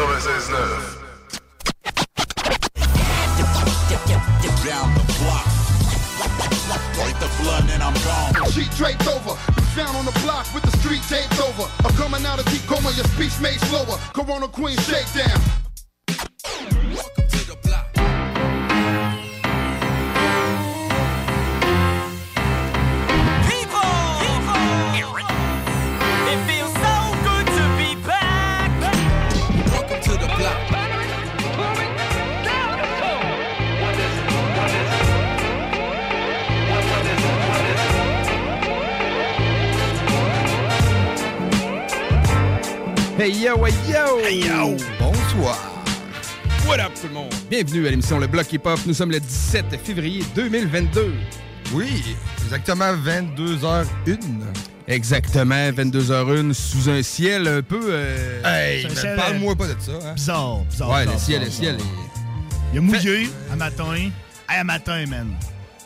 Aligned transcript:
96.9. 0.00 0.96
down 4.64 4.94
the 4.94 5.04
block. 5.20 5.44
Break 6.96 7.16
the 7.18 7.28
blood 7.42 7.68
and 7.70 7.82
I'm 7.82 7.92
gone. 8.04 8.50
Sheet 8.50 8.70
draped 8.76 9.06
over, 9.08 9.34
found 9.76 9.96
on 9.98 10.06
the 10.06 10.18
block 10.22 10.46
with 10.54 10.62
the 10.64 10.70
street 10.78 11.02
taped 11.02 11.38
over. 11.40 11.68
I'm 11.84 11.94
coming 11.96 12.24
out 12.24 12.38
of 12.38 12.46
deep 12.46 12.62
coma, 12.66 12.90
your 12.92 13.04
speech 13.12 13.38
made 13.42 13.60
slower. 13.68 13.98
Corona 14.14 14.48
Queen 14.48 14.78
shakedown. 14.78 15.40
Hey 43.20 43.32
yo, 43.32 43.54
hey 43.66 43.74
yo! 43.86 44.18
Hey 44.24 44.40
yo! 44.46 44.76
Bonsoir! 44.98 45.58
What 46.66 46.80
up 46.80 46.92
tout 46.98 47.06
le 47.08 47.12
monde? 47.12 47.28
Bienvenue 47.50 47.86
à 47.86 47.90
l'émission 47.90 48.18
Le 48.18 48.26
Bloc 48.26 48.50
Hip 48.50 48.60
Hop. 48.64 48.80
Nous 48.86 48.94
sommes 48.94 49.10
le 49.10 49.20
17 49.20 49.76
février 49.84 50.24
2022. 50.34 51.12
Oui, 51.74 52.02
exactement 52.42 52.94
22h01. 52.94 53.84
Exactement, 54.88 55.68
22h01 55.70 56.54
sous 56.54 56.88
un 56.88 57.02
ciel 57.02 57.46
un 57.46 57.60
peu... 57.60 57.80
euh, 57.90 58.40
Hey, 58.42 58.88
ciel, 58.96 59.16
parle-moi 59.16 59.54
pas 59.54 59.66
de 59.66 59.76
ça. 59.78 59.92
Hein. 60.02 60.14
Bizarre, 60.14 60.58
bizarre. 60.70 60.88
ouais, 60.88 61.00
le 61.00 61.10
bizarre, 61.10 61.20
ciel, 61.20 61.42
le 61.44 61.50
ciel 61.50 61.74
est... 61.74 61.84
Il 62.72 62.78
a 62.78 62.80
mouillé 62.80 63.28
à 63.52 63.56
matin. 63.56 63.92
Hey, 63.94 64.12
à 64.48 64.64
matin, 64.64 65.04
man. 65.06 65.28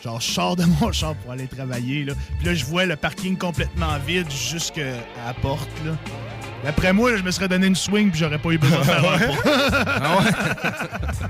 Genre, 0.01 0.21
je 0.21 0.31
sors 0.31 0.55
de 0.55 0.65
mon 0.81 0.93
char 0.93 1.17
pour 1.17 1.33
aller 1.33 1.49
travailler, 1.49 2.05
là. 2.05 2.13
Puis 2.39 2.47
là, 2.47 2.55
je 2.55 2.65
vois 2.65 2.87
le 2.87 2.95
parking 2.95 3.37
complètement 3.37 3.99
vide 4.07 4.31
jusqu'à 4.31 4.93
la 5.27 5.35
porte, 5.43 5.69
là. 5.85 5.97
D'après 6.65 6.93
moi, 6.93 7.11
là, 7.13 7.17
je 7.19 7.23
me 7.23 7.31
serais 7.31 7.49
donné 7.49 7.67
une 7.67 7.77
swing 7.77 8.11
puis 8.11 8.21
j'aurais 8.21 8.39
pas 8.39 8.51
eu 8.51 8.59
besoin 8.59 8.79
de 8.81 8.85
faire 8.85 9.05
un. 9.05 9.19
Ah 9.87 10.17
ouais? 10.19 10.31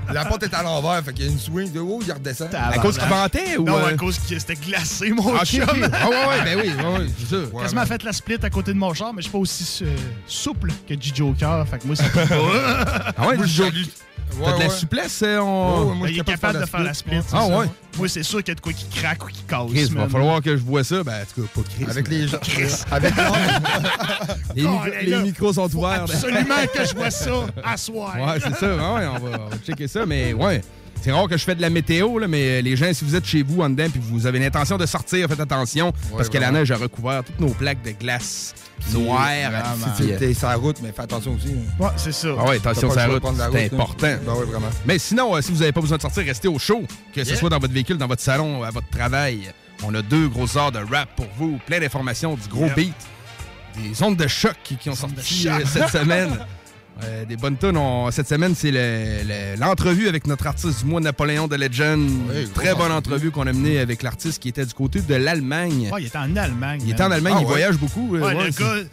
La 0.13 0.25
porte 0.25 0.43
est 0.43 0.53
à 0.53 0.63
l'envers, 0.63 1.03
fait 1.03 1.13
qu'il 1.13 1.25
y 1.25 1.27
a 1.27 1.31
une 1.31 1.39
swing 1.39 1.71
de 1.71 1.79
haut, 1.79 1.99
il 2.05 2.11
redescend. 2.11 2.53
À 2.55 2.77
cause 2.77 2.97
qu'il 2.97 3.07
ventait 3.07 3.57
ou... 3.57 3.63
Non, 3.65 3.77
euh, 3.77 3.87
à 3.87 3.93
cause 3.93 4.17
que 4.19 4.39
c'était 4.39 4.55
glacé, 4.55 5.09
mon 5.11 5.35
Ah, 5.35 5.43
chum. 5.45 5.63
Ah 5.67 6.09
ouais, 6.09 6.15
ouais, 6.15 6.41
ben 6.43 6.59
oui, 6.61 6.71
ouais, 6.73 6.97
ouais, 6.99 7.07
c'est 7.19 7.35
ça. 7.35 7.41
Ouais, 7.53 7.61
Quasiment 7.63 7.85
fait 7.85 8.03
la 8.03 8.13
split 8.13 8.37
à 8.41 8.49
côté 8.49 8.73
de 8.73 8.77
mon 8.77 8.93
char, 8.93 9.13
mais 9.13 9.21
je 9.21 9.23
suis 9.27 9.31
pas 9.31 9.37
aussi 9.39 9.83
euh, 9.83 9.95
souple 10.27 10.71
que 10.87 10.93
G 10.93 11.11
Joker. 11.13 11.67
Fait 11.67 11.79
que 11.79 11.87
moi, 11.87 11.95
c'est 11.95 12.11
pas. 12.11 12.21
Ah 13.17 13.27
ouais, 13.27 13.37
jour. 13.47 13.65
salue- 13.65 13.83
T'as 14.31 14.37
Ouais, 14.45 14.53
de 14.53 14.59
la 14.59 14.65
ouais. 14.65 14.69
souplesse, 14.69 15.23
on... 15.23 15.27
ouais, 15.89 15.95
moi, 15.95 16.07
je 16.07 16.13
il 16.13 16.19
est 16.19 16.23
capable 16.23 16.59
de 16.59 16.65
faire 16.65 16.83
la 16.83 16.93
split. 16.93 17.17
Ah, 17.31 17.45
ça. 17.47 17.47
ouais? 17.57 17.65
Moi, 17.97 18.09
c'est 18.09 18.23
sûr 18.23 18.39
qu'il 18.39 18.49
y 18.49 18.51
a 18.51 18.55
de 18.55 18.59
quoi 18.61 18.73
qui 18.73 18.85
craque 18.89 19.23
ou 19.23 19.27
qui 19.27 19.43
casse. 19.43 19.69
Chris, 19.71 19.85
va 19.85 20.01
man. 20.01 20.09
falloir 20.09 20.41
que 20.41 20.57
je 20.57 20.61
vois 20.61 20.83
ça. 20.83 21.03
Ben, 21.03 21.21
en 21.21 21.25
tout 21.33 21.41
cas, 21.43 21.47
pas 21.55 21.61
Chris. 21.75 21.85
Avec 21.89 22.09
mais- 22.09 22.15
les 22.17 22.27
gens. 22.27 22.37
Avec 22.91 23.13
Les, 24.55 24.63
micros- 24.63 24.79
Oh, 24.85 24.89
les 25.01 25.05
là, 25.09 25.19
micros 25.21 25.53
sont 25.53 25.73
ouverts. 25.75 26.01
Absolument 26.03 26.55
que 26.73 26.85
je 26.85 26.95
vois 26.95 27.11
ça 27.11 27.31
à 27.63 27.77
soir. 27.77 28.15
Ouais, 28.17 28.39
c'est 28.43 28.55
ça. 28.55 28.67
Ouais, 28.75 29.07
on, 29.07 29.19
va, 29.19 29.39
on 29.45 29.49
va 29.49 29.57
checker 29.65 29.87
ça. 29.87 30.05
Mais 30.05 30.33
ouais, 30.33 30.61
c'est 31.01 31.11
rare 31.11 31.27
que 31.27 31.37
je 31.37 31.43
fais 31.43 31.53
de 31.55 31.61
la 31.61 31.69
météo, 31.69 32.17
là, 32.19 32.27
mais 32.27 32.61
les 32.61 32.75
gens, 32.75 32.91
si 32.93 33.05
vous 33.05 33.15
êtes 33.15 33.25
chez 33.25 33.43
vous 33.43 33.61
en 33.61 33.69
dedans 33.69 33.87
puis 33.91 34.01
vous 34.03 34.25
avez 34.25 34.39
l'intention 34.39 34.77
de 34.77 34.85
sortir, 34.85 35.27
faites 35.27 35.39
attention 35.39 35.93
parce 36.15 36.29
que 36.29 36.37
la 36.37 36.51
neige 36.51 36.71
a 36.71 36.77
recouvert 36.77 37.23
toutes 37.23 37.39
nos 37.39 37.49
plaques 37.53 37.83
de 37.83 37.91
glace 37.91 38.55
noires. 38.93 39.29
Si 39.97 40.11
euh, 40.11 40.17
t'es 40.19 40.33
sur 40.33 40.47
la 40.47 40.55
route, 40.55 40.77
mais 40.81 40.91
fais 40.91 41.03
attention 41.03 41.33
aussi. 41.35 41.49
hein. 41.49 41.83
Ouais, 41.83 41.89
c'est 41.97 42.11
ça. 42.11 42.29
Ah 42.39 42.45
ouais, 42.49 42.57
attention 42.57 42.89
sur 42.89 42.99
la 42.99 43.07
route, 43.07 43.23
c'est 43.23 43.41
hein. 43.41 43.69
important. 43.73 44.07
Ben 44.25 44.33
oui, 44.37 44.45
vraiment. 44.49 44.67
Mais 44.85 44.97
sinon, 44.99 45.35
euh, 45.35 45.41
si 45.41 45.51
vous 45.51 45.59
n'avez 45.59 45.71
pas 45.71 45.81
besoin 45.81 45.97
de 45.97 46.01
sortir, 46.01 46.23
restez 46.25 46.47
au 46.47 46.57
chaud, 46.59 46.83
que 47.13 47.23
ce 47.23 47.29
Yeah. 47.29 47.39
soit 47.39 47.49
dans 47.49 47.59
votre 47.59 47.73
véhicule, 47.73 47.97
dans 47.97 48.07
votre 48.07 48.21
salon, 48.23 48.63
à 48.63 48.71
votre 48.71 48.89
travail. 48.89 49.51
On 49.83 49.93
a 49.93 50.01
deux 50.01 50.27
grosses 50.27 50.55
heures 50.55 50.71
de 50.71 50.79
rap 50.79 51.09
pour 51.15 51.27
vous, 51.37 51.59
plein 51.65 51.79
d'informations, 51.79 52.35
du 52.35 52.47
gros 52.49 52.69
beat, 52.75 52.93
des 53.77 54.01
ondes 54.03 54.15
de 54.17 54.27
choc 54.27 54.55
qui, 54.63 54.77
qui 54.77 54.89
ont 54.89 54.95
sorti 54.95 55.47
euh, 55.47 55.59
cette 55.65 55.89
semaine. 55.89 56.37
Euh, 57.03 57.25
des 57.25 57.35
bonnes 57.35 57.57
tunes. 57.57 57.75
On- 57.77 58.09
Cette 58.09 58.27
semaine, 58.29 58.55
c'est 58.55 58.71
le- 58.71 59.23
le- 59.27 59.59
l'entrevue 59.59 60.07
avec 60.07 60.27
notre 60.27 60.47
artiste 60.47 60.79
du 60.83 60.89
mois, 60.89 61.01
Napoléon 61.01 61.47
de 61.47 61.55
Legend. 61.57 62.09
Oui, 62.29 62.47
Très 62.53 62.73
bonne 62.73 62.91
entrevue. 62.91 63.31
qu'on 63.31 63.45
a 63.47 63.51
menée 63.53 63.79
avec 63.79 64.01
l'artiste 64.01 64.41
qui 64.41 64.47
était 64.49 64.65
du 64.65 64.73
côté 64.73 65.01
de 65.01 65.15
l'Allemagne. 65.15 65.89
Ouais, 65.91 66.03
il 66.03 66.07
était 66.07 66.17
en 66.17 66.33
Allemagne. 66.37 66.81
il 66.85 66.91
était 66.91 67.03
en. 67.03 67.11
Allemagne, 67.11 67.33
Ah 67.35 67.41
il 67.41 67.45
ouais? 67.45 67.51
voyage 67.51 67.77
beaucoup. 67.77 68.15
euh, 68.15 68.21
Ouais, 68.21 68.33
le 68.45 68.49
gars, 68.51 68.87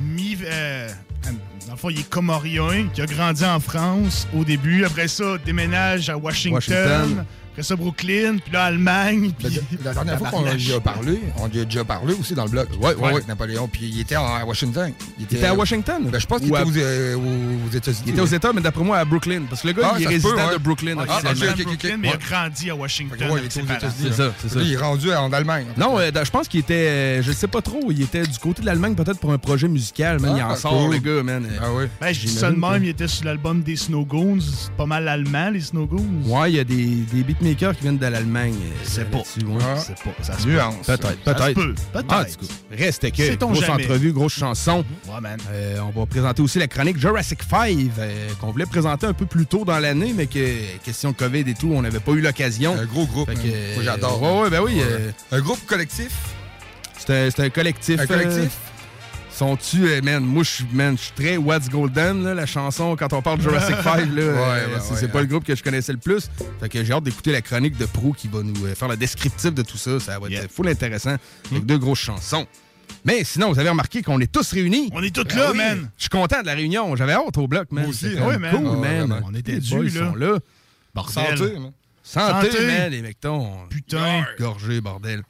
mi, 0.00 0.38
euh, 0.44 0.88
dans 1.66 1.72
le 1.72 1.76
fond, 1.78 1.90
il 1.90 2.00
est 2.00 2.08
comorien, 2.08 2.88
qui 2.92 3.00
a 3.00 3.06
grandi 3.06 3.44
en 3.44 3.60
France 3.60 4.26
au 4.36 4.44
début. 4.44 4.84
Après 4.84 5.08
ça, 5.08 5.36
déménage 5.44 6.10
à 6.10 6.16
Washington. 6.16 6.54
Washington. 6.54 7.24
Après 7.52 7.64
ça, 7.64 7.76
Brooklyn. 7.76 8.38
Puis 8.42 8.50
là, 8.50 8.64
Allemagne. 8.64 9.30
La, 9.42 9.50
Puis... 9.50 9.60
la 9.84 9.92
dernière 9.92 10.18
fois 10.18 10.30
qu'on 10.30 10.46
y 10.56 10.72
a 10.72 10.80
parlé, 10.80 11.20
on 11.36 11.50
y 11.50 11.60
a 11.60 11.64
déjà 11.66 11.84
parlé 11.84 12.14
aussi 12.14 12.32
dans 12.34 12.44
le 12.44 12.50
blog. 12.50 12.66
Ouais, 12.80 12.94
ouais, 12.94 13.12
ouais. 13.12 13.20
Napoléon. 13.28 13.68
Puis 13.70 13.90
il 13.92 14.00
était 14.00 14.16
en- 14.16 14.24
à 14.36 14.42
Washington. 14.42 14.90
Il 15.18 15.24
était 15.24 15.44
à 15.44 15.54
Washington? 15.54 16.02
Ben, 16.10 16.18
je 16.18 16.26
pense 16.26 16.40
qu'il 16.40 16.48
était 16.48 16.62
aux, 16.62 16.76
euh, 16.78 17.14
aux- 17.16 17.68
aux 17.68 17.76
États-Unis. 17.76 18.04
Il 18.06 18.12
était 18.12 18.22
aux 18.22 18.26
États, 18.26 18.54
mais 18.54 18.62
d'après 18.62 18.82
moi, 18.82 18.96
à 18.96 19.04
Brooklyn. 19.04 19.42
Parce 19.50 19.60
que 19.60 19.66
le 19.66 19.74
gars, 19.74 19.90
Ah, 19.92 19.96
il 19.98 20.02
est 20.04 20.06
peut, 20.06 20.12
résident 20.12 20.34
ouais. 20.46 20.52
de 20.54 20.58
Brooklyn. 20.62 20.96
Ah, 20.98 21.20
Brooklyn, 21.22 21.52
ok. 21.74 21.94
mais 21.98 22.08
il 22.08 22.14
a 22.14 22.16
grandi 22.16 22.70
à 22.70 22.74
Washington. 22.74 23.30
Ouais, 23.30 23.40
il 23.42 23.44
était 23.44 23.60
aux. 23.60 23.64
États-Unis. 23.64 23.92
C'est 24.08 24.12
ça, 24.14 24.32
c'est 24.40 24.48
ça. 24.48 24.60
Il 24.62 24.72
est 24.72 24.76
rendu 24.78 25.12
en 25.12 25.30
Allemagne. 25.30 25.66
Non, 25.76 25.98
euh, 25.98 26.10
je 26.24 26.30
pense 26.30 26.48
qu'il 26.48 26.60
était, 26.60 26.72
euh, 26.88 27.22
je 27.22 27.32
sais 27.32 27.48
pas 27.48 27.60
trop, 27.60 27.82
il 27.90 28.00
était 28.00 28.22
du 28.26 28.38
côté 28.38 28.62
de 28.62 28.66
l'Allemagne 28.66 28.94
peut-être 28.94 29.18
pour 29.20 29.30
un 29.30 29.36
projet 29.38 29.68
musical, 29.68 30.20
man. 30.20 30.32
Ah, 30.36 30.38
il 30.38 30.42
en 30.42 30.50
ah, 30.52 30.56
sort, 30.56 30.72
cool. 30.86 30.94
le 30.94 31.00
gars, 31.16 31.22
man. 31.22 31.46
Ah 31.60 31.72
oui. 31.72 31.84
Ben, 32.00 32.12
je 32.12 32.20
dis 32.20 32.28
ça 32.28 32.50
de 32.50 32.56
même, 32.56 32.82
il 32.84 32.90
était 32.90 33.08
sur 33.08 33.24
l'album 33.24 33.62
des 33.62 33.76
Snow 33.76 34.04
Goons. 34.04 34.40
C'est 34.40 34.72
pas 34.72 34.86
mal 34.86 35.06
allemand, 35.08 35.50
les 35.50 35.60
Snow 35.60 35.86
Goons. 35.86 36.22
Ouais, 36.26 36.50
il 36.52 36.56
y 36.56 36.60
a 36.60 36.64
des, 36.64 36.84
des 37.12 37.22
beatmakers 37.22 37.74
qui 37.76 37.82
viennent 37.82 37.98
de 37.98 38.06
l'Allemagne. 38.06 38.54
euh, 38.54 38.80
C'est 38.84 39.10
pas. 39.10 39.18
là-dessus, 39.18 39.44
ouais. 39.46 39.62
Ah. 39.62 39.76
C'est 39.78 39.94
pas. 40.02 40.10
Ça 40.22 40.38
se. 40.38 40.46
Nuance. 40.48 40.86
Peut-être, 40.86 41.16
peut-être. 41.24 41.54
peut. 41.54 41.74
Peut-être. 41.92 42.06
Ah, 42.08 42.24
cas, 42.24 42.76
reste 42.76 43.10
que 43.12 43.34
grosse 43.44 43.60
jamais. 43.60 43.84
entrevue, 43.84 44.12
grosse 44.12 44.34
chanson. 44.34 44.84
Ouais, 45.08 45.20
man. 45.20 45.38
Euh, 45.50 45.78
on 45.80 45.98
va 46.00 46.06
présenter 46.06 46.42
aussi 46.42 46.58
la 46.58 46.68
chronique 46.68 46.98
Jurassic 46.98 47.40
5 47.42 47.76
euh, 47.98 48.28
qu'on 48.40 48.50
voulait 48.52 48.66
présenter 48.66 49.06
un 49.06 49.12
peu 49.14 49.26
plus 49.26 49.46
tôt 49.46 49.64
dans 49.64 49.78
l'année, 49.78 50.12
mais 50.16 50.26
que 50.26 50.76
question 50.84 51.12
COVID 51.12 51.40
et 51.46 51.54
tout, 51.54 51.70
on 51.72 51.82
n'avait 51.82 52.00
pas 52.00 52.12
eu 52.12 52.20
l'occasion. 52.20 52.74
Un 52.78 52.84
gros 52.86 53.06
groupe. 53.06 53.28
Euh, 53.30 53.76
j'adore. 53.82 54.20
Ouais, 54.22 54.42
ouais, 54.42 54.50
ben 54.50 54.60
oui. 54.62 54.80
Euh, 54.80 55.10
Un 55.30 55.40
groupe 55.40 55.64
collectif? 55.66 56.10
c'est 57.04 57.40
un 57.40 57.50
collectif. 57.50 57.98
Un 58.00 58.06
collectif? 58.06 58.50
Sont-tu, 59.42 59.88
euh, 59.88 60.00
man, 60.02 60.22
moi, 60.24 60.44
je 60.44 60.50
suis 60.96 61.12
très 61.16 61.36
What's 61.36 61.68
Golden, 61.68 62.22
là, 62.22 62.32
la 62.32 62.46
chanson, 62.46 62.94
quand 62.94 63.12
on 63.12 63.22
parle 63.22 63.38
de 63.38 63.42
Jurassic 63.42 63.74
5, 63.82 64.14
là, 64.14 64.22
euh, 64.22 64.34
ouais, 64.68 64.80
c'est 64.80 64.94
ouais, 65.02 65.08
pas 65.08 65.14
ouais. 65.16 65.20
le 65.22 65.26
groupe 65.26 65.42
que 65.44 65.56
je 65.56 65.64
connaissais 65.64 65.90
le 65.92 65.98
plus. 65.98 66.30
Fait 66.60 66.68
que 66.68 66.84
j'ai 66.84 66.92
hâte 66.92 67.02
d'écouter 67.02 67.32
la 67.32 67.42
chronique 67.42 67.76
de 67.76 67.86
Pro 67.86 68.12
qui 68.12 68.28
va 68.28 68.44
nous 68.44 68.64
euh, 68.64 68.76
faire 68.76 68.86
le 68.86 68.96
descriptif 68.96 69.52
de 69.52 69.62
tout 69.62 69.76
ça. 69.78 69.98
Ça 69.98 70.20
va 70.20 70.26
être 70.28 70.32
Yeah. 70.32 70.46
full 70.48 70.68
intéressant, 70.68 71.16
avec 71.50 71.66
deux 71.66 71.76
grosses 71.78 71.98
chansons. 71.98 72.46
Mais 73.04 73.24
sinon, 73.24 73.50
vous 73.52 73.58
avez 73.58 73.70
remarqué 73.70 74.00
qu'on 74.02 74.20
est 74.20 74.30
tous 74.30 74.52
réunis. 74.52 74.90
On 74.92 75.02
est 75.02 75.12
tous 75.12 75.24
Ben 75.24 75.36
là, 75.36 75.50
oui. 75.50 75.58
man. 75.58 75.90
Je 75.96 76.02
suis 76.04 76.08
content 76.10 76.40
de 76.42 76.46
la 76.46 76.54
réunion. 76.54 76.94
J'avais 76.94 77.14
hâte 77.14 77.36
au 77.36 77.48
bloc, 77.48 77.72
man. 77.72 77.82
Moi 77.82 77.90
aussi, 77.90 78.14
Ouais, 78.14 78.38
man. 78.38 78.54
Cool, 78.54 78.68
Ah, 78.74 78.76
man. 79.06 79.22
On 79.26 79.34
était 79.34 79.58
dû, 79.58 79.82
là. 79.88 79.90
sont 79.90 80.14
là. 80.14 80.38
Santé, 81.08 81.58
man. 81.58 81.72
Santé, 82.04 82.50
Santé. 82.52 82.66
man, 82.66 82.92
les 82.92 83.02
mectons. 83.02 83.50
Putain. 83.70 84.24
Gorgé, 84.38 84.80
bordel. 84.80 85.22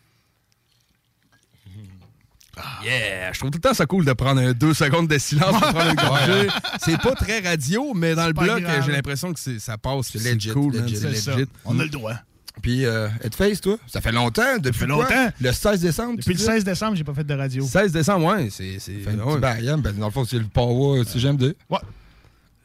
Yeah! 2.84 3.32
Je 3.32 3.38
trouve 3.38 3.50
tout 3.50 3.58
le 3.62 3.68
temps 3.68 3.74
ça 3.74 3.86
cool 3.86 4.04
de 4.04 4.12
prendre 4.12 4.40
euh, 4.40 4.52
deux 4.54 4.74
secondes 4.74 5.08
de 5.08 5.18
silence 5.18 5.52
pour 5.60 5.72
prendre 5.72 5.90
une 5.90 5.96
gorgée. 5.96 6.48
C'est 6.84 6.98
pas 7.00 7.14
très 7.14 7.40
radio, 7.40 7.92
mais 7.94 8.14
dans 8.14 8.26
le 8.26 8.32
bloc, 8.32 8.60
grave. 8.60 8.80
euh, 8.80 8.82
j'ai 8.84 8.92
l'impression 8.92 9.32
que 9.32 9.40
c'est- 9.40 9.58
ça 9.58 9.78
passe. 9.78 10.08
C'est 10.12 10.18
legit, 10.34 10.50
cool, 10.50 10.74
legit. 10.74 10.96
C'est. 10.96 11.46
On 11.64 11.78
a 11.80 11.84
le 11.84 11.88
droit. 11.88 12.14
Puis, 12.60 12.84
euh, 12.84 13.08
Headface, 13.24 13.62
toi, 13.62 13.78
ça 13.86 14.02
fait 14.02 14.12
longtemps. 14.12 14.58
Depuis 14.58 14.80
fait 14.80 14.86
quoi? 14.86 15.04
longtemps. 15.04 15.32
Le 15.40 15.52
16 15.52 15.80
décembre. 15.80 16.18
Depuis 16.18 16.28
le 16.30 16.34
tu 16.34 16.40
dis? 16.40 16.44
16 16.44 16.64
décembre, 16.64 16.96
j'ai 16.96 17.04
pas 17.04 17.14
fait 17.14 17.24
de 17.24 17.34
radio. 17.34 17.64
16 17.64 17.92
décembre, 17.92 18.26
ouais. 18.26 18.48
C'est. 18.50 18.78
c'est- 18.78 18.98
Fait 19.00 19.12
ouais. 19.14 19.38
bail, 19.38 19.70
hein, 19.70 19.78
ben, 19.78 19.92
dans 19.96 20.06
le 20.06 20.12
fond, 20.12 20.24
c'est 20.26 20.38
le 20.38 20.44
Power 20.44 21.02
CGM2. 21.04 21.54
Ouais. 21.70 21.78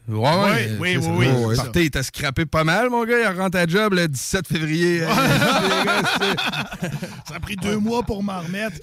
Ouais, 0.08 0.78
Oui, 0.80 0.96
euh, 0.96 0.98
oui, 0.98 0.98
oui, 0.98 1.28
oui, 1.76 1.84
il 1.84 1.92
t'a 1.92 2.02
scrappé 2.02 2.46
pas 2.46 2.64
mal, 2.64 2.90
mon 2.90 3.04
gars. 3.04 3.30
Il 3.32 3.38
rentre 3.40 3.58
à 3.58 3.68
job 3.68 3.94
le 3.94 4.08
17 4.08 4.48
février. 4.48 5.02
Euh, 5.04 5.10
Ça 7.28 7.36
a 7.36 7.40
pris 7.40 7.56
deux 7.58 7.78
mois 7.78 8.04
pour 8.04 8.24
m'en 8.24 8.40
remettre. 8.40 8.78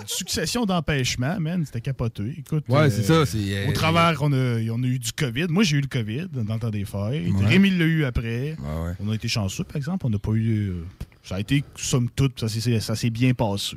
Une 0.00 0.06
succession 0.06 0.66
d'empêchements, 0.66 1.38
man. 1.40 1.62
C'était 1.64 1.80
capoté. 1.80 2.34
Écoute. 2.38 2.64
Ouais, 2.68 2.78
euh, 2.80 2.90
c'est 2.90 3.02
ça. 3.04 3.24
c'est, 3.26 3.38
euh, 3.38 3.68
Au 3.68 3.72
travers, 3.72 4.20
on 4.22 4.32
a, 4.32 4.60
on 4.70 4.82
a 4.82 4.86
eu 4.86 4.98
du 4.98 5.12
COVID. 5.12 5.46
Moi, 5.48 5.62
j'ai 5.64 5.78
eu 5.78 5.80
le 5.80 5.86
COVID 5.86 6.26
dans 6.32 6.54
le 6.54 6.60
temps 6.60 6.70
des 6.70 6.84
fêtes. 6.84 7.22
Rémi 7.46 7.70
l'a 7.70 7.84
eu 7.84 8.04
après. 8.04 8.56
Ouais. 8.58 8.92
On 9.00 9.10
a 9.10 9.14
été 9.14 9.28
chanceux, 9.28 9.64
par 9.64 9.76
exemple. 9.76 10.06
On 10.06 10.10
n'a 10.10 10.18
pas 10.18 10.32
eu. 10.32 10.68
euh, 10.70 10.84
ça 11.22 11.36
a 11.36 11.40
été, 11.40 11.64
somme 11.76 12.08
toute, 12.14 12.38
ça 12.38 12.48
s'est 12.48 12.80
ça 12.80 12.94
s'est 12.94 13.10
bien 13.10 13.32
passé. 13.34 13.76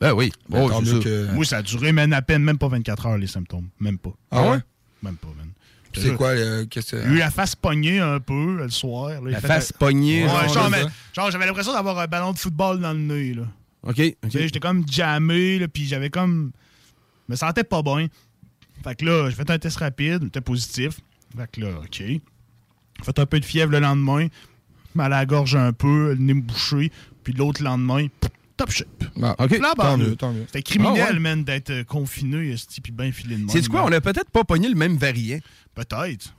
Ben 0.00 0.12
oui. 0.14 0.32
Ben, 0.48 0.62
Oh, 0.62 0.82
ça. 0.84 0.98
que... 1.04 1.32
Moi, 1.34 1.44
ça 1.44 1.58
a 1.58 1.62
duré 1.62 1.92
même 1.92 2.12
à 2.14 2.22
peine, 2.22 2.42
même 2.42 2.58
pas 2.58 2.68
24 2.68 3.06
heures, 3.06 3.18
les 3.18 3.26
symptômes. 3.26 3.68
Même 3.78 3.98
pas. 3.98 4.14
Ah 4.30 4.50
ouais? 4.50 4.58
Même 5.02 5.16
pas, 5.16 5.28
man. 5.36 5.46
Puis 5.92 6.02
C'est 6.02 6.14
quoi, 6.14 6.34
le- 6.34 6.64
qu'est-ce 6.66 6.92
que 6.92 7.02
J'ai 7.02 7.08
eu 7.08 7.16
la 7.18 7.30
face 7.30 7.56
pognée 7.56 7.98
un 7.98 8.20
peu 8.20 8.56
le 8.58 8.68
soir. 8.70 9.08
là. 9.10 9.18
Il 9.26 9.30
La 9.30 9.40
fait- 9.40 9.46
face 9.48 9.72
pognée. 9.72 10.22
Ouais, 10.24 10.28
genre, 10.30 10.48
genre, 10.54 10.70
là. 10.70 10.84
mais- 10.84 10.90
genre, 11.14 11.30
j'avais 11.30 11.46
l'impression 11.46 11.72
d'avoir 11.72 11.98
un 11.98 12.06
ballon 12.06 12.32
de 12.32 12.38
football 12.38 12.80
dans 12.80 12.92
le 12.92 12.98
nez, 13.00 13.34
là. 13.34 13.42
OK. 13.82 14.00
J'étais 14.28 14.60
comme 14.60 14.84
jammé, 14.88 15.58
là, 15.58 15.66
puis 15.68 15.86
j'avais 15.86 16.10
comme. 16.10 16.52
Je 17.28 17.32
me 17.32 17.36
sentais 17.36 17.64
pas 17.64 17.82
bien. 17.82 18.06
Fait 18.84 18.94
que 18.94 19.04
là, 19.04 19.28
j'ai 19.30 19.36
fait 19.36 19.50
un 19.50 19.58
test 19.58 19.78
rapide, 19.78 20.24
c'était 20.24 20.40
positif. 20.40 21.00
Fait 21.36 21.50
que 21.50 21.60
là, 21.60 21.68
OK. 21.78 21.96
J'ai 21.98 22.20
fait 23.02 23.18
un 23.18 23.26
peu 23.26 23.40
de 23.40 23.44
fièvre 23.44 23.72
le 23.72 23.80
lendemain, 23.80 24.26
mal 24.94 25.12
à 25.12 25.18
la 25.20 25.26
gorge 25.26 25.54
un 25.56 25.72
peu, 25.72 26.10
le 26.14 26.16
nez 26.20 26.34
bouché, 26.34 26.90
puis 27.24 27.32
l'autre 27.32 27.62
lendemain, 27.62 28.06
pff, 28.20 28.30
top 28.60 28.70
shape. 28.70 29.04
Ah, 29.22 29.34
OK. 29.38 29.58
Là, 29.58 29.72
Tant 29.76 29.96
mieux, 29.96 30.16
tant 30.16 30.32
mieux. 30.32 30.44
C'était 30.46 30.62
criminel, 30.62 31.04
Ah 31.08 31.12
ouais? 31.12 31.18
man, 31.18 31.44
d'être 31.44 31.70
euh, 31.70 31.84
confiné, 31.84 32.54
puis 32.82 32.92
bien 32.92 33.10
filé 33.12 33.36
de. 33.36 33.50
C'est 33.50 33.66
quoi? 33.68 33.84
On 33.84 33.92
a 33.92 34.00
peut-être 34.00 34.30
pas 34.30 34.44
pogné 34.44 34.68
le 34.68 34.74
même 34.74 34.96
variant. 34.96 35.38
Peut-être. 35.74 36.34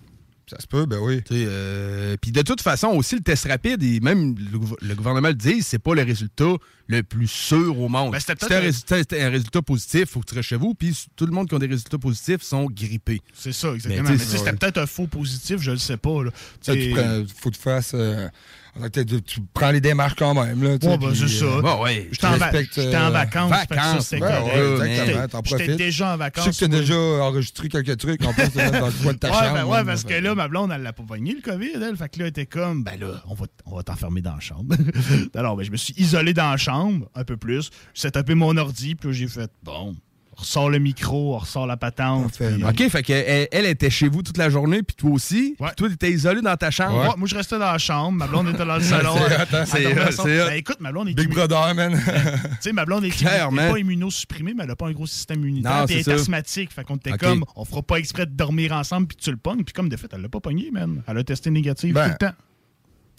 Ça 0.49 0.59
se 0.59 0.67
peut, 0.67 0.85
ben 0.85 0.97
oui. 0.99 1.21
Euh, 1.31 2.17
Puis 2.21 2.31
de 2.33 2.41
toute 2.41 2.59
façon, 2.61 2.87
aussi, 2.89 3.15
le 3.15 3.21
test 3.21 3.45
rapide, 3.47 3.81
et 3.83 4.01
même 4.01 4.35
le, 4.51 4.57
gouv- 4.59 4.75
le 4.81 4.95
gouvernement 4.95 5.29
le 5.29 5.33
dit, 5.33 5.61
c'est 5.61 5.79
pas 5.79 5.95
le 5.95 6.01
résultat 6.03 6.55
le 6.87 7.03
plus 7.03 7.29
sûr 7.29 7.79
au 7.79 7.87
monde. 7.87 8.11
Ben, 8.11 8.19
c'était 8.19 8.53
un, 8.53 8.59
résultat- 8.59 8.97
un 9.25 9.29
résultat 9.29 9.61
positif, 9.61 10.01
il 10.01 10.07
faut 10.07 10.19
que 10.19 10.25
tu 10.25 10.35
restes 10.35 10.49
chez 10.49 10.57
vous. 10.57 10.73
Puis 10.73 11.05
tout 11.15 11.25
le 11.25 11.31
monde 11.31 11.47
qui 11.47 11.55
a 11.55 11.59
des 11.59 11.67
résultats 11.67 11.97
positifs 11.99 12.41
sont 12.41 12.65
grippés. 12.65 13.21
C'est 13.33 13.53
ça, 13.53 13.71
exactement. 13.73 14.03
Mais 14.09 14.17
Mais 14.17 14.23
c'était 14.25 14.41
ouais. 14.43 14.53
peut-être 14.53 14.77
un 14.79 14.87
faux 14.87 15.07
positif, 15.07 15.61
je 15.61 15.71
le 15.71 15.77
sais 15.77 15.95
pas. 15.97 16.21
Là. 16.25 16.31
Ça, 16.59 16.73
Tu 16.75 16.89
prends, 16.93 17.23
faut 17.37 17.49
que 17.49 17.55
tu 17.55 17.61
fasses. 17.61 17.93
euh, 17.93 18.27
tu 19.25 19.41
prends 19.53 19.71
les 19.71 19.81
démarches 19.81 20.15
quand 20.15 20.33
même. 20.33 20.63
Là, 20.63 20.69
Ouais, 20.81 20.97
ben, 20.97 21.13
c'est 21.13 21.27
ça. 21.27 21.45
euh, 21.45 21.61
Bon, 21.61 21.83
ouais. 21.83 22.07
J'étais 22.11 22.27
en, 22.27 22.37
va- 22.37 22.45
en 22.45 22.49
euh, 22.49 23.11
vacances. 23.11 23.49
ça, 23.51 23.57
vacances, 23.75 24.11
ouais, 24.11 24.19
ouais, 24.19 24.87
J'étais- 24.95 25.11
exactement, 25.11 25.41
J'étais 25.45 25.75
déjà 25.75 26.09
en 26.09 26.13
Je 26.13 26.17
vacances. 26.19 26.45
sais 26.45 26.51
que 26.51 26.57
tu 26.57 26.63
as 26.65 26.67
moi. 26.69 26.79
déjà 26.79 26.95
enregistré 27.23 27.69
quelques 27.69 27.97
trucs 27.97 28.23
en 28.25 28.33
plus 28.33 28.49
dans 28.53 28.63
le 28.87 29.03
coin 29.03 29.13
de 29.13 29.17
ta 29.17 29.29
Ouais, 29.29 29.33
chambre. 29.37 29.53
ben, 29.53 29.65
ouais, 29.65 29.83
parce 29.83 30.03
que 30.03 30.13
là, 30.13 30.35
ma 30.35 30.47
blonde, 30.47 30.71
elle 30.73 30.81
l'a 30.83 30.93
pas 30.93 31.03
pogné, 31.03 31.33
le 31.33 31.41
COVID, 31.41 31.71
elle. 31.75 31.97
Fait 31.97 32.09
que 32.09 32.19
là, 32.19 32.25
elle 32.25 32.29
était 32.29 32.45
comme, 32.45 32.83
ben 32.83 32.99
là, 32.99 33.21
on 33.27 33.33
va, 33.33 33.45
on 33.65 33.75
va 33.75 33.83
t'enfermer 33.83 34.21
dans 34.21 34.35
la 34.35 34.39
chambre. 34.39 34.75
Alors, 35.35 35.55
ben, 35.57 35.63
je 35.63 35.71
me 35.71 35.77
suis 35.77 35.93
isolé 35.97 36.33
dans 36.33 36.49
la 36.51 36.57
chambre, 36.57 37.09
un 37.15 37.23
peu 37.23 37.37
plus. 37.37 37.69
J'ai 37.93 38.09
tapé 38.11 38.35
mon 38.35 38.55
ordi, 38.57 38.95
puis 38.95 39.09
là, 39.09 39.13
j'ai 39.13 39.27
fait, 39.27 39.51
bon, 39.63 39.95
on 39.95 39.95
ressort 40.41 40.69
le 40.69 40.79
micro, 40.79 41.35
on 41.35 41.37
ressort 41.39 41.65
la 41.65 41.77
patente. 41.77 42.33
Puis, 42.33 42.45
euh, 42.45 42.69
OK, 42.69 42.89
fait 42.89 43.03
que 43.03 43.13
elle, 43.13 43.47
elle 43.51 43.65
était 43.65 43.89
chez 43.89 44.07
vous 44.09 44.21
toute 44.21 44.37
la 44.37 44.49
journée, 44.49 44.83
puis 44.83 44.95
toi 44.95 45.11
aussi? 45.11 45.55
Ouais. 45.59 45.67
Puis 45.69 45.75
toi, 45.77 45.89
t'étais 45.89 46.11
isolé 46.11 46.41
dans 46.41 46.55
ta 46.57 46.69
chambre? 46.71 47.01
ouais, 47.01 47.15
moi, 47.17 47.27
je 47.27 47.35
restais 47.35 47.57
dans 47.57 47.71
la 47.71 47.77
chambre, 47.77 48.11
ma 48.17 48.27
blonde 48.27 48.49
était 48.49 48.65
dans 48.65 48.75
le 48.75 48.81
salon. 48.83 49.15
C'est 49.65 49.85
hein? 49.85 50.07
C'est. 50.11 50.37
Ben, 50.37 50.53
écoute, 50.53 50.77
ma 50.79 50.91
blonde 50.91 51.09
est 51.09 51.13
Big 51.13 51.29
Brother, 51.29 51.73
man. 51.75 51.99
Tu 52.61 52.69
sais, 52.69 52.73
ma 52.73 52.85
blonde 52.85 53.05
est, 53.05 53.09
Clairement. 53.09 53.61
est 53.61 53.71
pas 53.71 53.79
immunosupprimée, 53.79 54.53
mais 54.55 54.63
elle 54.65 54.71
a 54.71 54.75
pas 54.75 54.87
un 54.87 54.91
gros 54.91 55.07
système 55.07 55.41
immunitaire. 55.41 55.79
Non, 55.81 55.85
puis 55.85 55.95
elle 55.95 56.01
est 56.01 56.03
ça. 56.03 56.13
asthmatique. 56.13 56.71
Fait 56.71 56.83
qu'on 56.83 56.97
était 56.97 57.17
comme, 57.17 57.43
on 57.55 57.65
fera 57.65 57.81
pas 57.81 57.97
exprès 57.97 58.25
de 58.25 58.31
dormir 58.31 58.71
ensemble, 58.73 59.07
puis 59.07 59.17
tu 59.17 59.31
le 59.31 59.37
pognes. 59.37 59.63
Puis 59.63 59.73
comme 59.73 59.89
de 59.89 59.97
fait, 59.97 60.07
elle 60.13 60.21
l'a 60.21 60.29
pas 60.29 60.39
pogné, 60.39 60.69
man. 60.71 61.01
Elle 61.07 61.17
a 61.17 61.23
testé 61.23 61.49
négatif 61.49 61.93
Ben, 61.93 62.05
tout 62.05 62.11
le 62.21 62.27
temps. 62.27 62.35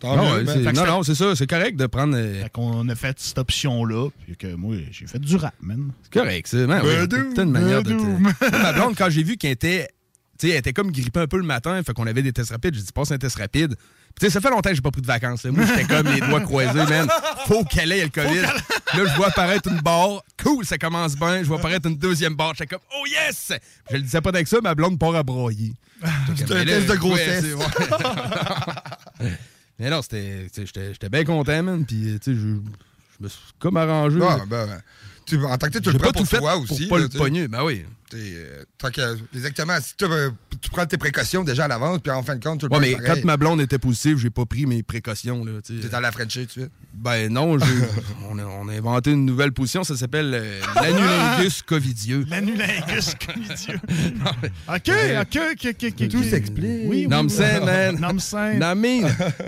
Tant 0.03 0.17
Non, 0.17 0.25
mieux, 0.25 0.39
ouais, 0.39 0.45
ben, 0.45 0.73
non, 0.73 0.75
ça- 0.75 0.87
non, 0.87 1.03
c'est 1.05 1.15
ça. 1.15 1.37
C'est 1.37 1.47
correct 1.47 1.77
de 1.77 1.87
prendre. 1.87 2.17
euh, 2.17 2.43
Fait 2.43 2.51
qu'on 2.51 2.89
a 2.89 2.95
fait 2.97 3.19
cette 3.21 3.39
option-là, 3.39 4.09
puis 4.27 4.37
que 4.37 4.53
moi, 4.55 4.75
j'ai 4.91 5.07
fait 5.07 5.21
du 5.21 5.37
rap, 5.37 5.55
man. 5.63 5.93
C'est 6.03 6.13
correct, 6.13 6.47
c'est 6.51 6.65
oui, 6.65 6.67
Badoum, 6.67 7.35
t'as 7.35 7.43
une 7.45 7.51
manière 7.53 7.83
de. 7.85 7.95
Ma 8.51 8.73
blonde, 8.73 8.95
quand 8.99 9.09
j'ai 9.11 9.23
vu 9.23 9.37
qu'elle 9.37 9.53
était. 9.53 9.89
Tu 10.39 10.49
sais, 10.49 10.55
elle 10.55 10.59
était 10.59 10.73
comme 10.73 10.91
grippée 10.91 11.21
un 11.21 11.29
peu 11.29 11.37
le 11.37 11.45
matin, 11.45 11.81
fait 11.85 11.93
qu'on 11.93 12.07
avait 12.09 12.23
des 12.23 12.33
tests 12.33 12.51
rapides. 12.51 12.75
J'ai 12.75 12.81
dit, 12.83 12.91
passe 12.93 13.13
un 13.13 13.19
test 13.19 13.37
rapide. 13.39 13.77
Puis, 13.77 14.15
tu 14.19 14.27
sais, 14.27 14.31
ça 14.33 14.41
fait 14.41 14.51
longtemps 14.51 14.71
que 14.71 14.75
j'ai 14.75 14.81
pas 14.83 14.91
pris 14.91 15.01
de 15.03 15.07
vacances. 15.07 15.45
là. 15.45 15.53
Moi, 15.53 15.65
j'étais 15.67 15.85
comme 15.85 16.09
les 16.13 16.21
doigts 16.21 16.41
croisés, 16.41 16.85
man. 16.85 17.07
Faut 17.47 17.63
qu'elle 17.65 17.93
ait 17.93 18.03
le 18.03 18.09
COVID. 18.09 18.41
Là, 18.41 18.53
je 18.95 19.15
vois 19.17 19.29
apparaître 19.29 19.71
une 19.71 19.81
barre. 19.83 20.25
Cool, 20.43 20.65
ça 20.67 20.79
commence 20.79 21.15
bien. 21.17 21.39
Je 21.45 21.49
vois 21.49 21.59
apparaître 21.59 21.89
une 21.89 21.97
deuxième 21.97 22.35
barre. 22.35 22.55
J'étais 22.55 22.75
comme, 22.75 22.85
oh 22.99 23.05
yes! 23.07 23.53
Je 23.91 23.97
le 23.97 24.03
disais 24.03 24.21
pas 24.21 24.31
avec 24.31 24.49
ça, 24.49 24.59
ma 24.61 24.75
blonde 24.75 24.99
part 24.99 25.15
à 25.15 25.23
broyer. 25.23 25.75
C'est 26.35 26.51
un 26.51 26.65
test 26.65 26.87
de 26.89 26.93
ouais, 26.93 26.99
grossesse. 26.99 27.45
ouais. 27.55 29.31
Mais 29.83 29.91
non, 29.91 30.01
c'était. 30.01 30.47
J'étais 30.55 31.09
bien 31.09 31.25
content, 31.25 31.61
man. 31.65 31.85
Puis, 31.85 32.17
tu 32.23 32.33
sais, 32.33 32.41
je, 32.41 32.47
me 33.21 33.29
suis 33.29 33.41
comme 33.59 33.77
arrangé. 33.77 34.21
Ah, 34.23 34.39
ben, 34.47 34.81
tu, 35.27 35.45
en 35.45 35.57
tant 35.59 35.69
que 35.69 35.79
tu 35.79 35.91
le 35.91 35.99
pas 35.99 36.11
prends 36.13 36.23
tout 36.23 36.29
pour 36.29 36.39
toi 36.39 36.53
pour 36.55 36.73
aussi. 36.73 36.87
pas 36.87 36.97
là, 36.97 37.03
le 37.05 37.09
tu 37.09 37.13
sais. 37.17 37.19
pogner. 37.23 37.49
Ben 37.49 37.63
oui. 37.65 37.85
Euh, 38.15 38.63
que- 38.93 39.17
exactement. 39.35 39.73
Si 39.81 39.97
tu, 39.97 40.05
euh, 40.05 40.29
tu 40.61 40.69
prends 40.69 40.85
tes 40.85 40.99
précautions 40.99 41.45
déjà 41.45 41.65
à 41.65 41.69
l'avance, 41.69 41.99
puis 42.03 42.13
en 42.13 42.23
fin 42.23 42.37
de 42.37 42.45
compte, 42.45 42.61
tu 42.61 42.67
le 42.67 42.71
Ouais, 42.73 42.79
prends 42.79 42.87
mais 42.87 43.07
pareil. 43.07 43.23
quand 43.23 43.27
ma 43.27 43.37
blonde 43.39 43.63
était 43.63 43.79
positive, 43.79 44.19
j'ai 44.19 44.29
pas 44.29 44.45
pris 44.45 44.67
mes 44.67 44.83
précautions. 44.83 45.43
Là, 45.47 45.53
tu 45.65 45.81
sais. 45.81 45.89
T'es 45.89 45.95
allé 45.95 46.09
à 46.09 46.13
Frenchie 46.13 46.41
tout 46.41 46.45
de 46.47 46.51
suite. 46.51 46.71
Ben 46.93 47.33
non, 47.33 47.57
on, 48.31 48.39
a, 48.39 48.45
on 48.45 48.69
a 48.69 48.73
inventé 48.75 49.13
une 49.13 49.25
nouvelle 49.25 49.53
position, 49.53 49.83
ça 49.83 49.97
s'appelle 49.97 50.31
euh, 50.35 50.61
l'anulingus 50.75 51.63
covidieux. 51.67 52.27
L'anulingus 52.29 53.15
covidieux. 53.15 53.81
OK, 54.69 54.89
Ouais. 54.89 55.19
OK, 55.19 55.39
OK, 55.53 55.67
OK, 55.71 55.85
OK. 55.99 56.09
Tout 56.11 56.23
s'explique. 56.23 56.65
Oui, 56.85 56.87
oui. 56.87 57.07
Nom 57.09 57.27
sain, 57.31 57.61
man. 57.65 57.99
Non, 57.99 58.19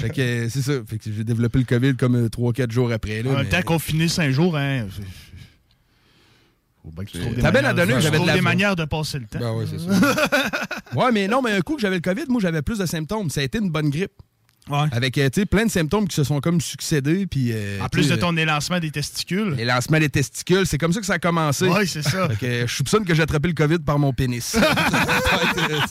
fait 0.00 0.08
que 0.08 0.20
euh, 0.22 0.48
c'est 0.48 0.62
ça. 0.62 0.72
Fait 0.88 0.96
que 0.96 1.10
j'ai 1.14 1.24
développé 1.24 1.58
le 1.58 1.64
COVID 1.66 1.96
comme 1.96 2.28
3-4 2.28 2.70
jours 2.70 2.90
après. 2.92 3.22
Là, 3.22 3.30
En 3.30 3.34
même 3.34 3.42
mais- 3.42 3.48
temps 3.50 3.60
confiné 3.62 4.08
cinq 4.08 4.30
jours, 4.30 4.56
hein. 4.56 4.86
c'est- 4.96 5.02
Faut 5.02 5.04
bien 5.04 5.10
que 5.10 5.10
tu 5.10 6.62
trouves 6.64 6.72
des 6.72 6.73
T'as 7.40 7.50
bien 7.50 7.64
à 7.64 7.72
donner, 7.72 8.00
j'avais 8.00 8.18
de 8.18 8.26
la 8.26 8.34
des 8.34 8.40
manières 8.40 8.76
de 8.76 8.84
passer 8.84 9.18
le 9.18 9.26
temps. 9.26 9.38
Ben 9.40 9.52
oui, 9.54 9.66
c'est 9.70 9.78
ça. 9.80 9.90
Ouais, 10.94 11.10
mais 11.10 11.26
non, 11.26 11.42
mais 11.42 11.50
un 11.50 11.60
coup 11.60 11.74
que 11.74 11.80
j'avais 11.80 11.96
le 11.96 12.02
COVID, 12.02 12.26
moi, 12.28 12.40
j'avais 12.40 12.62
plus 12.62 12.78
de 12.78 12.86
symptômes. 12.86 13.28
Ça 13.28 13.40
a 13.40 13.44
été 13.44 13.58
une 13.58 13.70
bonne 13.70 13.90
grippe. 13.90 14.12
Ouais. 14.70 14.86
Avec, 14.92 15.18
euh, 15.18 15.28
tu 15.28 15.40
sais, 15.40 15.46
plein 15.46 15.66
de 15.66 15.70
symptômes 15.70 16.06
qui 16.06 16.14
se 16.14 16.22
sont 16.24 16.40
comme 16.40 16.60
succédés. 16.60 17.26
Puis, 17.26 17.50
euh, 17.52 17.80
En 17.82 17.88
plus 17.88 18.08
de 18.08 18.14
ton 18.16 18.36
élancement 18.36 18.78
des 18.78 18.90
testicules. 18.92 19.54
Les 19.56 19.64
lancements 19.64 19.98
des 19.98 20.08
testicules, 20.08 20.66
c'est 20.66 20.78
comme 20.78 20.92
ça 20.92 21.00
que 21.00 21.06
ça 21.06 21.14
a 21.14 21.18
commencé. 21.18 21.66
Oui, 21.66 21.86
c'est 21.88 22.02
ça. 22.02 22.28
Euh, 22.42 22.66
je 22.66 22.72
soupçonne 22.74 23.04
que 23.04 23.12
j'ai 23.14 23.22
attrapé 23.22 23.48
le 23.48 23.54
COVID 23.54 23.80
par 23.80 23.98
mon 23.98 24.12
pénis. 24.12 24.56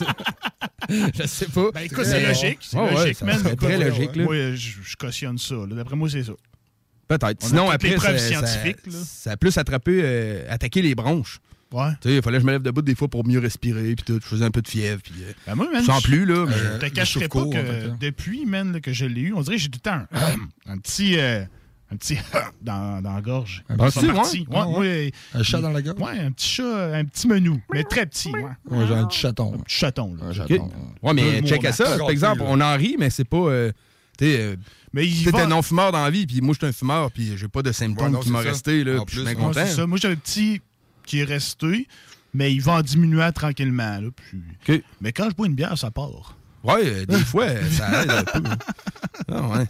je 0.88 1.26
sais 1.26 1.46
pas. 1.46 1.70
Ben 1.72 1.80
écoute, 1.82 2.04
c'est 2.04 2.24
Euh, 2.24 2.28
logique. 2.28 2.58
C'est 2.62 2.76
logique, 2.78 3.22
man. 3.22 3.56
très 3.56 3.78
logique, 3.78 4.16
là. 4.16 4.24
Moi, 4.24 4.54
je, 4.54 4.70
je 4.82 4.96
cautionne 4.96 5.38
ça. 5.38 5.54
D'après 5.70 5.96
moi, 5.96 6.08
c'est 6.08 6.24
ça. 6.24 6.32
Peut-être. 7.18 7.42
Sinon, 7.42 7.70
après, 7.70 7.88
les 7.90 7.94
preuves 7.96 8.18
ça, 8.18 8.28
scientifiques, 8.28 8.78
ça, 8.88 8.90
là. 8.98 9.04
ça 9.04 9.30
a 9.32 9.36
plus 9.36 9.56
attrapé, 9.58 10.00
euh, 10.02 10.46
attaqué 10.48 10.82
les 10.82 10.94
bronches. 10.94 11.40
Ouais. 11.72 11.90
Tu 12.00 12.08
sais, 12.08 12.16
il 12.16 12.22
fallait 12.22 12.36
que 12.36 12.42
je 12.42 12.46
me 12.46 12.52
lève 12.52 12.62
debout 12.62 12.82
des 12.82 12.94
fois 12.94 13.08
pour 13.08 13.26
mieux 13.26 13.40
respirer, 13.40 13.96
puis 13.96 14.04
tout. 14.04 14.20
Je 14.22 14.26
faisais 14.28 14.44
un 14.44 14.50
peu 14.52 14.62
de 14.62 14.68
fièvre, 14.68 15.00
puis 15.02 15.14
euh, 15.22 15.32
Ben 15.46 15.56
moi, 15.56 15.66
man, 15.72 15.80
je 15.82 15.86
sens 15.86 16.02
je- 16.02 16.08
plus, 16.08 16.24
là. 16.24 16.46
mais- 16.46 16.54
Euh, 16.54 16.74
Je 16.74 16.78
te 16.78 16.84
le 16.84 16.90
cacherai 16.90 17.20
pas 17.24 17.28
court, 17.28 17.46
en 17.48 17.50
que 17.50 17.56
fait, 17.64 17.84
hein. 17.88 17.96
depuis, 18.00 18.46
man, 18.46 18.72
là, 18.72 18.80
que 18.80 18.92
je 18.92 19.06
l'ai 19.06 19.22
eu, 19.22 19.32
on 19.34 19.40
dirait 19.40 19.56
que 19.56 19.62
j'ai 19.62 19.68
tout 19.70 19.80
le 19.84 19.90
temps 19.90 20.02
un, 20.12 20.36
un 20.72 20.78
petit... 20.78 21.18
euh, 21.18 21.42
un 21.92 21.96
petit 21.96 22.16
dans, 22.62 23.02
dans 23.02 23.14
la 23.14 23.20
gorge. 23.20 23.64
Ah, 23.68 23.90
Ça 23.90 24.00
si, 24.00 24.06
partit. 24.06 24.46
ouais? 24.50 24.56
Ouais, 24.62 24.78
ouais. 24.78 25.12
Un 25.34 25.42
chat 25.42 25.60
dans 25.60 25.70
la 25.70 25.82
gorge? 25.82 26.00
Ouais, 26.00 26.18
un 26.20 26.30
petit 26.30 26.48
chat, 26.48 26.94
un 26.94 27.04
petit 27.04 27.26
menu, 27.26 27.60
mais 27.72 27.82
très 27.82 28.06
petit. 28.06 28.30
Ouais. 28.30 28.44
Ouais, 28.70 28.86
j'ai 28.86 28.94
un 28.94 29.06
petit 29.06 29.18
chaton. 29.18 29.54
Un 29.54 29.58
petit 29.58 29.74
chaton, 29.76 30.16
là. 30.20 30.26
Un 30.26 30.30
Ok. 30.30 30.36
chaton. 30.48 30.70
Ouais, 31.02 31.12
mais 31.12 31.42
check 31.42 31.64
à 31.64 31.72
ça. 31.72 31.98
Par 31.98 32.10
exemple, 32.10 32.42
on 32.46 32.60
en 32.60 32.76
rit, 32.76 32.96
mais 32.98 33.10
c'est 33.10 33.24
pas. 33.24 33.48
Euh, 34.22 34.54
tu 34.56 34.62
sais, 34.62 34.68
Mais 34.92 35.06
il 35.06 35.24
t'es 35.24 35.30
va... 35.30 35.44
un 35.44 35.46
non-fumeur 35.48 35.92
dans 35.92 36.02
la 36.04 36.10
vie, 36.10 36.26
puis 36.26 36.40
moi, 36.40 36.54
je 36.54 36.58
suis 36.58 36.66
un 36.66 36.72
fumeur, 36.72 37.10
puis 37.10 37.36
j'ai 37.36 37.48
pas 37.48 37.62
de 37.62 37.72
symptômes 37.72 38.06
Ouais, 38.06 38.12
non, 38.12 38.20
qui 38.20 38.30
m'ont 38.30 38.38
resté, 38.38 38.84
là. 38.84 39.02
Je 39.06 39.12
suis 39.14 39.22
bien 39.24 39.34
Ouais, 39.34 39.40
content. 39.40 39.86
Moi, 39.86 39.98
j'ai 40.00 40.08
un 40.08 40.16
petit 40.16 40.60
qui 41.04 41.20
est 41.20 41.24
resté, 41.24 41.86
mais 42.32 42.52
il 42.52 42.60
va 42.62 42.74
en 42.74 42.82
diminuant 42.82 43.30
tranquillement. 43.32 44.00
Là, 44.00 44.08
puis-. 44.64 44.82
Mais 45.00 45.12
quand 45.12 45.28
je 45.30 45.34
bois 45.34 45.46
une 45.46 45.54
bière, 45.54 45.76
ça 45.78 45.90
part. 45.90 46.36
Ouais, 46.62 46.80
euh, 46.84 47.04
des 47.06 47.18
fois, 47.18 47.44
euh, 47.44 47.70
ça 47.70 48.02
aide 48.02 48.10
un 48.10 48.24
peu. 48.24 48.42
Ah, 49.28 49.48
ouais. 49.48 49.66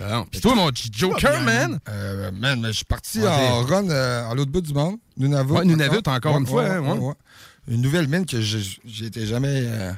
Ah 0.00 0.12
non. 0.12 0.26
Puis 0.30 0.40
toi, 0.40 0.54
mon 0.54 0.68
petit 0.68 0.90
Joker, 0.92 1.40
man. 1.42 1.80
Euh, 1.88 2.30
man, 2.32 2.60
mais 2.60 2.68
je 2.68 2.76
suis 2.76 2.84
parti 2.84 3.18
Ouais, 3.20 3.26
en 3.26 3.62
run 3.62 3.88
euh, 3.90 4.30
à 4.30 4.34
l'autre 4.34 4.52
bout 4.52 4.60
du 4.60 4.72
monde. 4.72 4.96
Nunavut. 5.16 5.52
Ouais, 5.52 5.64
Nunavut, 5.64 6.06
encore 6.06 6.38
une 6.38 6.46
fois, 6.46 6.66
hein, 6.66 6.80
ouais. 6.80 7.14
Une 7.66 7.82
nouvelle 7.82 8.06
mine 8.08 8.24
que 8.24 8.40
je 8.40 8.58
n'étais 9.02 9.26
jamais 9.26 9.62
euh, 9.66 9.92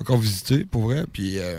encore 0.00 0.18
visité, 0.18 0.64
pour 0.64 0.82
vrai. 0.84 1.04
Puis 1.12 1.38
euh, 1.38 1.58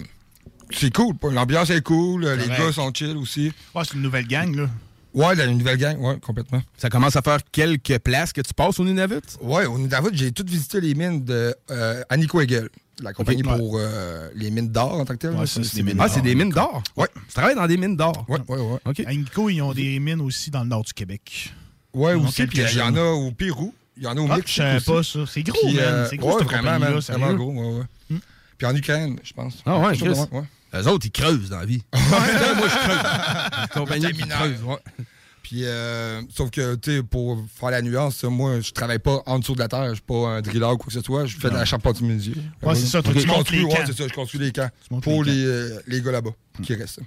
c'est 0.75 0.93
cool. 0.93 1.15
L'ambiance 1.31 1.69
est 1.69 1.81
cool. 1.81 2.25
Les 2.25 2.47
gars 2.47 2.71
sont 2.71 2.91
chill 2.93 3.17
aussi. 3.17 3.51
Ouais, 3.75 3.83
c'est 3.85 3.95
une 3.95 4.01
nouvelle 4.01 4.27
gang, 4.27 4.55
là. 4.55 4.69
Ouais, 5.13 5.35
la- 5.35 5.45
une 5.45 5.59
nouvelle 5.59 5.77
gang, 5.77 5.99
ouais, 5.99 6.17
complètement. 6.19 6.61
Ça 6.75 6.89
commence 6.89 7.15
à 7.15 7.21
faire 7.21 7.37
quelques 7.51 7.99
places 7.99 8.33
que 8.33 8.41
tu 8.41 8.51
passes 8.53 8.79
au 8.79 8.83
Nunavut? 8.83 9.21
Ouais, 9.41 9.65
au 9.67 9.77
Nunavut, 9.77 10.09
j'ai 10.13 10.31
tout 10.31 10.43
visité 10.47 10.81
les 10.81 10.95
mines 10.95 11.23
de 11.23 11.55
euh, 11.69 12.01
Annico 12.09 12.41
Hegel, 12.41 12.67
la 12.99 13.13
compagnie 13.13 13.43
pour 13.43 13.77
euh, 13.77 14.29
les 14.35 14.49
mines 14.49 14.69
d'or 14.71 14.93
en 14.99 15.05
tant 15.05 15.13
que 15.13 15.19
tel. 15.19 15.31
Ouais, 15.33 15.41
là. 15.41 15.45
ça, 15.45 15.61
c'est 15.63 15.83
des 15.83 15.93
Ah, 15.99 16.07
c'est 16.09 16.21
des 16.21 16.33
mines 16.33 16.49
d'or? 16.49 16.81
Ouais. 16.97 17.05
Tu 17.27 17.33
travailles 17.35 17.53
dans 17.55 17.67
des 17.67 17.77
mines 17.77 17.95
d'or? 17.95 18.25
Ouais, 18.27 18.39
ouais, 18.47 18.57
ouais. 18.59 18.79
OK. 18.85 18.99
À 19.05 19.11
Inco, 19.11 19.49
ils 19.51 19.61
ont 19.61 19.73
des 19.73 19.99
mines 19.99 20.21
aussi 20.21 20.49
dans 20.49 20.63
le 20.63 20.69
nord 20.69 20.83
du 20.83 20.93
Québec. 20.93 21.53
Ouais, 21.93 22.17
Ils 22.17 22.25
aussi. 22.25 22.47
Puis 22.47 22.61
il 22.71 22.77
y 22.77 22.81
en 22.81 22.95
a 22.95 23.03
au 23.03 23.31
Pérou. 23.31 23.71
Il 23.95 24.01
y 24.01 24.07
en 24.07 24.17
a 24.17 24.19
au 24.19 24.27
Ah, 24.31 24.37
Mexique. 24.37 24.63
je 24.63 24.83
pas 24.83 25.03
ça. 25.03 25.19
C'est 25.27 25.43
gros, 25.43 25.67
man. 25.67 25.75
euh, 25.79 26.07
C'est 26.09 26.17
gros, 26.17 26.29
ouais, 26.31 26.39
cette 26.39 26.47
vraiment, 26.47 26.79
man. 26.79 26.95
Hmm. 26.95 26.99
Vraiment 26.99 27.33
gros, 27.35 27.51
ouais, 27.51 27.79
ouais. 28.09 28.17
Puis 28.57 28.65
en 28.65 28.75
Ukraine, 28.75 29.19
je 29.23 29.33
pense. 29.33 29.61
Ah 29.63 29.77
ouais, 29.77 29.95
Quelque 29.95 30.15
chose 30.15 30.27
Eux 30.75 30.87
autres, 30.87 31.05
ils 31.05 31.11
creusent 31.11 31.49
dans 31.49 31.59
la 31.59 31.65
vie. 31.65 31.83
Moi, 31.93 32.19
je 32.19 32.77
creuse. 32.77 33.69
Compagnie 33.73 34.11
qui 34.11 34.27
creuse, 34.27 34.63
ouais. 34.63 34.77
Puis, 35.43 35.65
euh, 35.65 36.21
sauf 36.33 36.49
que, 36.49 36.75
tu 36.75 36.91
sais, 36.91 37.03
pour 37.03 37.37
faire 37.53 37.69
la 37.69 37.81
nuance, 37.81 38.23
moi, 38.23 38.61
je 38.61 38.71
travaille 38.71 38.99
pas 38.99 39.21
en 39.25 39.39
dessous 39.39 39.53
de 39.55 39.59
la 39.59 39.67
terre. 39.67 39.89
Je 39.89 39.95
suis 39.95 40.01
pas 40.01 40.29
un 40.29 40.41
drilleur 40.41 40.71
ou 40.71 40.77
quoi 40.77 40.87
que 40.87 40.93
ce 40.93 41.01
soit. 41.01 41.25
Je 41.25 41.37
fais 41.37 41.49
de 41.49 41.55
la 41.55 41.65
charpentier 41.65 42.07
menuisier. 42.07 42.35
Ouais, 42.61 42.75
c'est 42.75 42.85
ça, 42.85 43.03
tu 43.03 43.11
construis, 43.25 43.59
les 43.59 43.65
ouais, 43.65 43.71
camps. 43.73 43.83
c'est 43.85 43.97
ça, 43.97 44.07
je 44.07 44.13
construis 44.13 44.39
les 44.39 44.51
camps 44.53 44.69
pour 45.01 45.23
les 45.23 45.33
les, 45.33 45.45
euh, 45.45 45.79
les 45.87 46.01
gars 46.01 46.13
là-bas 46.13 46.31
qui 46.61 46.75
restent. 46.75 46.99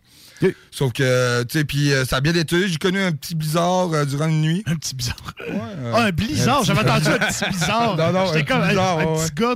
Ok. 0.43 0.55
Sauf 0.71 0.93
que, 0.93 1.43
tu 1.45 1.59
sais, 1.59 1.65
puis 1.65 1.93
euh, 1.93 2.05
ça 2.05 2.17
a 2.17 2.21
bien 2.21 2.35
été. 2.35 2.69
J'ai 2.69 2.77
connu 2.77 3.01
un 3.01 3.13
petit 3.13 3.35
blizzard 3.35 3.93
euh, 3.93 4.05
durant 4.05 4.27
une 4.27 4.43
nuit. 4.43 4.63
Un 4.67 4.77
petit 4.77 4.95
bizarre. 4.95 5.17
euh, 5.49 5.93
ah, 5.95 6.03
un 6.05 6.11
blizzard. 6.11 6.65
J'avais 6.65 6.81
entendu 6.91 7.09
un 7.09 7.19
petit 7.19 7.51
bizarre. 7.51 7.97
Non, 7.97 8.13
non, 8.13 8.27
J'étais 8.33 8.45
comme 8.45 8.69
bizarre, 8.69 8.99
un, 8.99 9.03
un 9.03 9.07
ouais, 9.15 9.27
petit 9.27 9.35
gars, 9.35 9.55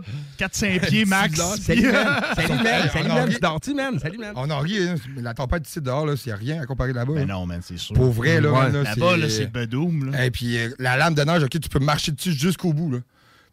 4-5 0.49 0.89
pieds 0.89 1.05
max. 1.05 1.39
Salut, 1.61 1.91
man. 1.93 2.23
Salut, 2.35 2.63
man. 2.63 2.91
Salut, 2.93 3.09
man. 3.09 3.19
en 3.19 3.25
Tu 3.27 3.31
rit. 3.35 3.41
dors-tu, 3.43 3.75
man? 3.75 3.99
Salut, 3.99 4.19
man. 4.19 4.33
On 4.37 4.51
en 4.51 4.59
rit, 4.61 4.89
hein. 4.89 4.95
La 5.17 5.35
tempête 5.35 5.69
ici 5.69 5.81
dehors, 5.81 6.07
là, 6.07 6.15
a 6.15 6.37
rien 6.37 6.63
à 6.63 6.67
comparer 6.67 6.93
là-bas. 6.93 7.13
Mais 7.15 7.23
hein. 7.23 7.27
non, 7.27 7.47
man, 7.47 7.61
c'est 7.63 7.79
sûr. 7.79 7.95
Pour 7.95 8.11
vrai, 8.13 8.41
là, 8.41 8.51
Ouais. 8.51 8.71
Là-bas, 8.73 9.17
là, 9.17 9.29
c'est 9.29 9.51
bedoum. 9.53 10.15
Et 10.19 10.31
puis 10.31 10.57
euh, 10.59 10.71
la 10.79 10.97
lame 10.97 11.15
de 11.15 11.23
neige, 11.23 11.43
ok, 11.43 11.61
tu 11.61 11.69
peux 11.69 11.79
marcher 11.79 12.13
dessus 12.13 12.33
jusqu'au 12.33 12.73
bout. 12.73 12.93
Là. 12.93 12.99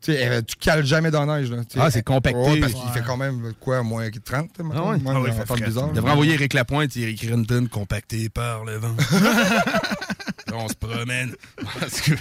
Euh, 0.09 0.41
tu 0.41 0.55
cales 0.57 0.85
jamais 0.85 1.11
dans 1.11 1.25
la 1.25 1.39
neige. 1.39 1.51
Là, 1.51 1.63
Ah, 1.77 1.91
c'est 1.91 2.03
compacté. 2.03 2.39
Ouais, 2.39 2.59
parce 2.59 2.73
qu'il 2.73 2.81
Ouais. 2.85 2.91
fait 2.93 3.03
quand 3.05 3.17
même 3.17 3.53
quoi, 3.59 3.83
moins 3.83 4.09
30. 4.09 4.49
Ah 4.59 4.63
ouais? 4.63 4.97
Moi, 4.99 5.13
Ah 5.15 5.21
ouais, 5.21 5.29
il 5.35 5.41
on 5.41 5.55
fait 5.55 5.65
bizarre. 5.65 5.91
Devrais 5.91 6.11
envoyer 6.11 6.33
Eric 6.35 6.53
Lapointe, 6.53 6.95
il 6.95 7.09
écrire 7.09 7.33
une 7.35 7.45
tune 7.45 7.67
compactée 7.67 8.29
par 8.29 8.63
le 8.63 8.77
vent. 8.77 8.95
Là, 9.11 10.53
on 10.55 10.67
se 10.69 10.75
promène. 10.75 11.33
Parce 11.79 12.01
que- 12.01 12.13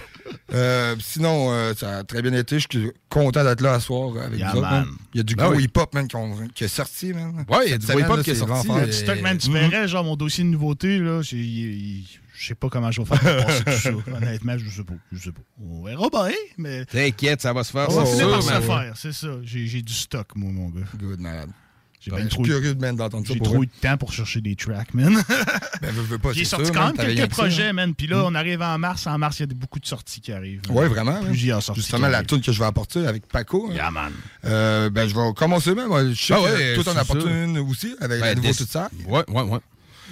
Euh, 0.54 0.95
sinon, 1.00 1.52
euh, 1.52 1.75
ça 1.76 1.99
a 1.99 2.04
très 2.04 2.23
bien 2.23 2.33
été. 2.33 2.59
Je 2.59 2.66
suis 2.71 2.90
content 3.09 3.45
d'être 3.45 3.61
là 3.61 3.78
ce 3.80 3.87
soir 3.87 4.11
avec 4.25 4.38
Yeah, 4.38 4.52
vous 4.52 4.59
autres. 4.59 4.87
Il 5.12 5.18
y 5.18 5.21
a 5.21 5.23
du 5.23 5.35
Ah 5.38 5.42
gros 5.45 5.54
oui. 5.56 5.64
hip-hop 5.64 5.92
man, 5.95 6.09
qui, 6.54 6.64
est 6.64 6.68
sorti. 6.68 7.12
Man. 7.12 7.45
Ouais, 7.49 7.66
il 7.66 7.71
y 7.71 7.75
a 7.75 7.78
du 7.78 7.87
gros 7.87 7.99
hip-hop 7.99 8.23
qui 8.23 8.30
est 8.30 8.35
sorti. 8.37 8.68
l'enfer. 8.68 8.85
euh, 8.88 8.92
Stock, 8.92 9.21
man, 9.23 9.37
tu 9.38 9.50
mhm. 9.50 9.54
verrais, 9.59 9.88
genre, 9.88 10.04
mon 10.04 10.16
dossier 10.16 10.45
de 10.45 10.49
nouveauté, 10.49 10.99
là, 10.99 11.21
j'ai- 11.23 12.02
je 12.38 12.47
sais 12.49 12.55
pas 12.55 12.69
comment 12.69 12.90
je 12.90 13.00
vais 13.02 13.07
faire 13.07 13.19
pour 13.21 13.47
passer 13.47 13.64
tout 13.64 13.71
ça. 13.73 13.90
Honnêtement, 14.16 14.59
je 14.59 14.69
sais 14.71 14.85
pas. 14.85 14.95
Je 15.12 15.19
sais 15.19 15.33
pas. 15.33 15.43
On 15.62 15.83
verra 15.85 16.09
bien, 16.11 16.37
mais. 16.59 16.85
T'inquiète, 16.85 17.40
ça 17.40 17.52
va 17.52 17.64
se 17.64 17.71
faire. 17.73 17.88
On 17.90 17.95
va 17.95 18.07
finir 18.07 18.28
par 18.31 18.43
se 18.43 18.50
man. 18.50 18.62
faire, 18.62 18.93
c'est 18.97 19.12
ça. 19.12 19.28
J'ai 19.43 19.83
du 19.83 19.95
stock, 19.95 20.28
moi, 20.37 20.52
mon 20.52 20.69
gars. 20.71 20.83
Good, 20.99 21.21
malade. 21.21 21.50
J'ai 21.99 22.11
Ben, 22.12 22.19
suis 22.21 22.28
trop, 22.28 22.43
curieux 22.45 22.75
de, 22.75 22.81
man, 22.81 22.95
d'entendre 22.95 23.26
ça. 23.26 23.33
j'ai 23.33 23.38
pour 23.40 23.49
trop 23.52 23.64
de 23.64 23.71
temps 23.81 23.97
pour 23.97 24.12
chercher 24.12 24.40
des 24.40 24.55
tracks, 24.55 24.95
man. 24.95 25.12
Ben, 25.83 25.90
veux, 25.90 26.02
veux 26.02 26.19
pas, 26.19 26.33
J'ai 26.33 26.45
sorti 26.45 26.66
sûr, 26.66 26.75
quand 26.75 26.87
man, 26.88 26.97
même 26.97 27.07
quelques 27.16 27.31
que 27.31 27.35
ça. 27.35 27.43
projets, 27.43 27.73
man. 27.73 27.95
Puis 27.95 28.07
là, 28.07 28.23
on 28.25 28.35
arrive 28.35 28.62
en 28.62 28.78
mars. 28.78 29.07
En 29.09 29.19
mars, 29.19 29.40
il 29.40 29.49
y 29.49 29.50
a 29.50 29.55
beaucoup 29.55 29.81
de 29.81 29.87
sorties 29.87 30.21
qui 30.21 30.31
arrivent. 30.33 30.61
Ouais, 30.71 30.87
vraiment. 30.88 31.14
man. 31.14 31.25
Plusieurs 31.25 31.62
sorties. 31.62 31.81
Justement, 31.81 32.07
la 32.09 32.23
tune 32.23 32.40
que 32.40 32.52
je 32.52 32.59
vais 32.61 32.64
apporter 32.66 33.07
avec 33.07 33.26
Paco. 33.26 33.69
hein. 33.71 33.75
Yeah, 33.75 33.90
man. 33.90 34.12
Euh, 34.45 34.88
ben, 34.90 35.09
je 35.09 35.14
vais 35.14 35.33
commencer 35.35 35.75
même. 35.75 35.88
Je 36.14 36.23
sais 36.23 36.35
Ah 36.35 36.37
que 36.37 36.43
ouais, 36.45 36.75
toi, 36.76 36.85
t'en 36.85 36.97
apportes 37.00 37.23
ça. 37.23 37.28
une 37.31 37.59
aussi 37.59 37.95
avec 38.00 38.21
Ben, 38.21 38.26
la 38.26 38.35
nouveau 38.37 38.52
tout 38.52 38.66
ça. 38.71 38.88
Ouais, 39.09 39.25
ouais, 39.28 39.43
ouais. 39.43 39.59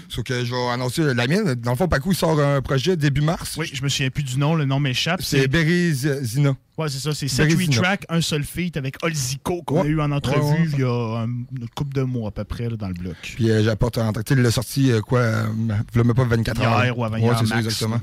Sauf 0.09 0.25
que 0.25 0.45
je 0.45 0.51
vais 0.55 0.69
annoncer 0.71 1.03
la 1.15 1.27
mienne. 1.27 1.55
Dans 1.55 1.73
le 1.73 1.77
fond, 1.77 1.89
Paco, 1.89 2.11
il 2.13 2.15
sort 2.17 2.39
un 2.41 2.61
projet 2.63 2.97
début 2.97 3.21
mars. 3.21 3.57
Oui, 3.57 3.71
je 3.73 3.83
me 3.83 3.89
souvian 3.89 4.11
plus 4.11 4.23
du 4.23 4.39
nom. 4.39 4.55
Le 4.55 4.65
nom 4.65 4.79
m'échappe. 4.81 5.23
C'est 5.23 5.49
Berry-Zina. 5.49 6.55
Ouais, 6.77 6.89
c'est 6.89 6.99
ça. 6.99 7.15
C'est 7.15 7.29
7 7.29 7.49
Bérésina. 7.49 7.77
tracks, 7.83 8.05
un 8.09 8.21
seul 8.21 8.43
feat 8.45 8.77
avec 8.77 8.97
Olzico 9.05 9.63
qu'on 9.63 9.81
a 9.81 9.85
Ouais. 9.85 9.89
eu 9.91 10.01
en 10.01 10.11
entrevue 10.13 10.41
Ouais, 10.41 10.51
ouais. 10.51 10.69
il 10.73 10.79
y 10.81 10.83
a 10.85 11.19
un- 11.23 11.27
une 11.27 11.69
couple 11.75 11.95
de 11.95 12.03
mois 12.03 12.29
à 12.29 12.31
peu 12.33 12.45
près 12.45 12.69
là, 12.69 12.77
dans 12.77 12.89
le 12.89 12.95
bloc. 12.95 13.15
Puis 13.23 13.51
euh, 13.51 13.63
j'apporte 13.63 13.99
en 13.99 14.13
tant 14.13 14.23
l'a 14.43 14.51
sorti, 14.51 14.91
euh, 14.91 15.01
quoi, 15.01 15.21
euh, 15.21 15.47
il 15.57 15.69
l'a 15.69 16.05
même 16.05 16.15
pas 16.15 16.25
24 16.25 16.61
Hier 16.61 16.71
heures. 16.73 16.99
ou 16.99 17.05
avant-hier, 17.05 17.31
Ouais, 17.31 17.37
c'est 17.41 17.47
ça, 17.47 17.59
exactement. 17.59 18.01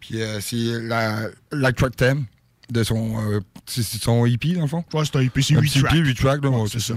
Puis 0.00 0.22
euh, 0.22 0.40
c'est 0.40 0.56
la, 0.82 1.28
la 1.52 1.72
track 1.72 1.96
theme 1.96 2.24
de 2.70 2.82
son, 2.82 3.14
euh, 3.30 3.40
son 3.66 4.24
EP, 4.26 4.54
dans 4.54 4.62
le 4.62 4.68
fond. 4.68 4.84
Ouais, 4.94 5.04
c'est 5.04 5.16
un 5.16 5.20
EP, 5.20 5.42
c'est 5.42 5.56
Un 5.56 5.60
8 5.60 5.68
petit 5.70 5.80
tracks. 5.80 5.92
EP, 5.94 6.00
8 6.02 6.14
tracks, 6.14 6.40
c'est 6.68 6.80
ça. 6.80 6.94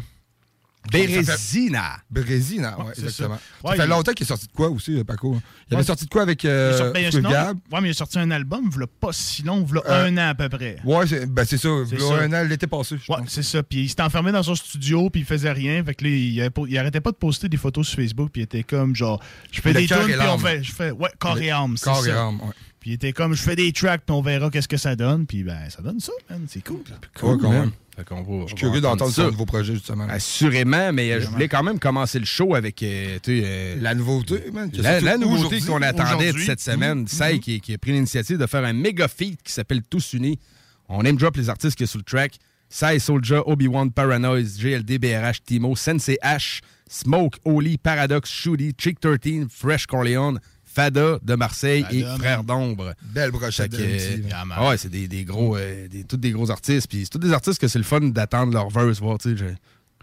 Bérésina. 0.91 1.97
Bérésina, 2.09 2.77
c'est 2.95 3.03
exactement. 3.03 3.35
ça. 3.63 3.69
Ça, 3.69 3.75
fait 3.75 3.83
il- 3.85 3.89
longtemps 3.89 4.13
qu'il 4.13 4.23
est 4.23 4.27
sorti 4.27 4.47
de 4.47 4.51
quoi 4.51 4.69
aussi, 4.69 4.97
euh, 4.97 5.03
Paco? 5.03 5.37
Il 5.69 5.73
avait 5.75 5.83
sorti 5.83 6.05
de 6.05 6.09
quoi 6.09 6.21
avec 6.21 6.43
Il 6.43 6.49
euh, 6.49 6.77
sorti, 6.77 7.21
ben, 7.21 7.31
Gab? 7.31 7.57
ouais, 7.71 7.81
mais 7.81 7.87
il 7.89 7.91
a 7.91 7.93
sorti 7.93 8.19
un 8.19 8.31
album, 8.31 8.69
il 8.73 8.87
pas 8.87 9.11
si 9.11 9.43
long, 9.43 9.65
il 9.69 9.77
Euh, 9.77 10.05
un 10.07 10.17
an 10.17 10.29
à 10.29 10.35
peu 10.35 10.49
près. 10.49 10.77
Ouais, 10.85 11.05
c'est 11.07 11.25
ben, 11.25 11.45
c'est 11.45 11.57
ça. 11.57 11.69
Il 11.91 11.99
ça. 11.99 12.13
un 12.15 12.33
an, 12.33 12.43
l'été 12.47 12.67
passé, 12.67 12.95
pense. 13.05 13.19
c'est 13.27 13.43
ça. 13.43 13.63
Puis 13.63 13.81
il 13.83 13.89
s'était 13.89 14.03
enfermé 14.03 14.31
dans 14.31 14.43
son 14.43 14.55
studio, 14.55 15.09
puis 15.09 15.21
il 15.21 15.25
faisait 15.25 15.51
rien. 15.51 15.83
Fait 15.83 15.93
que 15.95 16.03
là, 16.03 16.09
il, 16.09 16.51
il 16.69 16.77
arrêtait 16.77 17.01
pas 17.01 17.11
de 17.11 17.17
poster 17.17 17.49
des 17.49 17.57
photos 17.57 17.87
sur 17.87 17.97
Facebook, 17.97 18.29
puis 18.31 18.41
il 18.41 18.45
était 18.45 18.63
comme 18.63 18.95
genre, 18.95 19.21
je 19.51 19.61
fais 19.61 19.73
Le 19.73 19.81
des 19.81 19.87
tunes, 19.87 19.97
et 20.09 20.13
puis 20.17 20.27
on 20.27 20.37
fait, 20.37 20.63
je 20.63 20.71
fais, 20.71 20.91
ouais, 20.91 21.09
corps 21.19 21.39
et 21.39 21.51
âme, 21.51 21.75
c'est 21.77 21.85
Corps 21.85 22.05
et 22.07 22.09
ça. 22.11 22.23
âme, 22.25 22.39
ouais. 22.41 22.53
Puis 22.87 22.93
il 22.93 22.95
était 22.95 23.11
comme, 23.11 23.33
je 23.33 23.41
fais 23.41 23.57
des 23.57 23.73
tracks, 23.73 24.03
puis 24.05 24.15
on 24.15 24.21
verra 24.21 24.49
qu'est-ce 24.49 24.69
que 24.69 24.77
ça 24.77 24.95
donne. 24.95 25.25
Puis 25.25 25.43
ben, 25.43 25.69
ça 25.69 25.81
donne 25.81 25.99
ça, 25.99 26.13
man. 26.29 26.45
C'est 26.47 26.63
cool. 26.63 26.77
Ouais, 27.21 27.35
quand 27.37 27.51
même. 27.51 27.71
Je 27.97 28.45
suis 28.45 28.55
curieux 28.55 28.79
d'entendre 28.79 29.11
ça. 29.11 29.25
nouveau 29.25 29.45
projet, 29.45 29.73
justement. 29.73 30.07
Assurément, 30.07 30.93
mais 30.93 31.11
euh, 31.11 31.19
je 31.19 31.27
voulais 31.27 31.49
quand 31.49 31.63
même 31.63 31.79
commencer 31.79 32.17
le 32.17 32.23
show 32.23 32.55
avec 32.55 32.81
euh, 32.83 33.19
euh, 33.27 33.75
La 33.81 33.93
nouveauté, 33.93 34.41
la, 34.77 35.17
nouveauté 35.17 35.59
qu'on 35.59 35.81
attendait 35.81 36.31
de 36.31 36.39
cette 36.39 36.61
semaine. 36.61 37.05
Sai 37.09 37.39
qui, 37.39 37.59
qui 37.59 37.73
a 37.73 37.77
pris 37.77 37.91
l'initiative 37.91 38.37
de 38.37 38.45
faire 38.47 38.63
un 38.63 38.71
méga 38.71 39.09
feat 39.09 39.37
qui 39.43 39.51
s'appelle 39.51 39.81
Tous 39.81 40.13
Unis. 40.13 40.39
On 40.87 41.03
name 41.03 41.17
drop 41.17 41.35
les 41.35 41.49
artistes 41.49 41.75
qui 41.75 41.85
sont 41.85 41.91
sur 41.91 41.99
le 41.99 42.05
track. 42.05 42.37
Sai, 42.69 42.99
Soulja, 42.99 43.45
Obi-Wan, 43.45 43.91
Paranoise, 43.91 44.57
GLD, 44.61 44.97
BRH, 44.97 45.43
Timo, 45.45 45.75
Sensei 45.75 46.17
H, 46.23 46.61
Smoke, 46.89 47.37
Oli, 47.43 47.77
Paradox, 47.77 48.31
Shooty, 48.31 48.71
Chick 48.77 49.01
13, 49.01 49.47
Fresh 49.49 49.87
Corleone, 49.87 50.39
Fada 50.77 51.17
de 51.23 51.35
Marseille 51.35 51.81
Fada, 51.81 51.95
et 51.95 52.03
man. 52.03 52.17
Frère 52.19 52.43
d'Ombre. 52.43 52.93
Belle 53.01 53.31
brochette 53.31 53.75
Fait 53.75 53.81
que, 53.83 54.17
de 54.21 54.23
euh, 54.27 54.29
ah 54.55 54.69
ouais, 54.69 54.77
c'est 54.77 54.89
des, 54.89 55.07
des 55.07 55.23
gros, 55.23 55.57
euh, 55.57 55.87
des, 55.87 56.03
tous 56.03 56.17
des 56.17 56.29
gros 56.31 56.51
artistes. 56.51 56.87
Puis 56.87 57.01
c'est 57.05 57.09
tous 57.09 57.17
des 57.17 57.33
artistes 57.33 57.59
que 57.59 57.67
c'est 57.67 57.79
le 57.79 57.83
fun 57.83 57.99
d'attendre 58.01 58.53
leur 58.53 58.69
verse, 58.69 58.99
voir, 58.99 59.17
tu 59.17 59.35
sais. 59.35 59.55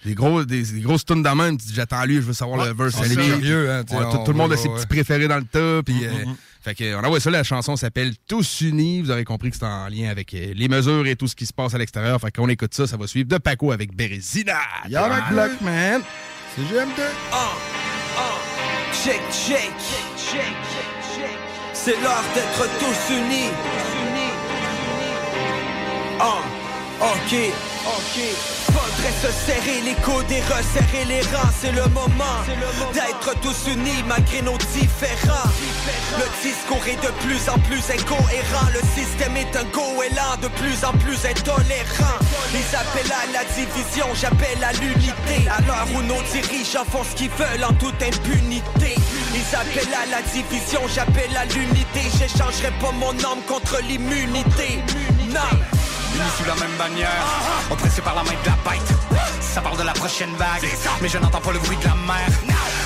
Des, 0.05 0.15
gros, 0.15 0.45
des, 0.45 0.63
des 0.65 0.81
grosses 0.81 1.05
tunes 1.05 1.23
dans 1.23 1.37
même, 1.37 1.57
j'attends 1.73 2.05
lui, 2.05 2.17
je 2.17 2.21
veux 2.23 2.33
savoir 2.33 2.59
Ouais, 2.61 2.69
le 2.69 2.75
verse. 2.75 2.95
c'est 2.97 3.05
à 3.05 3.07
lui. 3.09 3.15
sérieux, 3.15 3.71
hein, 3.71 3.85
Ouais, 3.91 4.25
tout, 4.25 4.33
le 4.33 4.37
monde 4.37 4.53
a 4.53 4.57
ses 4.57 4.69
ouais. 4.69 4.75
petits 4.75 4.87
préférés 4.87 5.29
dans 5.29 5.39
le 5.39 5.45
tas. 5.45 5.83
Puis, 5.85 5.95
Mm, 5.95 6.05
euh, 6.05 6.25
mm, 6.27 6.31
mm. 6.31 6.37
fait 6.63 6.75
que, 6.75 6.95
on 6.97 7.05
envoie 7.05 7.21
ça, 7.21 7.31
la 7.31 7.45
chanson 7.45 7.77
s'appelle 7.77 8.13
Tous 8.29 8.61
Unis. 8.63 9.01
Vous 9.03 9.11
aurez 9.13 9.25
compris 9.25 9.51
que 9.51 9.57
c'est 9.57 9.65
en 9.65 9.87
lien 9.89 10.11
avec 10.11 10.35
euh, 10.35 10.53
les 10.55 10.69
mesures 10.69 11.07
et 11.07 11.15
tout 11.17 11.29
ce 11.29 11.37
qui 11.37 11.47
se 11.47 11.53
passe 11.55 11.73
à 11.75 11.79
l'extérieur. 11.79 12.21
Fait 12.21 12.33
qu'on 12.33 12.49
écoute 12.49 12.75
ça, 12.75 12.87
ça 12.89 12.97
va 12.97 13.07
suivre 13.07 13.29
de 13.29 13.39
Paco 13.39 13.71
avec 13.73 13.95
Bérésina. 13.95 14.59
Block, 14.89 15.11
cloque. 15.31 15.61
man. 15.63 16.03
C'est 16.57 16.63
GM2. 16.63 17.84
Check, 19.05 19.21
check. 19.31 19.71
C'est 21.75 22.01
l'heure 22.01 22.25
d'être 22.35 22.79
tous 22.79 23.15
unis. 23.15 23.51
Ah, 26.19 26.41
ok, 27.03 27.53
ok. 27.87 28.17
Faudrait 28.73 29.17
se 29.23 29.31
serrer 29.47 29.81
les 29.83 29.95
coudes 30.03 30.31
et 30.31 30.41
resserrer 30.43 31.05
les 31.07 31.21
rangs. 31.35 31.53
C'est 31.61 31.73
le 31.73 31.87
moment 31.89 32.41
d'être 32.93 33.39
tous 33.41 33.71
unis 33.71 34.03
malgré 34.07 34.43
nos 34.43 34.57
différends. 34.59 35.49
Le 36.19 36.27
discours 36.43 36.85
est 36.87 37.01
de 37.03 37.13
plus 37.25 37.49
en 37.49 37.59
plus 37.61 37.83
incohérent. 37.91 38.69
Le 38.73 38.81
système 38.95 39.37
est 39.37 39.57
un 39.57 39.65
goéland 39.65 40.37
de 40.43 40.49
plus 40.49 40.85
en 40.85 40.93
plus 40.99 41.19
intolérant. 41.27 42.19
Ils 42.53 42.77
appellent 42.77 43.13
à 43.13 43.27
la 43.33 43.45
division, 43.55 44.07
j'appelle 44.15 44.63
à 44.63 44.73
l'unité. 44.73 45.49
À 45.51 45.61
l'heure 45.63 45.89
où 45.95 46.03
nos 46.03 46.23
dirigeants 46.33 46.85
font 46.85 47.05
ce 47.05 47.15
qu'ils 47.15 47.31
veulent 47.31 47.65
en 47.65 47.75
toute 47.75 48.01
impunité. 48.03 48.95
Ils 49.35 49.57
appellent 49.57 49.95
à 49.95 50.07
la 50.07 50.23
division, 50.23 50.81
j'appelle 50.95 51.37
à 51.37 51.45
l'unité. 51.47 52.03
J'échangerai 52.19 52.73
pas 52.81 52.93
mon 52.93 53.11
âme 53.11 53.43
contre 53.47 53.81
l'immunité. 53.83 54.81
Non. 55.29 55.59
Unis 56.15 56.31
sous 56.39 56.45
la 56.45 56.55
même 56.55 56.77
bannière, 56.79 57.25
oppressés 57.71 58.03
par 58.03 58.15
la 58.15 58.23
main 58.23 58.31
de 58.31 58.47
la 58.47 58.71
bête. 58.71 58.95
Ça 59.41 59.61
parle 59.61 59.79
de 59.79 59.83
la 59.83 59.93
prochaine 59.93 60.35
vague, 60.37 60.69
mais 61.01 61.09
je 61.09 61.19
n'entends 61.19 61.41
pas 61.41 61.53
le 61.53 61.59
bruit 61.59 61.77
de 61.77 61.85
la 61.85 61.95
mer. 61.95 62.29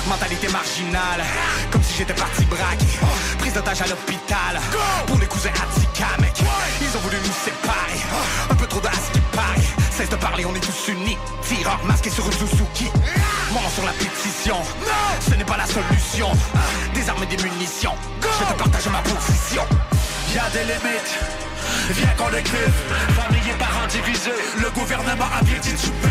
Mentalité 0.07 0.47
marginale, 0.49 1.23
comme 1.71 1.83
si 1.83 1.97
j'étais 1.97 2.13
parti 2.13 2.45
braque. 2.45 2.85
Prise 3.39 3.53
d'otage 3.53 3.81
à 3.81 3.87
l'hôpital, 3.87 4.59
pour 5.05 5.17
les 5.19 5.27
cousins 5.27 5.49
Attica, 5.49 6.07
mec. 6.19 6.41
Ils 6.81 6.97
ont 6.97 7.01
voulu 7.01 7.17
nous 7.17 7.33
séparer, 7.43 7.99
un 8.49 8.55
peu 8.55 8.65
trop 8.65 8.79
de 8.79 8.87
qui. 8.87 9.79
Cesse 9.91 10.09
de 10.09 10.15
parler, 10.15 10.45
on 10.45 10.55
est 10.55 10.59
tous 10.59 10.91
unis. 10.91 11.17
Tireur 11.47 11.79
masqué 11.85 12.09
sur 12.09 12.25
une 12.25 12.31
Suzuki. 12.31 12.89
Nom 13.51 13.59
sur 13.73 13.85
la 13.85 13.91
pétition. 13.91 14.57
Ce 15.27 15.35
n'est 15.35 15.45
pas 15.45 15.57
la 15.57 15.65
solution. 15.67 16.31
Des 16.93 17.09
armes 17.09 17.23
et 17.23 17.35
des 17.35 17.43
munitions. 17.43 17.95
Je 18.21 18.53
te 18.53 18.57
partage 18.57 18.87
ma 18.87 19.01
position. 19.01 19.63
Y'a 20.33 20.49
des 20.51 20.63
limites. 20.63 21.48
Viens 21.89 22.13
qu'on 22.17 22.29
écrive. 22.37 22.73
Famille 23.15 23.49
et 23.49 23.57
parents 23.57 23.87
divisés. 23.87 24.31
Le 24.61 24.69
gouvernement 24.71 25.25
a 25.25 25.43
bien 25.43 25.59
titubé. 25.59 26.09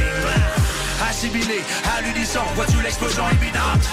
Assimilé 1.08 1.62
à 1.96 2.02
l'unisson, 2.02 2.40
vois-tu 2.56 2.82
l'explosion 2.82 3.22
imminente? 3.30 3.86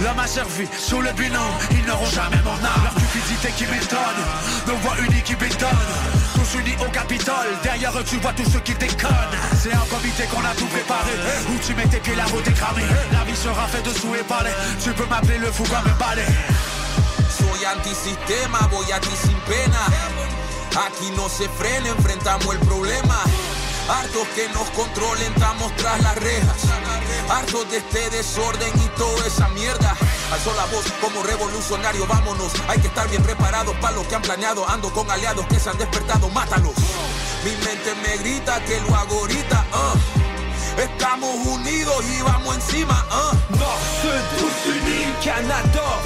L'homme 0.00 0.18
a 0.20 0.26
servi 0.28 0.66
sous 0.78 1.00
le 1.00 1.10
bilan, 1.12 1.42
ils 1.72 1.84
n'auront 1.84 2.10
jamais 2.10 2.40
mon 2.44 2.54
âme. 2.54 2.84
Leur 2.84 2.94
cupidité 2.94 3.48
qui 3.56 3.66
m'étonne, 3.66 4.22
nos 4.68 4.76
voix 4.76 4.94
unies 5.04 5.22
qui 5.22 5.34
bétonnent. 5.34 5.68
Tous 6.34 6.58
unis 6.60 6.76
au 6.80 6.90
Capitole, 6.90 7.50
derrière 7.64 7.98
eux 7.98 8.04
tu 8.04 8.16
vois 8.18 8.32
tous 8.32 8.48
ceux 8.48 8.60
qui 8.60 8.74
déconnent 8.74 9.36
C'est 9.60 9.74
en 9.74 9.86
comité 9.86 10.24
qu'on 10.30 10.44
a 10.44 10.54
tout 10.54 10.66
préparé, 10.66 11.12
où 11.50 11.58
tu 11.66 11.74
mets 11.74 11.86
tes 11.86 11.98
pieds 11.98 12.14
la 12.14 12.24
route 12.26 12.46
est 12.46 13.12
La 13.12 13.24
vie 13.24 13.36
sera 13.36 13.66
faite 13.66 13.84
de 13.84 13.90
sous 13.90 14.14
et 14.14 14.24
palais, 14.24 14.54
tu 14.82 14.90
peux 14.90 15.06
m'appeler 15.06 15.38
le 15.38 15.50
fou 15.50 15.64
comme 15.64 15.90
un 15.90 15.96
balai. 15.98 16.26
Soy 17.28 17.66
antisistema, 17.66 18.68
voy 18.70 18.92
a 18.92 19.00
ti 19.00 19.10
sin 19.16 19.38
pena. 19.46 20.41
Aquí 20.76 21.10
no 21.16 21.28
se 21.28 21.48
frena, 21.50 21.88
enfrentamos 21.88 22.54
el 22.54 22.60
problema. 22.60 23.22
Hartos 23.88 24.26
que 24.34 24.48
nos 24.50 24.68
controlen, 24.70 25.32
estamos 25.32 25.74
tras 25.76 26.00
las 26.02 26.14
rejas. 26.16 26.56
Hartos 27.28 27.70
de 27.70 27.78
este 27.78 28.08
desorden 28.10 28.70
y 28.76 28.88
toda 28.98 29.26
esa 29.26 29.48
mierda. 29.48 29.94
Alzó 30.32 30.54
la 30.54 30.64
voz 30.66 30.84
como 31.00 31.22
revolucionario, 31.22 32.06
vámonos. 32.06 32.52
Hay 32.68 32.80
que 32.80 32.86
estar 32.86 33.08
bien 33.10 33.22
preparados 33.22 33.74
para 33.76 33.96
lo 33.96 34.06
que 34.08 34.14
han 34.14 34.22
planeado. 34.22 34.66
Ando 34.68 34.90
con 34.92 35.10
aliados 35.10 35.44
que 35.46 35.60
se 35.60 35.68
han 35.68 35.76
despertado, 35.76 36.28
mátalos. 36.30 36.72
Mi 37.44 37.50
mente 37.66 37.94
me 38.02 38.16
grita 38.18 38.64
que 38.64 38.80
lo 38.80 38.94
hago 38.96 39.20
ahorita. 39.20 39.66
ah. 39.72 39.94
Estamos 40.78 41.34
unidos 41.46 42.02
y 42.18 42.22
vamos 42.22 42.54
encima. 42.54 43.04
ah. 43.10 43.32
Nord, 43.50 43.60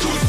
Sud, 0.02 0.25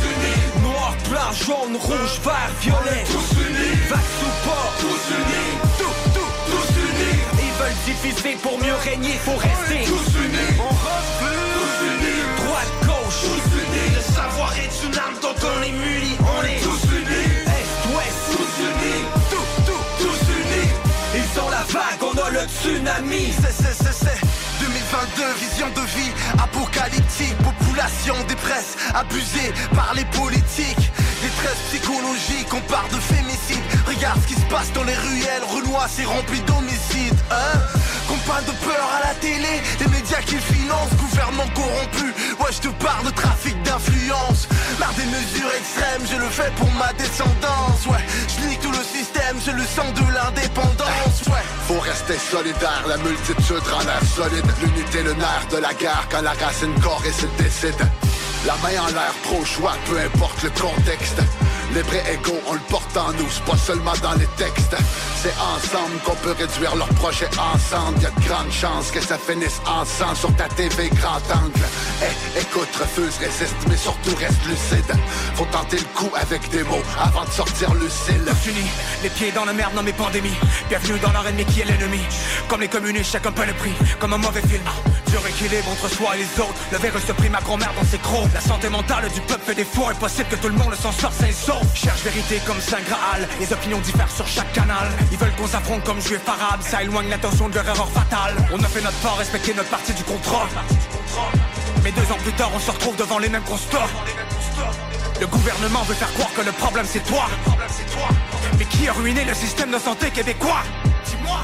blanc, 1.18 1.32
jaune, 1.34 1.76
rouge, 1.78 2.20
vert, 2.24 2.52
violet, 2.62 3.04
tous 3.06 3.30
unis, 3.42 3.76
vax 3.90 4.06
ou 4.26 4.48
pas, 4.48 4.68
tous 4.80 5.04
unis, 5.18 5.52
tout, 5.78 5.98
tout, 6.14 6.32
tous 6.50 6.70
unis. 6.88 7.20
Ils 7.46 7.56
veulent 7.60 7.82
diviser 7.86 8.38
pour 8.42 8.58
mieux 8.60 8.76
régner, 8.84 9.14
faut 9.26 9.38
rester. 9.38 9.86
Tous 9.86 10.10
unis. 10.26 10.54
On 10.60 10.74
refuse, 10.88 11.48
tous 11.58 11.78
unis, 11.92 12.22
droite, 12.42 12.74
gauche, 12.86 13.20
tous 13.26 13.48
unis. 13.62 13.90
Le 13.96 14.04
savoir 14.14 14.54
est 14.58 14.76
une 14.86 14.98
arme 14.98 15.18
dont 15.22 15.40
on 15.52 15.64
est 15.64 15.72
muni, 15.72 16.14
on 16.22 16.44
est 16.46 16.62
tous 16.62 16.84
unis, 17.00 17.34
est, 17.58 17.68
ouest, 17.94 18.22
tous 18.34 18.54
unis, 18.70 19.04
tout, 19.32 19.48
tout, 19.66 19.86
tous 20.02 20.22
unis. 20.38 20.70
Ils 21.16 21.40
ont 21.40 21.50
la 21.50 21.64
vague, 21.74 22.02
on 22.02 22.18
a 22.26 22.30
le 22.30 22.44
tsunami. 22.48 23.34
C'est, 23.42 23.64
c'est, 23.64 23.74
c'est, 23.74 23.94
c'est. 23.94 24.20
2022, 24.60 25.24
vision 25.40 25.70
de 25.70 25.86
vie 25.98 26.12
apocalyptique. 26.42 27.38
Population 27.38 28.16
des 28.28 28.36
presses 28.36 28.76
abusée 28.94 29.54
par 29.76 29.94
les 29.96 30.06
politiques 30.06 30.92
Psychologique, 31.70 32.54
on 32.54 32.62
part 32.62 32.88
de 32.90 33.00
fémicide. 33.00 33.64
Regarde 33.86 34.22
ce 34.22 34.28
qui 34.28 34.34
se 34.36 34.46
passe 34.50 34.72
dans 34.74 34.84
les 34.84 34.96
ruelles 34.96 35.44
Renoir 35.48 35.88
c'est 35.90 36.06
rempli 36.06 36.40
d'homicides 36.42 37.20
hein. 37.32 37.60
Compagne 38.08 38.46
de 38.46 38.52
peur 38.66 38.90
à 38.98 39.08
la 39.08 39.14
télé 39.16 39.62
Les 39.80 39.88
médias 39.88 40.22
qui 40.26 40.36
financent, 40.38 40.94
gouvernement 40.98 41.48
corrompu. 41.54 42.14
Ouais 42.40 42.52
je 42.52 42.60
te 42.60 42.84
parle 42.84 43.06
de 43.06 43.12
trafic 43.12 43.62
d'influence. 43.64 44.48
Marre 44.80 44.94
des 44.94 45.06
mesures 45.06 45.52
extrêmes, 45.58 46.06
je 46.10 46.18
le 46.18 46.30
fais 46.30 46.52
pour 46.58 46.70
ma 46.72 46.92
descendance. 46.94 47.86
Ouais, 47.88 48.04
je 48.28 48.48
nique 48.48 48.62
tout 48.62 48.72
le 48.72 48.84
système, 48.84 49.38
j'ai 49.44 49.54
le 49.54 49.64
sang 49.64 49.90
de 49.94 50.14
l'indépendance. 50.14 51.28
Ouais. 51.28 51.44
Faut 51.68 51.80
rester 51.80 52.18
solidaire, 52.18 52.84
la 52.88 52.98
multitude 52.98 53.66
rend 53.72 53.84
l'air 53.84 54.02
solide. 54.16 54.46
L'unité, 54.62 55.04
le 55.04 55.14
nerf 55.14 55.48
de 55.52 55.58
la 55.58 55.74
guerre 55.74 56.08
quand 56.10 56.22
la 56.22 56.34
racine 56.34 56.74
corps 56.82 57.04
et 57.06 57.12
se 57.12 57.26
décide 57.42 57.76
La 58.48 58.56
main 58.64 58.80
en 58.82 58.88
l'air, 58.88 59.14
trop 59.24 59.44
choix, 59.44 59.74
peu 59.90 60.00
importe 60.00 60.42
le 60.44 60.50
contexte 60.52 61.20
Les 61.78 61.84
vrais 61.84 62.12
égaux, 62.12 62.42
on 62.48 62.54
le 62.54 62.60
porte 62.72 62.98
en 62.98 63.14
nous, 63.14 63.30
c'est 63.30 63.44
pas 63.44 63.56
seulement 63.56 63.94
dans 64.02 64.16
les 64.16 64.26
textes. 64.36 64.76
C'est 65.22 65.36
ensemble 65.38 66.00
qu'on 66.04 66.16
peut 66.16 66.32
réduire 66.32 66.76
leurs 66.76 66.90
projets 66.96 67.30
ensemble. 67.38 68.02
Y'a 68.02 68.10
de 68.10 68.28
grandes 68.28 68.52
chances 68.52 68.90
que 68.90 69.00
ça 69.00 69.16
finisse 69.16 69.62
ensemble 69.68 70.18
sur 70.18 70.36
ta 70.36 70.48
TV 70.50 70.90
grand 70.90 71.22
angle. 71.32 71.62
Eh, 72.02 72.40
écoute, 72.40 72.70
refuse, 72.80 73.20
résiste, 73.20 73.56
mais 73.70 73.78
surtout 73.78 74.16
reste 74.16 74.44
lucide. 74.48 74.92
Faut 75.36 75.46
tenter 75.52 75.78
le 75.78 75.86
coup 75.94 76.10
avec 76.16 76.50
des 76.50 76.64
mots 76.64 76.82
avant 77.00 77.26
de 77.26 77.30
sortir 77.30 77.72
lucide. 77.76 78.26
Unis, 78.48 78.72
les 79.04 79.10
pieds 79.10 79.32
dans 79.32 79.46
la 79.46 79.54
merde, 79.54 79.76
non 79.76 79.84
mais 79.84 79.94
pandémie 79.94 80.34
Bienvenue 80.70 80.98
dans 80.98 81.12
leur 81.12 81.28
ennemi 81.28 81.46
qui 81.46 81.62
est 81.62 81.66
l'ennemi? 81.66 82.00
Comme 82.48 82.62
les 82.62 82.70
communistes, 82.70 83.12
chacun 83.12 83.32
paie 83.32 83.46
le 83.46 83.54
prix 83.54 83.74
Comme 84.00 84.14
un 84.14 84.18
mauvais 84.18 84.42
film. 84.42 84.64
Dur 85.12 85.22
équilibre 85.28 85.70
entre 85.70 85.90
soi 85.94 86.16
et 86.16 86.20
les 86.20 86.42
autres. 86.42 86.60
Le 86.72 86.80
virus 86.80 87.06
se 87.06 87.12
prime 87.12 87.34
ma 87.34 87.42
grand-mère 87.42 87.74
dans 87.80 87.86
ses 87.86 88.00
crocs. 88.00 88.30
La 88.34 88.42
santé 88.42 88.68
mentale 88.68 89.10
du 89.14 89.22
peuple 89.22 89.44
fait 89.46 89.56
défaut 89.56 89.88
Impossible 89.88 90.30
que 90.30 90.36
tout 90.38 90.50
le 90.50 90.56
monde 90.56 90.74
s'en 90.74 90.92
sorte 90.92 91.14
sain 91.14 91.28
et 91.28 91.32
sauf 91.32 91.67
Cherche 91.74 92.02
vérité 92.04 92.42
comme 92.46 92.60
Saint 92.60 92.82
Graal. 92.82 93.28
Les 93.40 93.52
opinions 93.54 93.80
diffèrent 93.80 94.12
sur 94.12 94.28
chaque 94.28 94.52
canal. 94.54 94.88
Ils 95.12 95.18
veulent 95.18 95.36
qu'on 95.36 95.48
s'affronte 95.48 95.84
comme 95.84 96.02
juifs 96.02 96.28
arabes 96.28 96.62
Ça 96.62 96.84
éloigne 96.84 97.10
l'attention 97.10 97.50
de 97.50 97.56
leur 97.56 97.68
erreur 97.68 97.90
fatale. 97.90 98.36
On 98.54 98.60
a 98.64 98.68
fait 98.68 98.82
notre 98.82 98.98
part, 98.98 99.18
respecter 99.18 99.54
notre 99.54 99.70
partie 99.70 99.94
du 99.94 100.04
contrat. 100.04 100.48
Mais 101.84 101.92
deux 101.92 102.12
ans 102.12 102.18
plus 102.24 102.34
tard 102.34 102.52
on 102.54 102.60
se 102.60 102.72
retrouve 102.72 102.96
devant 102.96 103.20
les 103.20 103.30
mêmes 103.30 103.44
constats. 103.44 103.88
Le 105.20 105.28
gouvernement 105.28 105.84
veut 105.84 105.96
faire 105.96 106.14
croire 106.14 106.34
que 106.34 106.42
le 106.42 106.52
problème 106.52 106.86
c'est 106.88 107.04
toi. 107.06 107.26
Mais 108.60 108.66
qui 108.66 108.88
a 108.88 108.94
ruiné 108.94 109.26
le 109.26 109.34
système 109.34 109.72
de 109.72 109.80
santé 109.80 110.12
québécois? 110.12 110.64
Dis-moi 111.06 111.40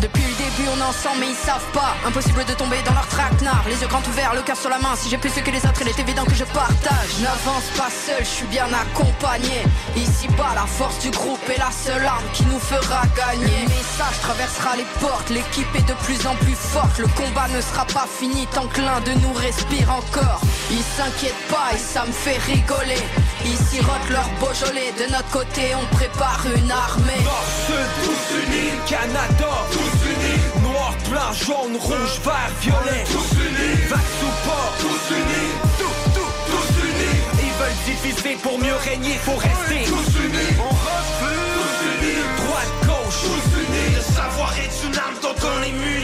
Depuis 0.00 0.22
le 0.22 0.34
début 0.34 0.68
on 0.72 0.78
est 0.80 0.88
ensemble 0.88 1.20
mais 1.20 1.28
ils 1.28 1.46
savent 1.46 1.70
pas. 1.72 1.94
Impossible 2.06 2.44
de 2.44 2.54
tomber 2.54 2.78
dans 2.86 2.94
leur 2.94 3.06
traquenard. 3.06 3.64
Les 3.68 3.80
yeux 3.80 3.88
grands 3.88 4.02
ouverts, 4.08 4.34
le 4.34 4.42
cœur 4.42 4.56
sur 4.56 4.70
la 4.70 4.78
main. 4.78 4.96
Si 4.96 5.10
j'ai 5.10 5.18
plus 5.18 5.30
que 5.30 5.50
les 5.50 5.58
autres 5.58 5.82
il 5.82 5.88
est 5.88 5.98
évident 5.98 6.24
que 6.24 6.34
je 6.34 6.44
partage. 6.44 7.20
N'avance 7.20 7.68
pas 7.76 7.90
seul, 7.90 8.20
je 8.20 8.30
suis 8.40 8.46
bien 8.46 8.68
accompagné. 8.72 9.64
Ici 9.96 10.28
bas 10.38 10.54
la 10.54 10.66
force 10.66 10.98
du 11.00 11.10
groupe 11.10 11.40
est 11.48 11.58
la 11.58 11.70
seule 11.70 12.04
arme 12.06 12.24
qui 12.32 12.44
nous 12.46 12.58
fera 12.58 13.02
gagner. 13.16 13.62
Le 13.64 13.68
message 13.68 14.18
traversera 14.22 14.76
les 14.76 14.88
portes 15.00 15.28
L'équipe 15.30 15.68
est 15.74 15.88
de 15.88 15.94
plus 16.04 16.26
en 16.26 16.34
plus 16.36 16.56
forte. 16.56 16.98
Le 16.98 17.08
combat 17.08 17.48
ne 17.48 17.60
sera 17.60 17.84
pas 17.84 18.06
fini 18.08 18.46
tant 18.54 18.66
que 18.66 18.80
l'un 18.80 19.00
de 19.00 19.12
nous 19.20 19.32
respire 19.34 19.90
encore. 19.90 20.40
Ils 20.70 20.82
s'inquiètent 20.96 21.46
pas 21.48 21.74
et 21.74 21.78
ça 21.78 22.06
me 22.06 22.12
fait 22.12 22.38
rigoler. 22.38 23.04
Ils 23.44 23.58
sirotent 23.58 24.10
leur 24.10 24.28
Beaujolais. 24.40 24.92
De 24.98 25.12
notre 25.12 25.30
côté 25.30 25.74
on 25.74 25.94
prépare 25.94 26.44
une 26.56 26.70
armée 26.70 27.24
Canada, 28.90 29.52
tous 29.70 29.98
unis, 30.10 30.62
noir, 30.64 30.92
blanc, 31.08 31.32
jaune, 31.32 31.76
rouge, 31.78 32.18
vert, 32.24 32.50
violet, 32.60 33.04
tous 33.06 33.30
unis, 33.38 33.76
vax 33.88 34.02
ou 34.26 34.48
pas, 34.48 34.66
tous 34.80 35.14
unis, 35.14 35.50
tout, 35.78 36.10
tout, 36.12 36.32
tous 36.50 36.70
unis. 36.88 37.18
Ils 37.38 37.54
veulent 37.60 37.80
diviser 37.86 38.34
pour 38.42 38.58
mieux 38.58 38.74
régner, 38.90 39.14
faut 39.24 39.36
rester. 39.36 39.84
tous 39.86 40.10
unis. 40.26 40.58
On 40.58 40.74
refuse, 40.74 41.50
tous 41.54 41.76
unis, 41.86 42.22
droite, 42.42 42.74
gauche, 42.82 43.20
tous 43.30 43.46
unis. 43.62 43.94
Le 43.94 44.02
savoir 44.02 44.52
est 44.58 44.74
une 44.84 44.98
arme 44.98 45.18
dont 45.22 45.38
on 45.38 45.62
est 45.62 45.76
muni, 45.86 45.99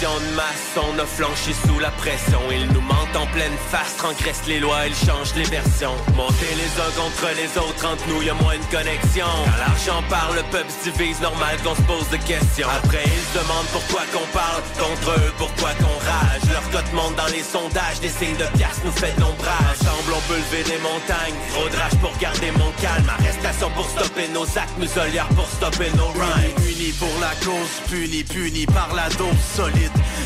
De 0.00 0.34
masse, 0.34 0.76
on 0.76 0.98
a 0.98 1.04
flanchi 1.04 1.52
sous 1.66 1.78
la 1.78 1.90
pression. 1.90 2.40
Ils 2.50 2.66
nous 2.72 2.80
mentent 2.80 3.16
en 3.16 3.26
pleine 3.26 3.56
face, 3.70 3.96
transgressent 3.98 4.46
les 4.46 4.58
lois, 4.58 4.86
ils 4.86 4.94
changent 4.94 5.34
les 5.36 5.44
versions. 5.44 5.94
Monter 6.16 6.54
les 6.56 6.72
uns 6.80 6.92
contre 6.96 7.28
les 7.36 7.52
autres, 7.58 7.84
entre 7.84 8.08
nous 8.08 8.22
y 8.22 8.30
a 8.30 8.34
moins 8.34 8.56
de 8.56 8.64
connexion. 8.72 9.26
Quand 9.44 9.58
l'argent 9.58 10.02
parle, 10.08 10.36
le 10.36 10.42
peuple 10.44 10.70
se 10.72 10.88
divise, 10.88 11.20
normal 11.20 11.58
qu'on 11.62 11.74
se 11.74 11.82
pose 11.82 12.08
des 12.08 12.18
questions. 12.18 12.68
Après 12.82 13.04
ils 13.04 13.28
se 13.28 13.44
demandent 13.44 13.68
pourquoi 13.72 14.00
qu'on 14.12 14.26
parle 14.32 14.62
contre 14.80 15.10
eux, 15.20 15.32
pourquoi 15.36 15.70
qu'on 15.76 15.98
rage? 16.00 16.48
Leur 16.48 16.64
cote 16.70 16.92
monte 16.94 17.16
dans 17.16 17.28
les 17.28 17.44
sondages, 17.44 18.00
des 18.00 18.08
signes 18.08 18.40
de 18.40 18.48
pièces 18.56 18.80
nous 18.84 18.92
fait 18.92 19.12
de 19.16 19.20
l'ombrage. 19.20 19.84
Ensemble 19.84 20.16
on 20.16 20.24
peut 20.32 20.40
lever 20.40 20.64
des 20.64 20.80
montagnes, 20.80 21.36
trop 21.52 21.68
de 21.68 21.76
rage 21.76 21.96
pour 22.00 22.16
garder 22.16 22.52
mon 22.52 22.72
calme. 22.80 23.04
Arrestation 23.20 23.68
pour 23.76 23.84
stopper 23.84 24.28
nos 24.32 24.48
actes, 24.56 24.78
muselières 24.78 25.28
pour 25.36 25.46
stopper 25.46 25.92
nos 25.92 26.08
rhymes. 26.16 26.56
Unis 26.64 26.96
pour 26.96 27.12
la 27.20 27.36
cause, 27.44 27.84
punis, 27.90 28.24
punis 28.24 28.66
par 28.66 28.88
la 28.96 29.10
dose 29.20 29.36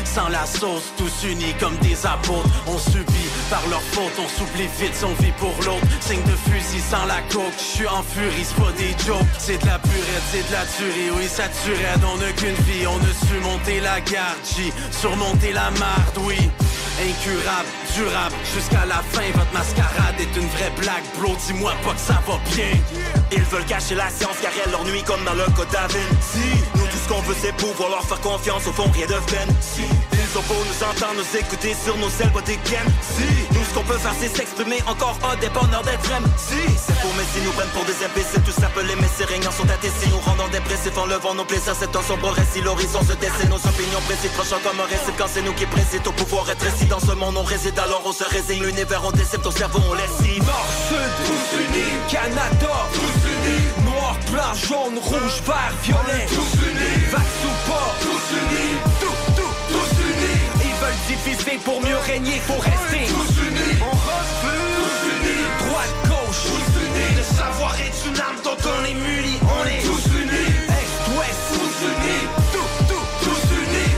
Sans 0.03 0.29
la 0.29 0.45
sauce, 0.45 0.93
tous 0.97 1.27
unis 1.27 1.53
comme 1.59 1.75
des 1.77 2.05
apôtres. 2.05 2.49
On 2.67 2.77
subit 2.77 3.29
par 3.49 3.61
leur 3.69 3.81
faute, 3.81 4.13
on 4.17 4.27
s'oublie 4.27 4.69
vite 4.79 4.95
son 4.95 5.13
vie 5.21 5.33
pour 5.37 5.53
l'autre. 5.65 5.85
Signe 5.99 6.23
de 6.23 6.35
fusil 6.49 6.81
sans 6.81 7.05
la 7.05 7.21
coke, 7.31 7.53
je 7.57 7.63
suis 7.63 7.87
en 7.87 8.01
furie, 8.03 8.43
c'est 8.43 8.61
pas 8.61 8.71
des 8.77 8.95
jokes. 9.05 9.27
C'est 9.37 9.61
de 9.61 9.65
la 9.65 9.79
purette, 9.79 10.25
c'est 10.31 10.47
de 10.47 10.51
la 10.51 10.65
tuerie, 10.65 11.11
oui 11.17 11.27
ça 11.27 11.43
tuerait. 11.63 11.99
On 12.05 12.17
n'a 12.17 12.31
qu'une 12.31 12.55
vie 12.65 12.87
On 12.87 12.97
a 12.97 13.27
su 13.27 13.39
monter 13.41 13.79
la 13.81 13.99
garde, 14.01 14.39
J, 14.43 14.71
surmonter 14.91 15.53
la 15.53 15.69
marde, 15.71 16.17
oui. 16.21 16.49
Incurable, 16.97 17.67
durable, 17.93 18.35
jusqu'à 18.55 18.85
la 18.85 19.03
fin 19.11 19.27
Votre 19.33 19.51
mascarade 19.53 20.15
est 20.17 20.39
une 20.39 20.47
vraie 20.47 20.71
blague. 20.79 21.03
Bro, 21.19 21.35
dis-moi 21.45 21.73
pas 21.83 21.91
que 21.91 21.99
ça 21.99 22.21
va 22.25 22.39
bien. 22.55 22.71
Ils 23.31 23.43
veulent 23.43 23.65
cacher 23.65 23.95
la 23.95 24.09
science 24.09 24.37
car 24.41 24.51
elle 24.63 24.71
leur 24.71 24.83
comme 25.03 25.23
dans 25.25 25.33
le 25.33 25.45
d'Avin 25.71 26.07
Si, 26.21 26.39
nous 26.75 26.84
ce 27.05 27.13
qu'on 27.13 27.21
veut 27.21 27.35
c'est 27.39 27.55
pouvoir 27.55 27.89
leur 27.89 28.03
faire 28.03 28.19
confiance. 28.21 28.65
Au 28.67 28.71
fond 28.71 28.89
rien 28.91 29.05
de 29.05 29.19
vaine. 29.31 29.49
Si, 29.61 29.83
Ils 30.13 30.29
sont 30.33 30.41
pour 30.41 30.57
nous 30.57 30.79
entendre, 30.83 31.21
nous 31.21 31.39
écouter 31.39 31.75
sur 31.75 31.97
nos 31.97 32.09
ailes, 32.09 32.33
des 32.45 32.59
games. 32.69 32.91
Si, 33.01 33.29
nous 33.53 33.63
ce 33.63 33.73
qu'on 33.73 33.83
peut 33.83 33.97
faire 33.97 34.15
c'est 34.19 34.29
s'exprimer 34.35 34.81
encore 34.87 35.17
un 35.23 35.35
dépendeur 35.37 35.81
d'être 35.83 36.09
Si, 36.37 36.61
c'est 36.77 36.97
pour 37.01 37.13
mais 37.17 37.27
si 37.33 37.41
nous 37.45 37.51
prennent 37.51 37.69
pour 37.69 37.85
des 37.85 37.97
imbéciles, 38.03 38.41
tout 38.41 38.51
s'appelait 38.59 38.95
mais 38.95 39.09
ces 39.17 39.25
régnants 39.25 39.51
sont 39.51 39.69
attestés, 39.69 40.09
nous 40.09 40.19
rendant 40.19 40.47
dépressifs 40.47 40.97
en 40.97 41.05
levant 41.05 41.33
nos 41.35 41.45
plaisirs, 41.45 41.75
c'est 41.77 41.95
un 41.95 42.01
sombre 42.01 42.29
récit, 42.29 42.61
l'horizon 42.61 43.01
se 43.01 43.13
dessine, 43.13 43.49
nos 43.49 43.61
opinions 43.61 44.01
précises, 44.05 44.33
tranchant 44.33 44.61
comme 44.63 44.79
un 44.79 44.89
récit. 44.89 45.13
Quand 45.17 45.29
c'est 45.31 45.41
nous 45.41 45.53
qui 45.53 45.65
président 45.65 46.09
au 46.09 46.13
pouvoir 46.13 46.49
être 46.49 46.63
récit 46.63 46.85
dans 46.85 46.99
ce 46.99 47.13
monde 47.13 47.37
on 47.37 47.43
réside 47.43 47.77
alors 47.79 48.01
on 48.05 48.13
se 48.13 48.23
résigne, 48.23 48.63
l'univers 48.63 49.03
on 49.05 49.11
décide, 49.11 49.41
ton 49.41 49.51
cerveau 49.51 49.79
on 49.89 49.93
laisse 49.93 50.17
Nord, 50.41 50.69
Sud, 50.89 51.13
tous 51.27 51.45
unis, 51.61 51.93
Canada, 52.09 52.75
blanc, 54.35 54.53
jaune, 54.53 54.97
rouge, 54.99 55.39
vert, 55.47 55.73
violet, 55.83 56.25
tous 56.27 56.53
unis, 56.69 56.99
vax 57.11 57.29
ou 57.49 57.53
pas, 57.69 57.89
tous 58.03 58.25
unis, 58.41 58.75
tout, 59.01 59.19
tout, 59.37 59.55
tous 59.71 59.91
unis, 60.11 60.41
ils 60.67 60.75
veulent 60.81 61.03
diviser 61.07 61.57
pour 61.63 61.79
mieux 61.81 61.99
régner, 62.11 62.37
faut 62.47 62.61
rester. 62.71 63.03
tous 63.13 63.31
unis, 63.47 63.75
on 63.89 63.95
refuse, 64.11 64.75
tous 64.79 64.99
unis, 65.13 65.45
droite, 65.63 65.95
gauche, 66.11 66.41
tous 66.51 66.67
unis, 66.83 67.11
le 67.15 67.25
savoir 67.39 67.73
est 67.79 67.97
une 68.09 68.19
arme 68.19 68.39
dont 68.43 68.61
on 68.73 68.79
est 68.89 68.99
muni, 69.07 69.35
on 69.55 69.63
est 69.73 69.83
tous 69.87 70.05
unis, 70.21 70.51
est, 70.79 70.91
ouest, 71.15 71.43
tous 71.55 71.77
unis, 71.91 72.23
tout, 72.53 72.71
tout, 72.89 73.07
tous 73.23 73.43
unis, 73.63 73.93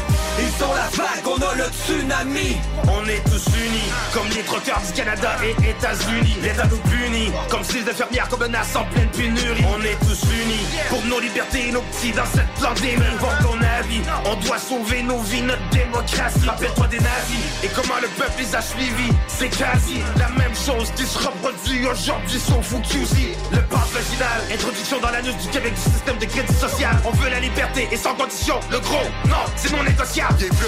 ils 0.45 0.53
sont 0.59 0.73
la 0.81 0.87
vague, 1.01 1.25
on 1.25 1.39
a 1.49 1.55
le 1.55 1.67
tsunami, 1.73 2.57
On 2.87 3.05
est 3.05 3.23
tous 3.29 3.45
unis, 3.47 3.91
comme 4.13 4.27
les 4.29 4.43
trotteurs 4.43 4.81
du 4.85 4.93
Canada 4.93 5.31
et 5.43 5.69
États-Unis. 5.69 6.37
L'État 6.41 6.65
nous 6.67 6.77
punit, 6.89 7.31
comme 7.49 7.63
s'ils 7.63 7.87
infirmières 7.87 8.29
comme 8.29 8.41
menace 8.41 8.75
en 8.75 8.85
pleine 8.85 9.09
pénurie. 9.09 9.65
On 9.67 9.81
est 9.81 9.97
tous 10.05 10.23
unis, 10.23 10.65
pour 10.89 11.03
nos 11.05 11.19
libertés 11.19 11.69
et 11.69 11.71
nos 11.71 11.81
petits 11.81 12.11
dans 12.11 12.25
cette 12.25 12.51
pandémie. 12.61 13.03
Voir 13.19 13.37
ton 13.39 13.57
avis, 13.79 14.01
on 14.25 14.35
doit 14.45 14.59
sauver 14.59 15.03
nos 15.03 15.19
vies, 15.19 15.41
notre 15.41 15.67
démocratie. 15.69 16.47
Rappelle-toi 16.47 16.87
des 16.87 16.99
nazis, 16.99 17.45
et 17.63 17.67
comment 17.75 17.99
le 18.01 18.07
peuple 18.09 18.39
les 18.39 18.55
a 18.55 18.61
suivis. 18.61 19.11
C'est 19.27 19.49
quasi 19.49 20.01
la 20.17 20.29
même 20.29 20.55
chose 20.55 20.91
qui 20.95 21.05
se 21.05 21.17
reproduit 21.17 21.85
aujourd'hui 21.85 22.39
sur 22.39 22.63
Fukusi. 22.63 23.29
Le 23.51 23.61
passe 23.63 23.91
vaginal, 23.91 24.41
introduction 24.51 24.99
dans 24.99 25.09
l'anus 25.11 25.35
du 25.37 25.47
Québec 25.49 25.73
du 25.73 25.81
système 25.81 26.17
de 26.17 26.25
crédit 26.25 26.53
social. 26.53 26.95
On 27.05 27.11
veut 27.11 27.29
la 27.29 27.39
liberté 27.39 27.87
et 27.91 27.97
sans 27.97 28.15
condition. 28.15 28.59
Le 28.71 28.79
gros, 28.79 29.07
non, 29.27 29.43
c'est 29.55 29.71
non 29.71 29.83
négociable. 29.83 30.35
Il 30.39 30.45
est 30.45 30.49
plus 30.49 30.67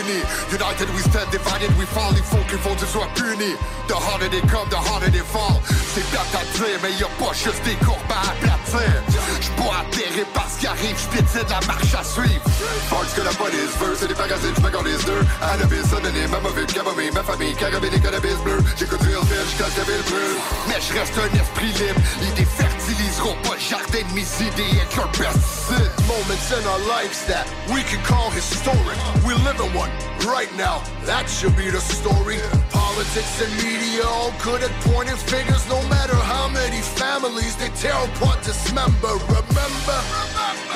unis 0.00 0.22
United 0.52 0.88
divided 1.30 1.70
we 1.78 1.86
fall 1.86 2.12
Il 2.16 2.22
faut 2.22 2.42
que 2.48 2.52
les 2.52 2.58
fautes 2.58 2.86
soient 2.86 3.08
punis 3.14 3.56
The 3.90 3.98
harder 3.98 4.28
they 4.28 4.40
come, 4.42 4.68
the 4.70 4.78
harder 4.78 5.10
they 5.10 5.18
fall. 5.18 5.58
C'est 5.92 6.08
bien 6.12 6.20
à 6.22 6.44
dire, 6.54 6.78
mais 6.80 6.92
y'a 6.94 7.10
pas 7.18 7.34
juste 7.34 7.62
des 7.64 7.74
courbes 7.84 7.98
à 8.08 8.30
aplatir 8.30 9.02
J'suis 9.40 9.50
pas 9.58 9.82
atterré 9.82 10.24
parce 10.32 10.54
qu'il 10.56 10.68
arrive, 10.68 10.96
j'piétine 10.96 11.48
la 11.50 11.60
marche 11.66 11.94
à 11.98 12.04
suivre. 12.04 12.44
Parce 12.88 13.12
que 13.14 13.22
la 13.22 13.34
police 13.34 13.74
veut, 13.80 13.96
c'est 13.98 14.06
des 14.06 14.14
magazines, 14.14 14.54
j'mets 14.54 14.76
en 14.76 14.82
les 14.82 14.94
deux 15.02 15.22
Annabis, 15.42 15.82
synonyme, 15.90 16.30
ma 16.30 16.38
mauvaise 16.38 16.66
camomille 16.66 17.10
Ma 17.12 17.24
famille, 17.24 17.54
carabine 17.54 17.94
et 17.94 18.00
cannabis 18.00 18.38
bleu. 18.44 18.58
J'écoute 18.78 19.02
real 19.02 19.26
bitch 19.26 19.58
la 19.58 19.66
ville 19.82 20.04
brûle 20.06 20.38
Mais 20.68 20.78
j'reste 20.78 21.18
un 21.18 21.32
esprit 21.34 21.74
libre. 21.82 22.00
L'idée 22.22 22.46
fertiliseront 22.46 23.34
pas 23.42 23.58
le 23.58 23.60
jardin 23.60 24.06
de 24.06 24.14
mes 24.14 24.28
idées 24.46 24.78
avec 24.78 24.94
leurs 24.94 25.10
pesticides 25.10 25.90
Moments 26.06 26.46
in 26.54 26.62
our 26.66 26.78
lives 26.86 27.26
that 27.26 27.46
we 27.74 27.82
can 27.82 27.98
call 28.06 28.30
historic. 28.30 28.98
We 29.26 29.34
live 29.42 29.58
in 29.58 29.74
one 29.74 29.90
right 30.26 30.50
now, 30.56 30.82
that 31.10 31.26
should 31.28 31.56
be 31.56 31.68
the 31.68 31.82
story. 31.82 32.38
Politics 32.70 33.42
and 33.42 33.50
media 33.58 34.06
all 34.06 34.32
good 34.46 34.62
at 34.62 34.70
pointing 34.86 35.18
fingers 35.18 35.66
No 35.66 35.82
matter 35.90 36.14
how 36.14 36.46
many 36.48 36.80
families 37.02 37.56
they 37.56 37.68
tear 37.82 37.98
apart, 37.98 38.38
dismember 38.46 39.18
Remember, 39.26 39.98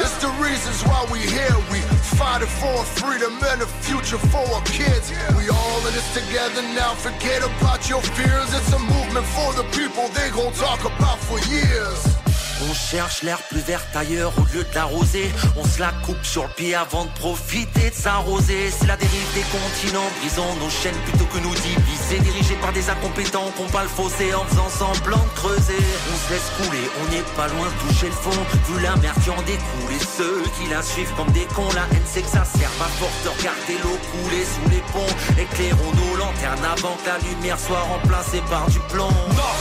it's 0.03 0.18
the 0.18 0.33
reasons 0.42 0.83
why 0.83 1.07
we 1.12 1.20
here. 1.23 1.59
We 1.70 1.79
fighting 2.18 2.51
for 2.51 2.83
freedom 2.99 3.38
and 3.55 3.62
a 3.62 3.68
future 3.87 4.18
for 4.18 4.44
our 4.55 4.64
kids. 4.66 5.14
We 5.38 5.49
all 5.49 5.81
in 5.87 5.94
this 5.94 6.11
together 6.18 6.62
now, 6.75 6.94
forget 6.94 7.40
about 7.47 7.88
your 7.88 8.03
fears. 8.03 8.51
It's 8.59 8.73
a 8.73 8.79
movement 8.79 9.27
for 9.37 9.55
the 9.55 9.66
people 9.70 10.09
they 10.18 10.29
gon' 10.35 10.53
talk 10.53 10.83
about 10.83 11.18
for 11.23 11.38
years 11.47 12.34
On 12.62 12.72
cherche 12.72 13.22
l'herbe 13.22 13.40
plus 13.50 13.60
verte 13.60 13.94
ailleurs 13.94 14.32
au 14.38 14.44
lieu 14.54 14.64
de 14.64 14.74
l'arroser. 14.74 15.30
On 15.56 15.64
se 15.64 15.80
la 15.80 15.92
coupe 16.04 16.24
sur 16.24 16.44
le 16.44 16.48
pied 16.50 16.74
avant 16.74 17.04
de 17.04 17.10
profiter 17.10 17.90
de 17.90 17.94
s'arroser. 17.94 18.70
C'est 18.70 18.86
la 18.86 18.96
dérive 18.96 19.34
des 19.34 19.44
continents, 19.50 20.08
brisant 20.20 20.54
nos 20.62 20.70
chaînes 20.70 20.98
plutôt 21.04 21.26
que 21.26 21.38
nous 21.38 21.54
diviser. 21.54 22.20
Dirigés 22.20 22.56
par 22.60 22.72
des 22.72 22.88
incompétents 22.88 23.50
qu'on 23.56 23.66
pas 23.66 23.82
le 23.82 23.88
fossé 23.88 24.34
en 24.34 24.44
faisant 24.44 24.68
semblant 24.68 25.18
de 25.18 25.34
creuser. 25.34 25.82
On 26.12 26.16
se 26.16 26.32
laisse 26.32 26.50
couler, 26.58 26.86
on 27.02 27.10
n'est 27.10 27.26
pas 27.36 27.48
loin 27.48 27.66
de 27.66 27.88
toucher 27.88 28.06
le 28.06 28.12
fond. 28.12 28.40
Vu 28.68 28.80
la 28.80 28.94
merde 28.96 29.18
qui 29.22 29.30
en 29.30 29.42
découle 29.42 29.92
et 29.92 30.04
ceux 30.16 30.42
qui 30.56 30.70
la 30.70 30.82
suivent 30.82 31.12
comme 31.16 31.30
des 31.32 31.46
cons. 31.54 31.72
La 31.74 31.86
haine 31.90 32.06
s'exacerbe 32.06 32.80
à 32.80 32.88
force 33.00 33.18
de 33.24 33.30
regarder 33.30 33.76
l'eau 33.82 33.98
couler 34.12 34.44
sous 34.46 34.70
les 34.70 34.82
ponts. 34.94 35.14
Éclairons 35.38 35.92
nos 35.92 36.16
lanternes 36.16 36.64
avant 36.64 36.96
que 37.02 37.08
la 37.08 37.18
lumière 37.18 37.58
soit 37.58 37.82
remplacée 37.82 38.42
par 38.48 38.70
du 38.70 38.78
plomb. 38.90 39.10
Nord, 39.34 39.58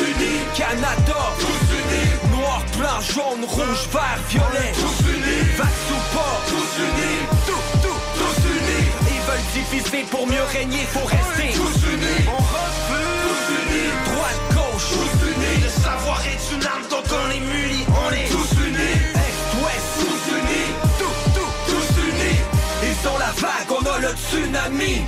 unis, 0.00 0.44
Canada, 0.56 1.20
Noir, 2.50 2.64
blanc, 2.78 3.00
jaune, 3.00 3.44
rouge, 3.46 3.86
vert, 3.92 4.18
violet, 4.28 4.72
tous 4.74 5.08
unis, 5.08 5.46
Vax 5.56 5.70
ou 5.94 6.16
pas, 6.16 6.34
tous 6.48 6.70
unis, 6.82 7.22
tout, 7.46 7.78
tout, 7.80 8.00
tous 8.18 8.38
unis, 8.50 8.86
ils 9.06 9.22
veulent 9.28 9.48
diviser 9.54 10.02
pour 10.10 10.26
mieux 10.26 10.42
régner, 10.52 10.84
faut 10.92 11.06
rester. 11.06 11.54
tous 11.54 11.78
unis, 11.94 12.26
on 12.26 12.42
refuse, 12.42 13.20
tous 13.22 13.44
unis, 13.54 13.90
droite, 14.04 14.40
gauche, 14.50 14.88
tous 14.98 15.28
unis, 15.30 15.62
le 15.62 15.82
savoir 15.82 16.20
est 16.26 16.54
une 16.56 16.66
arme 16.66 16.86
dont 16.90 17.06
on 17.20 17.30
est 17.30 17.40
muni, 17.54 17.86
on 17.86 18.12
est 18.12 18.28
tous 18.28 18.52
unis, 18.66 18.98
Est, 19.14 19.36
Ouest, 19.62 19.90
tous 20.00 20.24
unis, 20.38 20.70
tout, 20.98 21.30
tout, 21.36 21.52
tous 21.70 21.90
unis, 22.02 22.40
ils 22.82 22.98
sont 23.06 23.16
la 23.18 23.30
vague, 23.38 23.70
on 23.70 23.86
a 23.94 23.98
le 24.00 24.10
tsunami. 24.16 25.04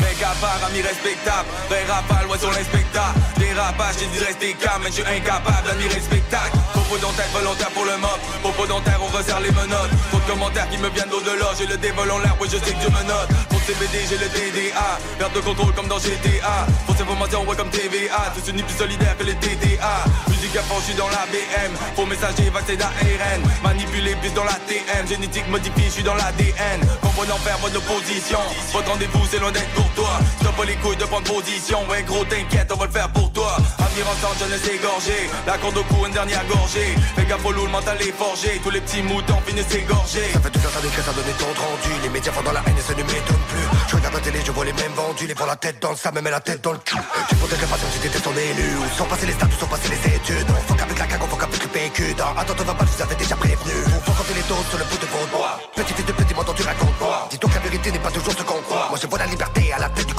Méga 0.00 0.30
amis 0.66 0.82
respectables. 0.82 1.48
Vrai 1.68 1.84
rafale, 1.86 2.26
oiseau 2.26 2.50
l'inspectable 2.50 3.37
Dérapage, 3.58 3.96
j'ai 3.98 4.06
dit 4.06 4.22
rester 4.24 4.54
calme 4.54 4.82
Mais 4.84 4.90
je 4.94 5.02
suis 5.02 5.02
incapable 5.02 5.66
d'admirer 5.66 5.96
le 5.96 6.00
spectacle 6.00 6.54
Propos 6.74 6.96
dentaires, 7.02 7.26
volontaire 7.34 7.70
pour 7.74 7.84
le 7.84 7.96
mob 7.98 8.18
Propos 8.40 8.66
dentaires, 8.66 9.00
on 9.02 9.10
resserre 9.10 9.40
les 9.40 9.50
menottes. 9.50 9.90
Trop 10.10 10.20
de 10.20 10.26
commentaires 10.30 10.70
qui 10.70 10.78
me 10.78 10.88
viennent 10.90 11.10
d'au-delà. 11.10 11.50
J'ai 11.58 11.66
le 11.66 11.76
dévol 11.76 12.08
en 12.08 12.18
l'air, 12.18 12.36
oui 12.40 12.46
je 12.46 12.56
sais 12.56 12.72
que 12.72 12.78
Dieu 12.78 12.88
me 12.88 13.02
note. 13.02 13.26
Pour 13.50 13.58
CBD, 13.58 13.98
j'ai 14.08 14.18
le 14.22 14.30
DDA 14.30 15.02
Perte 15.18 15.34
de 15.34 15.40
contrôle 15.40 15.74
comme 15.74 15.88
dans 15.88 15.98
GTA 15.98 16.70
Fausse 16.86 17.00
information, 17.00 17.42
ouais 17.50 17.56
comme 17.56 17.70
TVA 17.70 18.30
Tous 18.30 18.48
unis 18.48 18.62
plus 18.62 18.78
solidaires 18.78 19.18
que 19.18 19.24
les 19.24 19.34
TDA 19.34 20.06
Musique 20.28 20.54
je 20.54 20.84
suis 20.84 20.94
dans 20.94 21.08
la 21.08 21.26
BM 21.26 21.74
Faux 21.96 22.06
messager, 22.06 22.50
vaccin 22.50 22.76
d'ARN 22.76 23.42
Manipulé 23.64 24.14
plus 24.22 24.32
dans 24.34 24.44
la 24.44 24.54
TM 24.70 25.08
Génétique 25.08 25.48
modifiée, 25.48 25.90
je 25.90 25.98
suis 25.98 26.02
dans 26.04 26.14
l'ADN 26.14 26.78
Comprenant 27.02 27.36
faire 27.42 27.58
votre 27.58 27.78
opposition. 27.78 28.38
Votre 28.72 28.90
rendez-vous, 28.92 29.26
c'est 29.28 29.40
loin 29.40 29.50
d'être 29.50 29.70
pour 29.74 29.90
toi. 29.98 30.10
Stop 30.40 30.64
les 30.64 30.76
couilles 30.76 30.96
de 30.96 31.04
prendre 31.04 31.26
position. 31.26 31.78
Ouais 31.90 32.04
gros 32.04 32.24
t'inquiète 32.24 32.70
on 32.72 32.76
va 32.76 32.86
le 32.86 32.92
faire 32.92 33.08
pour 33.10 33.32
toi 33.32 33.47
Avenir 33.56 34.04
ensemble 34.08 34.38
jeunesse 34.38 34.68
égorgée 34.68 35.30
La 35.46 35.56
corde 35.58 35.78
au 35.78 35.84
cou 35.84 36.06
une 36.06 36.12
dernière 36.12 36.44
gorgée. 36.46 36.94
Fais 37.16 37.24
gaffe 37.24 37.44
au 37.44 37.52
le 37.52 37.68
mental 37.68 37.96
est 38.00 38.12
forgé. 38.12 38.60
Tous 38.62 38.70
les 38.70 38.80
petits 38.80 39.02
moutons 39.02 39.40
finissent 39.46 39.74
égorgés. 39.74 40.30
Ça 40.32 40.40
fait 40.40 40.50
deux 40.50 40.60
heures 40.60 40.82
décret, 40.82 41.02
ça 41.02 41.12
donne 41.12 41.34
ton 41.38 41.52
rendu. 41.60 41.92
Les 42.02 42.08
médias 42.08 42.32
font 42.32 42.42
dans 42.42 42.52
la 42.52 42.62
haine 42.66 42.78
et 42.78 42.82
ça 42.82 42.92
ne 42.94 43.02
m'étonne 43.02 43.44
plus. 43.48 43.66
Je 43.88 43.96
regarde 43.96 44.14
la 44.14 44.20
télé, 44.20 44.40
je 44.44 44.52
vois 44.52 44.64
les 44.64 44.72
mêmes 44.72 44.92
vendus. 44.92 45.26
Les 45.26 45.34
font 45.34 45.46
la 45.46 45.56
tête 45.56 45.80
dans 45.80 45.90
le 45.90 45.96
sable, 45.96 46.20
même 46.20 46.30
la 46.30 46.40
tête 46.40 46.62
dans 46.62 46.72
le 46.72 46.78
cul. 46.78 46.96
Tu 47.28 47.34
protèges 47.36 47.60
les 47.60 47.66
patients 47.66 47.88
si 47.92 47.98
t'étais 48.00 48.18
son 48.18 48.32
élu. 48.32 48.68
Sont 48.96 49.04
passés 49.04 49.26
les 49.26 49.32
stats, 49.32 49.46
où 49.46 49.60
sont 49.60 49.66
passés 49.66 49.88
les 49.88 50.16
études? 50.16 50.46
On 50.50 50.62
fuck 50.68 50.80
avec 50.82 50.98
la 50.98 51.06
cague, 51.06 51.22
on 51.22 51.28
fuck 51.28 51.42
avec 51.42 51.62
le 51.62 51.68
PQ 51.68 52.16
Attends, 52.36 52.54
on 52.58 52.64
va 52.64 52.74
pas, 52.74 52.84
je 52.84 52.96
vous 52.96 53.02
avais 53.02 53.14
déjà 53.16 53.36
prévenu. 53.36 53.76
Faut 54.04 54.12
compter 54.12 54.34
les 54.34 54.46
doses 54.48 54.68
sur 54.68 54.78
le 54.78 54.84
bout 54.84 54.98
de 54.98 55.06
vos 55.06 55.26
doigts? 55.36 55.60
Petit 55.74 55.94
fils 55.94 56.06
de 56.06 56.12
petit, 56.12 56.34
dont 56.34 56.54
tu 56.54 56.62
racontes 56.62 57.00
moi 57.00 57.28
Dis 57.30 57.38
donc 57.38 57.54
la 57.54 57.60
vérité 57.60 57.92
n'est 57.92 57.98
pas 57.98 58.10
toujours 58.10 58.32
ce 58.32 58.42
qu'on 58.42 58.60
croit. 58.62 58.86
Moi 58.90 58.98
je 59.00 59.06
vois 59.06 59.18
la 59.18 59.26
liberté 59.26 59.72
à 59.72 59.78
la 59.78 59.88
tête 59.88 60.06
du 60.06 60.14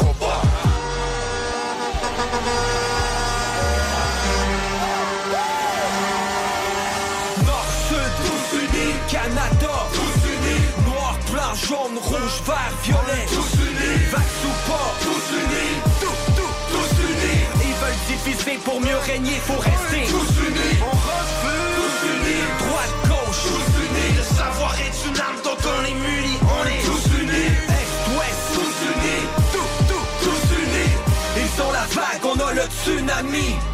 vert, 12.50 12.74
violet, 12.84 13.26
tous 13.28 13.54
unis, 13.68 13.98
Vax 14.12 14.30
ou 14.50 14.54
pas, 14.70 14.90
tous 15.06 15.26
unis, 15.42 15.74
tout, 16.02 16.20
tout, 16.38 16.56
tous 16.74 16.92
unis, 17.10 17.42
ils 17.68 17.78
veulent 17.82 18.04
diviser 18.10 18.58
pour 18.66 18.82
mieux 18.82 19.00
régner, 19.12 19.38
faut 19.48 19.62
rester. 19.72 20.02
Tous 20.10 20.32
unis, 20.48 20.76
on 20.82 20.96
refuse, 21.10 21.70
tous 21.78 21.98
unis, 22.14 22.46
droite, 22.64 22.96
gauche, 23.12 23.44
tous 23.50 23.70
unis, 23.86 24.12
le 24.18 24.26
savoir 24.40 24.74
est 24.86 24.98
une 25.08 25.20
arme 25.28 25.42
dont 25.44 25.62
on 25.76 25.82
est 25.92 26.00
muni, 26.08 26.36
on 26.58 26.64
est 26.74 26.84
tous 26.90 27.06
unis, 27.22 27.54
Est, 27.80 27.92
Ouest, 28.16 28.42
tous 28.56 28.78
unis, 28.94 29.24
tout, 29.54 29.72
tout, 29.90 30.08
tous 30.26 30.46
unis, 30.64 30.94
ils 31.42 31.52
sont 31.58 31.72
la 31.72 31.86
vague, 31.98 32.26
on 32.26 32.38
a 32.48 32.54
le 32.54 32.66
tsunami. 32.78 33.69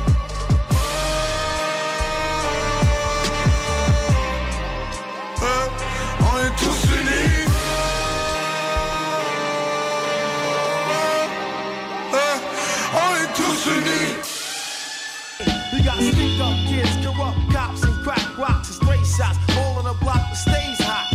shots. 19.18 19.38
All 19.58 19.78
on 19.80 19.86
the 19.86 19.94
block 20.04 20.18
that 20.18 20.36
stays 20.36 20.80
hot. 20.80 21.06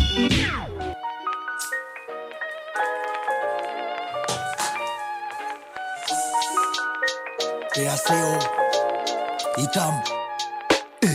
PACO, 7.75 8.39
ICAM. 9.59 9.95
Eh. 11.03 11.07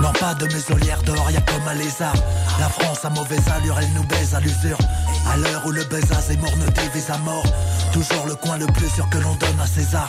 Non, 0.00 0.12
pas 0.12 0.34
de 0.34 0.46
muselière 0.46 1.02
dehors, 1.02 1.30
y'a 1.30 1.40
comme 1.40 1.68
un 1.68 1.74
lézard. 1.74 2.14
La 2.60 2.68
France 2.68 3.04
a 3.04 3.10
mauvaise 3.10 3.48
allure, 3.48 3.78
elle 3.78 3.92
nous 3.94 4.04
baise 4.04 4.34
à 4.34 4.40
l'usure. 4.40 4.78
À 5.30 5.36
l'heure 5.36 5.66
où 5.66 5.70
le 5.70 5.82
à 5.82 6.20
Zemmour 6.20 6.52
nous 6.56 6.70
divise 6.72 7.10
à 7.10 7.18
mort 7.18 7.44
Toujours 7.92 8.26
le 8.26 8.34
coin 8.34 8.56
le 8.58 8.66
plus 8.66 8.88
sûr 8.88 9.08
que 9.10 9.18
l'on 9.18 9.34
donne 9.34 9.60
à 9.60 9.66
César 9.66 10.08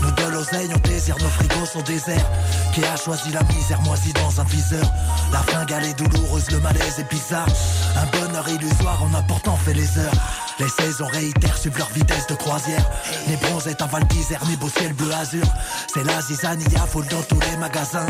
Nous 0.00 0.10
de 0.10 0.32
l'oseille, 0.32 0.68
on 0.74 0.88
désire, 0.88 1.16
nos 1.20 1.28
frigos 1.28 1.66
sont 1.66 1.82
déserts 1.82 2.30
Qui 2.72 2.84
a 2.84 2.96
choisi 2.96 3.30
la 3.32 3.42
misère 3.42 3.80
moisie 3.82 4.12
dans 4.12 4.40
un 4.40 4.44
viseur 4.44 4.86
La 5.32 5.40
fringale 5.40 5.84
est 5.84 5.98
douloureuse, 5.98 6.50
le 6.50 6.60
malaise 6.60 6.98
est 6.98 7.10
bizarre 7.10 7.48
Un 7.96 8.18
bonheur 8.18 8.48
illusoire 8.48 9.02
en 9.02 9.14
apportant 9.14 9.56
fait 9.56 9.74
les 9.74 9.98
heures 9.98 10.14
les 10.60 10.68
saisons 10.68 11.06
réitèrent, 11.06 11.56
suivent 11.56 11.78
leur 11.78 11.90
vitesse 11.90 12.28
de 12.28 12.34
croisière. 12.34 12.88
Les 13.26 13.36
bronzettes 13.36 13.82
en 13.82 13.86
Val 13.86 14.04
d'Isère, 14.06 14.40
mes 14.46 14.56
beaux 14.56 14.68
ciel 14.68 14.92
bleu 14.92 15.12
azur. 15.12 15.44
C'est 15.92 16.04
la 16.04 16.20
zizania, 16.20 16.86
foule 16.86 17.06
dans 17.08 17.22
tous 17.22 17.40
les 17.40 17.56
magasins. 17.56 18.06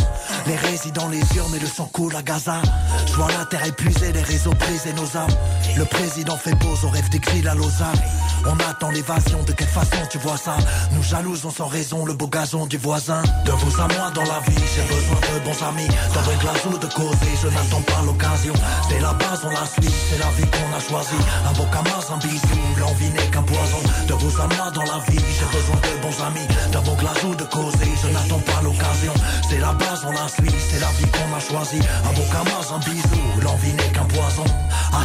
Les 0.46 0.56
résidents, 0.56 1.08
les 1.08 1.22
urnes 1.36 1.54
et 1.54 1.58
le 1.58 1.66
sang 1.66 1.88
coule 1.90 2.14
à 2.14 2.22
Gaza. 2.22 2.60
Je 3.06 3.14
vois 3.14 3.30
la 3.32 3.46
terre 3.46 3.64
épuisée, 3.64 4.12
les 4.12 4.22
réseaux 4.22 4.52
brisés, 4.52 4.92
nos 4.92 5.16
âmes. 5.16 5.34
Le 5.78 5.86
président 5.86 6.36
fait 6.44 6.54
pause 6.57 6.85
au 6.85 6.90
rêve 6.90 7.09
d'exil 7.09 7.48
à 7.48 7.54
Lausanne. 7.54 8.02
On 8.44 8.59
attend 8.68 8.90
l'évasion, 8.90 9.42
de 9.44 9.52
quelle 9.52 9.68
façon 9.68 9.96
tu 10.11 10.18
vois 10.18 10.37
ça? 10.37 10.57
Nous 10.92 11.02
jalousons 11.02 11.50
sans 11.50 11.66
raison 11.66 12.04
le 12.04 12.12
beau 12.12 12.26
gazon 12.26 12.66
du 12.66 12.76
voisin. 12.76 13.22
De 13.46 13.52
vous 13.52 13.80
à 13.80 13.88
moi 13.88 14.11
dans 14.14 14.24
la 14.24 14.40
vie, 14.46 14.64
j'ai 14.74 14.85
besoin 14.94 15.20
de 15.33 15.44
bons 15.44 15.61
amis. 15.64 15.88
Dans 16.12 16.26
un 16.30 16.37
glace 16.37 16.64
ou 16.66 16.76
de 16.76 16.87
causer, 16.92 17.33
je 17.42 17.48
n'attends 17.48 17.80
pas 17.80 18.02
l'occasion. 18.04 18.52
C'est 18.88 19.00
la 19.00 19.14
base, 19.14 19.40
on 19.44 19.50
la 19.50 19.64
suit, 19.64 19.94
c'est 20.11 20.18
la 20.18 20.30
vie 20.37 20.48
qu'on 20.52 20.76
a 20.76 20.80
choisie. 20.80 21.24
Un 21.48 21.52
beau 21.52 21.64
camas, 21.72 22.04
un 22.12 22.18
bisou, 22.18 22.61
l'envie 22.78 23.09
n'est 23.09 23.30
qu'un 23.33 23.42
poison. 23.42 23.80
De 24.09 24.12
vous 24.12 24.40
à 24.42 24.46
moi 24.54 24.70
dans 24.70 24.85
la 24.85 25.00
vie, 25.09 25.24
j'ai 25.37 25.48
besoin 25.57 25.76
de 25.80 25.92
bons 26.02 26.18
amis. 26.28 26.48
Dans 26.72 26.83
vos 26.83 26.96
glace 26.96 27.24
ou 27.24 27.35
de 27.35 27.44
causer, 27.44 27.90
je 28.02 28.09
n'attends 28.09 28.44
pas 28.44 28.61
l'occasion. 28.62 29.14
C'est 29.48 29.61
la 29.61 29.72
base, 29.72 30.04
on 30.04 30.12
la 30.12 30.28
suit, 30.28 30.54
c'est 30.68 30.80
la 30.80 30.92
vie 30.98 31.09
qu'on 31.09 31.33
a 31.35 31.40
choisie. 31.40 31.80
Un 32.04 32.12
beau 32.12 32.26
camas, 32.30 32.68
un 32.76 32.80
bisou, 32.85 33.22
l'envie 33.40 33.72
n'est 33.72 33.92
qu'un 33.96 34.04
poison. 34.04 34.44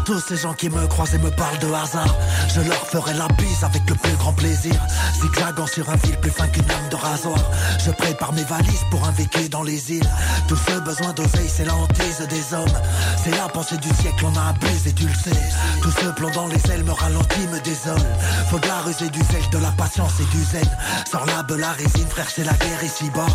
Tous 0.10 0.20
ces 0.28 0.38
gens 0.38 0.56
qui 0.56 0.70
me 0.70 0.88
croisent 0.88 1.14
et 1.14 1.20
me 1.20 1.30
parlent 1.30 1.60
de 1.60 1.68
hasard, 1.68 2.16
je 2.56 2.62
leur 2.62 2.88
ferai 2.88 3.14
la 3.14 3.28
bise 3.38 3.64
avec 3.64 3.88
le 3.88 3.94
plus 3.94 4.14
grand 4.14 4.34
plaisir. 4.34 4.74
Zigzagant 5.22 5.68
sur 5.68 5.88
un 5.88 5.98
fil 6.00 6.18
plus 6.18 6.32
fin 6.32 6.48
qu'une 6.48 6.66
lame 6.66 6.90
de 6.90 6.96
rasoir. 6.96 7.38
Je 7.86 7.92
prépare 7.92 8.34
mes 8.34 8.44
valises 8.44 8.86
pour 8.90 9.08
un 9.08 9.12
vécu 9.12 9.50
dans 9.50 9.62
les 9.62 9.92
îles. 9.92 10.10
Tout 10.48 10.56
ce 10.56 10.80
besoin 10.80 11.14
d'oseille, 11.14 11.48
c'est 11.48 11.66
la 11.66 11.76
hantise 11.76 12.26
des 12.28 12.56
hommes. 12.56 12.80
C'est 13.24 13.30
la 13.38 13.48
pensée 13.50 13.78
du 13.78 13.90
siècle, 13.90 14.26
on 14.26 14.36
a 14.36 14.50
abusé, 14.50 14.94
tu 14.94 15.06
le 15.06 15.14
sais. 15.14 15.40
Tout 15.84 15.92
ce 15.92 16.08
plomb 16.14 16.32
dans 16.32 16.48
les 16.48 16.72
ailes 16.72 16.84
me 16.86 16.92
ralentit, 16.92 17.48
me 17.52 17.60
désole. 17.60 18.08
Faut 18.50 18.58
de 18.58 18.68
la 18.68 18.82
du 19.10 19.20
zèle, 19.20 19.50
de 19.52 19.60
la 19.60 19.72
patience 19.74 20.14
et 20.22 20.36
du 20.36 20.44
zen. 20.44 20.70
Sors 21.12 21.26
la 21.28 21.44
be 21.44 21.52
la 21.52 21.72
résine, 21.74 22.08
frère, 22.10 22.30
c'est 22.34 22.46
la 22.46 22.54
guerre 22.54 22.84
ici-bas. 22.84 23.28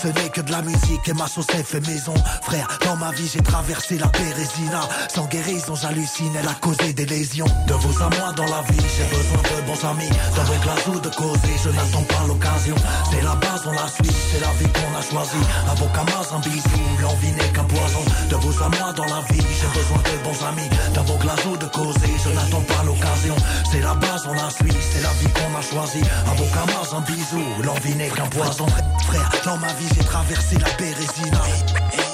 Ce 0.00 0.08
n'est 0.08 0.30
que 0.30 0.40
de 0.40 0.50
la 0.50 0.62
musique 0.62 1.06
et 1.08 1.12
ma 1.12 1.26
sauce 1.26 1.46
fait 1.46 1.86
maison. 1.86 2.14
Frère, 2.42 2.68
dans 2.86 2.96
ma 2.96 3.10
vie, 3.10 3.28
j'ai 3.30 3.42
traversé 3.42 3.98
la 3.98 4.08
pérésina. 4.08 4.88
Sans 5.14 5.26
guérison, 5.26 5.74
j'hallucine, 5.74 6.21
elle 6.38 6.48
a 6.48 6.54
causé 6.54 6.92
des 6.92 7.06
lésions. 7.06 7.46
De 7.66 7.74
vous 7.74 8.02
à 8.02 8.08
moi 8.10 8.32
dans 8.36 8.44
la 8.44 8.62
vie, 8.62 8.86
j'ai 8.96 9.04
besoin 9.10 9.42
de 9.42 9.66
bons 9.66 9.84
amis. 9.88 10.10
Dans 10.36 10.44
vos 10.44 10.60
glaces 10.62 10.86
ou 10.86 11.00
de 11.00 11.08
causer, 11.08 11.54
je 11.64 11.70
n'attends 11.70 12.02
pas 12.02 12.24
l'occasion. 12.26 12.74
C'est 13.10 13.22
la 13.22 13.34
base, 13.34 13.62
on 13.66 13.72
la 13.72 13.88
suit, 13.88 14.16
c'est 14.30 14.40
la 14.40 14.52
vie 14.58 14.70
qu'on 14.72 14.92
a 14.98 15.02
choisie. 15.02 15.44
Un 15.70 15.74
beau 15.74 15.88
camas, 15.94 16.28
un 16.34 16.40
bisou, 16.40 16.82
l'envie 17.00 17.32
n'est 17.32 17.52
qu'un 17.52 17.64
poison. 17.64 18.04
De 18.30 18.36
vous 18.36 18.62
à 18.62 18.68
moi 18.68 18.92
dans 18.92 19.06
la 19.06 19.20
vie, 19.30 19.46
j'ai 19.58 19.70
besoin 19.78 19.98
de 19.98 20.14
bons 20.22 20.40
amis. 20.46 20.70
Dans 20.94 21.04
vos 21.04 21.18
glaces 21.18 21.44
ou 21.46 21.56
de 21.56 21.66
causer, 21.66 22.14
je 22.24 22.30
n'attends 22.30 22.66
pas 22.70 22.82
l'occasion. 22.84 23.36
C'est 23.70 23.80
la 23.80 23.94
base, 23.94 24.22
on 24.28 24.34
la 24.34 24.50
suit, 24.50 24.78
c'est 24.92 25.02
la 25.02 25.12
vie 25.20 25.32
qu'on 25.34 25.58
a 25.58 25.62
choisie. 25.62 26.04
Un 26.30 26.34
beau 26.36 26.48
camas, 26.54 26.96
un 26.96 27.00
bisou, 27.00 27.42
l'envie 27.64 27.94
n'est 27.94 28.10
qu'un 28.10 28.28
poison. 28.28 28.66
Frère, 29.06 29.30
dans 29.44 29.58
ma 29.58 29.72
vie, 29.74 29.88
j'ai 29.96 30.04
traversé 30.04 30.56
la 30.58 30.70
Bérésina. 30.78 32.11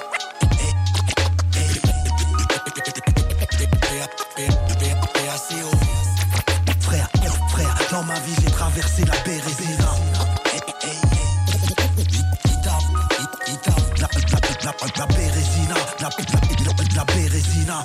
Dans 7.99 8.05
ma 8.05 8.19
vie 8.21 8.35
j'ai 8.41 8.51
traversé 8.51 9.05
la 9.05 9.17
Bérésina. 9.25 9.91
La, 14.01 14.09
la, 14.11 14.39
la, 14.65 14.73
la 14.99 15.07
Bérésina, 15.07 15.75
la, 16.01 16.09
la, 16.09 16.97
la 16.97 17.05
Bérésina. 17.05 17.85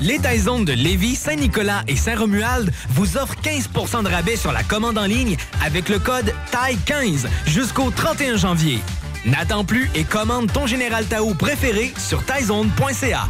Les 0.00 0.18
Taizones 0.18 0.64
de 0.64 0.72
Lévis, 0.72 1.16
Saint-Nicolas 1.16 1.82
et 1.86 1.96
Saint-Romuald 1.96 2.72
vous 2.90 3.16
offrent 3.16 3.36
15% 3.42 4.02
de 4.02 4.08
rabais 4.08 4.36
sur 4.36 4.52
la 4.52 4.62
commande 4.62 4.98
en 4.98 5.06
ligne 5.06 5.36
avec 5.64 5.88
le 5.88 5.98
code 5.98 6.32
TAI15 6.50 7.26
jusqu'au 7.46 7.90
31 7.90 8.36
janvier. 8.36 8.80
N'attends 9.24 9.64
plus 9.64 9.88
et 9.94 10.02
commande 10.02 10.52
ton 10.52 10.66
Général 10.66 11.04
Tao 11.06 11.32
préféré 11.34 11.94
sur 11.96 12.24
taizone.ca. 12.24 13.28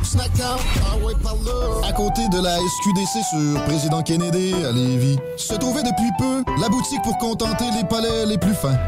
À 1.86 1.92
côté 1.92 2.22
de 2.30 2.42
la 2.42 2.56
SQDC 2.56 3.24
sur 3.28 3.64
Président 3.64 4.02
Kennedy 4.02 4.54
à 4.64 4.72
Lévis, 4.72 5.18
se 5.36 5.54
trouvait 5.54 5.82
depuis 5.82 6.10
peu 6.18 6.44
la 6.62 6.70
boutique 6.70 7.02
pour 7.02 7.18
contenter 7.18 7.64
les 7.76 7.84
palais 7.84 8.24
les 8.24 8.38
plus 8.38 8.54
fins. 8.54 8.78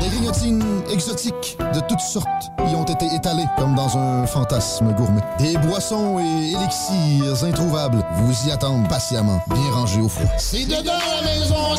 Des 0.00 0.08
grignotines 0.08 0.64
exotiques 0.90 1.58
de 1.74 1.80
toutes 1.80 2.00
sortes 2.00 2.50
y 2.66 2.74
ont 2.74 2.84
été 2.84 3.04
étalées 3.14 3.46
comme 3.58 3.74
dans 3.74 3.98
un 3.98 4.26
fantasme 4.26 4.94
gourmet. 4.94 5.20
Des 5.38 5.58
boissons 5.58 6.18
et 6.20 6.52
élixirs 6.52 7.44
introuvables 7.44 8.02
vous 8.14 8.48
y 8.48 8.50
attendent 8.50 8.88
patiemment, 8.88 9.42
bien 9.50 9.70
rangés 9.72 10.00
au 10.00 10.08
froid. 10.08 10.30
C'est 10.38 10.64
dedans 10.64 10.92
la 11.20 11.22
maison 11.22 11.74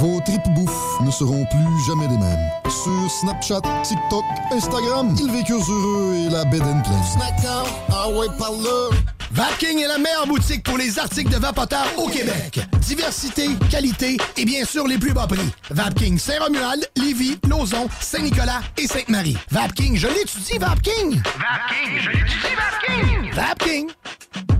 Vos 0.00 0.18
tripes 0.24 0.48
bouffes 0.54 1.00
ne 1.02 1.10
seront 1.10 1.44
plus 1.44 1.84
jamais 1.86 2.08
les 2.08 2.16
mêmes. 2.16 2.50
Sur 2.70 3.10
Snapchat, 3.10 3.60
TikTok, 3.82 4.24
Instagram, 4.50 5.14
ils 5.20 5.30
vécurent 5.30 5.70
heureux 5.70 6.14
et 6.14 6.30
la 6.30 6.46
bed 6.46 6.62
and 6.62 6.80
plane. 6.80 7.66
ah 7.92 8.08
ouais, 8.08 8.26
par 8.38 8.52
là. 8.52 8.96
Vapking 9.32 9.78
est 9.78 9.88
la 9.88 9.98
meilleure 9.98 10.26
boutique 10.26 10.62
pour 10.62 10.78
les 10.78 10.98
articles 10.98 11.30
de 11.30 11.36
vapoteurs 11.36 11.86
au 11.98 12.08
Québec. 12.08 12.60
Diversité, 12.80 13.48
qualité 13.70 14.16
et 14.38 14.46
bien 14.46 14.64
sûr 14.64 14.86
les 14.88 14.96
plus 14.96 15.12
bas 15.12 15.26
prix. 15.26 15.50
Vapking 15.68 16.18
Saint-Romuald, 16.18 16.88
Lévis, 16.96 17.38
Lauson, 17.46 17.86
Saint-Nicolas 18.00 18.62
et 18.78 18.86
Sainte-Marie. 18.86 19.36
Vapking, 19.50 19.98
je 19.98 20.08
l'étudie, 20.08 20.56
Vapking! 20.58 21.20
Vapking, 21.36 22.00
je 22.00 22.08
l'étudie, 22.08 22.54
Vapking! 22.56 23.32
Vapking! 23.34 24.59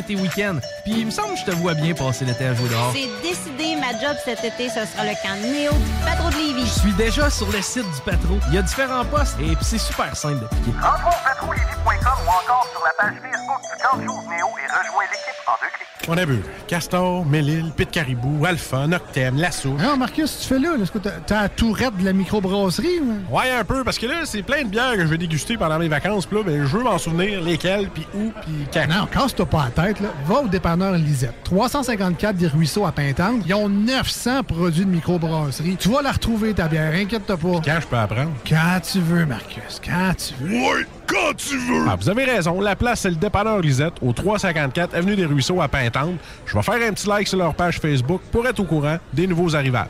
et 0.01 0.03
tes 0.03 0.15
week-ends. 0.21 0.59
Puis 0.83 0.93
il 0.99 1.05
me 1.05 1.11
semble 1.11 1.33
que 1.33 1.39
je 1.39 1.45
te 1.45 1.51
vois 1.51 1.73
bien 1.73 1.93
passer 1.93 2.25
l'été 2.25 2.45
à 2.47 2.53
jouer 2.53 2.69
dehors. 2.69 2.93
C'est 2.93 3.09
décidé, 3.27 3.75
ma 3.79 3.91
job 3.99 4.17
cet 4.25 4.43
été, 4.43 4.67
ce 4.69 4.85
sera 4.85 5.03
le 5.05 5.13
camp 5.23 5.35
Néo 5.41 5.71
du 5.71 6.05
Patro 6.05 6.29
de 6.29 6.35
Lévis. 6.35 6.65
Je 6.65 6.79
suis 6.81 6.93
déjà 6.93 7.29
sur 7.29 7.49
le 7.51 7.61
site 7.61 7.85
du 7.85 8.01
patron. 8.05 8.39
Il 8.49 8.55
y 8.55 8.57
a 8.57 8.61
différents 8.61 9.05
postes 9.05 9.37
et 9.39 9.55
puis 9.55 9.65
c'est 9.65 9.77
super 9.77 10.15
simple 10.15 10.39
d'appliquer. 10.41 10.71
Rentre 10.81 11.07
au 11.07 11.23
patrolévis.com 11.23 12.13
ou 12.25 12.29
encore 12.29 12.67
sur 12.71 12.83
la 12.83 12.91
page 12.97 13.15
Facebook 13.21 13.61
du 13.61 13.81
camp 13.83 14.01
jour 14.05 14.23
Néo 14.29 14.47
et 14.47 14.67
rejoins 14.67 15.03
l'équipe 15.11 15.47
en 15.47 15.51
deux 15.61 15.67
clics. 15.73 15.87
On 16.07 16.17
a 16.17 16.25
vu 16.25 16.41
Castor, 16.67 17.23
Mélile, 17.25 17.71
Pit 17.77 17.89
Caribou, 17.91 18.43
Alpha, 18.45 18.87
Noctem, 18.87 19.37
Lasso. 19.37 19.69
Non, 19.77 19.97
Marcus, 19.97 20.39
tu 20.39 20.47
fais 20.47 20.57
là, 20.59 20.69
est-ce 20.81 20.91
que 20.91 20.97
t'as- 20.97 21.11
t'as 21.25 21.41
la 21.43 21.49
tourette 21.49 21.95
de 21.97 22.03
la 22.05 22.11
microbrasserie? 22.13 22.99
ou? 23.01 23.35
Ouais, 23.37 23.51
un 23.51 23.63
peu, 23.63 23.83
parce 23.83 23.99
que 23.99 24.07
là, 24.07 24.25
c'est 24.25 24.41
plein 24.41 24.63
de 24.63 24.69
bières 24.69 24.93
que 24.93 25.01
je 25.01 25.07
vais 25.07 25.19
déguster 25.19 25.57
pendant 25.57 25.77
mes 25.77 25.87
vacances. 25.89 26.25
Puis 26.25 26.37
là, 26.37 26.43
ben, 26.43 26.65
je 26.65 26.75
veux 26.77 26.81
m'en 26.83 26.97
souvenir 26.97 27.41
lesquelles, 27.41 27.87
puis 27.89 28.07
où, 28.15 28.31
puis 28.41 28.67
quand. 28.73 28.87
Non, 28.89 29.05
casse-toi 29.05 29.45
pas 29.45 29.65
la 29.75 29.83
tête, 29.83 29.90
là. 29.99 30.09
Va 30.25 30.41
au 30.41 30.47
dépanneur 30.47 30.93
Lisette. 30.93 31.35
354 31.43 32.35
des 32.35 32.47
Ruisseaux 32.47 32.85
à 32.85 32.91
Pintante. 32.91 33.43
Ils 33.45 33.53
ont 33.53 33.69
900 33.69 34.43
produits 34.43 34.85
de 34.85 34.91
microbrasserie. 34.91 35.77
Tu 35.77 35.89
vas 35.89 36.01
la 36.01 36.11
retrouver, 36.11 36.53
ta 36.53 36.67
bière, 36.67 36.93
inquiète-toi 36.93 37.37
pas. 37.37 37.61
Quand 37.63 37.79
je 37.81 37.87
peux 37.87 37.97
apprendre? 37.97 38.31
Quand 38.47 38.79
tu 38.81 38.99
veux, 38.99 39.25
Marcus, 39.25 39.81
quand 39.83 40.13
tu 40.17 40.33
veux. 40.43 40.55
Ouais, 40.55 40.85
quand 41.07 41.35
tu 41.35 41.57
veux! 41.57 41.85
Ah, 41.89 41.95
vous 41.99 42.09
avez 42.09 42.25
raison. 42.25 42.61
La 42.61 42.75
place, 42.75 43.01
c'est 43.01 43.09
le 43.09 43.15
dépanneur 43.15 43.59
Lisette, 43.59 43.93
au 44.01 44.13
354 44.13 44.95
Avenue 44.95 45.15
des 45.15 45.25
Ruisseaux 45.25 45.61
à 45.61 45.67
Pintante. 45.67 46.15
Je 46.45 46.55
vais 46.55 46.63
faire 46.63 46.87
un 46.87 46.93
petit 46.93 47.07
like 47.07 47.27
sur 47.27 47.37
leur 47.37 47.53
page 47.53 47.79
Facebook 47.79 48.21
pour 48.31 48.47
être 48.47 48.59
au 48.59 48.65
courant 48.65 48.97
des 49.13 49.27
nouveaux 49.27 49.55
arrivages. 49.55 49.87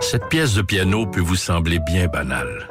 Cette 0.00 0.28
pièce 0.28 0.54
de 0.54 0.62
piano 0.62 1.06
peut 1.06 1.20
vous 1.20 1.36
sembler 1.36 1.78
bien 1.80 2.06
banale. 2.06 2.66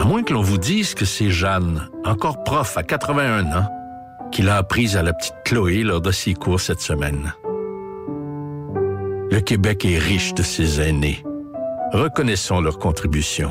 À 0.00 0.04
moins 0.04 0.22
que 0.22 0.32
l'on 0.32 0.40
vous 0.40 0.56
dise 0.56 0.94
que 0.94 1.04
c'est 1.04 1.28
Jeanne, 1.28 1.90
encore 2.06 2.42
prof 2.42 2.78
à 2.78 2.82
81 2.82 3.52
ans, 3.52 3.68
qui 4.32 4.40
l'a 4.40 4.56
apprise 4.56 4.96
à 4.96 5.02
la 5.02 5.12
petite 5.12 5.34
Chloé 5.44 5.82
lors 5.82 6.00
de 6.00 6.10
ses 6.10 6.32
cours 6.32 6.58
cette 6.58 6.80
semaine. 6.80 7.34
Le 9.30 9.40
Québec 9.40 9.84
est 9.84 9.98
riche 9.98 10.32
de 10.32 10.42
ses 10.42 10.80
aînés. 10.80 11.22
Reconnaissons 11.92 12.62
leur 12.62 12.78
contribution. 12.78 13.50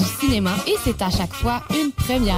cinéma 0.05 0.55
et 0.67 0.75
c'est 0.83 1.01
à 1.01 1.09
chaque 1.09 1.33
fois 1.33 1.63
une 1.71 1.91
première. 1.91 2.35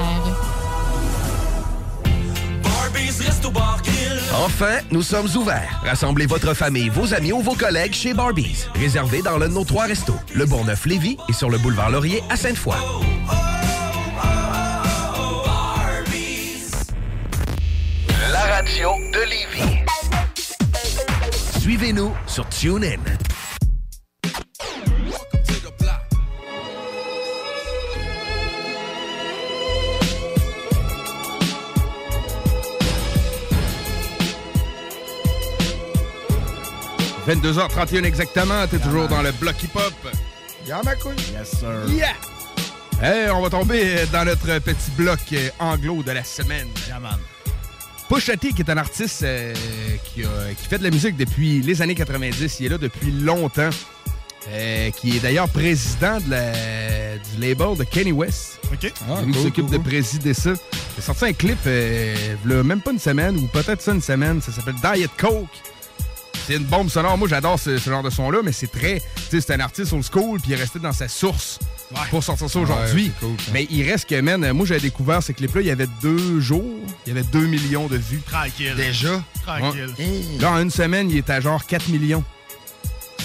Enfin, 4.35 4.79
nous 4.91 5.01
sommes 5.01 5.27
ouverts. 5.35 5.81
Rassemblez 5.85 6.25
votre 6.25 6.53
famille, 6.53 6.89
vos 6.89 7.13
amis 7.13 7.31
ou 7.31 7.41
vos 7.41 7.53
collègues 7.53 7.93
chez 7.93 8.13
Barbies. 8.13 8.65
Réservé 8.75 9.21
dans 9.21 9.37
l'un 9.37 9.47
de 9.47 9.53
nos 9.53 9.63
trois 9.63 9.85
restos, 9.85 10.15
le 10.33 10.45
Bourgneuf-Lévis 10.45 11.17
et 11.29 11.33
sur 11.33 11.49
le 11.49 11.57
boulevard 11.57 11.91
Laurier 11.91 12.23
à 12.29 12.35
Sainte-Foy. 12.35 12.75
La 18.31 18.41
radio 18.55 18.89
de 19.13 19.19
Lévis. 19.29 19.85
Suivez-nous 21.59 22.11
sur 22.27 22.47
TuneIn.— 22.49 22.97
22h31 37.27 38.03
exactement, 38.03 38.67
t'es 38.67 38.79
toujours 38.79 39.07
dans 39.07 39.21
le 39.21 39.31
bloc 39.31 39.61
hip-hop. 39.63 39.93
Y'a 40.67 40.81
ma 40.83 40.95
couille. 40.95 41.15
Yes, 41.33 41.57
sir. 41.59 41.69
Yeah! 41.89 42.13
Hey, 43.01 43.29
on 43.31 43.41
va 43.41 43.49
tomber 43.49 44.05
dans 44.11 44.25
notre 44.25 44.59
petit 44.59 44.91
bloc 44.97 45.19
euh, 45.33 45.49
anglo 45.59 46.03
de 46.03 46.11
la 46.11 46.23
semaine. 46.23 46.67
Yeah, 46.87 46.99
man. 46.99 47.17
Pusha 48.09 48.35
T, 48.37 48.51
qui 48.51 48.61
est 48.61 48.69
un 48.69 48.77
artiste 48.77 49.23
euh, 49.23 49.53
qui, 50.05 50.23
a- 50.23 50.53
qui 50.53 50.67
fait 50.67 50.77
de 50.77 50.83
la 50.83 50.91
musique 50.91 51.15
depuis 51.17 51.61
les 51.61 51.81
années 51.81 51.95
90, 51.95 52.59
il 52.59 52.65
est 52.65 52.69
là 52.69 52.77
depuis 52.77 53.11
longtemps, 53.11 53.69
euh, 54.49 54.89
qui 54.91 55.17
est 55.17 55.19
d'ailleurs 55.21 55.49
président 55.49 56.19
de 56.19 56.29
la- 56.29 57.17
du 57.17 57.39
label 57.41 57.77
de 57.77 57.83
Kenny 57.85 58.11
West. 58.11 58.59
OK. 58.71 58.91
Lui 59.25 59.33
qui 59.33 59.41
s'occupe 59.43 59.69
de 59.69 59.77
présider 59.77 60.33
ça. 60.33 60.51
Il 60.51 60.99
a 60.99 61.01
sorti 61.01 61.25
un 61.25 61.33
clip, 61.33 61.57
euh, 61.67 62.35
même 62.45 62.81
pas 62.81 62.91
une 62.91 62.99
semaine, 62.99 63.37
ou 63.37 63.47
peut-être 63.47 63.81
ça 63.81 63.93
une 63.93 64.01
semaine, 64.01 64.41
ça 64.41 64.51
s'appelle 64.51 64.75
Diet 64.75 65.09
Coke. 65.17 65.47
C'est 66.47 66.55
une 66.55 66.65
bombe 66.65 66.89
sonore. 66.89 67.17
Moi, 67.17 67.27
j'adore 67.29 67.57
ce, 67.59 67.77
ce 67.77 67.89
genre 67.89 68.03
de 68.03 68.09
son-là, 68.09 68.39
mais 68.43 68.51
c'est 68.51 68.67
très. 68.71 68.99
Tu 68.99 69.21
sais, 69.29 69.41
c'est 69.41 69.53
un 69.53 69.59
artiste 69.61 69.93
old 69.93 70.03
school, 70.03 70.39
puis 70.39 70.51
il 70.51 70.53
est 70.53 70.61
resté 70.61 70.79
dans 70.79 70.91
sa 70.91 71.07
source 71.07 71.59
pour 72.09 72.23
sortir 72.23 72.49
ça 72.49 72.59
aujourd'hui. 72.59 73.11
cool, 73.19 73.35
mais 73.53 73.67
il 73.69 73.89
reste 73.89 74.09
que, 74.09 74.19
man, 74.19 74.51
moi, 74.51 74.65
j'avais 74.65 74.79
découvert 74.81 75.21
ce 75.23 75.31
clip-là, 75.31 75.61
il 75.61 75.67
y 75.67 75.71
avait 75.71 75.87
deux 76.01 76.39
jours, 76.39 76.63
il 77.05 77.13
y 77.13 77.17
avait 77.17 77.25
2 77.27 77.45
millions 77.45 77.87
de 77.87 77.97
vues. 77.97 78.21
Tranquille. 78.29 78.73
Déjà? 78.75 79.23
Tranquille. 79.45 79.93
Ouais. 79.99 80.39
Là, 80.39 80.51
en 80.53 80.59
une 80.61 80.71
semaine, 80.71 81.09
il 81.09 81.17
est 81.17 81.29
à 81.29 81.39
genre 81.39 81.65
4 81.65 81.89
millions. 81.89 82.23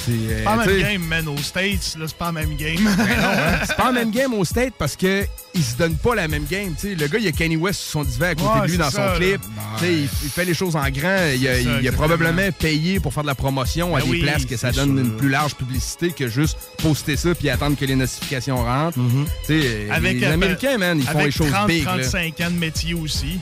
C'est 0.05 0.13
euh, 0.13 0.45
Pas 0.45 0.57
la 0.57 0.67
même 0.67 0.81
game, 0.81 1.03
man. 1.05 1.29
Aux 1.29 1.37
States, 1.43 1.97
là, 1.99 2.05
c'est 2.07 2.17
pas 2.17 2.27
la 2.27 2.33
même 2.33 2.57
game. 2.57 2.77
ben 2.77 2.97
non, 2.97 3.29
hein. 3.29 3.59
C'est 3.67 3.77
pas 3.77 3.87
la 3.87 3.93
même 3.93 4.11
game 4.11 4.33
au 4.35 4.45
State 4.45 4.73
parce 4.79 4.97
que 4.97 5.27
il 5.55 5.63
se 5.63 5.77
donne 5.77 5.97
pas 5.97 6.15
la 6.15 6.29
même 6.29 6.45
game. 6.49 6.75
tu 6.81 6.89
sais. 6.91 6.95
le 6.95 7.07
gars, 7.09 7.19
il 7.19 7.25
y 7.25 7.29
a 7.29 7.33
Kanye 7.33 7.57
West 7.57 7.81
sur 7.81 7.91
son 7.93 8.05
divan 8.05 8.27
à 8.27 8.35
côté 8.35 8.49
Ouais, 8.61 8.67
de 8.67 8.71
lui 8.73 8.79
dans 8.79 8.91
ça, 8.91 9.13
son 9.15 9.19
clip. 9.21 9.41
là. 9.43 9.63
Tu 9.79 9.85
sais, 9.85 9.93
Il, 9.93 10.03
il 10.25 10.31
fait 10.31 10.45
les 10.45 10.55
choses 10.55 10.77
en 10.77 10.89
grand. 10.89 10.91
Il 11.35 11.49
a, 11.49 11.55
C'est 11.57 11.63
ça, 11.65 11.69
il 11.69 11.69
a 11.69 11.79
exactement. 11.79 11.93
probablement 11.93 12.53
payé 12.59 13.01
pour 13.01 13.13
faire 13.13 13.23
de 13.25 13.29
la 13.29 13.35
promotion 13.35 13.95
à 13.97 13.99
Ben 14.01 14.05
des 14.07 14.11
oui, 14.13 14.23
places 14.23 14.45
que 14.45 14.57
ça 14.57 14.71
donne 14.73 14.95
sûr. 14.97 15.05
une 15.05 15.17
plus 15.17 15.29
large 15.29 15.55
publicité 15.57 16.11
que 16.13 16.29
juste 16.29 16.57
poster 16.83 17.17
ça 17.17 17.35
puis 17.35 17.51
attendre 17.51 17.77
que 17.77 17.85
les 17.85 17.97
notifications 17.97 18.63
rentrent. 18.63 18.99
Tu 19.47 19.61
sais, 19.61 19.89
Avec, 19.91 20.21
les 20.21 20.27
euh, 20.27 20.35
Américains, 20.35 20.79
man, 20.79 20.99
ils 20.99 21.07
font 21.07 21.19
les 21.25 21.31
choses 21.31 21.51
30, 21.51 21.67
big. 21.69 21.85
là. 21.85 21.93
35 21.99 22.41
ans 22.43 22.51
de 22.51 22.57
métier 22.59 22.95
aussi. 22.95 23.39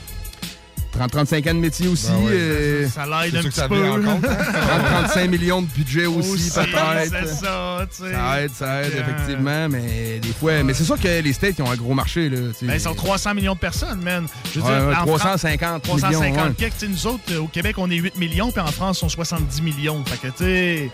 30-35 0.97 1.49
ans 1.49 1.53
de 1.53 1.59
métier 1.59 1.87
aussi. 1.87 2.07
Ben 2.07 2.17
ouais, 2.25 2.31
euh, 2.33 2.89
ça- 2.89 3.05
l'aide 3.05 3.35
un 3.35 3.41
petit 3.43 3.61
peu. 3.67 3.85
hein. 3.85 4.19
30-35 5.07 5.27
millions 5.29 5.61
de 5.61 5.67
budget 5.67 6.05
aussi, 6.05 6.29
Aussi, 6.31 6.51
peut-être. 6.51 7.13
c'est 7.27 7.33
ça, 7.35 7.85
tu 7.95 8.03
sais. 8.03 8.13
Ça 8.13 8.41
aide, 8.41 8.51
ça 8.53 8.81
aide, 8.83 8.93
effectivement, 8.93 9.69
mais 9.69 10.19
des 10.19 10.33
fois... 10.33 10.63
Mais 10.63 10.73
c'est 10.73 10.83
sûr 10.83 10.99
que 10.99 11.21
les 11.21 11.33
States, 11.33 11.55
ils 11.59 11.61
ont 11.61 11.71
un 11.71 11.75
gros 11.75 11.93
marché, 11.93 12.29
là. 12.29 12.37
Ben, 12.61 12.73
ils 12.73 12.81
sont 12.81 12.93
300 12.95 13.33
millions 13.33 13.53
de 13.53 13.59
personnes, 13.59 14.01
man. 14.01 14.25
Je 14.53 14.59
veux 14.59 14.65
Ouais, 14.65 14.77
dire, 14.79 14.87
ouais, 14.89 14.95
en 14.95 15.05
350 15.05 15.85
France, 15.85 15.97
millions, 16.03 16.19
350 16.19 16.47
ouais. 16.49 16.53
quelques. 16.57 16.89
Nous 16.89 17.07
autres, 17.07 17.23
euh, 17.31 17.39
au 17.41 17.47
Québec, 17.47 17.75
on 17.77 17.89
est 17.91 17.95
8 17.95 18.17
millions, 18.17 18.51
puis 18.51 18.61
en 18.61 18.67
France, 18.67 19.03
on 19.03 19.09
sont 19.09 19.15
70 19.15 19.61
millions. 19.61 20.03
Fait 20.05 20.17
que, 20.27 20.27
tu 20.35 20.43
sais. 20.43 20.91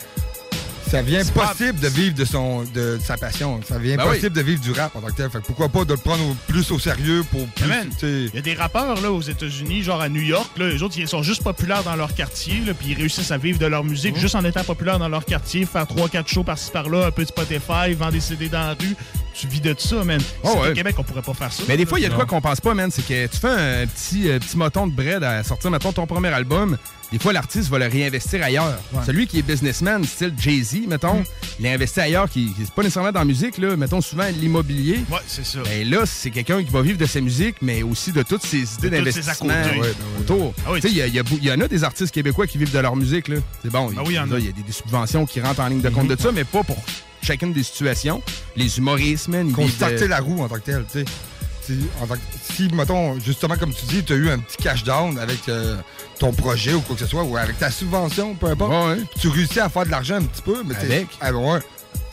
Ça 0.93 1.01
vient 1.01 1.25
possible 1.25 1.79
de 1.79 1.87
vivre 1.87 2.13
de, 2.13 2.23
son, 2.23 2.65
de, 2.71 2.99
sa 3.03 3.17
passion. 3.17 3.59
Ça 3.67 3.79
vient 3.79 3.97
Ben 3.97 4.03
possible 4.05 4.27
oui. 4.27 4.43
de 4.43 4.47
vivre 4.47 4.61
du 4.61 4.71
rap 4.73 4.95
en 4.95 5.01
tant 5.01 5.07
que 5.07 5.13
tel. 5.13 5.27
Fait 5.31 5.39
que 5.39 5.45
pourquoi 5.47 5.67
pas 5.67 5.85
de 5.85 5.93
le 5.93 5.97
prendre 5.97 6.23
au- 6.23 6.35
plus 6.47 6.69
au 6.69 6.77
sérieux 6.77 7.23
pour 7.31 7.47
plus. 7.47 7.65
Il 8.03 8.29
y 8.35 8.37
a 8.37 8.41
des 8.41 8.53
rappeurs 8.53 9.01
là, 9.01 9.11
aux 9.11 9.19
États-Unis, 9.23 9.81
genre 9.81 9.99
à 10.01 10.07
New 10.07 10.21
York, 10.21 10.51
là, 10.55 10.69
les 10.69 10.83
autres, 10.83 10.93
ils 10.99 11.07
sont 11.07 11.23
juste 11.23 11.41
populaires 11.41 11.81
dans 11.83 11.95
leur 11.95 12.13
quartier, 12.13 12.61
puis 12.77 12.89
ils 12.89 12.95
réussissent 12.95 13.31
à 13.31 13.39
vivre 13.39 13.57
de 13.57 13.65
leur 13.65 13.83
musique 13.83 14.19
juste 14.19 14.35
en 14.35 14.45
étant 14.45 14.63
populaires 14.63 14.99
dans 14.99 15.09
leur 15.09 15.25
quartier, 15.25 15.65
faire 15.65 15.87
3-4 15.87 16.27
shows 16.27 16.43
par-ci 16.43 16.69
par-là, 16.69 17.07
un 17.07 17.11
peu 17.11 17.23
de 17.23 17.29
Spotify, 17.29 17.95
vendre 17.97 18.11
des 18.11 18.19
CD 18.19 18.47
dans 18.47 18.59
la 18.59 18.73
rue. 18.79 18.95
Tu 19.33 19.47
vis 19.47 19.61
de 19.61 19.73
ça, 19.75 20.03
man. 20.03 20.21
Oh, 20.43 20.59
ouais. 20.61 20.69
Au 20.69 20.73
Québec, 20.73 20.93
on 20.99 21.03
pourrait 21.03 21.23
pas 21.23 21.33
faire 21.33 21.51
ça. 21.51 21.63
Mais 21.67 21.75
des 21.75 21.87
fois, 21.87 21.99
il 21.99 22.03
y 22.03 22.05
a 22.05 22.09
de 22.09 22.13
quoi 22.13 22.27
qu'on 22.27 22.39
pense 22.39 22.61
pas, 22.61 22.75
man. 22.75 22.91
C'est 22.91 23.01
que 23.03 23.25
tu 23.25 23.37
fais 23.39 23.47
un 23.47 23.87
petit, 23.87 24.29
euh, 24.29 24.37
petit 24.37 24.55
moton 24.57 24.85
de 24.85 24.91
bread 24.93 25.23
à 25.23 25.41
sortir, 25.43 25.71
mettons, 25.71 25.91
ton 25.91 26.05
premier 26.05 26.27
album. 26.27 26.77
Des 27.13 27.19
fois, 27.19 27.31
l'artiste 27.31 27.69
va 27.69 27.77
le 27.79 27.85
réinvestir 27.85 28.43
ailleurs. 28.43 28.77
Ouais. 28.91 29.01
Celui 29.05 29.27
qui 29.27 29.37
est 29.39 29.43
businessman, 29.43 30.03
style 30.03 30.33
Jay-Z, 30.37 30.87
mettons, 30.87 31.19
Mm. 31.19 31.23
il 31.59 31.67
a 31.67 31.71
investi 31.73 31.99
ailleurs, 32.01 32.27
qui, 32.29 32.51
c'est 32.57 32.71
pas 32.73 32.81
nécessairement 32.81 33.11
dans 33.11 33.19
la 33.19 33.25
musique, 33.25 33.59
là, 33.59 33.77
mettons 33.77 34.01
souvent 34.01 34.25
l'immobilier. 34.41 34.99
Ouais, 35.11 35.19
c'est 35.27 35.45
ça. 35.45 35.59
Ben 35.63 35.87
là, 35.89 36.05
c'est 36.07 36.31
quelqu'un 36.31 36.63
qui 36.63 36.71
va 36.71 36.81
vivre 36.81 36.97
de 36.97 37.05
sa 37.05 37.21
musique, 37.21 37.57
mais 37.61 37.83
aussi 37.83 38.11
de 38.11 38.23
toutes 38.23 38.43
ses 38.43 38.63
idées 38.75 38.89
d'investissement. 38.89 39.47
Ouais, 39.53 39.79
ben 39.79 39.93
autour. 40.21 40.53
Ah 40.65 40.71
oui, 40.73 40.81
Tu 40.81 40.89
sais, 40.89 40.93
il 40.93 41.15
y, 41.41 41.45
y 41.47 41.51
en 41.51 41.61
a 41.61 41.67
des 41.67 41.83
artistes 41.83 42.11
québécois 42.13 42.47
qui 42.47 42.57
vivent 42.57 42.73
de 42.73 42.79
leur 42.79 42.95
musique, 42.95 43.27
là. 43.27 43.37
C'est 43.61 43.71
bon, 43.71 43.89
oui, 43.89 43.95
il 44.07 44.13
y 44.15 44.19
en 44.19 44.31
a. 44.31 44.39
y 44.39 44.49
a 44.49 44.51
des, 44.51 44.63
des 44.63 44.71
subventions 44.71 45.25
qui 45.27 45.39
rentrent 45.39 45.61
en 45.61 45.67
ligne 45.67 45.81
de 45.81 45.89
compte 45.89 46.07
de 46.07 46.19
ça, 46.19 46.31
mais 46.31 46.43
pas 46.43 46.63
pour 46.63 46.77
chacune 47.21 47.53
des 47.53 47.63
situations. 47.63 48.23
Les 48.55 48.79
humoristes, 48.79 49.27
man, 49.27 49.47
vivent 49.55 49.77
de- 49.99 50.05
la 50.05 50.19
roue 50.19 50.41
en 50.41 50.49
tant 50.49 50.55
que 50.55 50.61
tel, 50.61 50.83
tu 50.91 50.99
sais. 50.99 51.05
Si, 52.55 52.67
mettons, 52.73 53.17
justement, 53.19 53.55
comme 53.55 53.73
tu 53.73 53.85
dis, 53.85 54.03
tu 54.03 54.13
as 54.13 54.15
eu 54.17 54.29
un 54.29 54.39
petit 54.39 54.57
cash 54.57 54.83
down 54.83 55.17
avec 55.17 55.47
euh, 55.47 55.77
ton 56.23 56.31
projet 56.31 56.73
ou 56.73 56.79
quoi 56.79 56.95
que 56.95 57.01
ce 57.01 57.07
soit, 57.07 57.23
ou 57.23 57.35
avec 57.35 57.59
ta 57.59 57.69
subvention, 57.69 58.33
peu 58.35 58.47
importe, 58.47 58.97
tu 59.19 59.27
réussis 59.27 59.59
à 59.59 59.67
faire 59.67 59.85
de 59.85 59.91
l'argent 59.91 60.15
un 60.15 60.23
petit 60.23 60.41
peu, 60.41 60.63
mais 60.65 60.73
Avec. 60.77 61.07
Ah, 61.19 61.33
ouais. 61.33 61.59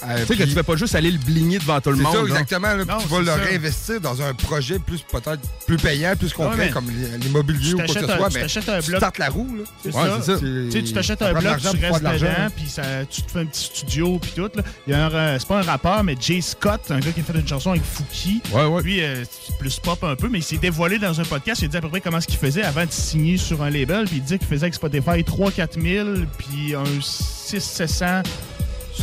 Euh, 0.03 0.17
Tu 0.21 0.27
sais 0.29 0.37
que 0.37 0.43
tu 0.45 0.51
fais 0.55 0.63
pas 0.63 0.77
juste 0.77 0.95
aller 0.95 1.11
le 1.11 1.19
bligner 1.19 1.59
devant 1.59 1.79
tout 1.81 1.91
le 1.91 1.97
C'est 1.97 2.03
monde. 2.03 2.13
ça, 2.15 2.19
là. 2.23 2.29
exactement. 2.29 2.69
là, 2.75 2.85
Non, 2.87 2.99
tu 3.03 3.09
vas 3.09 3.19
le 3.21 3.27
ça. 3.27 3.35
réinvestir 3.35 4.01
dans 4.01 4.23
un 4.23 4.33
projet 4.33 4.79
plus 4.79 5.01
peut-être 5.03 5.41
plus 5.67 5.77
payant, 5.77 6.15
plus 6.17 6.33
concret, 6.33 6.57
mais 6.57 6.71
comme 6.71 6.89
l'i- 6.89 7.19
l'immobilier 7.21 7.69
Tu 7.71 7.75
ou 7.75 7.77
quoi 7.79 7.87
que 7.87 7.93
ce 7.93 8.07
soit. 8.07 8.29
tu 8.29 8.35
mais 8.35 8.41
t'achètes 8.43 8.69
un 8.69 8.81
tu 8.81 8.87
bloc. 8.91 8.99
startes 9.01 9.19
la 9.19 9.29
roue. 9.29 9.57
Là. 9.59 9.65
C'est 9.83 9.95
Ouais, 9.95 10.03
ça. 10.03 10.19
c'est 10.23 10.33
ça. 10.35 10.39
Tu 10.41 10.71
sais, 10.73 10.83
tu 10.83 10.93
t'achètes 10.93 11.23
un 11.23 11.33
bloc, 11.33 11.43
tu 11.59 11.67
restes 11.69 11.99
de 11.99 12.05
l'argent. 12.05 12.27
dedans, 12.27 12.49
puis 12.57 12.69
ça- 12.69 13.05
tu 13.11 13.23
te 13.23 13.31
fais 13.31 13.41
un 13.41 13.47
petit 13.47 13.65
studio, 13.65 14.19
puis 14.19 14.33
tout. 14.35 14.51
Là. 14.55 14.63
Il 14.87 14.93
y 14.93 14.97
a 14.97 15.07
un, 15.07 15.39
c'est 15.39 15.49
pas 15.49 15.59
un 15.59 15.63
rappeur, 15.63 16.03
mais 16.03 16.17
Jay 16.19 16.41
Scott, 16.41 16.81
un 16.91 17.01
gars 17.01 17.13
qui 17.13 17.21
a 17.21 17.23
fait 17.23 17.39
une 17.39 17.47
chanson 17.47 17.71
avec 17.71 17.83
Fouki. 17.85 18.41
Ouais, 18.53 18.65
ouais. 18.65 18.83
Lui, 18.83 19.03
euh, 19.03 19.23
c'est 19.47 19.59
plus 19.59 19.79
pop 19.81 20.03
un 20.05 20.17
peu, 20.17 20.29
mais 20.29 20.39
il 20.39 20.45
s'est 20.45 20.57
dévoilé 20.59 20.99
dans 20.99 21.21
un 21.21 21.25
podcast. 21.25 21.61
Il 21.61 21.67
a 21.67 21.69
dit 21.69 21.77
à 21.77 21.81
peu 21.83 21.89
près 21.91 22.01
comment 22.01 22.21
ce 22.21 22.27
qu'il 22.27 22.39
faisait 22.39 22.63
avant 22.63 22.87
de 22.87 22.91
signer 22.91 23.37
sur 23.37 23.63
un 23.63 23.69
label. 23.71 24.07
Puis 24.07 24.17
il 24.17 24.23
dit 24.23 24.39
qu'il 24.39 24.49
faisait 24.49 24.65
avec 24.65 24.75
Spotify 24.75 25.23
3-4 25.25 25.79
000, 25.81 26.09
puis 26.39 26.75
un 26.75 26.85
600-700 27.03 28.23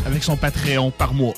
avec 0.06 0.24
son 0.24 0.38
Patreon 0.38 0.92
par 0.92 1.14
mois. 1.14 1.34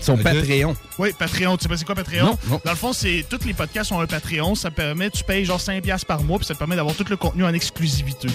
Son 0.00 0.16
Patreon. 0.16 0.74
Oui, 0.98 1.10
Patreon. 1.18 1.56
Tu 1.56 1.64
sais 1.64 1.68
pas 1.68 1.76
c'est 1.76 1.84
quoi 1.84 1.94
Patreon? 1.94 2.24
Non, 2.26 2.38
non. 2.48 2.60
Dans 2.64 2.70
le 2.70 2.76
fond, 2.76 2.92
c'est 2.92 3.24
tous 3.28 3.44
les 3.44 3.52
podcasts 3.54 3.92
ont 3.92 4.00
un 4.00 4.06
Patreon. 4.06 4.54
Ça 4.54 4.70
permet, 4.70 5.10
tu 5.10 5.22
payes 5.24 5.44
genre 5.44 5.60
5$ 5.60 5.80
piastres 5.82 6.06
par 6.06 6.22
mois, 6.22 6.38
puis 6.38 6.46
ça 6.46 6.54
te 6.54 6.58
permet 6.58 6.76
d'avoir 6.76 6.94
tout 6.94 7.04
le 7.08 7.16
contenu 7.16 7.44
en 7.44 7.52
exclusivité. 7.52 8.28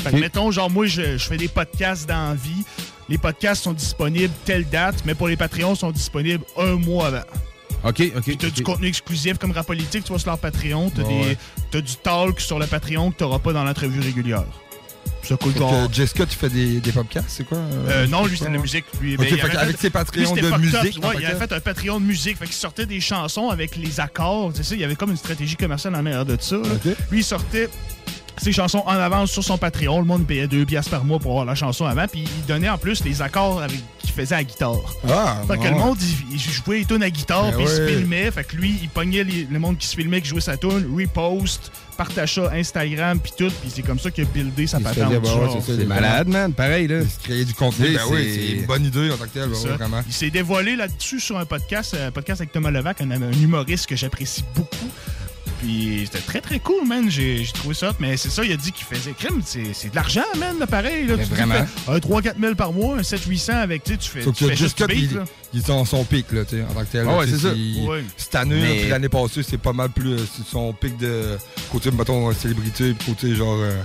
Fait 0.00 0.10
que, 0.10 0.16
Ok. 0.16 0.20
mettons, 0.20 0.50
genre, 0.50 0.70
moi, 0.70 0.86
je, 0.86 1.16
je 1.18 1.26
fais 1.26 1.36
des 1.38 1.48
podcasts 1.48 2.08
dans 2.08 2.28
la 2.30 2.34
vie. 2.34 2.64
Les 3.08 3.18
podcasts 3.18 3.62
sont 3.64 3.72
disponibles 3.72 4.32
telle 4.44 4.68
date, 4.68 4.96
mais 5.06 5.14
pour 5.14 5.28
les 5.28 5.36
Patreons, 5.36 5.72
ils 5.74 5.78
sont 5.78 5.90
disponibles 5.90 6.44
un 6.58 6.74
mois 6.74 7.06
avant. 7.06 7.22
OK, 7.84 8.02
OK. 8.16 8.22
Puis 8.22 8.36
t'as 8.36 8.50
du 8.50 8.62
contenu 8.62 8.88
exclusif 8.88 9.38
comme 9.38 9.52
Rap 9.52 9.66
Politique, 9.66 10.04
tu 10.04 10.12
vas 10.12 10.18
sur 10.18 10.28
leur 10.30 10.38
Patreon. 10.38 10.90
T'as, 10.90 11.04
des, 11.04 11.36
ouais. 11.74 11.82
du 11.82 11.94
talk 11.96 12.40
sur 12.40 12.58
le 12.58 12.66
Patreon 12.66 13.12
que 13.12 13.16
t'auras 13.16 13.38
pas 13.38 13.52
dans 13.52 13.64
l'entrevue 13.64 14.00
régulière. 14.00 14.44
Ça 15.28 15.36
que 15.36 15.92
Jessica, 15.94 16.26
tu 16.26 16.36
fais 16.36 16.48
des, 16.48 16.80
des 16.80 16.92
podcasts, 16.92 17.26
c'est 17.28 17.44
quoi? 17.44 17.58
Euh, 17.58 18.06
non, 18.06 18.24
lui, 18.26 18.36
c'était 18.36 18.50
de 18.50 18.56
la 18.56 18.62
musique. 18.62 18.84
Lui, 19.00 19.16
ben, 19.16 19.26
fait 19.26 19.36
fait- 19.36 19.76
ses 19.78 19.90
Patreons 19.90 20.34
lui, 20.34 20.42
de 20.42 20.46
up. 20.52 20.58
musique, 20.58 21.04
Ouais, 21.04 21.14
il 21.18 21.26
avait 21.26 21.38
fait 21.46 21.52
un 21.52 21.60
Patreon 21.60 22.00
de 22.00 22.04
musique. 22.04 22.38
Fait 22.38 22.46
qu'il 22.46 22.54
sortait 22.54 22.86
des 22.86 23.00
chansons 23.00 23.48
avec 23.50 23.76
les 23.76 24.00
accords. 24.00 24.52
Tu 24.54 24.64
sais, 24.64 24.74
il 24.74 24.80
y 24.80 24.84
avait 24.84 24.96
comme 24.96 25.10
une 25.10 25.16
stratégie 25.16 25.56
commerciale 25.56 25.94
en 25.94 26.04
arrière 26.06 26.24
de 26.24 26.36
ça. 26.40 26.56
là. 26.56 26.92
Lui, 27.10 27.20
il 27.20 27.24
sortait 27.24 27.68
ses 28.40 28.52
chansons 28.52 28.82
en 28.86 28.92
avance 28.92 29.30
sur 29.32 29.42
son 29.42 29.58
Patreon. 29.58 29.98
Le 29.98 30.06
monde 30.06 30.26
payait 30.26 30.46
2 30.46 30.64
piastres 30.64 30.90
par 30.92 31.04
mois 31.04 31.18
pour 31.18 31.32
avoir 31.32 31.44
la 31.44 31.54
chanson 31.56 31.84
avant. 31.86 32.06
Puis 32.06 32.20
il 32.24 32.46
donnait 32.46 32.68
en 32.68 32.78
plus 32.78 33.04
les 33.04 33.20
accords 33.20 33.60
avec 33.60 33.80
qu'il 33.98 34.10
faisait 34.12 34.34
à 34.36 34.38
la 34.38 34.44
guitare. 34.44 34.76
Ah, 35.08 35.42
fait 35.48 35.58
que 35.58 35.64
le 35.64 35.70
monde, 35.74 35.98
il, 36.30 36.34
il 36.36 36.40
jouait 36.40 36.78
les 36.78 36.84
tunes 36.84 37.02
à 37.02 37.10
guitare, 37.10 37.46
Ben 37.50 37.54
puis 37.56 37.64
il 37.64 37.68
se 37.68 37.86
filmait. 37.86 38.30
Fait 38.30 38.44
que 38.44 38.56
lui, 38.56 38.78
il 38.82 38.88
pognait 38.88 39.24
les- 39.24 39.46
le 39.50 39.58
monde 39.58 39.76
qui 39.76 39.86
se 39.88 39.96
filmait, 39.96 40.20
qui 40.20 40.28
jouait 40.28 40.40
sa 40.40 40.56
tune, 40.56 40.86
repost, 40.96 41.72
partage 41.98 42.34
ça 42.36 42.50
Instagram, 42.54 43.18
puis 43.20 43.32
tout. 43.36 43.50
Puis 43.60 43.70
c'est 43.74 43.82
comme 43.82 43.98
ça 43.98 44.10
qu'il 44.10 44.24
a 44.24 44.26
buildé 44.28 44.66
sa 44.66 44.80
patente. 44.80 45.12
bah 45.20 45.30
c'est 45.60 45.72
ça, 45.72 45.78
C'est 45.78 45.84
malade, 45.84 46.28
man. 46.28 46.52
Pareil, 46.54 46.86
là. 46.88 47.00
Créer 47.24 47.44
du 47.44 47.52
contenu, 47.52 47.88
ben 47.92 48.00
oui, 48.10 48.30
c'est- 48.34 48.52
une 48.60 48.66
bonne 48.66 48.84
idée 48.86 49.10
en 49.10 49.16
tant 49.18 49.24
que 49.24 49.30
tel, 49.30 49.48
C'est 49.52 49.64
ouais, 49.64 49.70
ça. 49.72 49.76
vraiment. 49.76 50.00
Il 50.06 50.12
s'est 50.14 50.30
dévoilé 50.30 50.76
là-dessus 50.76 51.20
sur 51.20 51.36
un 51.36 51.44
podcast, 51.44 51.94
un 52.00 52.10
podcast 52.10 52.40
avec 52.40 52.52
Thomas 52.52 52.70
Levac, 52.70 53.00
un, 53.02 53.10
un 53.10 53.32
humoriste 53.32 53.86
que 53.86 53.96
j'apprécie 53.96 54.44
beaucoup. 54.54 54.88
Puis 55.58 56.02
c'était 56.06 56.24
très 56.24 56.40
très 56.40 56.58
cool, 56.60 56.86
man. 56.86 57.10
J'ai 57.10 57.44
trouvé 57.52 57.74
ça. 57.74 57.92
Mais 58.00 58.16
c'est 58.16 58.30
ça, 58.30 58.44
il 58.44 58.52
a 58.52 58.56
dit 58.56 58.72
qu'il 58.72 58.86
faisait 58.86 59.12
crime. 59.12 59.42
C'est 59.44 59.72
c'est 59.74 59.90
de 59.90 59.94
l'argent, 59.96 60.22
man, 60.38 60.58
là, 60.58 60.66
pareil. 60.66 61.06
Là. 61.06 61.16
Tu 61.18 61.24
vraiment. 61.24 61.54
fais 61.54 61.92
Un 61.92 61.98
3-4 61.98 62.40
000 62.40 62.54
par 62.54 62.72
mois, 62.72 62.96
un 62.98 63.02
7-800 63.02 63.52
avec, 63.52 63.82
tu 63.84 63.92
sais, 63.92 63.98
tu 63.98 64.08
fais, 64.10 64.22
Sauf 64.22 64.36
tu 64.36 64.44
que 64.44 64.50
fais 64.50 64.56
juste 64.56 64.78
Jessica, 64.78 64.86
du 64.86 65.00
beat, 65.00 65.10
il, 65.12 65.16
là. 65.18 65.24
il 65.54 65.60
est 65.60 65.70
en 65.70 65.84
son 65.84 66.04
pic, 66.04 66.30
là, 66.32 66.44
tu 66.44 66.56
sais, 66.56 66.62
en 66.62 66.72
tant 66.74 66.80
que 66.80 66.92
tel. 66.92 67.06
Ah 67.08 67.18
ouais, 67.18 67.26
c'est 67.26 67.38
ça. 67.38 67.52
il- 67.54 67.86
Ouais. 67.88 68.04
Cette 68.16 68.34
année, 68.36 68.60
Mais- 68.60 68.80
puis 68.80 68.88
l'année 68.90 69.08
passée, 69.08 69.42
c'est 69.42 69.58
pas 69.58 69.72
mal 69.72 69.90
plus 69.90 70.12
euh, 70.12 70.18
c'est 70.36 70.46
son 70.46 70.72
pic 70.72 70.96
de 70.98 71.36
côté, 71.72 71.90
mettons, 71.90 72.32
célébrité, 72.32 72.94
puis 72.94 73.12
côté 73.14 73.34
genre. 73.34 73.58
euh, 73.60 73.82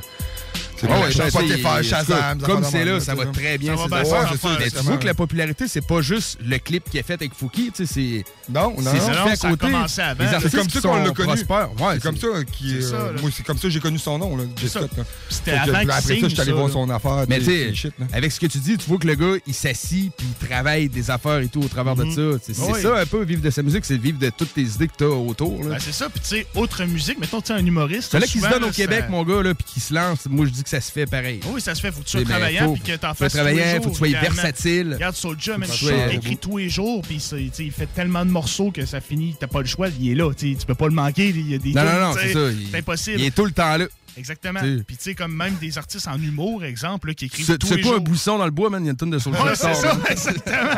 c'est 0.87 0.91
Ah 0.91 1.01
ouais, 1.01 1.29
Spotify, 1.29 1.83
Shazam. 1.83 2.41
Comme 2.41 2.63
c'est 2.63 2.85
là, 2.85 2.99
ça 2.99 3.15
va 3.15 3.25
très 3.27 3.57
bien. 3.57 3.75
Tu 3.75 4.83
vois 4.83 4.97
que 4.97 5.05
la 5.05 5.13
popularité, 5.13 5.67
c'est 5.67 5.85
pas 5.85 6.01
juste 6.01 6.37
le 6.45 6.57
clip 6.57 6.89
qui 6.89 6.97
est 6.97 7.03
fait 7.03 7.13
avec 7.13 7.33
Fouki. 7.33 7.71
Tu 7.73 7.85
sais, 7.85 7.93
c'est. 7.93 8.23
Non, 8.51 8.75
non, 8.77 8.91
c'est 8.91 8.97
non. 8.97 8.99
ce 8.99 9.05
qu'il 9.05 9.13
Non, 9.13 9.23
fait 9.25 9.31
à 9.31 9.35
ça 9.35 9.47
a 9.47 9.51
côté. 9.51 9.65
commencé 9.71 10.01
avant. 10.01 10.23
Les 10.23 10.49
C'est 10.49 10.57
comme 10.57 10.69
ça 10.69 10.81
qu'on 10.81 10.95
l'a 10.95 11.11
connu. 11.11 11.37
c'est 11.37 12.01
comme 12.01 12.17
ça 12.17 12.27
qui. 12.51 12.69
c'est 12.69 12.81
ça, 12.81 12.95
euh, 12.95 13.17
c'est 13.35 13.45
comme 13.45 13.57
ça 13.57 13.63
que 13.63 13.69
j'ai 13.69 13.79
connu 13.79 13.97
son 13.99 14.17
nom, 14.17 14.37
puis 14.37 14.47
qu'il 14.55 15.53
Après 15.53 15.85
ça, 15.85 16.01
je 16.13 16.27
suis 16.27 16.41
allé 16.41 16.51
voir 16.51 16.69
son 16.69 16.89
affaire. 16.89 17.25
Mais 17.27 17.39
tu 17.39 17.73
sais, 17.73 17.91
avec 18.11 18.31
ce 18.31 18.39
que 18.39 18.47
tu 18.47 18.57
dis, 18.59 18.77
tu 18.77 18.87
vois 18.89 18.97
que 18.97 19.07
le 19.07 19.15
gars, 19.15 19.39
il 19.45 19.53
s'assit 19.53 20.11
puis 20.15 20.27
il 20.27 20.47
travaille 20.47 20.89
des 20.89 21.09
affaires 21.09 21.39
et 21.39 21.47
tout 21.47 21.61
au 21.61 21.67
travers 21.67 21.95
de 21.95 22.09
ça. 22.11 22.39
C'est 22.43 22.53
ça 22.53 22.99
un 22.99 23.05
peu, 23.05 23.23
vivre 23.23 23.41
de 23.41 23.49
sa 23.49 23.61
musique, 23.63 23.85
c'est 23.85 23.97
vivre 23.97 24.19
de 24.19 24.29
toutes 24.29 24.53
tes 24.53 24.61
idées 24.61 24.87
que 24.87 24.93
t'as 24.97 25.05
autour. 25.05 25.63
Ben, 25.63 25.77
c'est 25.79 25.91
ça. 25.93 26.09
Puis, 26.09 26.19
tu 26.21 26.27
sais, 26.27 26.47
autre 26.55 26.83
musique, 26.85 27.19
mettons, 27.19 27.41
tu 27.41 27.47
sais, 27.47 27.53
un 27.53 27.65
humoriste. 27.65 28.09
C'est 28.11 28.19
là 28.19 28.27
qui 28.27 28.39
se 28.39 28.49
donne 28.49 28.63
au 28.65 28.71
Québec, 28.71 29.05
mon 29.09 29.23
gars, 29.23 29.41
là, 29.41 29.53
puis 29.53 29.65
qui 29.65 29.79
se 29.79 29.93
lance. 29.93 30.25
Moi, 30.29 30.45
je 30.45 30.51
dis 30.51 30.63
que 30.63 30.69
ça 30.73 30.81
se 30.81 30.91
fait 30.91 31.05
pareil. 31.05 31.39
Oui, 31.51 31.61
ça 31.61 31.75
se 31.75 31.81
fait. 31.81 31.91
Faut 31.91 31.99
que 32.01 32.05
tu 32.05 32.17
sois 32.17 32.23
travaillant 32.23 32.73
puis 32.73 32.81
que 32.81 32.95
t'en 32.95 33.09
faut 33.13 33.23
fasses 33.25 33.33
tous 33.33 33.45
les 33.45 33.79
faut 33.81 33.89
que 33.89 33.89
tu 33.89 33.95
sois 33.95 34.19
versatile. 34.19 34.93
Regarde 34.93 35.15
Soulja, 35.15 35.57
même 35.57 35.69
tu 35.69 36.15
écrit 36.15 36.37
tous 36.37 36.57
les 36.57 36.69
jours 36.69 37.01
puis 37.03 37.21
il 37.59 37.71
fait 37.71 37.87
tellement 37.87 38.25
de 38.25 38.31
morceaux 38.31 38.71
que 38.71 38.85
ça 38.85 39.01
finit, 39.01 39.35
t'as 39.39 39.47
pas 39.47 39.59
le 39.61 39.67
choix, 39.67 39.87
il 39.99 40.11
est 40.11 40.15
là. 40.15 40.31
tu 40.33 40.55
peux 40.65 40.75
pas 40.75 40.87
le 40.87 40.93
manquer. 40.93 41.29
Il 41.29 41.49
y 41.49 41.55
a 41.55 41.57
des 41.57 41.73
Non, 41.73 41.83
non, 41.83 41.99
non, 41.99 42.13
c'est 42.13 42.33
ça. 42.33 42.49
C'est 42.71 42.77
impossible. 42.77 43.19
Il 43.19 43.25
est 43.25 43.35
tout 43.35 43.45
le 43.45 43.51
temps 43.51 43.77
là. 43.77 43.85
Exactement. 44.15 44.59
Puis 44.59 44.95
tu 44.95 45.03
sais, 45.03 45.15
comme 45.15 45.35
même 45.35 45.55
des 45.55 45.77
artistes 45.77 46.07
en 46.07 46.21
humour, 46.21 46.63
exemple, 46.63 47.07
là, 47.07 47.13
qui 47.15 47.25
écrivent 47.25 47.57
tous 47.57 47.71
les 47.71 47.77
pas 47.77 47.81
jours. 47.81 47.95
un 47.95 47.99
buisson 47.99 48.37
dans 48.37 48.45
le 48.45 48.51
bois, 48.51 48.69
man, 48.69 48.83
il 48.83 48.85
y 48.85 48.89
a 48.89 48.91
une 48.91 48.97
tonne 48.97 49.09
de 49.09 49.17
Soulja 49.17 49.43
Ouais, 49.43 49.55
c'est 49.55 49.73
ça, 49.73 49.97
exactement. 50.07 50.69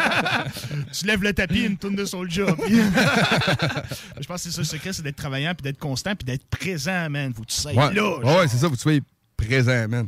tu 0.97 1.05
lèves 1.05 1.21
le 1.21 1.33
tapis, 1.33 1.63
une 1.63 1.77
tourne 1.77 1.95
de 1.95 2.05
Soulja. 2.05 2.45
Je 4.21 4.25
pense 4.25 4.43
que 4.43 4.49
c'est 4.49 4.51
ça 4.51 4.61
le 4.61 4.65
secret, 4.65 4.93
c'est 4.93 5.01
d'être 5.01 5.17
travaillant, 5.17 5.53
puis 5.53 5.63
d'être 5.63 5.79
constant, 5.79 6.15
puis 6.15 6.25
d'être 6.25 6.45
présent, 6.47 7.09
man. 7.09 7.33
Faut 7.33 7.41
que 7.41 7.47
tu 7.47 7.55
sois 7.59 7.73
Ouais, 7.73 7.93
là. 7.93 8.17
ouais, 8.19 8.47
c'est 8.47 8.57
ça, 8.57 8.67
faut 8.67 8.71
que 8.71 8.75
tu 8.77 8.81
sois 8.83 8.93
présent, 9.37 9.87
man. 9.87 10.07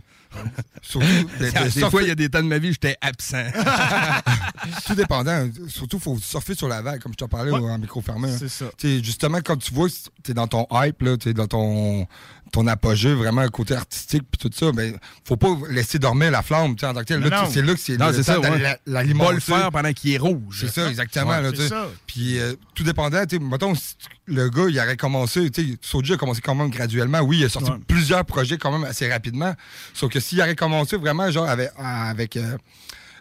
Surtout, 0.82 1.06
de- 1.08 1.46
de 1.46 1.80
des 1.80 1.90
fois, 1.90 2.02
il 2.04 2.10
y 2.10 2.12
a 2.12 2.16
des 2.16 2.30
temps 2.30 2.44
de 2.44 2.48
ma 2.48 2.58
vie, 2.60 2.72
j'étais 2.74 2.96
absent. 3.02 3.46
Tout 4.86 4.96
dépendant. 4.96 5.50
Surtout, 5.70 5.98
il 5.98 6.04
faut 6.04 6.18
surfer 6.20 6.54
sur 6.56 6.68
la 6.68 6.82
vague, 6.82 7.02
comme 7.02 7.14
je 7.14 7.18
t'en 7.18 7.28
parlais 7.28 7.52
Ouais. 7.52 7.60
en 7.60 7.78
micro 7.78 8.02
fermé. 8.02 8.30
hein. 8.30 8.36
C'est 8.38 8.50
ça. 8.50 8.66
Justement, 8.82 9.40
quand 9.44 9.58
tu 9.58 9.74
vois, 9.74 9.88
tu 10.24 10.32
es 10.32 10.34
dans 10.34 10.48
ton 10.48 10.68
hype, 10.72 11.04
tu 11.20 11.30
es 11.30 11.34
dans 11.34 11.48
ton, 11.48 12.08
ton 12.52 12.66
apogée, 12.68 13.14
vraiment, 13.14 13.43
le 13.43 13.50
côté 13.50 13.76
artistique, 13.76 14.24
puis 14.32 14.38
tout 14.50 14.56
ça, 14.58 14.72
ben, 14.72 14.98
faut 15.26 15.38
pas 15.38 15.56
laisser 15.70 16.00
dormir 16.00 16.32
la 16.32 16.41
flamme, 16.41 16.76
tu 16.76 16.82
sais, 16.82 16.88
en 16.88 16.93
tant 16.93 17.00
que 17.02 17.06
tel. 17.06 17.20
Mais 17.20 17.30
c'est 17.52 17.62
là 17.62 17.74
que 17.74 17.80
c'est 17.80 17.98
Non, 17.98 18.08
le 18.08 18.14
c'est 18.14 18.24
ça, 18.24 18.39
ouais. 18.39 18.60
la- 18.86 19.04
Pas 19.04 19.32
le 19.32 19.39
faire 19.39 19.72
pendant 19.72 19.91
qu'il 19.93 20.14
est 20.14 20.18
rouge. 20.18 20.60
C'est 20.62 20.72
ça, 20.82 20.89
exactement. 20.89 21.32
Ouais, 21.32 21.41
là, 21.41 21.50
c'est 21.50 21.56
tu 21.58 21.62
sais. 21.64 21.68
ça. 21.70 21.88
Puis, 22.08 22.39
euh, 22.39 22.54
tout 22.74 22.84
dépendant, 22.84 23.26
tu 23.26 23.38
sais, 23.38 23.43
mettons, 23.43 23.76
si 23.76 23.95
le 24.26 24.50
gars, 24.50 24.66
il 24.70 24.80
aurait 24.80 24.98
commencé, 24.98 25.50
tu 25.52 25.64
sais, 25.72 25.78
Soulja 25.82 26.16
a 26.16 26.18
commencé 26.18 26.41
quand 26.41 26.56
même 26.56 26.70
graduellement. 26.70 27.20
Oui, 27.22 27.39
il 27.39 27.45
a 27.45 27.50
sorti 27.50 27.72
Ouais. 27.72 27.78
plusieurs 27.88 28.26
projets 28.26 28.58
quand 28.58 28.72
même 28.72 28.84
assez 28.84 29.12
rapidement. 29.12 29.54
Sauf 29.93 30.12
que 30.12 30.20
s'il 30.20 30.39
aurait 30.41 30.56
commencé 30.56 30.98
vraiment, 30.98 31.30
genre, 31.32 31.48
avec, 31.50 31.72
avec 31.78 32.38
euh, 32.38 32.58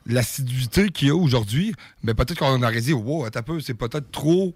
l'assiduité 0.06 0.88
qu'il 0.90 1.08
y 1.08 1.10
a 1.10 1.14
aujourd'hui, 1.16 1.74
ben 2.04 2.14
peut-être 2.14 2.38
qu'on 2.38 2.62
aurait 2.62 2.80
dit, 2.80 2.92
wow, 2.92 3.26
un 3.26 3.30
peu, 3.42 3.60
c'est 3.60 3.74
peut-être 3.74 4.10
trop 4.10 4.54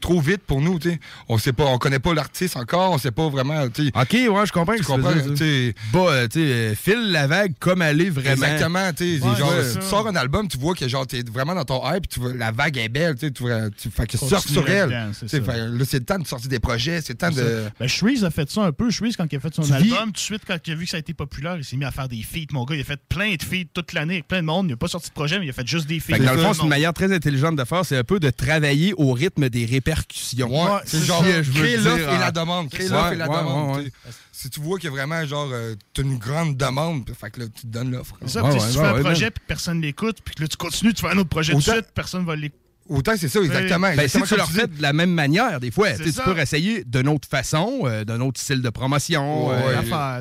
trop 0.00 0.20
vite 0.20 0.42
pour 0.46 0.60
nous, 0.60 0.78
tu 0.78 0.90
sais. 0.90 1.00
On 1.28 1.38
sait 1.38 1.52
pas, 1.52 1.64
on 1.64 1.78
connaît 1.78 1.98
pas 1.98 2.14
l'artiste 2.14 2.56
encore, 2.56 2.92
on 2.92 2.98
sait 2.98 3.10
pas 3.10 3.28
vraiment. 3.28 3.62
OK, 3.64 3.78
ouais, 3.78 4.46
je 4.46 4.52
comprends. 4.52 4.74
Tu 4.76 4.82
comprends, 4.82 5.10
veux 5.10 5.22
dire, 5.22 5.34
tu 5.34 5.36
sais. 5.36 5.74
Bah, 5.92 6.74
file 6.76 7.12
la 7.12 7.26
vague 7.26 7.54
comme 7.58 7.82
elle 7.82 8.00
est 8.00 8.10
vraiment. 8.10 8.46
Exactement, 8.46 8.92
tu 8.92 9.18
sais, 9.18 9.26
Ouais, 9.26 9.36
genre, 9.36 9.52
si 9.64 9.78
tu 9.78 9.84
sors 9.84 10.06
un 10.06 10.16
album, 10.16 10.48
tu 10.48 10.58
vois 10.58 10.74
que 10.74 10.86
genre 10.88 11.06
t'es 11.06 11.22
vraiment 11.22 11.54
dans 11.54 11.64
ton 11.64 11.82
hype, 11.90 12.08
tu 12.08 12.20
vois, 12.20 12.32
la 12.32 12.52
vague 12.52 12.76
est 12.78 12.88
belle, 12.88 13.16
tu 13.16 13.32
tu 13.32 13.90
fait 13.90 14.06
que 14.06 14.16
sors 14.16 14.42
sur 14.42 14.68
elle. 14.68 15.10
fait, 15.12 15.40
là, 15.40 15.84
c'est 15.84 15.98
le 15.98 16.04
temps 16.04 16.18
de 16.18 16.26
sortir 16.26 16.48
des 16.48 16.58
projets, 16.60 17.00
c'est 17.00 17.14
le 17.14 17.18
temps 17.18 17.30
de. 17.30 17.64
Ben, 17.78 17.88
Shreeze 17.88 18.24
a 18.24 18.30
fait 18.30 18.50
ça 18.50 18.62
un 18.64 18.72
peu. 18.72 18.90
Shreeze, 18.90 19.16
quand 19.16 19.26
il 19.30 19.36
a 19.36 19.40
fait 19.40 19.54
son 19.54 19.62
Tu 19.62 19.72
album, 19.72 20.06
tout 20.06 20.12
de 20.12 20.18
suite, 20.18 20.42
quand 20.46 20.58
il 20.66 20.72
a 20.72 20.76
vu 20.76 20.84
que 20.84 20.90
ça 20.90 20.96
a 20.96 21.00
été 21.00 21.14
populaire, 21.14 21.56
il 21.56 21.64
s'est 21.64 21.76
mis 21.76 21.84
à 21.84 21.90
faire 21.90 22.08
des 22.08 22.22
feats. 22.22 22.52
Mon 22.52 22.64
gars, 22.64 22.74
il 22.76 22.80
a 22.80 22.84
fait 22.84 23.00
plein 23.08 23.34
de 23.34 23.42
feats 23.42 23.68
toute 23.72 23.92
l'année 23.92 24.14
avec 24.14 24.28
plein 24.28 24.40
de 24.40 24.46
monde. 24.46 24.66
Il 24.66 24.70
n'a 24.70 24.76
pas 24.76 24.88
sorti 24.88 25.08
de 25.08 25.14
projet, 25.14 25.38
mais 25.38 25.46
il 25.46 25.50
a 25.50 25.52
fait 25.52 25.66
juste 25.66 25.86
des 25.86 26.00
feats. 26.00 26.18
Dans 26.18 26.32
le 26.32 26.38
fond, 26.38 26.52
c'est 26.52 26.62
une 26.62 26.68
manière 26.68 26.92
très 26.92 27.12
intelligente 27.12 27.56
de 27.56 27.64
faire, 27.64 27.84
c'est 27.84 27.96
un 27.96 28.04
peu 28.04 28.20
de 28.20 28.30
travailler 28.30 28.94
au 28.96 29.12
rythme 29.12 29.48
des 29.48 29.55
répercussions. 29.64 30.48
Ouais, 30.50 30.80
c'est 30.84 31.02
genre 31.04 31.24
je 31.24 31.40
dire, 31.50 31.82
l'offre 31.82 32.12
et 32.14 32.18
la 32.18 32.30
demande. 32.30 32.68
L'offre 32.72 33.12
et 33.12 33.16
la 33.16 33.28
ouais, 33.28 33.38
demande. 33.38 33.84
tu. 33.84 33.92
Si 34.32 34.50
tu 34.50 34.60
vois 34.60 34.78
que 34.78 34.88
vraiment, 34.88 35.24
genre, 35.24 35.48
euh, 35.50 35.74
t'as 35.94 36.02
une 36.02 36.18
grande 36.18 36.56
demande, 36.58 37.10
fait 37.18 37.30
que 37.30 37.40
là, 37.40 37.46
tu 37.46 37.62
te 37.62 37.66
donnes 37.68 37.90
l'offre. 37.92 38.16
C'est 38.20 38.28
ça, 38.38 38.50
si 38.50 38.58
tu 38.58 38.78
fais 38.78 38.84
un 38.84 39.00
projet 39.00 39.30
puis 39.30 39.42
personne 39.46 39.80
l'écoute, 39.80 40.18
puis 40.22 40.34
que 40.34 40.42
là, 40.42 40.48
tu 40.48 40.58
continues, 40.58 40.92
tu 40.92 41.00
fais 41.00 41.12
un 41.12 41.18
autre 41.18 41.30
projet 41.30 41.52
tout 41.54 41.58
de 41.58 41.62
suite, 41.64 41.86
personne 41.94 42.26
va 42.26 42.36
l'écouter. 42.36 42.60
Autant 42.88 43.14
c'est 43.16 43.28
ça, 43.28 43.40
exactement. 43.40 43.92
Ben, 43.96 44.06
si 44.08 44.22
tu 44.22 44.36
le 44.36 44.42
refais 44.42 44.68
dis. 44.68 44.76
de 44.76 44.82
la 44.82 44.92
même 44.92 45.10
manière, 45.10 45.58
des 45.58 45.70
fois, 45.70 45.90
tu 45.90 45.96
sais, 45.96 46.04
tu 46.04 46.12
ça. 46.12 46.22
peux 46.22 46.38
essayer 46.38 46.84
d'une 46.84 47.08
autre 47.08 47.28
façon, 47.28 47.80
euh, 47.84 48.04
d'un 48.04 48.20
autre 48.20 48.40
style 48.40 48.62
de 48.62 48.70
promotion, 48.70 49.48
Ouais, 49.48 49.56
euh, 49.56 49.82
ça. 49.90 50.20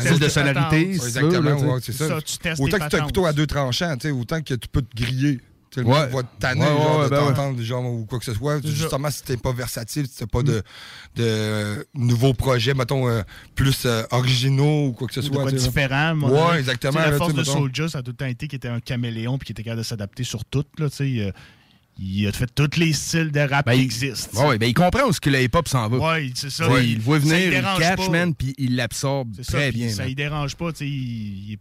style 0.00 0.18
de 0.18 0.28
sonorité. 0.28 0.90
Exactement, 0.92 1.50
là, 1.50 1.56
tu 1.56 1.60
sais. 1.60 1.66
ouais, 1.66 1.80
c'est 1.82 1.92
ça. 1.92 2.08
Ça, 2.08 2.22
tu 2.22 2.38
testes 2.38 2.62
autant 2.62 2.78
que 2.78 2.88
tu 2.88 2.96
as 2.96 3.02
un 3.02 3.06
couteau 3.06 3.26
à 3.26 3.32
deux 3.32 3.46
tranchants, 3.46 3.94
autant 4.18 4.40
que 4.40 4.54
tu 4.54 4.68
peux 4.68 4.82
te 4.82 4.96
griller. 4.96 5.40
Tu 5.70 5.74
sais, 5.74 5.80
le 5.82 5.86
Ouais. 5.86 6.00
monde 6.00 6.10
va 6.10 6.22
te 6.22 6.40
tanner, 6.40 6.60
Ouais, 6.62 6.66
genre, 6.66 6.98
ouais, 6.98 7.04
de 7.04 7.10
ben 7.10 7.20
ouais. 7.20 7.26
t'entendre, 7.28 7.62
genre, 7.62 7.84
ou 7.84 8.06
quoi 8.06 8.18
que 8.18 8.24
ce 8.24 8.32
soit. 8.34 8.64
Justement, 8.64 9.10
si 9.10 9.22
t'es 9.22 9.36
pas 9.36 9.52
versatile, 9.52 10.06
si 10.06 10.16
t'as 10.16 10.26
pas 10.26 10.42
de, 10.42 10.62
de 11.16 11.22
euh, 11.22 11.84
nouveaux 11.94 12.32
projets, 12.34 12.72
mettons, 12.74 13.08
euh, 13.08 13.22
plus 13.54 13.84
euh, 13.84 14.02
originaux 14.10 14.86
ou 14.88 14.92
quoi 14.92 15.08
que 15.08 15.14
ce 15.14 15.22
soit. 15.22 15.48
sais. 15.50 15.56
différent. 15.56 16.14
moment 16.14 16.32
Ouais, 16.32 16.46
donné. 16.46 16.58
exactement. 16.60 16.98
Là, 17.00 17.10
La 17.10 17.16
force 17.16 17.34
de 17.34 17.38
mettons. 17.40 17.52
Soulja, 17.58 17.88
ça 17.88 17.98
a 17.98 18.02
tout 18.02 18.12
le 18.12 18.16
temps 18.16 18.26
été 18.26 18.48
qu'il 18.48 18.56
était 18.56 18.68
un 18.68 18.80
caméléon 18.80 19.36
puis 19.38 19.46
qu'il 19.46 19.52
était 19.54 19.62
capable 19.64 19.82
de 19.82 19.86
s'adapter 19.86 20.24
sur 20.24 20.44
tout. 20.44 20.64
Là, 20.78 20.88
tu 20.88 20.96
sais, 20.96 21.10
il, 21.10 21.22
a- 21.28 21.32
il 22.00 22.26
a 22.28 22.32
fait 22.32 22.48
tous 22.54 22.78
les 22.78 22.92
styles 22.92 23.32
de 23.32 23.40
rap 23.40 23.70
qui 23.70 23.80
existent. 23.80 24.40
Ouais, 24.42 24.48
ouais, 24.50 24.58
ben, 24.58 24.66
il 24.68 24.74
comprend 24.74 25.08
où 25.08 25.12
ce 25.12 25.20
que 25.20 25.30
le 25.30 25.42
hip-hop 25.42 25.66
s'en 25.68 25.88
va. 25.88 25.98
Ouais, 26.14 26.30
c'est 26.34 26.48
ça. 26.48 26.70
Ouais, 26.70 26.86
il 26.86 26.94
le 26.96 27.02
voit 27.02 27.18
Ça, 27.20 27.26
venir, 27.26 27.38
il 27.52 27.54
il 27.54 27.78
catch, 27.80 27.96
pas. 27.96 28.08
man, 28.08 28.34
puis 28.34 28.54
il 28.56 28.76
l'absorbe 28.76 29.34
ça, 29.42 29.52
très 29.58 29.72
bien. 29.72 29.88
Ça 29.90 30.06
ne 30.06 30.14
dérange 30.14 30.54
pas. 30.56 30.70
tu 30.72 30.78
sais, 30.78 30.86
Il, 30.86 30.92
il, 31.48 31.52
est- 31.54 31.58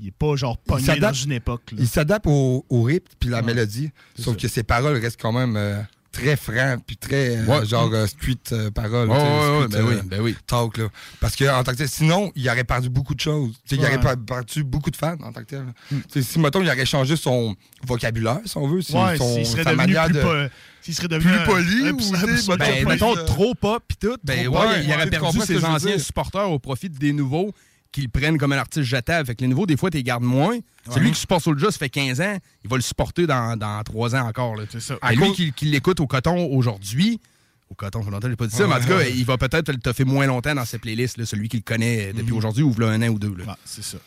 il 0.00 0.08
est 0.08 0.10
pas 0.12 0.34
genre 0.36 0.56
pogné 0.58 0.98
dans 0.98 1.12
une 1.12 1.32
époque. 1.32 1.72
là. 1.72 1.78
Il 1.80 1.88
s'adapte 1.88 2.26
au, 2.26 2.64
au 2.68 2.82
rythme 2.82 3.06
puis 3.18 3.28
la 3.28 3.42
mélodie. 3.42 3.90
Sauf 4.18 4.36
que 4.36 4.48
ses 4.48 4.62
paroles 4.62 4.96
restent 4.98 5.20
quand 5.20 5.32
même 5.32 5.56
euh, 5.56 5.80
très 6.12 6.36
francs 6.36 6.82
puis 6.86 6.96
très 6.96 7.36
euh, 7.36 7.44
Ouais. 7.46 7.66
genre 7.66 7.90
euh, 7.92 8.06
street 8.06 8.36
euh, 8.52 8.70
paroles. 8.70 9.08
Ouais, 9.08 9.16
tu 9.16 9.22
sais, 9.22 9.28
ouais, 9.28 9.58
ouais, 9.58 9.66
street, 9.66 9.68
ben 9.70 9.78
euh, 9.78 9.88
oui, 9.88 10.08
ben 10.08 10.20
oui. 10.20 10.36
Talk, 10.46 10.78
là. 10.78 10.88
Parce 11.20 11.36
que 11.36 11.44
en 11.44 11.62
tant 11.62 11.72
que 11.72 11.76
tel, 11.78 11.88
sinon, 11.88 12.32
il 12.34 12.48
aurait 12.48 12.64
perdu 12.64 12.88
beaucoup 12.88 13.14
de 13.14 13.20
choses. 13.20 13.52
Tu 13.66 13.76
sais, 13.76 13.80
Il 13.80 13.84
aurait 13.86 14.00
per- 14.00 14.20
perdu 14.26 14.64
beaucoup 14.64 14.90
de 14.90 14.96
fans 14.96 15.16
en 15.22 15.32
tant 15.32 15.40
que 15.40 15.46
tel. 15.46 15.64
Hmm. 15.90 16.00
Si, 16.22 16.38
mettons, 16.38 16.62
il 16.62 16.68
aurait 16.68 16.86
changé 16.86 17.16
son 17.16 17.54
vocabulaire, 17.86 18.40
si 18.44 18.56
on 18.56 18.66
veut, 18.66 18.82
si- 18.82 18.94
Ouais, 18.94 19.16
son, 19.16 19.34
s'il 19.36 19.46
serait 19.46 19.64
sa 19.64 19.70
devenu 19.72 19.86
manière 19.94 20.04
plus 20.06 20.14
de... 20.14 20.20
po- 20.22 20.54
s'il 20.82 20.94
serait 20.94 21.08
devenu 21.08 21.30
plus 21.30 21.40
un- 21.40 21.44
poli 21.44 21.88
un- 21.88 21.92
ou, 21.92 22.14
un- 22.14 22.52
un- 22.52 22.56
Ben, 22.56 22.88
mettons, 22.88 23.16
euh, 23.16 23.24
trop 23.24 23.54
pop 23.54 23.82
pis 23.86 23.96
tout. 23.96 24.16
Ben 24.24 24.46
Trop 24.46 24.58
ouais, 24.62 24.84
il 24.84 24.92
aurait 24.92 25.10
perdu 25.10 25.40
ses 25.42 25.62
anciens 25.64 25.98
supporters 25.98 26.50
au 26.50 26.58
profit 26.58 26.88
des 26.88 27.12
nouveaux 27.12 27.52
qui 27.92 28.02
le 28.02 28.08
prennent 28.08 28.38
comme 28.38 28.52
un 28.52 28.58
artiste 28.58 28.84
jetable. 28.86 29.26
Fait 29.26 29.34
que 29.34 29.40
les 29.42 29.48
nouveaux, 29.48 29.66
des 29.66 29.76
fois, 29.76 29.90
tu 29.90 29.96
les 29.96 30.02
gardes 30.02 30.22
moins. 30.22 30.56
Celui 30.90 31.06
Ouais. 31.06 31.12
qui 31.12 31.20
supporte 31.20 31.42
Soulja, 31.44 31.70
ça 31.70 31.78
fait 31.78 31.88
15 31.90 32.20
ans, 32.20 32.36
il 32.64 32.70
va 32.70 32.76
le 32.76 32.82
supporter 32.82 33.26
dans, 33.26 33.56
dans 33.56 33.82
3 33.82 34.14
ans 34.16 34.26
encore. 34.28 34.56
C'est 34.70 34.80
ça. 34.80 34.96
À 35.02 35.12
lui 35.12 35.18
cause- 35.18 35.36
qui, 35.36 35.52
qui 35.52 35.64
l'écoute 35.66 35.98
au 36.00 36.06
coton 36.06 36.46
aujourd'hui, 36.52 37.20
au 37.68 37.74
coton, 37.74 38.02
ça 38.04 38.10
longtemps 38.10 38.28
j'ai 38.28 38.36
pas 38.36 38.46
dit 38.46 38.54
ça, 38.56 38.66
mais 38.66 38.74
en 38.74 38.80
tout 38.80 38.88
cas, 38.88 39.02
il 39.04 39.24
va 39.24 39.36
peut-être 39.38 39.70
le 39.72 39.78
toffer 39.78 40.04
moins 40.04 40.26
longtemps 40.26 40.54
dans 40.54 40.64
ses 40.64 40.78
playlists, 40.78 41.16
là, 41.18 41.26
celui 41.26 41.48
qui 41.48 41.56
le 41.58 41.62
connaît 41.62 42.12
depuis 42.12 42.32
aujourd'hui 42.32 42.62
ou 42.62 42.74
un 42.82 43.02
an 43.02 43.08
ou 43.08 43.18
deux. 43.18 43.34
là. 43.36 43.56
C'est 43.64 43.82
ça. 43.84 43.98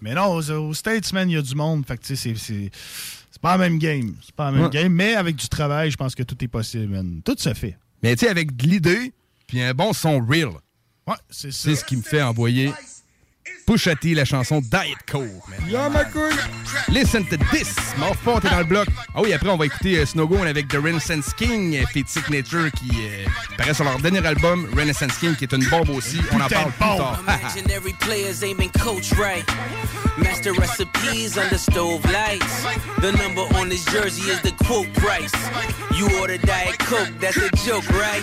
Mais 0.00 0.14
non, 0.14 0.34
aux, 0.34 0.50
aux 0.50 0.74
States, 0.74 1.12
man, 1.12 1.30
il 1.30 1.34
y 1.34 1.36
a 1.36 1.42
du 1.42 1.54
monde. 1.54 1.86
Fait 1.86 1.96
que, 1.96 2.02
tu 2.02 2.16
sais, 2.16 2.34
c'est- 2.34 2.38
c'est. 2.38 2.70
C'est 3.30 3.40
pas 3.40 3.52
la 3.52 3.58
même 3.58 3.78
game. 3.78 4.14
C'est 4.24 4.34
pas 4.34 4.50
la 4.50 4.58
même 4.58 4.68
game, 4.70 4.92
mais 4.92 5.14
avec 5.14 5.36
du 5.36 5.48
travail, 5.48 5.90
je 5.90 5.96
pense 5.96 6.14
que 6.14 6.22
tout 6.22 6.36
est 6.44 6.48
possible, 6.48 6.88
man. 6.92 7.22
Tout 7.24 7.34
se 7.38 7.54
fait. 7.54 7.76
Mais 8.02 8.14
tu 8.16 8.26
sais, 8.26 8.30
avec 8.30 8.54
de 8.56 8.66
l'idée, 8.66 9.12
puis 9.46 9.60
un 9.62 9.72
bon 9.74 9.92
son 9.92 10.20
real. 10.24 10.50
Ouais, 11.06 11.14
c'est 11.30 11.52
ça. 11.52 11.70
C'est 11.70 11.76
ce 11.76 11.84
qui 11.84 11.96
me 11.96 12.02
fait 12.02 12.22
envoyer 12.22 12.72
Pusha 13.66 13.94
T, 13.94 14.14
la 14.14 14.24
chanson 14.24 14.60
Diet 14.60 14.98
Coke, 15.06 15.28
ma 15.92 16.04
couille! 16.04 16.32
Listen 16.88 17.24
to 17.24 17.36
this! 17.50 17.74
Mort 17.96 18.16
fort, 18.16 18.40
t'es 18.40 18.48
dans 18.50 18.58
le 18.58 18.64
bloc. 18.64 18.88
Ah 19.14 19.20
oui, 19.22 19.32
après, 19.32 19.48
on 19.48 19.56
va 19.56 19.66
écouter 19.66 19.98
euh, 19.98 20.06
Snowgone 20.06 20.46
avec 20.46 20.68
The 20.68 20.76
Renaissance 20.76 21.32
King, 21.34 21.76
euh, 21.76 21.86
Feat 21.86 22.08
Signature, 22.08 22.70
qui 22.72 22.90
euh, 23.00 23.26
paraît 23.56 23.74
sur 23.74 23.84
leur 23.84 23.98
dernier 23.98 24.24
album, 24.26 24.68
Renaissance 24.76 25.16
King, 25.18 25.36
qui 25.36 25.44
est 25.44 25.52
une 25.52 25.64
bombe 25.66 25.90
aussi. 25.90 26.18
On 26.32 26.40
en 26.40 26.48
parle 26.48 26.72
plus 26.72 26.78
tard. 26.78 27.22
Imaginary 27.22 27.92
players 28.00 28.42
ain't 28.42 28.58
been 28.58 28.70
coached 28.70 29.16
right. 29.18 29.44
Master 30.18 30.52
recipes 30.54 31.38
under 31.38 31.58
stove 31.58 32.04
lights. 32.12 32.64
The 33.00 33.12
number 33.12 33.42
on 33.58 33.70
his 33.70 33.84
jersey 33.86 34.30
is 34.30 34.40
the 34.42 34.52
quote 34.64 34.92
price. 34.94 35.32
You 35.96 36.08
order 36.20 36.38
Diet 36.38 36.78
Coke, 36.80 37.10
that's 37.20 37.36
a 37.36 37.48
joke, 37.64 37.88
right? 37.90 38.22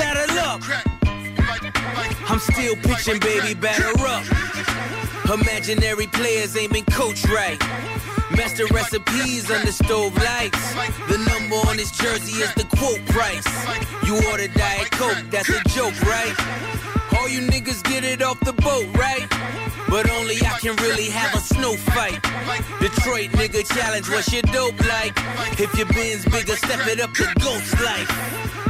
Saddle 0.00 0.38
up. 0.38 0.62
I'm 2.30 2.38
still 2.38 2.74
pitching, 2.76 3.20
baby, 3.20 3.52
batter 3.52 3.92
up. 4.06 4.24
Imaginary 5.30 6.06
players 6.06 6.56
ain't 6.56 6.72
been 6.72 6.86
coached 6.86 7.28
right. 7.28 7.60
Master 8.34 8.64
recipes 8.72 9.50
under 9.50 9.70
stove 9.70 10.16
lights. 10.16 10.72
The 11.10 11.18
number 11.28 11.56
on 11.68 11.76
his 11.76 11.90
jersey 11.90 12.40
is 12.40 12.52
the 12.54 12.64
quote 12.78 13.04
price. 13.08 13.44
You 14.06 14.14
order 14.30 14.48
Diet 14.48 14.90
Coke, 14.92 15.22
that's 15.28 15.50
a 15.50 15.60
joke, 15.68 16.00
right? 16.02 16.34
All 17.18 17.28
you 17.28 17.42
niggas 17.42 17.82
get 17.84 18.02
it 18.02 18.22
off 18.22 18.40
the 18.40 18.54
boat, 18.54 18.86
right? 18.96 19.28
But 19.90 20.10
only 20.12 20.36
I 20.36 20.56
can 20.60 20.76
really 20.76 21.10
have 21.10 21.34
a 21.34 21.40
snow 21.40 21.74
fight. 21.92 22.22
Detroit 22.80 23.32
nigga 23.32 23.68
challenge, 23.68 24.08
what's 24.08 24.32
your 24.32 24.42
dope 24.48 24.80
like? 24.88 25.12
If 25.60 25.76
your 25.76 25.88
bin's 25.88 26.24
bigger, 26.24 26.56
step 26.56 26.86
it 26.86 27.00
up 27.02 27.12
to 27.14 27.30
ghost 27.38 27.78
life. 27.82 28.69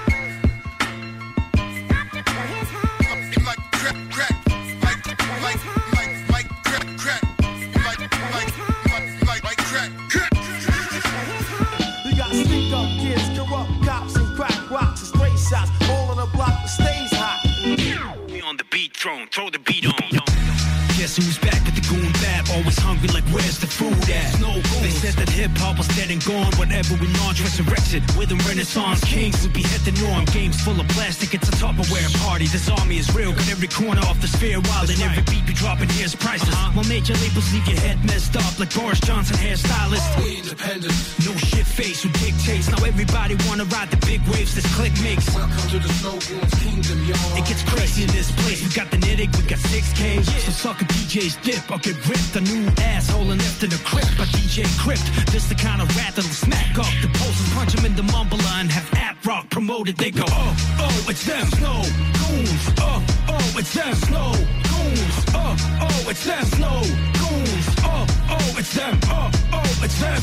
Throne, 19.01 19.27
throw 19.31 19.49
the 19.49 19.57
beat 19.57 19.87
on. 19.87 20.09
Guess 20.95 21.15
who's 21.15 21.39
back 21.39 21.65
with 21.65 21.73
the? 21.73 21.80
Always 22.51 22.77
hungry 22.79 23.07
like 23.15 23.23
where's 23.31 23.59
the 23.63 23.67
food 23.67 23.95
at? 24.11 24.35
No. 24.43 24.59
They 24.83 24.91
said 24.91 25.15
that 25.15 25.29
hip 25.31 25.55
hop 25.55 25.77
was 25.79 25.87
dead 25.95 26.11
and 26.11 26.19
gone. 26.27 26.51
Whatever 26.59 26.99
we 26.99 27.07
launch, 27.23 27.39
resurrection. 27.39 28.03
With 28.19 28.27
them 28.27 28.43
Renaissance 28.43 28.99
kings, 29.07 29.39
we 29.39 29.63
be 29.63 29.63
at 29.71 29.87
the 29.87 29.95
norm. 30.03 30.25
Games 30.35 30.59
full 30.59 30.75
of 30.75 30.87
plastic, 30.91 31.33
it's 31.33 31.47
a 31.47 31.55
Tupperware 31.55 32.11
party. 32.27 32.51
This 32.51 32.67
army 32.67 32.97
is 32.97 33.07
real, 33.15 33.31
got 33.31 33.47
every 33.47 33.71
corner 33.71 34.03
off 34.03 34.19
the 34.19 34.27
sphere 34.27 34.59
wild. 34.67 34.91
And 34.91 34.99
every 34.99 35.23
beat 35.31 35.47
we 35.47 35.53
dropping 35.55 35.87
here's 35.95 36.13
priceless. 36.13 36.51
Uh-huh. 36.51 36.75
While 36.75 36.87
major 36.91 37.15
labels 37.23 37.47
leave 37.55 37.67
your 37.71 37.79
head 37.79 38.03
messed 38.03 38.35
up 38.35 38.59
like 38.59 38.75
Boris 38.75 38.99
Johnson 38.99 39.37
hairstylist. 39.39 40.03
We 40.19 40.43
independent. 40.43 40.91
No 41.23 41.31
shit 41.39 41.63
face 41.63 42.03
who 42.03 42.09
dictates. 42.19 42.67
Now 42.67 42.83
everybody 42.83 43.39
wanna 43.47 43.63
ride 43.71 43.89
the 43.95 44.01
big 44.03 44.19
waves 44.27 44.55
this 44.59 44.67
click 44.75 44.91
makes. 44.99 45.23
Welcome 45.31 45.67
to 45.71 45.79
the 45.79 45.91
Snowboard's 46.03 46.55
kingdom, 46.59 46.99
y'all. 47.07 47.39
It 47.39 47.47
gets 47.47 47.63
crazy 47.63 48.03
in 48.03 48.11
this 48.11 48.27
place. 48.43 48.59
We 48.59 48.69
got 48.75 48.91
the 48.91 48.99
Nittig, 48.99 49.31
we 49.39 49.47
got 49.47 49.63
6K. 49.71 50.19
So 50.43 50.51
suck 50.51 50.81
a 50.81 50.85
DJ's 50.91 51.39
dip. 51.47 51.63
I'll 51.71 51.79
get 51.79 51.95
ripped. 52.09 52.40
New 52.41 52.65
asshole 52.81 53.29
and 53.29 53.41
in 53.61 53.69
the 53.69 53.79
crypt 53.85 54.17
by 54.17 54.25
DJ 54.25 54.65
Crypt. 54.79 55.05
This 55.31 55.47
the 55.47 55.53
kind 55.53 55.79
of 55.79 55.87
rat 55.95 56.15
that'll 56.15 56.31
smack 56.31 56.79
off 56.79 56.91
the 57.01 57.07
posters, 57.09 57.53
punch 57.53 57.75
him 57.77 57.85
in 57.85 57.95
the 57.95 58.01
mumbler 58.01 58.41
and 58.59 58.71
have 58.71 58.91
App 58.95 59.23
Rock 59.25 59.47
promoted. 59.51 59.95
They 59.97 60.09
go, 60.09 60.23
oh, 60.27 60.55
oh, 60.79 61.05
it's 61.07 61.23
them. 61.23 61.45
Snow 61.47 61.83
goons. 62.17 62.73
Oh, 62.79 63.05
oh, 63.29 63.59
it's 63.59 63.73
them. 63.73 63.93
Snow 63.93 64.31
goons. 64.33 65.25
Oh, 65.35 65.55
oh, 65.81 66.09
it's 66.09 66.23
them. 66.25 66.45
Snow 66.45 66.81
goons. 67.21 67.65
Oh, 67.85 68.05
oh, 68.29 68.55
it's 68.57 68.73
them. 68.73 68.99
Oh, 69.03 69.31
oh, 69.53 69.83
it's 69.83 69.99
them. 69.99 70.21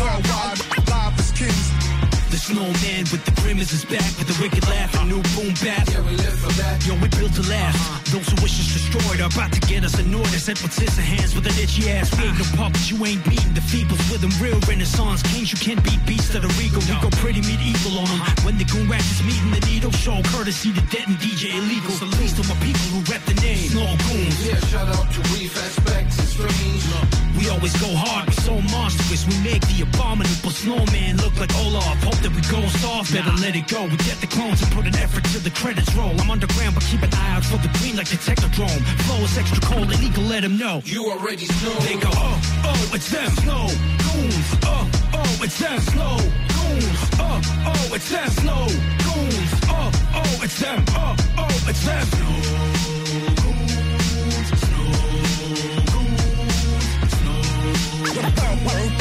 Worldwide, 0.00 0.58
live 0.90 1.18
as 1.18 1.30
kings. 1.32 1.85
The 2.30 2.38
snowman 2.42 3.06
with 3.14 3.22
the 3.22 3.30
grimace 3.40 3.72
is 3.72 3.84
back 3.84 4.02
with 4.18 4.26
the 4.26 4.36
wicked 4.42 4.66
laugh 4.66 4.90
and 4.98 5.08
new 5.08 5.22
boom 5.38 5.54
bap. 5.62 5.86
Yeah, 5.86 6.02
we 6.02 6.18
live 6.18 6.34
for 6.34 6.50
that. 6.58 6.82
Yo, 6.82 6.98
we 6.98 7.06
built 7.14 7.32
to 7.38 7.44
last. 7.46 7.78
Those 8.10 8.26
who 8.26 8.36
wish 8.42 8.58
us 8.58 8.66
destroyed 8.74 9.22
are 9.22 9.30
about 9.30 9.54
to 9.54 9.60
get 9.70 9.84
us 9.84 9.94
annoyed. 9.98 10.26
I 10.34 10.42
said 10.42 10.58
with 10.58 10.74
scissor 10.74 11.06
hands 11.06 11.38
with 11.38 11.46
an 11.46 11.54
itchy 11.54 11.86
ass. 11.86 12.10
We 12.18 12.26
ain't 12.26 12.38
no 12.38 12.46
puppets, 12.58 12.90
you 12.90 12.98
ain't 13.06 13.22
beating 13.30 13.54
the 13.54 13.62
feebles 13.62 14.02
with 14.10 14.26
them 14.26 14.34
real 14.42 14.58
renaissance 14.66 15.22
kings. 15.30 15.54
You 15.54 15.58
can't 15.62 15.82
beat 15.86 16.02
beasts 16.04 16.34
that 16.34 16.42
are 16.42 16.54
regal. 16.58 16.82
We 16.82 16.98
go 16.98 17.10
pretty 17.22 17.46
medieval 17.46 18.02
on 18.02 18.10
them. 18.10 18.20
When 18.42 18.58
the 18.58 18.66
goon 18.66 18.90
ratchets 18.90 19.22
meeting 19.22 19.54
the 19.54 19.62
needle, 19.70 19.94
show 19.94 20.18
courtesy 20.34 20.74
to 20.74 20.82
dead 20.90 21.06
and 21.06 21.18
DJ 21.22 21.54
illegal. 21.54 21.94
So 21.94 22.10
least 22.18 22.42
to 22.42 22.44
my 22.50 22.58
people 22.58 22.86
who 22.90 23.06
rep 23.06 23.22
the 23.22 23.38
name. 23.38 23.70
Snow 23.70 23.86
goons. 24.10 24.34
Yeah, 24.42 24.58
shout 24.66 24.90
out 24.90 25.06
to 25.14 25.20
Reef 25.30 25.54
Aspects 25.54 26.18
and 26.18 26.28
Strange. 26.28 27.15
We 27.46 27.52
always 27.52 27.78
go 27.80 27.94
hard, 27.94 28.26
We're 28.26 28.42
so 28.42 28.54
monstrous. 28.74 29.22
We 29.22 29.38
make 29.38 29.62
the 29.70 29.86
abominable 29.86 30.50
snowman 30.50 31.16
look 31.22 31.38
like 31.38 31.54
Olaf. 31.62 31.94
Hope 32.02 32.18
that 32.26 32.34
we 32.34 32.42
go 32.50 32.58
soft, 32.82 33.14
better 33.14 33.30
let 33.38 33.54
it 33.54 33.70
go. 33.70 33.86
We 33.86 33.94
get 34.02 34.18
the 34.18 34.26
clones 34.26 34.60
and 34.66 34.70
put 34.74 34.84
an 34.84 34.96
effort 34.98 35.22
to 35.30 35.38
the 35.38 35.54
credits 35.54 35.94
roll. 35.94 36.10
I'm 36.18 36.28
underground, 36.28 36.74
but 36.74 36.82
keep 36.90 37.06
an 37.06 37.14
eye 37.14 37.38
out 37.38 37.44
for 37.44 37.62
the 37.62 37.70
green 37.78 37.94
like 37.94 38.10
the 38.10 38.18
Technodrome. 38.18 38.82
Flow 39.06 39.22
is 39.22 39.38
extra 39.38 39.62
cold, 39.62 39.86
illegal, 39.94 40.24
let 40.24 40.42
them 40.42 40.58
know. 40.58 40.82
You 40.84 41.06
already 41.06 41.46
know. 41.62 41.78
They 41.86 41.94
go, 41.94 42.10
oh, 42.18 42.34
oh, 42.66 42.90
it's 42.98 43.14
them. 43.14 43.30
Snow 43.38 43.70
goons. 44.10 44.48
Oh, 44.66 44.90
oh, 45.14 45.44
it's 45.46 45.58
them. 45.62 45.78
Snow 45.86 46.18
goons. 46.50 46.98
Oh, 47.22 47.38
oh, 47.62 47.94
it's 47.94 48.10
them. 48.10 48.28
Snow 48.42 48.66
goons. 49.06 49.50
Oh, 49.70 49.86
oh, 50.18 50.42
it's 50.42 50.58
them. 50.58 50.82
Oh, 50.98 51.14
oh, 51.38 51.70
it's 51.70 51.84
them. 51.86 52.75
Worldwide, 58.16 58.96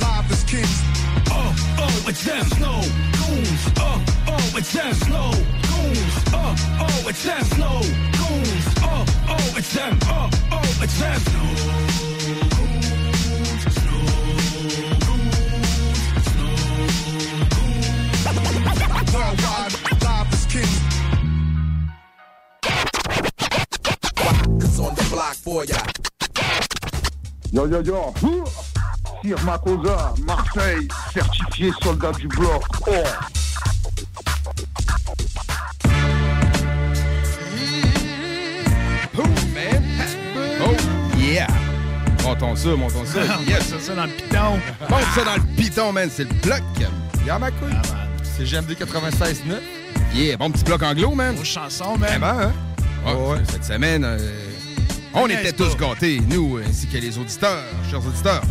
live 0.00 0.26
as 0.32 0.42
kings. 0.44 0.82
Oh, 1.30 1.54
oh, 1.78 2.04
it's 2.08 2.24
them. 2.24 2.44
Snow 2.46 2.80
goons. 3.18 3.66
Oh, 3.78 4.02
oh, 4.26 4.56
it's 4.56 4.72
them. 4.72 4.94
Snow 4.94 5.30
goons. 5.30 6.24
Oh, 6.32 6.56
oh, 6.80 7.08
it's 7.08 7.22
them. 7.22 7.44
Snow 7.44 7.82
goons. 8.18 8.64
Oh, 8.82 9.04
oh, 9.28 9.54
it's 9.56 9.72
them. 9.74 9.96
Oh, 10.02 10.28
oh, 10.50 10.82
it's 10.82 10.98
them. 10.98 11.20
Worldwide, 19.14 19.72
live 20.02 20.32
as 20.32 20.46
kings. 20.46 20.80
on 24.80 24.94
the 24.94 25.02
block 25.10 25.34
for 25.34 25.64
ya. 25.64 25.76
Yo 27.52 27.66
yo 27.66 27.82
yo 27.82 28.14
Sir 29.22 29.36
Makosa, 29.44 30.14
Marseille, 30.26 30.88
certifié 31.12 31.70
soldat 31.82 32.12
du 32.12 32.28
bloc. 32.28 32.62
Oh 32.86 32.92
Oh, 40.62 40.74
yeah! 41.18 41.46
Montons 42.24 42.56
ça, 42.56 42.68
montons 42.76 43.04
ça. 43.04 43.20
Yes! 43.46 43.68
ça, 43.68 43.78
ça 43.80 43.94
dans 43.94 44.04
le 44.04 44.10
piton. 44.10 44.52
Monte 44.88 45.02
ça 45.14 45.24
dans 45.24 45.34
le 45.36 45.56
piton, 45.56 45.92
man. 45.92 46.08
C'est 46.12 46.24
le 46.24 46.34
bloc. 46.42 46.62
Y'a 47.26 47.38
ma 47.38 47.50
couille. 47.50 47.74
C'est 48.36 48.44
GMD 48.44 48.72
96.9. 48.72 49.58
Yeah, 50.14 50.36
bon 50.36 50.50
petit 50.50 50.64
bloc 50.64 50.82
anglo, 50.82 51.14
man. 51.14 51.36
Aux 51.38 51.44
chansons, 51.44 51.96
man. 51.96 52.08
Vraiment, 52.20 52.40
hein? 52.40 52.52
Ouais, 53.06 53.38
Cette 53.50 53.64
semaine, 53.64 54.04
euh, 54.04 54.18
on 55.14 55.26
était 55.26 55.52
tous 55.52 55.76
gâtés, 55.76 56.20
nous, 56.28 56.58
ainsi 56.58 56.86
que 56.86 56.98
les 56.98 57.18
auditeurs, 57.18 57.64
chers 57.90 58.04
auditeurs. 58.06 58.42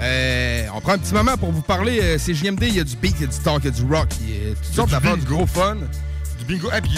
Euh, 0.00 0.66
on 0.74 0.80
prend 0.80 0.92
un 0.92 0.98
petit 0.98 1.14
moment 1.14 1.36
pour 1.36 1.52
vous 1.52 1.62
parler. 1.62 2.00
euh, 2.02 2.18
c'est 2.18 2.34
JMD, 2.34 2.62
il 2.62 2.74
y 2.74 2.80
a 2.80 2.84
du 2.84 2.96
beat, 2.96 3.14
il 3.18 3.22
y 3.22 3.24
a 3.24 3.26
du 3.28 3.38
talk, 3.38 3.60
il 3.62 3.66
y 3.66 3.68
a 3.68 3.70
du 3.70 3.84
rock, 3.84 4.08
il 4.20 4.30
y 4.30 4.50
a 4.50 4.54
toutes 4.54 4.74
sortes 4.74 4.90
d'affaires, 4.90 5.16
du 5.16 5.24
gros 5.24 5.46
fun. 5.46 5.76
Du 6.46 6.54
bingo. 6.54 6.68
Et 6.76 6.80
puis 6.80 6.90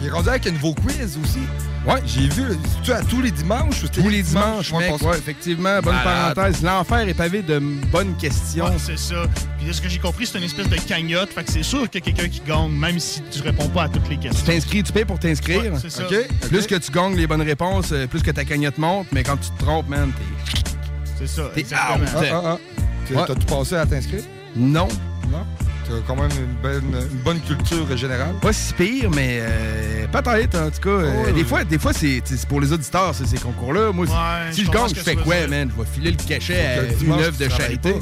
il 0.00 0.06
est- 0.06 0.10
rendu 0.10 0.28
avec 0.28 0.46
un 0.46 0.52
nouveau 0.52 0.74
quiz 0.74 1.18
aussi. 1.22 1.40
Ouais. 1.86 2.00
J'ai 2.04 2.28
vu, 2.28 2.42
tu 2.82 2.92
à 2.92 3.00
tous 3.02 3.20
les 3.22 3.30
dimanches 3.30 3.82
ou 3.82 3.86
c'était 3.86 4.02
Tous 4.02 4.08
les 4.08 4.22
dimanches, 4.22 4.72
Ouais, 4.72 4.78
mec, 4.90 4.90
passe- 4.98 5.02
ouais, 5.02 5.18
effectivement. 5.18 5.80
Bonne 5.80 5.94
Malade. 5.94 6.34
parenthèse. 6.34 6.62
L'enfer 6.62 7.08
est 7.08 7.14
pavé 7.14 7.42
de 7.42 7.58
bonnes 7.92 8.16
questions. 8.16 8.64
Ouais, 8.66 8.72
c'est 8.78 8.98
ça. 8.98 9.24
Puis 9.58 9.68
de 9.68 9.72
ce 9.72 9.80
que 9.80 9.88
j'ai 9.88 9.98
compris, 10.00 10.26
c'est 10.26 10.38
une 10.38 10.44
espèce 10.44 10.68
de 10.68 10.76
cagnotte. 10.76 11.32
Fait 11.32 11.44
que 11.44 11.52
c'est 11.52 11.62
sûr 11.62 11.88
qu'il 11.88 12.00
y 12.00 12.08
a 12.10 12.12
quelqu'un 12.12 12.28
qui 12.28 12.40
gagne, 12.46 12.70
même 12.72 12.98
si 12.98 13.22
tu 13.30 13.40
réponds 13.40 13.68
pas 13.68 13.84
à 13.84 13.88
toutes 13.88 14.08
les 14.08 14.16
Tu 14.16 14.28
questions. 14.28 14.44
t'inscris, 14.46 14.82
tu 14.82 14.92
payes 14.92 15.04
pour 15.04 15.18
t'inscrire. 15.20 15.72
Ouais, 15.72 15.78
c'est 15.80 15.90
ça. 15.90 16.04
OK? 16.06 16.14
Plus 16.48 16.66
que 16.66 16.74
tu 16.74 16.90
gagnes 16.90 17.14
les 17.16 17.26
bonnes 17.28 17.42
réponses, 17.42 17.90
euh, 17.92 18.06
plus 18.08 18.22
que 18.22 18.32
ta 18.32 18.44
cagnotte 18.44 18.78
monte, 18.78 19.06
mais 19.12 19.22
quand 19.22 19.36
tu 19.36 19.50
te 19.50 19.62
trompes, 19.62 19.88
man, 19.88 20.10
t'es. 20.12 20.70
C'est 21.18 21.28
ça. 21.28 21.50
T'es 21.54 21.62
out. 21.66 21.72
Ah, 21.74 21.96
ah, 22.32 22.42
ah. 22.44 22.58
Tu- 23.06 23.14
Ouais. 23.14 23.22
T'as-tu 23.26 23.46
passé 23.46 23.76
à 23.76 23.86
t'inscrire? 23.86 24.22
Non. 24.56 24.88
Non? 25.30 25.46
T'as 25.88 25.94
quand 26.06 26.16
même 26.16 26.30
une 26.32 26.54
bonne, 26.62 26.96
une 27.12 27.18
bonne 27.18 27.40
culture 27.40 27.96
générale. 27.96 28.34
Pas 28.42 28.52
si 28.52 28.74
pire, 28.74 29.08
mais 29.10 29.38
euh, 29.40 30.06
peut-être, 30.08 30.58
en 30.58 30.70
tout 30.70 30.80
cas. 30.80 30.88
euh, 30.90 31.32
des 31.32 31.44
fois, 31.44 31.62
des 31.64 31.78
fois 31.78 31.92
c'est 31.92 32.20
pour 32.48 32.60
les 32.60 32.72
auditeurs, 32.72 33.14
c'est 33.14 33.26
ces 33.26 33.38
concours-là. 33.38 33.92
Moi, 33.92 34.06
si- 34.06 34.12
Ouais, 34.12 34.52
si 34.52 34.64
je 34.64 34.70
gagne, 34.70 34.88
je 34.94 35.00
fais 35.00 35.14
quoi, 35.14 35.36
dire. 35.36 35.48
man? 35.48 35.70
Je 35.76 35.82
vais 35.82 35.88
filer 35.88 36.10
le 36.10 36.16
cachet 36.16 36.60
à 36.60 36.82
une 37.04 37.12
œuvre 37.12 37.38
de 37.38 37.48
charité. 37.48 37.92
pas. 37.92 37.98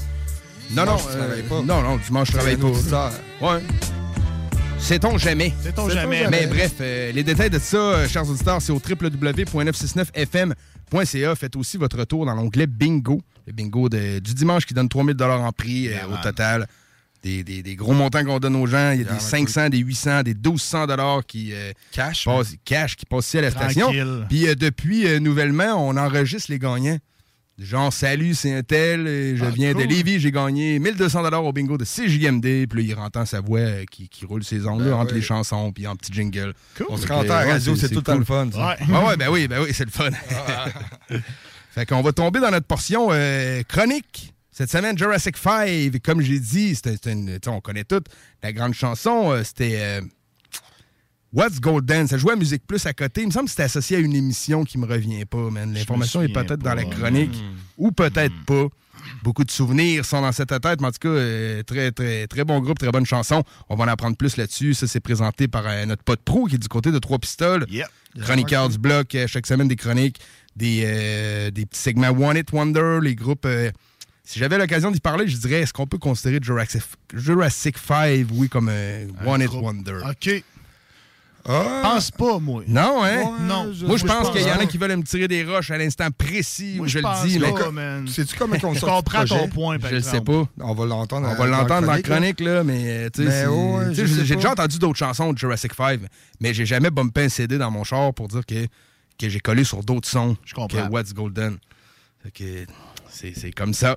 Non, 0.70 0.86
non, 0.86 0.96
Dimanche, 0.96 1.02
tu 1.02 1.08
travailles 1.18 1.42
pas. 1.42 1.60
non, 1.62 1.82
non, 1.82 1.96
dimanche, 1.98 2.28
je 2.28 2.32
travaille 2.32 2.56
pas. 2.56 2.66
auditeur. 2.68 3.12
Ouais. 3.42 3.60
Sait-on 4.78 5.18
jamais? 5.18 5.52
Sait-on 5.62 5.88
Sait-on 5.88 5.94
jamais. 5.94 6.22
jamais? 6.24 6.40
Mais 6.42 6.46
bref, 6.46 6.72
euh, 6.80 7.12
les 7.12 7.22
détails 7.22 7.50
de 7.50 7.58
ça, 7.58 7.76
euh, 7.76 8.08
chers 8.08 8.26
auditeurs, 8.28 8.60
c'est 8.62 8.72
au 8.72 8.80
www.969fm.ca. 8.80 11.34
Faites 11.36 11.56
aussi 11.56 11.76
votre 11.76 11.98
retour 11.98 12.24
dans 12.26 12.34
l'onglet 12.34 12.66
Bingo. 12.66 13.20
Le 13.46 13.52
bingo 13.52 13.88
de- 13.88 14.18
du 14.20 14.34
dimanche 14.34 14.64
qui 14.66 14.74
donne 14.74 14.88
3000 14.88 15.16
en 15.22 15.52
prix 15.52 15.88
euh, 15.88 15.96
au 16.12 16.16
total. 16.22 16.66
Des, 17.24 17.42
des- 17.42 17.62
des 17.62 17.74
gros 17.74 17.94
montants 17.94 18.22
qu'on 18.24 18.38
donne 18.38 18.54
aux 18.54 18.66
gens. 18.66 18.92
Il 18.92 18.98
y 18.98 19.00
a 19.00 19.04
des 19.04 19.10
man, 19.12 19.18
500, 19.20 19.70
des 19.70 19.78
800, 19.78 20.22
des 20.24 20.34
1200 20.34 21.22
qui 21.26 21.52
euh, 21.54 21.72
Cash. 21.90 22.26
passent, 22.26 22.54
cash 22.66 22.96
qui 22.96 23.06
passent 23.06 23.26
ici 23.28 23.38
à 23.38 23.40
la 23.40 23.50
station. 23.50 23.90
Puis 24.28 24.46
euh, 24.46 24.54
depuis, 24.54 25.06
euh, 25.06 25.18
nouvellement, 25.20 25.88
on 25.88 25.96
enregistre 25.96 26.50
les 26.50 26.58
gagnants. 26.58 26.98
Genre, 27.58 27.92
salut, 27.92 28.34
c'est 28.34 28.52
un 28.52 28.62
tel, 28.62 29.06
je 29.36 29.44
Ah, 29.44 29.48
viens 29.50 29.72
de. 29.74 29.82
Lévis, 29.84 30.18
j'ai 30.20 30.32
gagné 30.32 30.78
1200 30.80 31.22
au 31.38 31.52
bingo 31.52 31.78
de 31.78 31.84
CJMD. 31.84 32.66
Puis 32.68 32.82
là, 32.88 32.94
il 32.94 32.94
entend 32.98 33.24
sa 33.24 33.40
voix 33.40 33.86
qui, 33.90 34.08
qui 34.08 34.26
roule 34.26 34.42
ses 34.44 34.66
ongles 34.66 34.84
Ben 34.84 34.92
entre 34.94 35.14
les 35.14 35.22
chansons, 35.22 35.70
puis 35.72 35.86
en 35.86 35.94
petit 35.96 36.12
jingle. 36.12 36.52
On 36.90 36.96
se 36.98 37.06
rend 37.06 37.22
à 37.30 37.44
radio, 37.44 37.74
c'est 37.76 37.88
tout 37.90 38.02
cool. 38.02 38.18
le 38.18 38.24
fun. 38.24 38.48
ça. 38.52 38.76
Ouais. 38.86 39.16
Ben 39.16 39.28
oui, 39.30 39.46
ben 39.48 39.62
oui, 39.62 39.68
c'est 39.72 39.84
le 39.86 39.90
fun. 39.92 40.10
fait 41.70 41.86
qu'on 41.86 42.02
va 42.02 42.12
tomber 42.12 42.40
dans 42.40 42.50
notre 42.50 42.66
portion 42.66 43.08
chronique 43.68 44.33
Cette 44.56 44.70
semaine, 44.70 44.96
Jurassic 44.96 45.36
5, 45.36 45.98
comme 46.04 46.20
j'ai 46.20 46.38
dit, 46.38 46.76
c'était 46.76 47.10
une- 47.10 47.38
on 47.48 47.60
connaît 47.60 47.82
toute 47.82 48.06
la 48.40 48.52
grande 48.52 48.72
chanson. 48.72 49.32
euh, 49.32 49.42
C'était 49.42 49.74
euh, 49.80 50.00
What's 51.32 51.60
Golden? 51.60 52.06
Ça 52.06 52.16
jouait 52.18 52.34
à 52.34 52.36
Musique 52.36 52.64
Plus 52.64 52.86
à 52.86 52.92
côté. 52.92 53.22
Il 53.22 53.26
me 53.26 53.32
semble 53.32 53.46
que 53.46 53.50
c'était 53.50 53.64
associé 53.64 53.96
à 53.96 54.00
une 54.00 54.14
émission 54.14 54.62
qui 54.64 54.78
me 54.78 54.86
revient 54.86 55.24
pas, 55.24 55.50
man. 55.50 55.74
L'information 55.74 56.22
est 56.22 56.28
peut-être 56.32 56.60
dans 56.62 56.74
la 56.74 56.84
chronique 56.84 57.34
Hmm. 57.34 57.56
ou 57.78 57.90
peut-être 57.90 58.34
pas. 58.46 58.68
Beaucoup 59.24 59.42
de 59.44 59.50
souvenirs 59.50 60.04
sont 60.04 60.20
dans 60.22 60.30
cette 60.30 60.48
tête, 60.60 60.80
mais 60.80 60.86
en 60.86 60.92
tout 60.92 60.98
cas, 61.00 61.08
euh, 61.08 61.62
très, 61.64 61.90
très, 61.90 62.26
très 62.28 62.44
bon 62.44 62.60
groupe, 62.60 62.78
très 62.78 62.92
bonne 62.92 63.04
chanson. 63.04 63.42
On 63.68 63.74
va 63.74 63.84
en 63.84 63.88
apprendre 63.88 64.16
plus 64.16 64.36
là-dessus. 64.36 64.72
Ça, 64.74 64.86
c'est 64.86 65.00
présenté 65.00 65.48
par 65.48 65.64
euh, 65.66 65.84
notre 65.84 66.04
pote 66.04 66.20
pro 66.24 66.44
qui 66.46 66.54
est 66.54 66.58
du 66.58 66.68
côté 66.68 66.92
de 66.92 66.98
Trois 67.00 67.18
Pistoles. 67.18 67.66
Chroniqueur 68.22 68.68
du 68.68 68.78
bloc, 68.78 69.16
chaque 69.26 69.48
semaine 69.48 69.66
des 69.66 69.74
chroniques, 69.76 70.20
des, 70.54 71.50
des 71.52 71.66
petits 71.66 71.80
segments 71.80 72.10
One 72.10 72.36
It 72.36 72.52
Wonder, 72.52 73.00
les 73.02 73.16
groupes. 73.16 73.48
Euh, 74.24 74.30
si 74.30 74.38
j'avais 74.38 74.58
l'occasion 74.58 74.90
d'y 74.90 75.00
parler, 75.00 75.28
je 75.28 75.36
dirais 75.36 75.60
est-ce 75.60 75.72
qu'on 75.72 75.86
peut 75.86 75.98
considérer 75.98 76.38
Jurassic, 76.42 76.82
Jurassic 77.12 77.76
5, 77.78 78.26
oui, 78.32 78.48
comme 78.48 78.68
un 78.68 79.06
One 79.26 79.42
It 79.42 79.50
Wonder? 79.52 80.00
OK. 80.08 80.42
Pense 81.46 82.10
pas, 82.10 82.38
moi. 82.38 82.62
Non, 82.66 83.04
hein? 83.04 83.36
non. 83.42 83.70
Moi, 83.82 83.98
je 83.98 84.06
pense 84.06 84.30
qu'il 84.30 84.40
y 84.40 84.50
en 84.50 84.58
a 84.60 84.64
qui 84.64 84.78
veulent 84.78 84.96
me 84.96 85.02
tirer 85.02 85.28
des 85.28 85.44
roches 85.44 85.70
à 85.70 85.76
l'instant 85.76 86.08
précis 86.10 86.78
où 86.80 86.86
je, 86.86 86.98
je 86.98 86.98
le 87.00 87.28
dis. 87.28 87.38
mais 87.38 87.70
man. 87.70 88.08
Sais-tu 88.08 88.34
comment 88.34 88.56
on 88.62 88.72
Je 88.72 88.80
comprends 88.80 89.02
ton 89.02 89.36
projet? 89.36 89.48
point, 89.48 89.78
par 89.78 89.90
Je 89.90 89.96
le 89.96 90.00
sais 90.00 90.22
pas. 90.22 90.48
On 90.58 90.72
va 90.74 90.86
l'entendre. 90.86 91.28
On 91.30 91.34
va 91.34 91.46
l'entendre 91.46 91.86
dans 91.86 91.92
la 91.92 92.00
chronique, 92.00 92.40
là, 92.40 92.64
mais 92.64 92.84
euh, 92.86 93.10
tu 93.12 93.26
sais, 93.26 93.46
ouais, 93.46 93.94
j'ai 94.24 94.36
déjà 94.36 94.52
entendu 94.52 94.78
d'autres 94.78 94.98
chansons 94.98 95.34
de 95.34 95.38
Jurassic 95.38 95.74
5, 95.74 96.00
mais 96.40 96.54
j'ai 96.54 96.64
jamais 96.64 96.90
bumpé 96.90 97.24
un 97.24 97.28
CD 97.28 97.58
dans 97.58 97.70
mon 97.70 97.84
char 97.84 98.14
pour 98.14 98.28
dire 98.28 98.46
que, 98.46 98.66
que 99.18 99.28
j'ai 99.28 99.40
collé 99.40 99.64
sur 99.64 99.84
d'autres 99.84 100.08
sons 100.08 100.38
comprends. 100.54 100.86
que 100.86 100.90
What's 100.90 101.12
Golden. 101.12 101.58
Fait 102.22 102.30
que 102.30 102.64
c'est 103.34 103.52
comme 103.52 103.74
ça. 103.74 103.96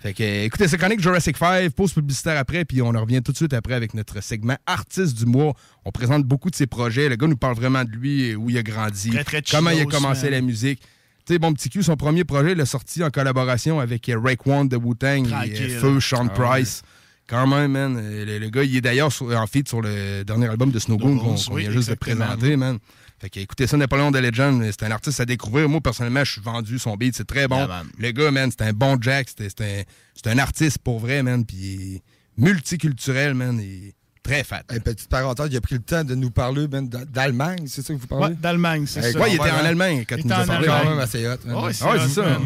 Fait 0.00 0.12
que, 0.12 0.44
écoutez, 0.44 0.68
c'est 0.68 0.76
chronique 0.76 1.00
Jurassic 1.00 1.36
5, 1.38 1.70
pause 1.72 1.92
publicitaire 1.94 2.38
après, 2.38 2.64
puis 2.66 2.82
on 2.82 2.88
en 2.88 3.00
revient 3.00 3.22
tout 3.22 3.32
de 3.32 3.36
suite 3.36 3.54
après 3.54 3.72
avec 3.74 3.94
notre 3.94 4.22
segment 4.22 4.56
Artiste 4.66 5.16
du 5.16 5.24
mois. 5.24 5.54
On 5.86 5.90
présente 5.90 6.24
beaucoup 6.24 6.50
de 6.50 6.54
ses 6.54 6.66
projets. 6.66 7.08
Le 7.08 7.16
gars 7.16 7.26
nous 7.26 7.36
parle 7.36 7.54
vraiment 7.56 7.82
de 7.82 7.90
lui, 7.90 8.34
où 8.34 8.50
il 8.50 8.58
a 8.58 8.62
grandi, 8.62 9.10
Très, 9.10 9.24
très 9.24 9.42
comment 9.50 9.70
il 9.70 9.80
a 9.80 9.84
commencé 9.86 10.28
la 10.28 10.42
musique. 10.42 10.80
Tu 11.26 11.32
sais, 11.32 11.38
bon 11.38 11.52
petit 11.54 11.70
Q, 11.70 11.82
son 11.82 11.96
premier 11.96 12.24
projet, 12.24 12.52
il 12.52 12.58
l'a 12.58 12.66
sorti 12.66 13.02
en 13.02 13.10
collaboration 13.10 13.80
avec 13.80 14.08
euh, 14.08 14.18
Raekwon 14.22 14.66
de 14.66 14.76
Wu-Tang 14.76 15.26
et 15.46 15.60
euh, 15.60 15.80
Feu, 15.80 15.98
Sean 15.98 16.28
Ah 16.28 16.40
ouais. 16.40 16.48
Price. 16.50 16.82
Quand 17.26 17.46
même, 17.48 17.72
man. 17.72 17.96
euh, 18.00 18.24
Le, 18.24 18.38
le 18.38 18.48
gars, 18.50 18.62
il 18.62 18.76
est 18.76 18.80
d'ailleurs 18.82 19.10
en 19.20 19.46
feat 19.48 19.66
sur 19.68 19.80
le 19.80 20.22
dernier 20.24 20.46
album 20.48 20.70
de 20.70 20.78
Snow 20.78 20.98
Goon 20.98 21.18
qu'on 21.18 21.34
oui, 21.54 21.62
vient 21.62 21.70
juste 21.72 21.88
de 21.90 21.94
présenter, 21.94 22.56
man. 22.56 22.78
Fait 23.18 23.30
que 23.30 23.40
écoutez 23.40 23.66
ça, 23.66 23.76
Napoléon 23.78 24.10
de 24.10 24.18
Legend, 24.18 24.62
c'est 24.70 24.82
un 24.84 24.90
artiste 24.90 25.20
à 25.20 25.24
découvrir. 25.24 25.68
Moi, 25.68 25.80
personnellement, 25.80 26.22
je 26.24 26.32
suis 26.32 26.40
vendu 26.42 26.78
son 26.78 26.96
beat, 26.96 27.16
c'est 27.16 27.26
très 27.26 27.48
bon. 27.48 27.56
Yeah, 27.66 27.82
le 27.98 28.10
gars, 28.12 28.30
man, 28.30 28.50
c'est 28.50 28.66
un 28.66 28.72
bon 28.72 28.98
Jack, 29.00 29.28
c'est 29.36 29.60
un, 29.60 30.30
un 30.30 30.38
artiste 30.38 30.78
pour 30.78 30.98
vrai, 30.98 31.22
man, 31.22 31.44
puis 31.46 32.02
multiculturel, 32.36 33.34
man, 33.34 33.58
et 33.60 33.94
très 34.22 34.44
fat. 34.44 34.62
Hey, 34.70 34.80
petite 34.80 35.08
parenthèse, 35.08 35.48
il 35.50 35.56
a 35.56 35.60
pris 35.60 35.76
le 35.76 35.82
temps 35.82 36.04
de 36.04 36.14
nous 36.14 36.30
parler 36.30 36.66
ben, 36.68 36.86
d'Allemagne, 36.86 37.66
c'est 37.66 37.80
ça 37.82 37.94
que 37.94 37.98
vous 37.98 38.06
parlez? 38.06 38.26
Ouais, 38.26 38.34
d'Allemagne, 38.34 38.84
c'est 38.86 39.02
Hey, 39.02 39.12
ça. 39.12 39.20
Ouais, 39.20 39.30
il 39.30 39.34
était 39.36 39.50
en 39.50 39.64
Allemagne 39.64 40.04
quand 40.08 40.16
Il 40.18 40.26
nous 40.26 40.32
a 40.32 40.44
parlé. 40.44 40.66
quand 40.66 40.84
même 40.90 40.98
assez 40.98 41.26
hot. 41.26 41.36
Ouais, 41.46 41.54
ouais, 41.54 41.72
c'est 41.72 42.08
ça. 42.08 42.38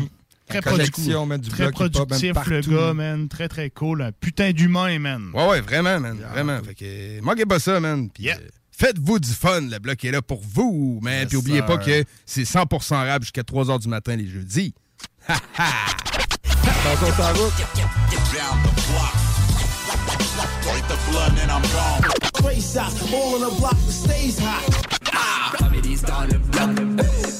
Très 0.46 0.62
productif, 0.62 1.14
man, 1.26 1.40
du 1.40 1.48
très 1.48 1.70
productif 1.70 2.32
le 2.46 2.60
gars, 2.60 2.92
man. 2.92 3.28
Très, 3.28 3.48
très 3.48 3.70
cool. 3.70 4.02
Un 4.02 4.12
putain 4.12 4.50
d'humain, 4.52 4.98
man. 4.98 5.30
Ouais, 5.32 5.46
ouais, 5.48 5.60
vraiment, 5.60 5.98
man. 6.00 6.18
Vraiment. 6.32 6.60
Fait 6.62 6.74
que, 6.74 7.20
manquez 7.22 7.46
pas 7.46 7.58
ça, 7.60 7.78
man. 7.80 8.08
Puis, 8.10 8.30
euh, 8.30 8.34
faites-vous 8.80 9.18
du 9.18 9.30
fun. 9.30 9.60
Le 9.60 9.78
bloc 9.78 10.04
est 10.04 10.10
là 10.10 10.22
pour 10.22 10.40
vous, 10.42 10.98
man. 11.02 11.20
Yes, 11.20 11.28
Puis, 11.28 11.36
oubliez 11.36 11.62
pas 11.62 11.76
que 11.76 12.04
c'est 12.24 12.42
100% 12.42 12.94
rap 12.94 13.22
jusqu'à 13.22 13.44
3 13.44 13.66
h 13.66 13.80
du 13.80 13.88
matin 13.88 14.16
les 14.16 14.26
jeudis. 14.26 14.74
Hot. 15.28 15.34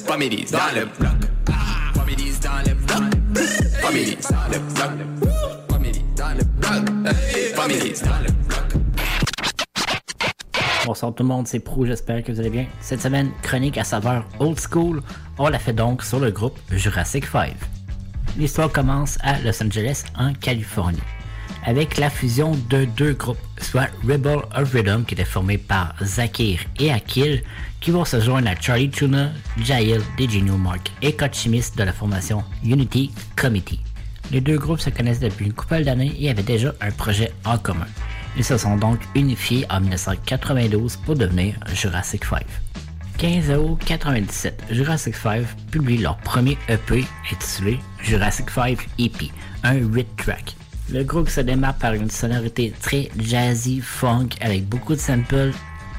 Families 0.07 0.47
dans 0.51 0.75
le 0.75 0.85
bloc. 0.99 1.21
Bonsoir 10.87 11.15
tout 11.15 11.23
le 11.23 11.29
monde, 11.29 11.47
c'est 11.47 11.61
Prou, 11.61 11.85
j'espère 11.85 12.25
que 12.25 12.33
vous 12.33 12.41
allez 12.41 12.51
bien. 12.51 12.67
Cette 12.81 13.03
semaine, 13.03 13.31
chronique 13.43 13.77
à 13.77 13.85
saveur 13.85 14.25
old 14.39 14.59
school, 14.59 15.03
on 15.39 15.49
la 15.49 15.59
fait 15.59 15.73
donc 15.73 16.03
sur 16.03 16.19
le 16.19 16.31
groupe 16.31 16.59
Jurassic 16.71 17.27
5. 17.27 17.55
L'histoire 18.39 18.73
commence 18.73 19.19
à 19.23 19.39
Los 19.41 19.63
Angeles, 19.63 20.05
en 20.17 20.33
Californie, 20.33 20.99
avec 21.67 21.99
la 21.99 22.09
fusion 22.09 22.53
de 22.71 22.87
deux 22.87 23.13
groupes, 23.13 23.39
soit 23.61 23.89
Rebel 24.03 24.39
of 24.57 24.73
Rhythm, 24.73 25.05
qui 25.05 25.15
était 25.15 25.25
formé 25.25 25.59
par 25.59 25.95
Zakir 26.03 26.61
et 26.79 26.91
Akil, 26.91 27.43
qui 27.81 27.91
vont 27.91 28.05
se 28.05 28.21
joindre 28.21 28.49
à 28.49 28.61
Charlie 28.61 28.91
Tuna, 28.91 29.31
Jail, 29.59 30.01
DJ 30.19 30.37
Newmark 30.37 30.91
et 31.03 31.15
Coach 31.15 31.41
Chimis 31.41 31.65
de 31.77 31.83
la 31.83 31.93
formation 31.93 32.43
Unity 32.65 33.11
Committee. 33.37 33.81
Les 34.33 34.41
deux 34.41 34.59
groupes 34.59 34.81
se 34.81 34.91
connaissent 34.91 35.21
depuis 35.21 35.47
une 35.47 35.53
couple 35.53 35.83
d'années 35.83 36.15
et 36.19 36.31
avaient 36.31 36.43
déjà 36.43 36.73
un 36.81 36.91
projet 36.91 37.33
en 37.45 37.59
commun. 37.59 37.87
Ils 38.37 38.45
se 38.45 38.57
sont 38.57 38.77
donc 38.77 39.01
unifiés 39.15 39.67
en 39.71 39.81
1992 39.81 40.97
pour 40.99 41.17
devenir 41.17 41.55
Jurassic 41.75 42.25
5. 42.25 42.45
15 43.19 43.51
août 43.51 43.79
97, 43.85 44.65
Jurassic 44.71 45.15
5 45.15 45.45
publie 45.71 45.99
leur 45.99 46.17
premier 46.19 46.57
EP 46.69 47.05
intitulé 47.31 47.79
Jurassic 48.01 48.49
5 48.49 48.89
EP, 48.99 49.31
un 49.63 49.75
8-track. 49.75 50.57
Le 50.91 51.05
groupe 51.05 51.29
se 51.29 51.41
démarre 51.41 51.75
par 51.75 51.93
une 51.93 52.11
sonorité 52.11 52.73
très 52.81 53.11
jazzy, 53.19 53.81
funk, 53.81 54.31
avec 54.41 54.67
beaucoup 54.67 54.95
de 54.95 55.01
samples. 55.01 55.53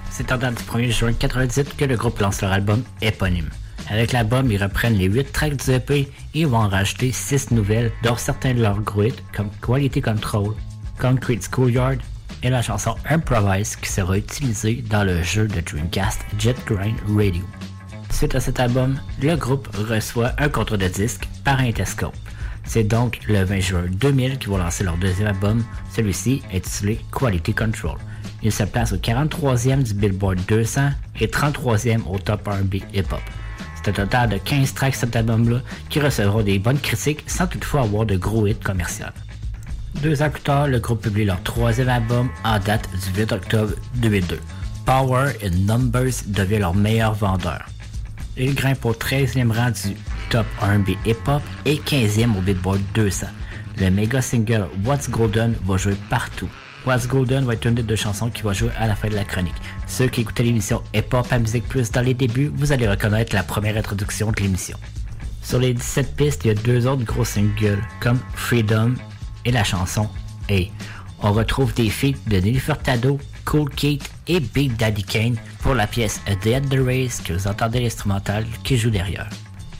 C'est 0.09 0.31
en 0.31 0.37
date 0.37 0.55
du 0.55 0.63
1er 0.63 0.91
juin 0.91 1.13
97 1.13 1.77
que 1.77 1.85
le 1.85 1.95
groupe 1.95 2.19
lance 2.19 2.41
leur 2.41 2.53
album 2.53 2.81
éponyme. 3.01 3.49
Avec 3.89 4.13
l'album, 4.13 4.51
ils 4.51 4.61
reprennent 4.61 4.97
les 4.97 5.05
8 5.05 5.31
tracks 5.31 5.55
du 5.63 5.71
EP 5.71 6.11
et 6.33 6.45
vont 6.45 6.57
en 6.57 6.69
rajouter 6.69 7.11
6 7.11 7.51
nouvelles, 7.51 7.91
dont 8.03 8.15
certains 8.15 8.53
de 8.53 8.61
leurs 8.61 8.81
gros 8.81 9.03
hits 9.03 9.13
comme 9.35 9.49
Quality 9.61 10.01
Control, 10.01 10.55
Concrete 10.99 11.43
Schoolyard 11.43 11.97
et 12.43 12.49
la 12.49 12.61
chanson 12.61 12.95
Improvise 13.09 13.75
qui 13.75 13.89
sera 13.89 14.17
utilisée 14.17 14.83
dans 14.89 15.03
le 15.03 15.21
jeu 15.23 15.47
de 15.47 15.61
Dreamcast 15.61 16.21
Jet 16.37 16.55
Grind 16.65 16.97
Radio. 17.15 17.43
Suite 18.09 18.35
à 18.35 18.39
cet 18.39 18.59
album, 18.59 18.99
le 19.21 19.35
groupe 19.35 19.67
reçoit 19.75 20.33
un 20.37 20.49
contrat 20.49 20.77
de 20.77 20.87
disque 20.87 21.27
par 21.43 21.59
Interscope. 21.59 22.15
C'est 22.63 22.83
donc 22.83 23.19
le 23.27 23.43
20 23.43 23.59
juin 23.59 23.83
2000 23.89 24.37
qu'ils 24.37 24.49
vont 24.49 24.57
lancer 24.57 24.83
leur 24.83 24.97
deuxième 24.97 25.27
album, 25.27 25.63
celui-ci 25.91 26.41
intitulé 26.53 26.99
Quality 27.11 27.53
Control. 27.53 27.97
Il 28.43 28.51
se 28.51 28.63
place 28.63 28.93
au 28.93 28.97
43e 28.97 29.83
du 29.83 29.93
Billboard 29.93 30.39
200 30.47 30.89
et 31.19 31.27
33e 31.27 32.01
au 32.07 32.17
top 32.17 32.47
R&B 32.47 32.75
hip-hop. 32.93 33.21
C'est 33.75 33.89
un 33.89 33.93
total 33.93 34.29
de 34.29 34.37
15 34.37 34.73
tracks 34.73 34.95
cet 34.95 35.15
album-là 35.15 35.61
qui 35.89 35.99
recevront 35.99 36.43
des 36.43 36.59
bonnes 36.59 36.79
critiques 36.79 37.23
sans 37.27 37.47
toutefois 37.47 37.81
avoir 37.81 38.05
de 38.05 38.15
gros 38.15 38.45
hits 38.45 38.55
commerciaux. 38.55 39.05
Deux 39.95 40.21
ans 40.23 40.29
plus 40.29 40.41
tard, 40.41 40.67
le 40.67 40.79
groupe 40.79 41.01
publie 41.01 41.25
leur 41.25 41.41
troisième 41.43 41.89
album 41.89 42.29
en 42.43 42.57
date 42.59 42.89
du 43.13 43.19
8 43.19 43.31
octobre 43.33 43.73
2002. 43.95 44.39
Power 44.85 45.33
and 45.43 45.55
Numbers 45.67 46.23
devient 46.27 46.59
leur 46.59 46.73
meilleur 46.73 47.13
vendeur. 47.13 47.65
Il 48.37 48.55
grimpe 48.55 48.83
au 48.85 48.93
13e 48.93 49.51
rang 49.51 49.69
du 49.69 49.95
top 50.29 50.45
R&B 50.59 50.91
hip-hop 51.05 51.41
et 51.65 51.75
15e 51.75 52.35
au 52.37 52.41
Billboard 52.41 52.81
200. 52.95 53.27
Le 53.77 53.89
méga 53.91 54.21
single 54.21 54.67
What's 54.85 55.09
Golden 55.09 55.55
va 55.65 55.77
jouer 55.77 55.95
partout. 56.09 56.49
What's 56.85 57.07
Golden 57.07 57.45
va 57.45 57.53
être 57.53 57.65
une 57.65 57.75
des 57.75 57.83
deux 57.83 57.95
chansons 57.95 58.29
qui 58.29 58.41
va 58.41 58.53
jouer 58.53 58.71
à 58.79 58.87
la 58.87 58.95
fin 58.95 59.09
de 59.09 59.15
la 59.15 59.23
chronique. 59.23 59.53
Ceux 59.85 60.07
qui 60.07 60.21
écoutaient 60.21 60.43
l'émission 60.43 60.81
Hip-Hop 60.95 61.27
à 61.29 61.37
Musique 61.37 61.67
Plus 61.67 61.91
dans 61.91 62.01
les 62.01 62.15
débuts, 62.15 62.51
vous 62.55 62.71
allez 62.71 62.87
reconnaître 62.87 63.35
la 63.35 63.43
première 63.43 63.77
introduction 63.77 64.31
de 64.31 64.41
l'émission. 64.41 64.77
Sur 65.43 65.59
les 65.59 65.73
17 65.73 66.15
pistes, 66.15 66.45
il 66.45 66.47
y 66.47 66.51
a 66.51 66.55
deux 66.55 66.87
autres 66.87 67.03
gros 67.03 67.25
singles 67.25 67.81
comme 67.99 68.19
Freedom 68.33 68.95
et 69.45 69.51
la 69.51 69.63
chanson 69.63 70.07
Hey. 70.49 70.71
On 71.23 71.33
retrouve 71.33 71.73
des 71.75 71.89
feats 71.89 72.17
de 72.27 72.37
Nelly 72.37 72.59
Furtado, 72.59 73.19
Cool 73.45 73.69
Kate 73.69 74.09
et 74.27 74.39
Big 74.39 74.75
Daddy 74.75 75.03
Kane 75.03 75.35
pour 75.59 75.75
la 75.75 75.85
pièce 75.85 76.19
A 76.25 76.35
Day 76.35 76.55
at 76.55 76.61
the 76.61 76.79
Race 76.83 77.21
que 77.21 77.33
vous 77.33 77.47
entendez 77.47 77.79
l'instrumental 77.79 78.45
qui 78.63 78.77
joue 78.77 78.89
derrière. 78.89 79.29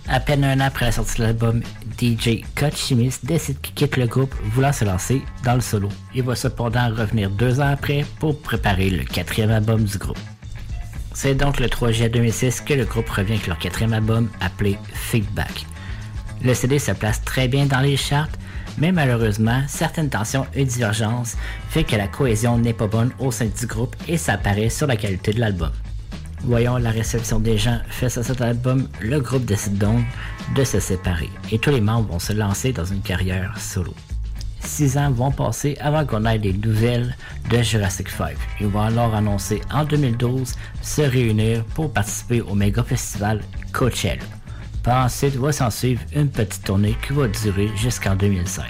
À 0.07 0.20
peine 0.20 0.43
un 0.43 0.59
an 0.59 0.66
après 0.66 0.86
la 0.86 0.91
sortie 0.91 1.18
de 1.18 1.24
l'album, 1.24 1.62
DJ 1.99 2.43
Chimis 2.76 3.16
décide 3.24 3.59
qu'il 3.62 3.74
quitte 3.74 3.97
le 3.97 4.07
groupe 4.07 4.36
voulant 4.53 4.74
se 4.74 4.84
lancer 4.84 5.22
dans 5.43 5.55
le 5.55 5.62
solo. 5.62 5.89
Il 6.14 6.24
va 6.24 6.36
cependant 6.36 6.89
revenir 6.89 7.30
deux 7.30 7.59
ans 7.59 7.72
après 7.72 8.05
pour 8.20 8.39
préparer 8.39 8.89
le 8.89 9.03
quatrième 9.03 9.51
album 9.51 9.84
du 9.84 9.97
groupe. 9.97 10.20
C'est 11.14 11.36
donc 11.36 11.59
le 11.59 11.70
3 11.70 11.91
juillet 11.91 12.09
2006 12.09 12.62
que 12.62 12.74
le 12.74 12.86
groupe 12.86 13.09
revient 13.09 13.34
avec 13.34 13.47
leur 13.47 13.57
quatrième 13.57 13.93
album 13.93 14.30
appelé 14.41 14.78
Feedback. 14.93 15.66
Le 16.43 16.53
CD 16.53 16.80
se 16.80 16.91
place 16.91 17.24
très 17.24 17.47
bien 17.47 17.66
dans 17.66 17.82
les 17.82 17.97
charts, 17.97 18.30
mais 18.78 18.91
malheureusement, 18.91 19.61
certaines 19.67 20.09
tensions 20.09 20.45
et 20.53 20.65
divergences 20.65 21.36
fait 21.69 21.84
que 21.84 21.95
la 21.95 22.07
cohésion 22.07 22.57
n'est 22.57 22.74
pas 22.74 22.88
bonne 22.88 23.11
au 23.19 23.32
sein 23.32 23.47
du 23.47 23.65
groupe 23.65 23.95
et 24.07 24.17
ça 24.17 24.34
apparaît 24.34 24.69
sur 24.69 24.88
la 24.88 24.95
qualité 24.95 25.34
de 25.34 25.39
l'album. 25.39 25.72
Voyons 26.43 26.78
la 26.78 26.89
réception 26.89 27.39
des 27.39 27.57
gens 27.57 27.80
face 27.89 28.17
à 28.17 28.24
cet 28.24 28.41
album, 28.41 28.88
le 28.99 29.19
groupe 29.19 29.45
décide 29.45 29.78
donc 29.78 30.03
de 30.55 30.63
se 30.63 30.80
séparer 30.80 31.30
et 31.51 31.59
tous 31.59 31.69
les 31.69 31.82
membres 31.82 32.13
vont 32.13 32.19
se 32.19 32.34
lancer 32.34 32.74
dans 32.74 32.86
une 32.86 33.01
carrière 33.01 33.53
solo. 33.59 33.93
Six 34.63 34.97
ans 34.97 35.11
vont 35.11 35.32
passer 35.32 35.78
avant 35.82 36.05
qu'on 36.05 36.26
ait 36.26 36.39
des 36.39 36.53
nouvelles 36.53 37.15
de 37.49 37.61
Jurassic 37.61 38.09
5. 38.09 38.36
Ils 38.59 38.67
vont 38.67 38.82
alors 38.82 39.13
annoncer 39.13 39.61
en 39.72 39.84
2012 39.84 40.55
se 40.82 41.01
réunir 41.01 41.63
pour 41.76 41.91
participer 41.91 42.41
au 42.41 42.55
méga 42.55 42.84
festival 42.84 43.41
Coachella. 43.72 44.24
Par 44.84 45.05
ensuite, 45.05 45.36
va 45.36 45.51
s'en 45.51 45.69
suivre 45.69 46.01
une 46.15 46.29
petite 46.29 46.63
tournée 46.63 46.95
qui 47.05 47.13
va 47.13 47.27
durer 47.27 47.69
jusqu'en 47.75 48.15
2016. 48.15 48.65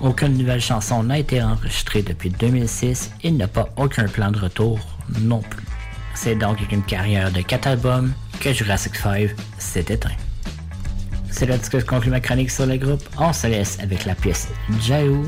Aucune 0.00 0.38
nouvelle 0.38 0.60
chanson 0.60 1.02
n'a 1.02 1.18
été 1.18 1.42
enregistrée 1.42 2.02
depuis 2.02 2.30
2006 2.30 3.10
et 3.22 3.28
il 3.28 3.34
n'y 3.34 3.42
a 3.42 3.48
pas 3.48 3.68
aucun 3.76 4.06
plan 4.06 4.30
de 4.30 4.38
retour 4.38 4.78
non 5.20 5.40
plus. 5.40 5.64
C'est 6.14 6.36
donc 6.36 6.58
avec 6.58 6.72
une 6.72 6.82
carrière 6.82 7.30
de 7.30 7.42
4 7.42 7.66
albums 7.66 8.12
que 8.40 8.52
Jurassic 8.52 8.96
5 8.96 9.30
s'est 9.58 9.84
éteint. 9.88 10.16
C'est 11.30 11.46
là 11.46 11.58
que 11.58 11.78
je 11.78 11.84
conclue 11.84 12.10
ma 12.10 12.20
chronique 12.20 12.50
sur 12.50 12.66
le 12.66 12.76
groupe. 12.76 13.02
On 13.18 13.32
se 13.32 13.46
laisse 13.46 13.78
avec 13.80 14.04
la 14.04 14.14
pièce 14.14 14.48
Jao 14.80 15.24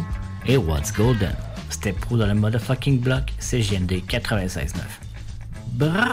et 0.47 0.57
What's 0.57 0.93
Golden. 0.93 1.35
C'était 1.70 1.93
pro 1.93 2.16
dans 2.16 2.26
le 2.26 2.35
motherfucking 2.35 3.01
block, 3.01 3.33
c'est 3.39 3.61
GND 3.61 4.03
96.9. 4.09 4.70
Bra! 5.72 6.09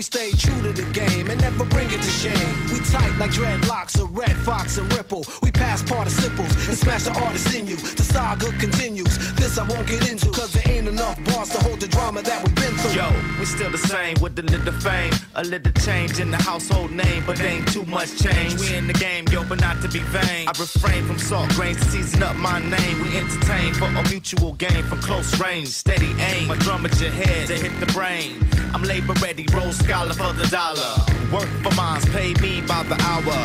We 0.00 0.04
stay 0.04 0.30
true 0.30 0.62
to 0.62 0.72
the 0.72 0.90
game 0.92 1.28
and 1.28 1.38
never 1.42 1.66
bring 1.66 1.88
it 1.88 2.00
to 2.00 2.10
shame. 2.10 2.56
We 2.72 2.80
tight 2.88 3.14
like 3.18 3.32
dreadlocks, 3.32 4.00
a 4.00 4.06
red 4.06 4.34
fox 4.34 4.78
and 4.78 4.90
ripple. 4.94 5.26
We 5.42 5.50
pass 5.52 5.82
participles 5.82 6.48
and 6.68 6.78
smash 6.78 7.04
the 7.04 7.12
artist 7.20 7.54
in 7.54 7.66
you. 7.66 7.76
The 7.76 8.02
saga 8.02 8.50
continues. 8.52 9.18
This 9.34 9.58
I 9.58 9.68
won't 9.68 9.86
get 9.86 10.10
into, 10.10 10.30
cause 10.30 10.54
there 10.54 10.62
ain't 10.74 10.88
enough 10.88 11.22
bars 11.26 11.50
to 11.50 11.58
hold 11.58 11.80
the 11.80 11.88
drama 11.88 12.22
that 12.22 12.42
we've 12.42 12.54
been 12.54 12.72
through. 12.78 12.92
Yo, 12.92 13.12
we 13.38 13.44
still 13.44 13.70
the 13.70 13.76
same 13.76 14.16
with 14.22 14.38
a 14.38 14.42
little 14.42 14.72
fame, 14.72 15.12
a 15.34 15.44
little 15.44 15.72
change 15.82 16.18
in 16.18 16.30
the 16.30 16.38
household 16.38 16.90
name, 16.92 17.22
but 17.26 17.38
ain't 17.42 17.70
too 17.70 17.84
much 17.84 18.16
change. 18.16 18.58
We 18.58 18.74
in 18.74 18.86
the 18.86 18.94
game, 18.94 19.26
yo, 19.30 19.44
but 19.44 19.60
not 19.60 19.82
to 19.82 19.88
be 19.88 19.98
vain. 19.98 20.48
I 20.48 20.52
refrain 20.58 21.04
from 21.04 21.18
salt 21.18 21.50
grains 21.50 21.76
to 21.76 21.84
season 21.84 22.22
up 22.22 22.36
my 22.36 22.58
name. 22.58 23.02
We 23.02 23.18
entertain 23.18 23.74
for 23.74 23.84
a 23.84 24.08
mutual 24.08 24.54
gain 24.54 24.82
from 24.84 25.02
close 25.02 25.38
range, 25.38 25.68
steady 25.68 26.14
aim. 26.18 26.48
My 26.48 26.56
drum 26.56 26.86
at 26.86 26.98
your 26.98 27.10
head 27.10 27.48
to 27.48 27.54
hit 27.54 27.78
the 27.80 27.92
brain. 27.92 28.48
I'm 28.72 28.84
labor 28.84 29.14
ready, 29.14 29.46
roll 29.52 29.72
scholar 29.90 30.14
for 30.14 30.32
the 30.38 30.46
dollar. 30.46 30.92
Work 31.32 31.50
for 31.64 31.74
mines, 31.74 32.06
pay 32.10 32.32
me 32.34 32.60
by 32.60 32.82
the 32.84 32.94
hour. 33.10 33.40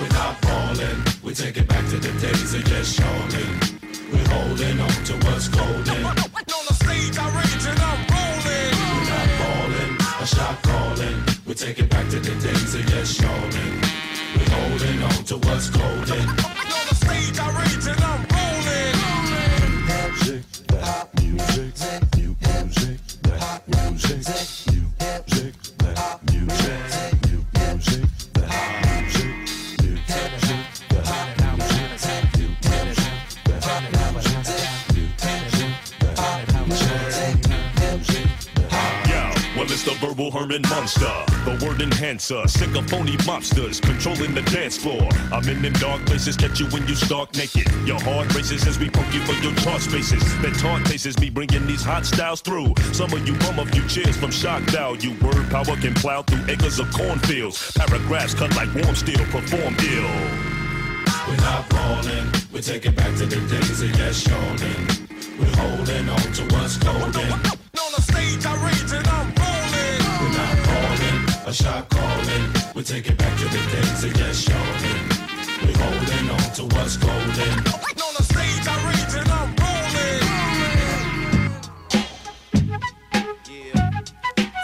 Without 0.00 0.36
falling, 0.46 0.98
we 1.24 1.34
take 1.34 1.56
it 1.56 1.66
back 1.66 1.84
to 1.90 1.98
the 1.98 2.12
days 2.20 2.54
of 2.54 2.62
yes, 2.68 2.96
y'allin'. 2.98 3.52
We're 4.12 4.28
holding 4.34 4.78
on 4.78 4.96
to 5.08 5.14
what's 5.26 5.48
golden. 5.48 6.04
On 6.04 6.14
the 6.68 6.74
stage, 6.82 7.18
I 7.18 7.26
rage 7.38 7.66
and 7.70 7.80
I'm 7.90 8.00
rolling. 8.14 8.74
We're 9.08 9.32
falling, 9.42 9.92
a 10.22 10.26
shot 10.26 10.62
calling. 10.62 11.18
We 11.46 11.54
take 11.54 11.78
it 11.80 11.90
back 11.90 12.08
to 12.10 12.20
the 12.20 12.34
days 12.46 12.74
of 12.76 12.88
yes, 12.90 13.20
y'allin'. 13.20 13.74
We're 14.36 14.52
holding 14.56 15.02
on 15.02 15.24
to 15.30 15.36
what's 15.46 15.70
golden. 15.70 16.28
On 16.78 16.84
the 16.90 16.96
stage, 17.02 17.38
I 17.38 17.48
rage 17.58 17.86
and 17.92 18.02
I'm 18.10 18.22
rolling. 18.36 18.96
Music, 19.90 20.44
that 20.68 21.06
music, 21.20 21.72
new 22.16 22.36
music, 22.46 22.98
that 23.22 23.62
music, 23.66 24.16
music, 24.28 24.71
that 26.58 27.21
the 39.92 40.06
verbal 40.06 40.30
Herman 40.30 40.62
monster, 40.62 41.12
the 41.44 41.64
word 41.64 41.80
enhancer, 41.82 42.46
sick 42.48 42.74
of 42.76 42.88
phony 42.88 43.16
mobsters 43.28 43.80
controlling 43.80 44.34
the 44.34 44.42
dance 44.42 44.76
floor. 44.76 45.08
I'm 45.32 45.46
in 45.48 45.60
them 45.60 45.72
dark 45.74 46.04
places, 46.06 46.36
catch 46.36 46.60
you 46.60 46.66
when 46.66 46.86
you 46.86 46.94
stark 46.94 47.34
naked. 47.34 47.70
Your 47.86 48.00
heart 48.00 48.34
races 48.34 48.66
as 48.66 48.78
we 48.78 48.88
poke 48.88 49.12
you 49.12 49.20
for 49.24 49.34
your 49.44 49.54
chart 49.56 49.82
spaces. 49.82 50.22
That 50.40 50.54
taunt 50.58 50.88
faces 50.88 51.18
me 51.18 51.30
bringing 51.30 51.66
these 51.66 51.82
hot 51.82 52.06
styles 52.06 52.40
through. 52.40 52.74
Some 52.92 53.12
of 53.12 53.26
you 53.26 53.34
bum 53.38 53.58
a 53.58 53.66
few 53.66 53.86
cheers 53.88 54.16
from 54.16 54.30
shock 54.30 54.62
value. 54.70 55.12
Word 55.20 55.50
power 55.50 55.76
can 55.76 55.94
plow 55.94 56.22
through 56.22 56.50
acres 56.52 56.78
of 56.78 56.90
cornfields. 56.92 57.72
Paragraphs 57.72 58.34
cut 58.34 58.54
like 58.56 58.72
warm 58.74 58.94
steel, 58.94 59.24
perform 59.26 59.76
ill. 59.80 60.12
We're 61.28 61.36
not 61.36 61.68
falling, 61.70 62.26
we 62.52 62.60
take 62.60 62.86
it 62.86 62.96
back 62.96 63.14
to 63.18 63.26
the 63.26 63.40
days 63.48 63.82
of 63.82 63.90
yes, 63.98 64.26
y'allin'. 64.26 65.02
We're 65.38 65.56
holding 65.56 66.08
on 66.08 66.32
to 66.32 66.42
what's 66.54 66.76
golden. 66.78 67.32
On 67.32 67.90
the 67.96 68.02
stage, 68.02 68.44
I 68.46 68.54
rage 68.64 68.92
and 68.92 69.11
a 71.52 71.54
shot 71.54 71.88
calling. 71.90 72.44
We 72.74 72.82
take 72.82 73.08
it 73.10 73.18
back 73.18 73.38
to 73.38 73.44
the 73.44 73.58
days 73.72 74.04
of 74.04 74.16
yes, 74.16 74.48
y'allin'. 74.48 75.08
We're 75.62 75.76
holding 75.84 76.30
on 76.30 76.52
to 76.56 76.62
what's 76.74 76.96
golden. 76.96 77.58
On 78.06 78.14
the 78.16 78.22
stage, 78.22 78.66
I 78.66 78.76
rage 78.88 79.14
and 79.20 79.30
I'm 79.38 79.54
rolling. 79.60 80.22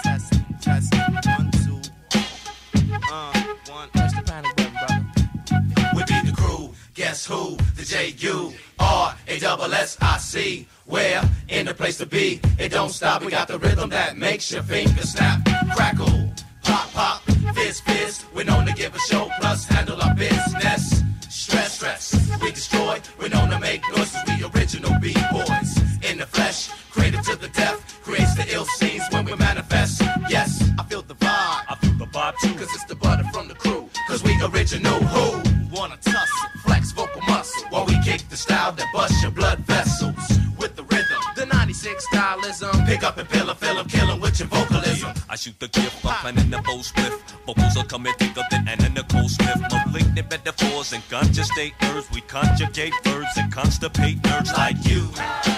Test, 0.02 0.32
test, 0.62 0.94
one, 1.26 1.50
two. 1.60 1.80
Uh, 3.12 3.32
one. 3.68 3.88
Press 3.90 4.14
the 4.14 4.22
panic 4.24 4.56
button, 4.56 4.72
brother. 4.72 5.00
We 5.94 6.00
be 6.04 6.30
the 6.30 6.34
crew. 6.34 6.72
Guess 6.94 7.26
who? 7.26 7.56
The 7.76 7.84
J 7.84 8.14
U 8.18 8.54
R 8.78 9.14
A 9.26 9.38
double 9.38 9.74
S 9.74 9.98
I 10.00 10.16
C. 10.16 10.66
Where 10.86 11.22
in 11.48 11.66
the 11.66 11.74
place 11.74 11.98
to 11.98 12.06
be? 12.06 12.40
It 12.58 12.70
don't 12.70 12.90
stop. 12.90 13.22
We 13.22 13.30
got 13.30 13.48
the 13.48 13.58
rhythm 13.58 13.90
that 13.90 14.16
makes 14.16 14.50
your 14.50 14.62
fingers 14.62 15.12
snap, 15.12 15.44
crackle, 15.74 16.32
pop, 16.68 16.92
pop, 16.92 17.22
fizz, 17.54 17.80
fizz. 17.80 18.24
We're 18.34 18.44
known 18.44 18.66
to 18.66 18.72
give 18.72 18.94
a 18.94 18.98
show 19.00 19.28
plus 19.40 19.64
handle 19.64 20.00
our 20.00 20.14
business. 20.14 21.02
Stress, 21.28 21.72
stress. 21.76 22.04
We 22.42 22.50
destroy. 22.52 23.00
We're 23.18 23.28
known 23.28 23.48
to 23.50 23.58
make 23.58 23.82
noises. 23.96 24.20
We 24.28 24.34
original 24.54 24.92
B 25.00 25.14
boys 25.32 25.70
in 26.08 26.18
the 26.18 26.26
flesh, 26.26 26.68
created 26.90 27.22
to 27.24 27.36
the 27.36 27.48
death. 27.48 27.78
Creates 28.02 28.34
the 28.36 28.46
ill 28.54 28.66
scenes 28.78 29.04
when 29.10 29.24
we 29.24 29.34
manifest. 29.36 30.02
Yes, 30.28 30.50
I 30.78 30.82
feel 30.84 31.02
the 31.02 31.14
vibe. 31.14 31.62
I 31.72 31.74
feel 31.80 31.96
the 32.04 32.06
vibe 32.06 32.34
too. 32.42 32.54
Cause 32.54 32.72
it's 32.76 32.84
the 32.84 32.96
butter 32.96 33.24
from 33.32 33.48
the 33.48 33.54
crew. 33.54 33.88
Cause 34.08 34.22
we 34.22 34.32
original 34.42 34.98
who 35.12 35.24
wanna 35.74 35.96
tussle, 35.98 36.48
flex 36.64 36.92
vocal 36.92 37.22
muscle 37.22 37.62
while 37.70 37.86
we 37.86 37.96
kick 38.02 38.28
the 38.28 38.36
style 38.36 38.72
that 38.72 38.86
busts 38.92 39.22
your 39.22 39.30
blood 39.30 39.58
vessels 39.60 40.14
with 40.58 40.76
the 40.76 40.84
rhythm. 40.84 41.20
The 41.36 41.46
96 41.46 42.06
stylism. 42.12 42.86
Pick 42.86 43.02
up 43.04 43.16
and 43.18 43.28
fill 43.28 43.48
'em, 43.50 43.56
fill 43.56 43.78
'em, 43.78 43.88
kill 43.88 44.10
'em 44.10 44.20
with 44.20 44.38
your 44.38 44.48
vocalism. 44.48 45.12
I 45.38 45.40
shoot 45.40 45.60
the 45.60 45.68
gift, 45.68 46.04
I'm 46.04 46.14
planning 46.16 46.50
the 46.50 46.56
bow 46.62 46.78
spliff. 46.78 47.14
Vocals 47.46 47.76
are 47.76 47.84
coming 47.84 48.12
thicker 48.14 48.42
than 48.50 48.66
Anna 48.66 48.88
Nicole 48.88 49.28
Smith. 49.28 49.62
Malignant 49.86 50.28
metaphors 50.28 50.92
and 50.92 51.00
ganja 51.04 51.44
state 51.44 51.74
nerves. 51.80 52.10
We 52.10 52.22
conjugate 52.22 52.92
verbs 53.04 53.36
and 53.36 53.52
constipate 53.52 54.18
nerves 54.24 54.52
like 54.54 54.74
you. 54.84 55.06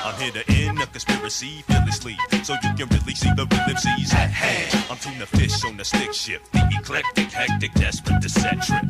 I'm 0.05 0.20
here 0.20 0.33
to 0.33 0.45
end 0.53 0.83
a 0.83 0.87
conspiracy 0.87 1.64
fearlessly. 1.66 2.18
So 2.43 2.57
you 2.62 2.74
can 2.76 2.89
really 2.91 3.14
see 3.14 3.31
the 3.37 3.47
real 3.51 3.74
MCs 3.74 4.12
at 4.12 4.28
hand. 4.28 4.85
I'm 4.91 4.99
tuna 4.99 5.24
fish 5.24 5.64
on 5.64 5.78
the 5.78 5.85
stick 5.87 6.12
shift. 6.12 6.53
The 6.53 6.61
eclectic, 6.78 7.33
hectic, 7.33 7.72
desperate 7.72 8.20
to 8.20 8.28
set 8.28 8.61
trip. 8.61 8.85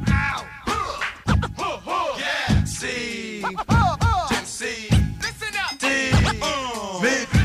Yeah, 2.18 2.64
C. 2.64 3.44
MC. 3.44 4.88
Listen 5.22 5.54
up. 5.54 5.78
D. 5.78 5.86
Me. 7.00 7.39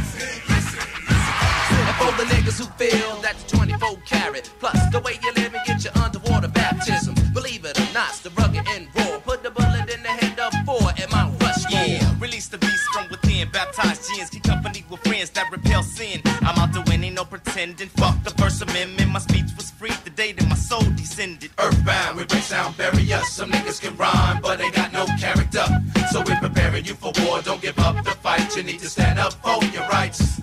For 1.98 2.12
the 2.18 2.26
niggas 2.30 2.60
who 2.60 2.66
feel 2.76 3.22
that 3.22 3.36
the 3.38 3.58
24 3.58 3.98
carat. 4.06 4.52
Plus, 4.60 4.78
the 4.92 5.00
way 5.00 5.18
you 5.24 5.34
live 5.34 5.54
and 5.54 5.66
get 5.66 5.84
your 5.84 5.98
underwater 6.04 6.50
baptism. 6.50 7.16
Believe 7.34 7.64
it 7.66 7.80
or 7.80 7.94
not, 7.94 8.10
it's 8.10 8.20
the 8.20 8.32
rugged 8.32 8.68
and 8.68 8.88
raw. 8.96 9.20
Put 9.20 9.44
the 9.44 9.52
bullet 9.52 9.90
in 9.94 10.04
the 10.04 10.10
head 10.10 10.38
of 10.40 10.54
four 10.66 10.90
at 10.90 11.10
Mount 11.12 11.42
Rushmore. 11.42 11.82
Yeah, 11.82 12.14
release 12.20 12.48
the 12.48 12.58
beast 12.58 12.84
from 12.94 13.08
within. 13.10 13.50
Baptized 13.50 14.10
gins, 14.10 14.30
keep 14.30 14.44
company 14.44 14.84
with 14.90 15.02
friends 15.02 15.30
that 15.32 15.50
repel 15.52 15.84
sin. 15.84 16.22
I'm 16.42 16.58
out 16.60 16.74
to 16.74 16.84
win, 16.90 17.04
ain't 17.04 17.16
no 17.16 17.24
pretending. 17.24 17.90
Fuck 17.90 18.24
the 18.24 18.32
First 18.32 18.62
Amendment, 18.62 19.12
my 19.12 19.20
speech 19.20 19.52
was 19.56 19.72
free 19.72 19.94
the 20.04 20.10
day 20.10 20.34
that 20.34 20.48
my 20.50 20.56
soul 20.56 20.84
descended. 20.96 21.52
Earthbound, 21.58 22.18
we 22.18 22.26
break 22.26 22.44
sound 22.44 22.76
barriers. 22.78 23.28
Some 23.30 23.52
niggas 23.52 23.82
can 23.82 23.96
rhyme, 23.96 24.42
but 24.42 24.60
they 24.60 24.70
got 24.72 24.92
no 24.92 25.06
character. 25.18 25.66
So 26.12 26.22
we're 26.26 26.40
preparing 26.40 26.86
you 26.86 26.94
for 26.94 27.12
war. 27.24 27.42
Don't 27.42 27.62
give 27.62 27.80
up 27.80 28.04
the 28.04 28.12
fight. 28.12 28.56
You 28.56 28.64
need 28.64 28.80
to 28.80 28.90
stand 28.90 29.18
up 29.18 29.34
for 29.34 29.64
your 29.66 29.88
rights. 29.88 30.42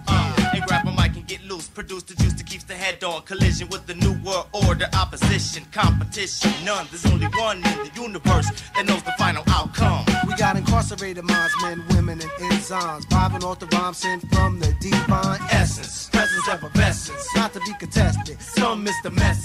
Juice 2.83 2.99
that 2.99 3.01
keeps 3.01 3.01
the 3.01 3.05
head 3.05 3.05
on. 3.05 3.23
Collision 3.23 3.69
with 3.69 3.87
the 3.87 3.95
new 3.95 4.15
world 4.25 4.47
order. 4.53 4.89
Opposition, 4.95 5.65
competition, 5.73 6.53
none. 6.65 6.87
There's 6.91 7.07
only 7.07 7.27
one 7.27 7.57
in 7.59 7.63
the 7.63 7.91
universe 7.95 8.51
that 8.75 8.87
knows 8.87 9.03
the 9.03 9.13
final 9.19 9.43
outcome. 9.49 10.05
We 10.27 10.35
got 10.37 10.57
incarcerated 10.57 11.25
minds, 11.25 11.55
men, 11.63 11.83
women, 11.91 12.21
and 12.21 12.31
enzymes. 12.53 13.05
Vibing 13.07 13.45
off 13.45 13.59
the 13.59 13.67
rhyme 13.67 13.95
sent 13.95 14.23
from 14.35 14.59
the 14.59 14.75
divine 14.81 15.41
essence. 15.51 16.09
Presence 16.11 16.49
of 16.49 16.55
effervescence, 16.55 17.27
not 17.37 17.53
to 17.53 17.61
be 17.61 17.73
contested. 17.79 18.41
Some 18.41 18.85
miss 18.85 18.97
the 19.03 19.11
message. 19.11 19.42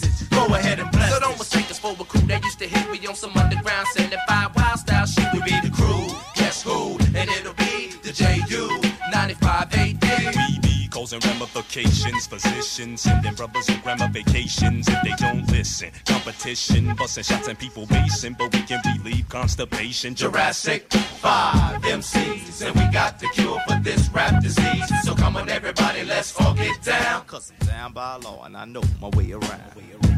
Ramifications, 11.77 12.27
physicians 12.27 13.01
sending 13.01 13.33
brothers 13.35 13.69
on 13.69 13.79
grandma 13.81 14.07
vacations 14.07 14.87
if 14.87 15.01
they 15.03 15.13
don't 15.17 15.49
listen. 15.51 15.91
Competition, 16.05 16.93
busting 16.95 17.23
shots 17.23 17.47
and 17.47 17.57
people 17.57 17.85
basing, 17.85 18.35
but 18.37 18.51
we 18.53 18.61
can 18.61 18.81
relieve 18.97 19.27
constipation. 19.29 20.15
Jurassic 20.15 20.91
5 20.91 21.81
MCs, 21.81 22.65
and 22.65 22.75
we 22.75 22.91
got 22.91 23.19
the 23.19 23.27
cure 23.33 23.59
for 23.67 23.79
this 23.81 24.09
rap 24.09 24.41
disease. 24.41 24.91
So 25.03 25.15
come 25.15 25.37
on, 25.37 25.49
everybody, 25.49 26.03
let's 26.03 26.39
all 26.39 26.53
get 26.53 26.81
down. 26.81 27.25
Cause 27.25 27.51
I'm 27.61 27.67
down 27.67 27.93
by 27.93 28.15
law 28.17 28.43
and 28.45 28.57
I 28.57 28.65
know 28.65 28.83
my 29.01 29.09
way 29.09 29.31
around. 29.31 30.16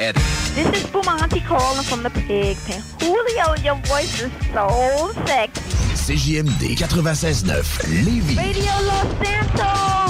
Ed. 0.00 0.14
This 0.54 0.66
is 0.78 0.84
Bumanti 0.90 1.44
calling 1.44 1.82
from 1.82 2.02
the 2.02 2.08
pig 2.10 2.56
pen. 2.64 2.82
Julio, 3.00 3.54
your 3.62 3.76
voice 3.84 4.22
is 4.22 4.32
so 4.54 5.12
sexy. 5.26 5.60
CJMD 5.94 6.74
96.9 6.74 8.04
Lévis. 8.04 8.36
Radio 8.36 8.72
Los 8.88 9.06
Santos! 9.22 10.09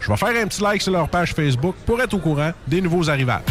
Je 0.00 0.08
vais 0.08 0.16
faire 0.16 0.42
un 0.42 0.46
petit 0.46 0.62
like 0.62 0.82
sur 0.82 0.92
leur 0.92 1.08
page 1.08 1.34
Facebook 1.34 1.74
pour 1.86 2.00
être 2.00 2.14
au 2.14 2.18
courant 2.18 2.52
des 2.66 2.80
nouveaux 2.80 3.08
arrivages. 3.08 3.42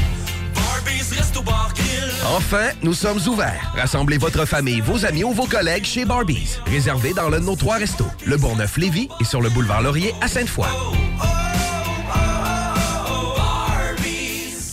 Enfin, 2.35 2.69
nous 2.81 2.93
sommes 2.93 3.19
ouverts. 3.27 3.73
Rassemblez 3.75 4.17
votre 4.17 4.45
famille, 4.45 4.79
vos 4.79 5.05
amis 5.05 5.23
ou 5.23 5.31
vos 5.31 5.47
collègues 5.47 5.85
chez 5.85 6.05
Barbies. 6.05 6.57
Réservé 6.65 7.13
dans 7.13 7.29
l'un 7.29 7.39
de 7.39 7.45
nos 7.45 7.55
trois 7.55 7.77
restos, 7.77 8.07
le 8.25 8.37
Bourgneuf-Lévis 8.37 9.09
et 9.19 9.23
sur 9.25 9.41
le 9.41 9.49
boulevard 9.49 9.81
Laurier 9.81 10.13
à 10.21 10.27
Sainte-Foy. 10.27 10.67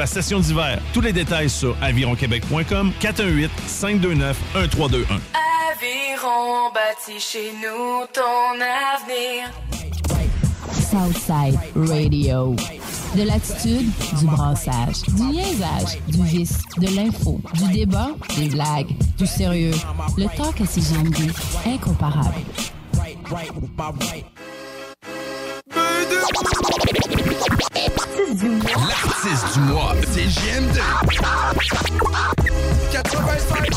la 0.00 0.06
session 0.06 0.40
d'hiver. 0.40 0.80
Tous 0.94 1.02
les 1.02 1.12
détails 1.12 1.50
sur 1.50 1.76
avironquebec.com 1.82 2.90
418 3.00 3.50
529 3.66 4.38
1321. 4.54 5.04
Aviron 5.70 6.72
bâti 6.72 7.20
chez 7.20 7.52
nous 7.52 8.06
ton 8.10 8.54
avenir. 8.56 9.50
Southside 10.72 11.58
Radio. 11.76 12.56
De 13.14 13.24
l'attitude, 13.24 13.90
du 14.18 14.24
brassage, 14.24 15.02
du 15.02 15.22
niaisage, 15.22 15.98
du 16.08 16.24
vice, 16.24 16.58
de 16.78 16.96
l'info, 16.96 17.38
du 17.52 17.70
débat, 17.70 18.08
des 18.38 18.48
blagues, 18.48 18.96
du 19.18 19.26
sérieux. 19.26 19.74
Le 20.16 20.24
talk 20.34 20.62
à 20.62 20.66
ses 20.66 20.80
jambes 20.80 21.14
incomparable. 21.66 22.36
L'artiste 28.88 29.54
du 29.54 29.60
mois, 29.60 29.94
c'est 30.12 30.28
JMD. 30.28 30.78
85 32.92 33.68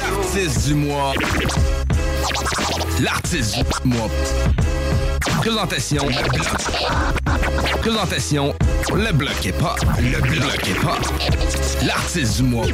L'artiste 0.00 0.66
du 0.66 0.74
mois. 0.74 1.12
L'artiste 3.00 3.58
du 3.82 3.88
mois. 3.88 4.08
Présentation, 5.40 6.06
le. 6.08 6.14
Présentation, 7.78 8.54
le 8.92 9.46
est 9.46 9.52
pas. 9.52 9.76
Le 9.98 10.18
est 10.68 10.80
pas. 10.82 10.98
L'artiste 11.86 12.36
du 12.38 12.42
mois. 12.42 12.66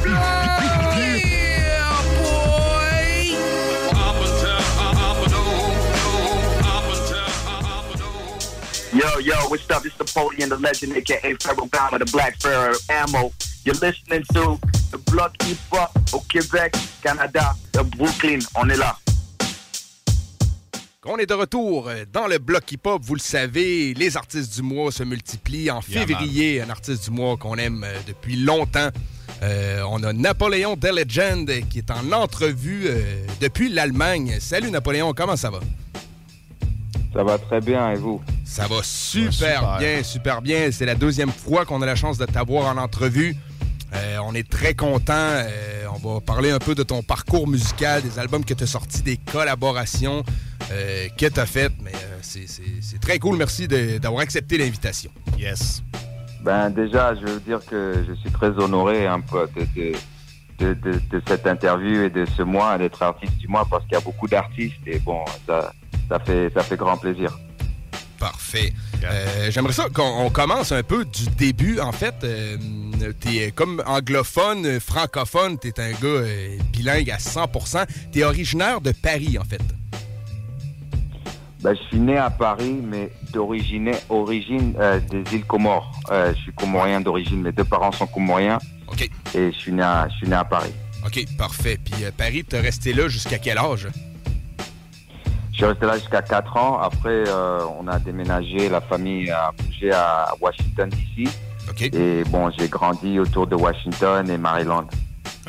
Yo, 8.93 9.19
yo, 9.19 9.35
what's 9.49 9.69
up? 9.69 9.85
It's 9.85 9.97
Napoleon, 9.99 10.49
the 10.49 10.57
legend, 10.57 10.95
aka 10.95 11.35
Pharaoh 11.35 11.67
Bama, 11.67 11.99
the 11.99 12.09
Black 12.11 12.39
Pharaoh 12.41 12.73
Ammo. 12.89 13.31
You're 13.65 13.75
listening 13.75 14.23
to 14.33 14.57
the 14.91 14.97
Block 15.11 15.35
Hip 15.43 15.57
Hop 15.71 15.91
au 16.13 16.21
Québec, 16.21 16.73
Canada, 17.03 17.53
de 17.73 17.81
Brooklyn. 17.81 18.39
On 18.55 18.69
est 18.69 18.77
là. 18.77 18.95
On 21.05 21.17
est 21.17 21.25
de 21.25 21.33
retour 21.33 21.89
dans 22.11 22.27
le 22.27 22.37
bloc 22.37 22.69
hip-hop. 22.71 23.01
Vous 23.03 23.15
le 23.15 23.21
savez, 23.21 23.93
les 23.93 24.17
artistes 24.17 24.55
du 24.55 24.61
mois 24.61 24.91
se 24.91 25.03
multiplient. 25.03 25.71
En 25.71 25.79
Yeah, 25.87 26.05
février, 26.05 26.61
un 26.61 26.69
artiste 26.69 27.05
du 27.05 27.11
mois 27.11 27.37
qu'on 27.37 27.55
aime 27.55 27.85
euh, 27.85 27.93
depuis 28.05 28.35
longtemps. 28.35 28.89
Euh, 29.41 29.83
on 29.87 30.03
a 30.03 30.11
Napoléon 30.11 30.75
The 30.75 30.91
Legend 30.91 31.49
qui 31.69 31.77
est 31.77 31.91
en 31.91 32.11
entrevue 32.11 32.85
euh, 32.87 33.25
depuis 33.39 33.69
l'Allemagne. 33.69 34.37
Salut 34.41 34.69
Napoléon, 34.71 35.13
comment 35.13 35.37
ça 35.37 35.49
va? 35.49 35.59
Ça 37.17 37.23
va 37.23 37.39
très 37.39 37.61
bien, 37.61 37.89
et 37.89 37.95
vous? 37.95 38.21
Ça 38.45 38.67
va 38.67 38.83
super, 38.83 39.31
super. 39.33 39.77
bien, 39.79 40.03
super 40.03 40.39
bien. 40.43 40.69
C'est 40.71 40.85
la 40.85 40.93
deuxième 40.93 41.31
fois 41.31 41.65
qu'on 41.65 41.81
a 41.81 41.85
la 41.87 41.95
chance 41.95 42.19
de 42.19 42.25
t'avoir 42.27 42.67
en 42.67 42.77
entrevue. 42.79 43.35
Euh, 43.95 44.17
on 44.23 44.35
est 44.35 44.47
très 44.47 44.75
content. 44.75 45.13
Euh, 45.15 45.85
on 45.95 46.13
va 46.13 46.21
parler 46.21 46.51
un 46.51 46.59
peu 46.59 46.75
de 46.75 46.83
ton 46.83 47.01
parcours 47.01 47.47
musical, 47.47 48.03
des 48.03 48.19
albums 48.19 48.45
que 48.45 48.53
tu 48.53 48.63
as 48.63 48.67
sortis, 48.67 49.01
des 49.01 49.17
collaborations 49.17 50.23
euh, 50.71 51.07
que 51.17 51.25
tu 51.25 51.39
as 51.39 51.47
faites. 51.47 51.73
Mais 51.81 51.89
euh, 51.95 52.17
c'est- 52.21 52.99
très 53.01 53.17
cool. 53.17 53.35
Merci 53.35 53.67
d'avoir 53.67 54.21
accepté 54.21 54.59
l'invitation. 54.59 55.09
Yes. 55.39 55.81
Ben 56.41 56.69
déjà, 56.69 57.15
je 57.15 57.25
veux 57.25 57.39
dire 57.39 57.61
que 57.65 58.05
je 58.07 58.13
suis 58.13 58.29
très 58.29 58.49
honoré 58.49 59.07
un 59.07 59.21
peu 59.21 59.49
de, 59.55 59.61
de, 59.75 59.93
de, 60.59 60.73
de- 60.73 61.01
de 61.11 61.21
cette 61.27 61.45
interview 61.47 62.03
et 62.03 62.09
de 62.09 62.25
ce 62.37 62.41
mois, 62.43 62.77
d'être 62.77 63.01
artiste 63.01 63.37
du 63.37 63.47
mois, 63.47 63.65
parce 63.69 63.83
qu'il 63.83 63.93
y 63.93 63.97
a 63.97 64.01
beaucoup 64.01 64.27
d'artistes 64.27 64.75
et 64.85 64.99
bon, 64.99 65.23
ça, 65.45 65.71
ça, 66.09 66.19
fait, 66.19 66.51
ça 66.53 66.63
fait 66.63 66.77
grand 66.77 66.97
plaisir. 66.97 67.37
Parfait. 68.19 68.73
Euh, 69.03 69.51
J'aimerais 69.51 69.73
ça 69.73 69.89
qu'on 69.93 70.25
on 70.25 70.29
commence 70.31 70.71
un 70.71 70.81
peu 70.81 71.05
du 71.05 71.27
début. 71.37 71.79
En 71.79 71.91
fait, 71.91 72.15
euh, 72.23 72.57
t'es 73.19 73.51
comme 73.51 73.83
anglophone, 73.85 74.65
euh, 74.65 74.79
francophone, 74.79 75.59
t'es 75.59 75.79
un 75.79 75.91
gars 75.91 75.97
euh, 76.07 76.57
bilingue 76.73 77.11
à 77.11 77.17
100%. 77.17 77.85
T'es 78.11 78.23
originaire 78.23 78.81
de 78.81 78.91
Paris, 78.91 79.37
en 79.39 79.43
fait. 79.43 79.61
Ben, 81.61 81.75
je 81.75 81.83
suis 81.89 81.99
né 81.99 82.17
à 82.17 82.31
Paris, 82.31 82.79
mais 82.83 83.11
d'origine 83.33 83.91
origine 84.09 84.73
euh, 84.79 84.99
des 84.99 85.35
îles 85.35 85.45
Comores. 85.45 85.91
Euh, 86.11 86.33
je 86.35 86.41
suis 86.41 86.53
comorien 86.53 87.01
d'origine, 87.01 87.41
mes 87.41 87.51
deux 87.51 87.63
parents 87.65 87.91
sont 87.91 88.07
comoriens. 88.07 88.57
OK. 88.87 89.09
Et 89.35 89.51
je 89.51 89.57
suis 89.57 89.71
né 89.71 89.83
à, 89.83 90.07
je 90.09 90.15
suis 90.17 90.27
né 90.27 90.35
à 90.35 90.43
Paris. 90.45 90.73
OK, 91.05 91.25
parfait. 91.37 91.77
Puis 91.83 92.03
euh, 92.05 92.11
Paris, 92.15 92.43
t'es 92.43 92.59
resté 92.59 92.93
là 92.93 93.07
jusqu'à 93.07 93.37
quel 93.37 93.57
âge? 93.57 93.87
Je 95.51 95.57
suis 95.57 95.65
resté 95.65 95.85
là 95.87 95.97
jusqu'à 95.97 96.21
4 96.21 96.57
ans. 96.57 96.79
Après, 96.79 97.23
euh, 97.27 97.59
on 97.79 97.87
a 97.87 97.97
déménagé, 97.99 98.69
la 98.69 98.79
famille 98.81 99.29
a 99.31 99.51
bougé 99.57 99.91
à 99.91 100.27
Washington, 100.39 100.89
D.C. 100.89 101.29
Et 101.93 102.23
bon, 102.25 102.49
j'ai 102.57 102.67
grandi 102.67 103.19
autour 103.19 103.47
de 103.47 103.55
Washington 103.55 104.29
et 104.29 104.37
Maryland. 104.37 104.85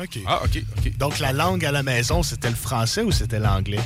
OK. 0.01 0.19
Ah, 0.27 0.39
OK, 0.43 0.63
OK. 0.77 0.97
Donc, 0.97 1.19
la 1.19 1.31
langue 1.31 1.63
à 1.63 1.71
la 1.71 1.83
maison, 1.83 2.23
c'était 2.23 2.49
le 2.49 2.55
français 2.55 3.03
ou 3.03 3.11
c'était 3.11 3.39
l'anglais? 3.39 3.79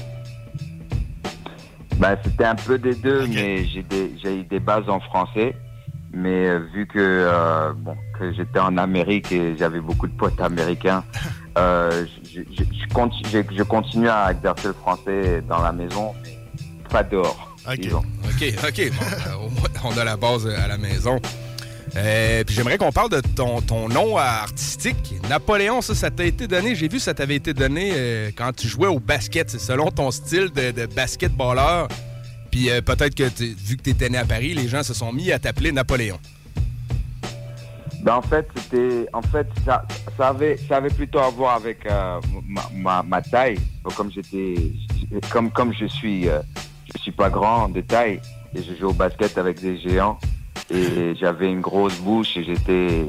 Ben, 1.98 2.18
c'était 2.24 2.46
un 2.46 2.56
peu 2.56 2.78
des 2.80 2.96
deux, 2.96 3.28
mais 3.28 3.66
j'ai 3.68 3.84
des- 3.84 4.12
j'ai 4.22 4.38
eu 4.40 4.44
des 4.44 4.60
bases 4.60 4.88
en 4.90 5.00
français. 5.00 5.56
Mais 6.14 6.48
euh, 6.48 6.60
vu 6.74 6.86
que, 6.86 7.00
euh, 7.00 7.74
bon, 7.76 7.96
que 8.20 8.32
j'étais 8.34 8.60
en 8.60 8.78
Amérique 8.78 9.32
et 9.32 9.56
j'avais 9.58 9.80
beaucoup 9.80 10.08
de 10.08 10.14
potes 10.16 10.40
américains, 10.40 11.04
euh, 11.58 12.06
je, 12.24 12.42
je- 12.56 12.64
je 12.64 12.94
conti- 12.94 13.24
je- 13.32 13.56
je 13.58 13.64
continue 13.64 14.10
à 14.10 14.32
exercer 14.32 14.68
le 14.68 14.74
français 14.74 15.42
dans 15.50 15.62
la 15.62 15.72
maison, 15.72 16.14
mais 16.24 16.38
pas 16.90 17.04
dehors. 17.04 17.56
disons. 17.82 18.04
OK, 18.26 18.54
OK. 18.68 18.92
Bon, 18.92 19.46
au 19.46 19.50
moins, 19.50 19.70
on 19.86 19.98
a 19.98 20.04
la 20.04 20.16
base 20.18 20.48
à 20.48 20.68
la 20.68 20.78
maison. 20.78 21.20
Euh, 21.96 22.44
puis 22.44 22.56
j'aimerais 22.56 22.78
qu'on 22.80 22.92
parle 22.92 23.10
de 23.10 23.22
ton, 23.22 23.62
ton 23.62 23.88
nom 23.88 24.18
artistique. 24.18 25.16
Napoléon, 25.30 25.82
ça, 25.82 25.94
ça 25.96 26.10
t'a 26.12 26.26
été 26.26 26.48
donné. 26.48 26.76
J'ai 26.76 26.88
vu 26.88 27.00
ça 27.00 27.14
t'avait 27.14 27.36
été 27.36 27.54
donné 27.54 27.92
euh, 27.96 28.32
quand 28.36 28.52
tu 28.56 28.68
jouais 28.68 28.88
au 28.88 29.00
basket. 29.00 29.50
C'est 29.52 29.60
selon 29.60 29.92
ton 29.92 30.10
style 30.12 30.50
de, 30.52 30.72
de 30.72 30.86
basketballeur. 30.88 31.88
Puis 32.54 32.70
euh, 32.70 32.82
peut-être 32.82 33.16
que 33.16 33.24
vu 33.24 33.78
que 33.78 33.82
tu 33.82 33.90
étais 33.90 34.10
né 34.10 34.20
à 34.20 34.26
Paris, 34.26 34.54
les 34.54 34.68
gens 34.68 34.84
se 34.84 34.94
sont 34.94 35.12
mis 35.12 35.32
à 35.32 35.40
t'appeler 35.40 35.72
Napoléon. 35.72 36.20
Ben, 38.04 38.14
en 38.14 38.22
fait, 38.22 38.48
c'était, 38.56 39.08
en 39.12 39.24
fait, 39.24 39.48
ça, 39.66 39.84
avait, 40.20 40.58
ça 40.58 40.78
avait 40.78 40.92
plutôt 40.92 41.18
à 41.18 41.32
voir 41.32 41.56
avec 41.56 41.84
euh, 41.88 42.22
ma, 42.72 43.22
taille. 43.24 43.58
Comme 43.96 44.12
j'étais, 44.12 44.54
comme, 45.32 45.50
comme 45.50 45.74
je 45.74 45.88
suis, 45.88 46.30
euh, 46.30 46.42
je 46.94 47.02
suis 47.02 47.12
pas 47.12 47.32
grand 47.32 47.70
de 47.70 47.82
taille 47.82 48.22
et 48.54 48.62
je 48.62 48.76
joue 48.76 48.90
au 48.90 48.94
basket 48.94 49.36
avec 49.40 49.60
des 49.60 49.80
géants 49.80 50.20
et 50.70 51.16
j'avais 51.20 51.52
une 51.52 51.62
grosse 51.62 51.98
bouche 51.98 52.38
et 52.38 52.44
j'étais, 52.44 53.04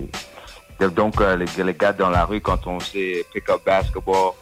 donc 0.96 1.20
les, 1.20 1.62
les 1.62 1.74
gars 1.74 1.92
dans 1.92 2.08
la 2.08 2.24
rue 2.24 2.40
quand 2.40 2.66
on 2.66 2.80
faisait 2.80 3.26
pick 3.30 3.50
up 3.50 3.60
basketball, 3.66 4.32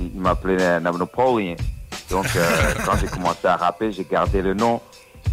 ils, 0.00 0.18
m'appelaient 0.18 0.80
Napoleon. 0.80 1.56
Donc, 2.10 2.26
euh, 2.36 2.72
quand 2.84 2.96
j'ai 3.00 3.06
commencé 3.08 3.46
à 3.46 3.56
rapper, 3.56 3.92
j'ai 3.92 4.04
gardé 4.04 4.42
le 4.42 4.54
nom 4.54 4.80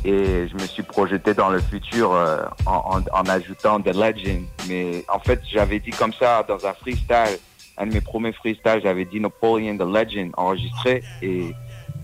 et 0.05 0.47
je 0.47 0.53
me 0.55 0.65
suis 0.67 0.83
projeté 0.83 1.33
dans 1.33 1.49
le 1.49 1.61
futur 1.61 2.13
euh, 2.13 2.43
en, 2.65 2.97
en- 2.99 3.19
en 3.19 3.25
ajoutant 3.29 3.79
The 3.79 3.93
Legend. 3.95 4.43
Mais 4.67 5.05
en 5.07 5.19
fait, 5.19 5.39
j'avais 5.51 5.79
dit 5.79 5.91
comme 5.91 6.13
ça 6.13 6.43
dans 6.47 6.65
un 6.65 6.73
freestyle, 6.73 7.37
un 7.77 7.85
de 7.87 7.93
mes 7.93 8.01
premiers 8.01 8.33
freestyles, 8.33 8.81
j'avais 8.83 9.05
dit 9.05 9.19
Napoleon 9.19 9.77
The 9.77 9.81
Legend 9.81 10.31
enregistré 10.37 11.03
et 11.21 11.53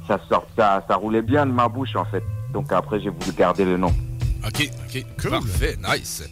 ça, 0.08 0.20
sort, 0.30 0.46
ça, 0.58 0.84
ça 0.88 0.96
roulait 0.96 1.22
bien 1.22 1.46
de 1.46 1.52
ma 1.52 1.68
bouche 1.68 1.96
en 1.96 2.06
fait. 2.06 2.24
Donc 2.54 2.72
après, 2.72 3.00
j'ai 3.00 3.10
voulu 3.10 3.32
garder 3.38 3.66
le 3.66 3.78
nom. 3.78 3.94
OK, 4.46 4.70
OK. 4.88 5.30
Parfait, 5.30 5.76
nice. 5.88 6.24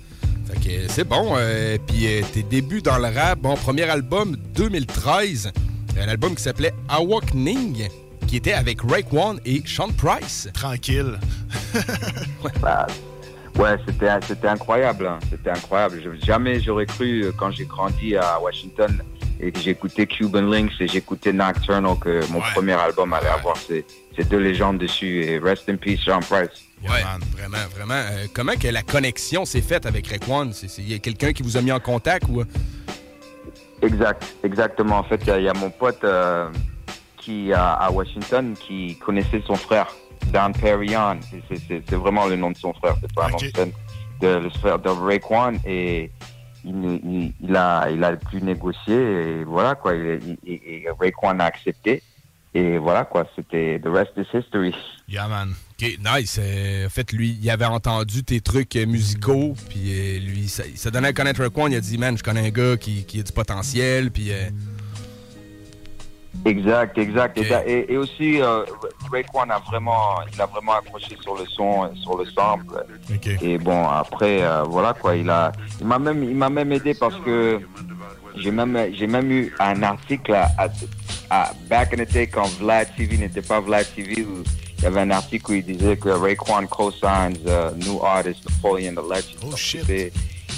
Fait 0.48 0.60
que 0.60 0.88
c'est 0.88 1.04
bon. 1.04 1.34
euh, 1.38 1.78
puis 1.88 2.08
euh, 2.08 2.22
tes 2.34 2.42
débuts 2.44 2.82
dans 2.82 2.98
le 2.98 3.10
rap, 3.14 3.40
bon, 3.40 3.56
premier 3.56 3.84
album 3.84 4.38
2013, 4.56 5.52
un 6.00 6.08
album 6.08 6.34
qui 6.36 6.42
s'appelait 6.44 6.74
Awakening, 6.88 7.88
qui 8.28 8.36
était 8.38 8.54
avec 8.54 8.80
Raekwon 8.82 9.38
et 9.46 9.64
Sean 9.66 9.90
Price. 9.90 10.50
Tranquille. 10.54 11.18
Bah, 12.62 12.88
ouais, 13.58 13.78
c'était 13.86 14.10
c'était 14.28 14.48
incroyable. 14.48 15.08
hein. 15.08 15.20
C'était 15.30 15.50
incroyable. 15.50 16.02
Je- 16.04 16.26
jamais 16.26 16.60
j'aurais 16.60 16.86
cru 16.86 17.24
euh, 17.24 17.32
quand 17.38 17.52
j'ai 17.52 17.66
grandi 17.66 18.16
à 18.16 18.40
Washington 18.40 19.02
et 19.40 19.52
que 19.52 19.60
j'écoutais 19.60 20.08
Cuban 20.08 20.42
Links 20.42 20.72
et 20.80 20.88
j'écoutais 20.88 21.32
Nocturnal 21.34 21.96
que 22.00 22.26
mon 22.32 22.40
premier 22.54 22.74
album 22.74 23.14
allait 23.14 23.28
avoir 23.28 23.56
ces, 23.58 23.86
ces 24.16 24.24
deux 24.24 24.40
légendes 24.40 24.78
dessus. 24.80 25.24
Et 25.24 25.40
rest 25.40 25.70
in 25.70 25.76
peace, 25.78 26.00
Sean 26.06 26.20
Price. 26.20 26.50
Ouais, 26.84 27.02
vraiment, 27.36 27.58
vraiment. 27.76 27.94
Euh, 28.12 28.26
comment 28.34 28.54
que 28.54 28.68
la 28.68 28.84
connexion 28.84 29.46
s'est 29.46 29.62
faite 29.62 29.86
avec 29.86 30.08
Raekwon? 30.08 30.52
Il 30.78 30.90
y 30.92 30.94
a 30.96 31.00
quelqu'un 31.00 31.34
qui 31.34 31.44
vous 31.44 31.58
a 31.58 31.62
mis 31.62 31.72
en 31.72 31.80
contact 31.80 32.24
ou... 32.30 32.44
Exact, 33.82 34.24
exactement. 34.44 34.98
En 35.00 35.04
fait, 35.04 35.20
il 35.24 35.28
y, 35.28 35.32
a- 35.32 35.38
il 35.40 35.44
y 35.46 35.50
a 35.50 35.54
mon 35.54 35.70
pote 35.70 36.04
euh, 36.04 36.50
qui 37.28 37.52
à, 37.52 37.92
Washington 37.92 38.56
qui 38.56 38.96
connaissait 39.06 39.44
son 39.46 39.56
frère, 39.56 39.88
Dan 40.32 40.54
Perrion. 40.54 41.20
C'est- 41.50 41.94
vraiment 41.96 42.26
le 42.26 42.38
nom 42.38 42.52
de 42.52 42.58
son 42.58 42.74
frère, 42.74 42.96
c'est 43.02 43.14
pas 43.14 43.26
un 43.26 43.32
nom 43.32 43.72
de 44.22 44.28
le 44.28 44.50
frère 44.50 44.80
de 44.80 44.90
Raekwon 44.90 45.60
et 45.66 46.10
il, 46.64 47.00
il, 47.04 47.34
il 47.42 47.56
a 47.56 47.88
il 47.92 48.04
a 48.04 48.16
pu 48.16 48.42
négocier 48.42 48.96
et 48.96 49.44
voilà 49.44 49.76
quoi. 49.76 49.94
Il, 49.94 50.88
Raekwon 51.00 51.40
a 51.40 51.44
accepté 51.44 52.02
et 52.54 52.78
voilà 52.78 53.04
quoi. 53.04 53.28
C'était 53.36 53.80
the 53.84 53.90
rest 53.90 54.12
is 54.16 54.26
history. 54.34 54.74
Yeah, 55.10 55.28
man. 55.28 55.54
OK, 55.80 55.98
nice. 56.00 56.40
Euh, 56.42 56.88
en 56.88 56.90
fait, 56.90 57.12
lui, 57.12 57.38
il 57.42 57.50
avait 57.50 57.66
entendu 57.66 58.24
tes 58.24 58.42
trucs 58.42 58.76
euh, 58.76 58.86
musicaux, 58.86 59.54
puis 59.70 59.92
euh, 59.92 60.20
lui, 60.20 60.50
ça, 60.50 60.64
s'est 60.76 60.92
donné 60.92 61.10
à 61.10 61.14
connaître 61.14 61.42
Raekwon. 61.42 61.68
Il 61.68 61.76
a 61.76 61.80
dit, 61.80 61.98
man, 61.98 62.18
je 62.18 62.24
connais 62.24 62.48
un 62.48 62.50
gars 62.50 62.76
qui, 62.78 63.06
qui 63.06 63.20
a 63.20 63.24
du 63.24 63.32
potentiel, 63.32 64.12
puis... 64.12 64.32
euh, 64.32 64.50
Exact, 66.48 66.98
exact. 66.98 67.38
Et, 67.38 67.42
et, 67.74 67.94
et 67.94 67.98
aussi, 67.98 68.42
euh, 68.42 68.64
Raekwon 69.12 69.50
a 69.50 69.60
vraiment, 69.60 70.22
il 70.34 70.42
a 70.42 70.46
vraiment 70.46 70.74
accroché 70.74 71.18
sur 71.22 71.36
le 71.36 71.46
son, 71.46 71.94
sur 72.04 72.18
le 72.18 72.26
sample. 72.26 72.86
Et 73.42 73.58
bon, 73.58 73.88
après, 73.88 74.42
euh, 74.44 74.64
voilà 74.64 74.94
quoi, 74.94 75.16
il 75.16 75.30
a, 75.30 75.52
il 75.82 75.86
m'a 75.88 76.00
même, 76.00 76.24
il 76.24 76.36
m'a 76.36 76.50
même 76.50 76.72
aidé 76.72 76.94
parce 76.94 77.16
que 77.26 77.60
j'ai 78.36 78.52
même, 78.52 78.78
j'ai 78.94 79.08
même 79.08 79.30
eu 79.32 79.54
un 79.60 79.82
article 79.84 80.34
à, 80.34 80.48
à- 80.58 80.70
à- 81.30 81.52
back 81.70 81.94
in 81.94 82.04
the 82.06 82.12
day 82.12 82.28
quand 82.28 82.48
Vlad 82.60 82.88
TV 82.96 83.18
n'était 83.18 83.42
pas 83.42 83.60
Vlad 83.60 83.86
TV 83.96 84.24
où 84.24 84.44
il 84.78 84.84
y 84.84 84.86
avait 84.86 85.02
un 85.02 85.12
article 85.12 85.52
où 85.52 85.54
il 85.56 85.66
disait 85.66 85.98
que 85.98 86.10
Raekwon 86.10 86.68
co-signs 86.68 87.40
uh, 87.46 87.74
new 87.84 88.00
artist 88.06 88.46
Napoleon 88.48 88.94
the 88.94 89.04
Legend. 89.10 89.40
Oh 89.52 89.56
shit. 89.58 89.84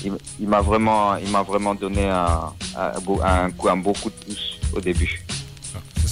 Il, 0.05 0.13
il 0.39 0.47
m'a 0.47 0.61
vraiment, 0.61 1.15
il 1.17 1.29
m'a 1.31 1.41
vraiment 1.41 1.73
donné 1.75 2.07
un, 2.09 2.53
un, 2.77 2.91
un 3.23 3.51
coup, 3.51 3.67
un 3.69 3.77
beau 3.77 3.93
coup 3.93 4.09
de 4.09 4.25
pouce 4.25 4.59
au 4.75 4.79
début. 4.79 5.21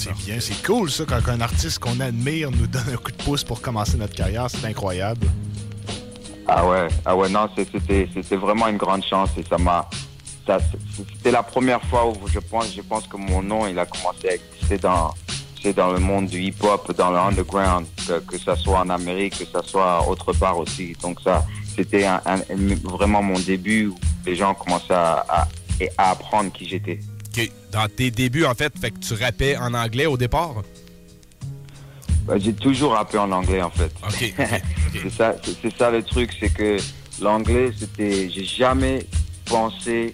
C'est 0.07 0.25
bien. 0.25 0.39
C'est 0.39 0.65
cool, 0.65 0.89
ça, 0.89 1.05
quand 1.05 1.27
un 1.27 1.41
artiste 1.41 1.79
qu'on 1.79 1.99
admire 1.99 2.51
nous 2.51 2.67
donne 2.67 2.89
un 2.93 2.97
coup 2.97 3.11
de 3.11 3.23
pouce 3.23 3.43
pour 3.43 3.61
commencer 3.61 3.97
notre 3.97 4.15
carrière. 4.15 4.49
C'est 4.49 4.65
incroyable. 4.65 5.27
Ah 6.47 6.65
ouais, 6.65 6.88
ah 7.05 7.15
ouais, 7.15 7.27
non, 7.27 7.49
c'était, 7.55 8.07
vraiment 8.38 8.69
une 8.69 8.77
grande 8.77 9.03
chance 9.03 9.31
et 9.38 9.43
ça 9.43 9.57
m'a, 9.57 9.89
c'était 10.95 11.31
la 11.31 11.43
première 11.43 11.81
fois 11.84 12.07
où 12.07 12.15
je 12.27 12.39
pense, 12.39 12.73
je 12.73 12.81
pense 12.81 13.05
que 13.05 13.17
mon 13.17 13.41
nom, 13.41 13.67
il 13.67 13.77
a 13.77 13.85
commencé 13.85 14.29
à 14.29 14.35
exister 14.35 14.77
dans, 14.77 15.13
le 15.65 15.99
monde 15.99 16.27
du 16.27 16.39
hip-hop, 16.39 16.95
dans 16.95 17.11
le 17.11 17.17
underground, 17.17 17.85
que, 18.07 18.19
que 18.19 18.38
ça 18.38 18.55
soit 18.55 18.79
en 18.79 18.89
Amérique, 18.89 19.38
que 19.38 19.45
ça 19.45 19.61
soit 19.61 20.07
autre 20.07 20.31
part 20.31 20.57
aussi. 20.57 20.95
Donc 21.01 21.19
ça, 21.19 21.45
c'était 21.75 22.05
vraiment 22.84 23.21
mon 23.21 23.38
début 23.39 23.88
où 23.88 23.97
les 24.25 24.35
gens 24.35 24.53
commençaient 24.53 24.93
à 24.93 25.47
apprendre 25.97 26.53
qui 26.53 26.65
j'étais. 26.65 27.01
OK, 27.38 27.51
dans 27.72 27.88
tes 27.88 28.09
débuts, 28.11 28.45
en 28.45 28.53
fait, 28.53 28.73
fait 28.80 28.91
que 28.91 28.99
tu 28.99 29.14
rappais 29.14 29.57
en 29.57 29.73
anglais 29.73 30.05
au 30.05 30.18
départ? 30.18 30.55
Bah, 32.26 32.35
j'ai 32.38 32.53
toujours 32.53 32.93
rappé 32.93 33.18
en 33.18 33.31
anglais 33.31 33.61
en 33.61 33.69
fait. 33.69 33.91
c'est 34.91 35.09
ça, 35.09 35.35
c'est, 35.61 35.77
ça 35.77 35.91
le 35.91 36.03
truc, 36.03 36.31
c'est 36.39 36.53
que 36.53 36.77
l'anglais, 37.22 37.72
c'était, 37.77 38.30
j'ai 38.30 38.43
jamais 38.43 39.05
pensé 39.45 40.11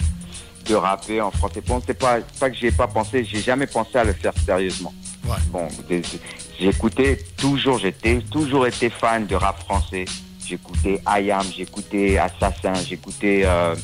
de 0.68 0.76
rapper 0.76 1.22
en 1.22 1.32
français. 1.32 1.62
Bon, 1.66 1.82
c'est 1.86 1.98
pas, 1.98 2.20
pas 2.40 2.50
que 2.50 2.56
j'ai 2.56 2.72
pas 2.72 2.88
pensé, 2.88 3.24
j'ai 3.24 3.42
jamais 3.42 3.68
pensé 3.68 3.98
à 3.98 4.04
le 4.04 4.14
faire 4.14 4.34
sérieusement. 4.46 4.94
Bon, 5.48 5.68
j'écoutais 6.60 7.18
toujours, 7.38 7.80
j'étais 7.80 8.20
toujours 8.30 8.68
été 8.68 8.90
fan 8.90 9.26
de 9.26 9.36
rap 9.36 9.60
français. 9.62 10.06
J'écoutais 10.46 11.02
IAM, 11.08 11.46
j'écoutais 11.56 12.18
Assassin, 12.18 12.74
j'écoutais 12.86 13.44
euh, 13.46 13.76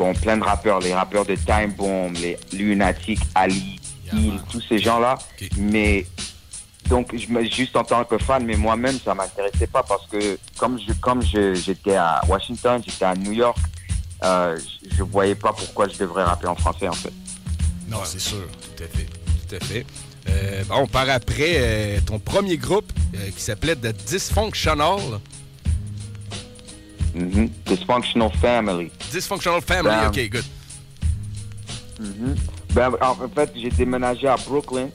bon 0.00 0.14
plein 0.14 0.38
de 0.38 0.42
rappeurs, 0.42 0.80
les 0.80 0.94
rappeurs 0.94 1.26
de 1.26 1.34
Time 1.34 1.72
Bomb, 1.76 2.14
les 2.14 2.38
Lunatic, 2.54 3.20
Ali, 3.34 3.78
Hill, 4.10 4.40
tous 4.50 4.62
ces 4.66 4.78
gens-là. 4.78 5.18
Mais 5.58 6.06
donc, 6.88 7.14
je 7.14 7.30
me, 7.30 7.44
juste 7.44 7.76
en 7.76 7.84
tant 7.84 8.02
que 8.04 8.16
fan, 8.16 8.42
mais 8.46 8.56
moi-même, 8.56 8.98
ça 8.98 9.14
m'intéressait 9.14 9.66
pas 9.66 9.82
parce 9.82 10.06
que 10.06 10.38
comme 10.58 10.78
je, 10.80 10.94
comme 10.94 11.22
je, 11.22 11.54
j'étais 11.54 11.96
à 11.96 12.22
Washington, 12.26 12.82
j'étais 12.84 13.04
à 13.04 13.14
New 13.14 13.32
York, 13.32 13.58
euh, 14.24 14.58
je, 14.90 15.02
voyais 15.02 15.34
pas 15.34 15.52
pourquoi 15.52 15.86
je 15.88 15.98
devrais 15.98 16.24
rapper 16.24 16.46
en 16.46 16.56
français 16.56 16.88
en 16.88 16.92
fait. 16.92 17.12
Non, 17.86 17.98
c'est 18.04 18.20
sûr. 18.20 18.46
Tout 18.76 18.84
à 18.84 18.86
fait. 18.86 19.06
Tout 19.48 19.54
à 19.56 19.60
fait. 19.60 19.86
Euh, 20.30 20.64
bon, 20.64 20.86
par 20.86 21.10
après, 21.10 21.56
euh, 21.56 22.00
ton 22.06 22.18
premier 22.18 22.56
groupe 22.56 22.90
qui 23.36 23.42
s'appelait 23.42 23.76
The 23.76 23.94
Dysfunctional. 24.06 25.20
Mhm. 27.14 27.48
Dysfunctional 27.66 28.30
Family. 28.40 28.90
Dysfunctional 29.12 29.60
Family, 29.62 29.94
Ben, 29.94 30.06
OK, 30.08 30.30
good. 30.30 30.44
Mhm. 32.00 32.34
Ben, 32.74 32.90
en 33.00 33.14
fait, 33.34 33.52
j'ai 33.56 33.70
déménagé 33.70 34.26
à 34.28 34.36
Brooklyn. 34.36 34.88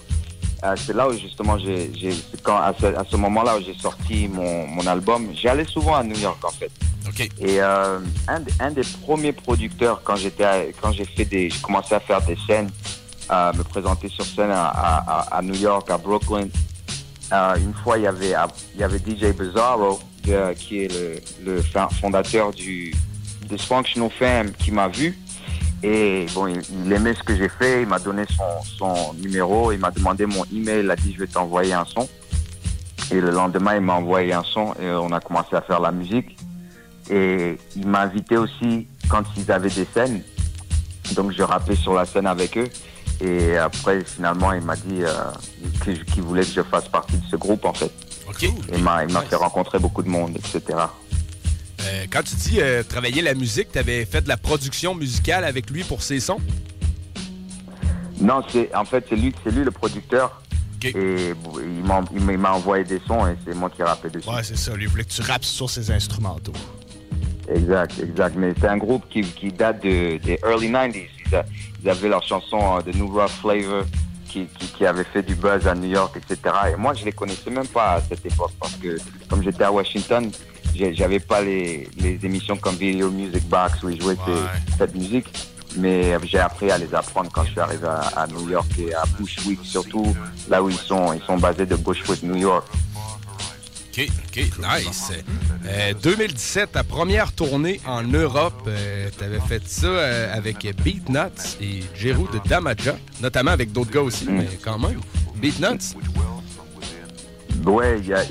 Euh, 0.63 0.75
c'est 0.77 0.95
là 0.95 1.07
où 1.09 1.13
justement 1.13 1.57
j'ai, 1.59 1.91
j'ai 1.93 2.11
c'est 2.13 2.41
quand 2.41 2.55
à 2.57 2.73
ce, 2.79 2.85
à 2.85 3.03
ce 3.09 3.15
moment-là 3.17 3.57
où 3.57 3.61
j'ai 3.61 3.75
sorti 3.77 4.27
mon, 4.27 4.65
mon 4.65 4.87
album. 4.87 5.27
J'allais 5.35 5.65
souvent 5.65 5.95
à 5.95 6.03
New 6.03 6.17
York 6.17 6.43
en 6.43 6.49
fait. 6.51 6.71
Et 7.39 7.61
euh, 7.61 7.99
un, 8.27 8.39
des- 8.39 8.53
un 8.59 8.71
des 8.71 8.81
premiers 9.03 9.33
producteurs 9.33 10.01
quand 10.03 10.15
j'étais 10.15 10.45
à- 10.45 10.63
quand 10.81 10.91
j'ai 10.93 11.05
fait 11.05 11.25
des 11.25 11.49
j'ai 11.49 11.59
commencé 11.59 11.93
à 11.93 11.99
faire 11.99 12.21
des 12.21 12.37
scènes, 12.47 12.69
à 13.29 13.51
me 13.53 13.63
présenter 13.63 14.07
sur 14.07 14.25
scène 14.25 14.49
à, 14.49 14.65
à- 14.67 14.97
à- 15.19 15.37
à 15.37 15.41
New 15.41 15.55
York, 15.55 15.89
à 15.91 15.97
Brooklyn. 15.97 16.47
Euh, 17.33 17.55
une 17.57 17.73
fois 17.73 17.97
il 17.97 18.03
y 18.05 18.07
avait 18.07 18.33
il 18.73 18.79
y 18.79 18.83
avait 18.83 18.97
DJ 18.97 19.35
Bizarro 19.37 19.99
qui 20.57 20.83
est 20.83 20.91
le, 21.43 21.61
fondateur 21.99 22.51
du 22.51 22.93
Dysfunctional 23.49 24.09
Fam 24.11 24.51
qui 24.51 24.71
m'a 24.71 24.87
vu. 24.87 25.17
Et 25.83 26.25
bon, 26.33 26.47
il, 26.47 26.91
aimait 26.91 27.13
ce 27.13 27.21
que 27.21 27.35
j'ai 27.35 27.49
fait, 27.49 27.83
il 27.83 27.87
m'a 27.87 27.99
donné 27.99 28.23
son, 28.77 29.13
numéro, 29.13 29.71
il 29.71 29.79
m'a 29.79 29.91
demandé 29.91 30.25
mon 30.25 30.43
email, 30.51 30.83
il 30.83 30.89
a 30.89 30.95
dit 30.95 31.13
je 31.13 31.19
vais 31.19 31.27
t'envoyer 31.27 31.73
un 31.73 31.85
son. 31.85 32.07
Et 33.11 33.21
le 33.21 33.29
lendemain, 33.29 33.75
il 33.75 33.81
m'a 33.81 33.93
envoyé 33.93 34.33
un 34.33 34.43
son 34.43 34.73
et 34.81 34.89
on 34.89 35.11
a 35.11 35.19
commencé 35.19 35.55
à 35.55 35.61
faire 35.61 35.79
la 35.79 35.91
musique. 35.91 36.37
Et 37.09 37.57
il 37.75 37.87
m'a 37.87 38.01
invité 38.01 38.35
aussi 38.37 38.87
quand 39.09 39.23
ils 39.37 39.51
avaient 39.51 39.69
des 39.69 39.85
scènes. 39.85 40.23
Donc 41.13 41.31
je 41.33 41.43
rappais 41.43 41.75
sur 41.75 41.93
la 41.93 42.05
scène 42.05 42.25
avec 42.25 42.57
eux. 42.57 42.67
Et 43.21 43.57
après, 43.57 44.03
finalement, 44.03 44.51
il 44.53 44.61
m'a 44.61 44.75
dit 44.75 45.03
euh, 45.03 45.31
qu'il 45.83 46.23
voulait 46.23 46.41
que 46.41 46.51
je 46.51 46.61
fasse 46.61 46.87
partie 46.87 47.17
de 47.17 47.25
ce 47.29 47.35
groupe 47.35 47.63
en 47.63 47.73
fait. 47.73 47.91
Il 48.41 48.83
m'a 48.83 49.05
fait 49.29 49.35
rencontrer 49.35 49.79
beaucoup 49.79 50.03
de 50.03 50.09
monde, 50.09 50.37
etc. 50.37 50.61
Euh, 51.81 52.05
quand 52.09 52.23
tu 52.23 52.35
dis 52.35 52.61
euh, 52.61 52.83
travailler 52.83 53.21
la 53.21 53.33
musique, 53.33 53.71
tu 53.71 53.79
avais 53.79 54.05
fait 54.05 54.21
de 54.21 54.27
la 54.27 54.37
production 54.37 54.95
musicale 54.95 55.43
avec 55.43 55.69
lui 55.69 55.83
pour 55.83 56.01
ses 56.01 56.19
sons? 56.19 56.39
Non, 58.19 58.41
c'est 58.49 58.73
en 58.73 58.85
fait 58.85 59.05
c'est 59.09 59.15
lui, 59.15 59.33
c'est 59.43 59.51
lui 59.51 59.63
le 59.63 59.71
producteur. 59.71 60.41
Et 60.83 61.33
il 62.29 62.37
m'a 62.37 62.51
envoyé 62.51 62.83
des 62.83 63.01
sons 63.07 63.25
et 63.27 63.35
c'est 63.45 63.55
moi 63.55 63.71
qui 63.71 63.81
rappais 63.81 64.09
dessus. 64.09 64.29
Ouais, 64.29 64.43
c'est 64.43 64.57
ça. 64.57 64.75
Lui, 64.75 64.83
il 64.83 64.89
voulait 64.89 65.03
que 65.03 65.09
tu 65.09 65.21
rappes 65.21 65.43
sur 65.43 65.67
ses 65.67 65.89
instrumentaux. 65.89 66.53
Exact, 67.49 67.99
exact. 67.99 68.35
Mais 68.37 68.53
c'est 68.59 68.67
un 68.67 68.77
groupe 68.77 69.03
qui, 69.09 69.21
qui 69.21 69.51
date 69.51 69.83
de, 69.83 70.17
des 70.17 70.39
early 70.43 70.69
90s. 70.69 71.07
Ils, 71.83 71.89
avaient 71.89 72.09
leur 72.09 72.23
chanson 72.23 72.59
euh, 72.77 72.81
The 72.81 72.95
New 72.95 73.07
Rough 73.07 73.29
Flavor 73.41 73.83
qui, 74.35 74.47
qui, 74.59 74.67
qui 74.67 74.85
avait 74.85 75.05
fait 75.05 75.23
du 75.23 75.33
buzz 75.35 75.65
à 75.65 75.73
New 75.75 75.87
York, 75.89 76.17
etc. 76.17 76.53
Et 76.73 76.75
moi, 76.75 76.93
je 76.93 77.05
les 77.05 77.13
connaissais 77.13 77.49
même 77.49 77.67
pas 77.67 77.93
à 77.93 78.01
cette 78.01 78.25
époque 78.25 78.51
parce 78.59 78.73
que 78.75 78.97
comme 79.29 79.41
j'étais 79.41 79.63
à 79.63 79.71
Washington, 79.71 80.29
j'avais 80.75 81.21
pas 81.21 81.41
les, 81.41 81.87
les 81.97 82.19
émissions 82.23 82.57
comme 82.57 82.75
Video 82.75 83.09
Music 83.09 83.47
Box 83.47 83.81
où 83.83 83.89
ils 83.89 84.01
jouaient 84.01 84.17
ces- 84.25 84.77
cette 84.77 84.93
musique. 84.93 85.27
Mais 85.77 86.17
j'ai 86.23 86.39
appris 86.39 86.69
à 86.71 86.77
les 86.77 86.93
apprendre 86.93 87.29
quand 87.33 87.43
je 87.45 87.51
suis 87.51 87.59
arrivé 87.59 87.85
à, 87.87 87.99
à 88.23 88.27
New 88.27 88.49
York 88.49 88.67
et 88.79 88.93
à 88.93 89.03
Bushwick, 89.17 89.59
surtout 89.63 90.15
là 90.49 90.61
où 90.63 90.69
ils 90.69 90.77
sont, 90.77 91.11
ils 91.13 91.21
sont 91.23 91.37
basés 91.37 91.65
de 91.65 91.75
Bushwick, 91.75 92.23
New 92.23 92.35
York. 92.37 92.65
OK, 93.97 94.07
OK, 94.27 94.43
nice. 94.59 95.11
Euh, 95.65 95.93
2017, 96.03 96.73
ta 96.73 96.83
première 96.83 97.31
tournée 97.31 97.79
en 97.87 98.03
Europe, 98.03 98.67
tu 99.17 99.23
avais 99.23 99.39
fait 99.39 99.65
ça 99.67 99.87
euh, 99.87 100.35
avec 100.37 100.57
Beatnuts 100.83 101.57
et 101.61 101.81
Jero 101.95 102.27
de 102.27 102.39
Damaja, 102.47 102.97
notamment 103.21 103.51
avec 103.51 103.71
d'autres 103.71 103.91
gars 103.91 104.01
aussi, 104.01 104.25
mais 104.29 104.47
quand 104.63 104.77
même. 104.79 104.99
Ouais, 107.65 107.99
il 107.99 108.07
y 108.07 108.13
a- 108.13 108.23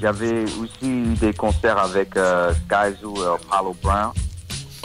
j'avais 0.00 0.44
aussi 0.44 0.86
eu 0.88 1.14
des 1.14 1.32
concerts 1.32 1.78
avec 1.78 2.16
euh, 2.16 2.52
Skyzoo 2.52 3.16
et 3.16 3.26
Apollo 3.26 3.76
Brown. 3.82 4.12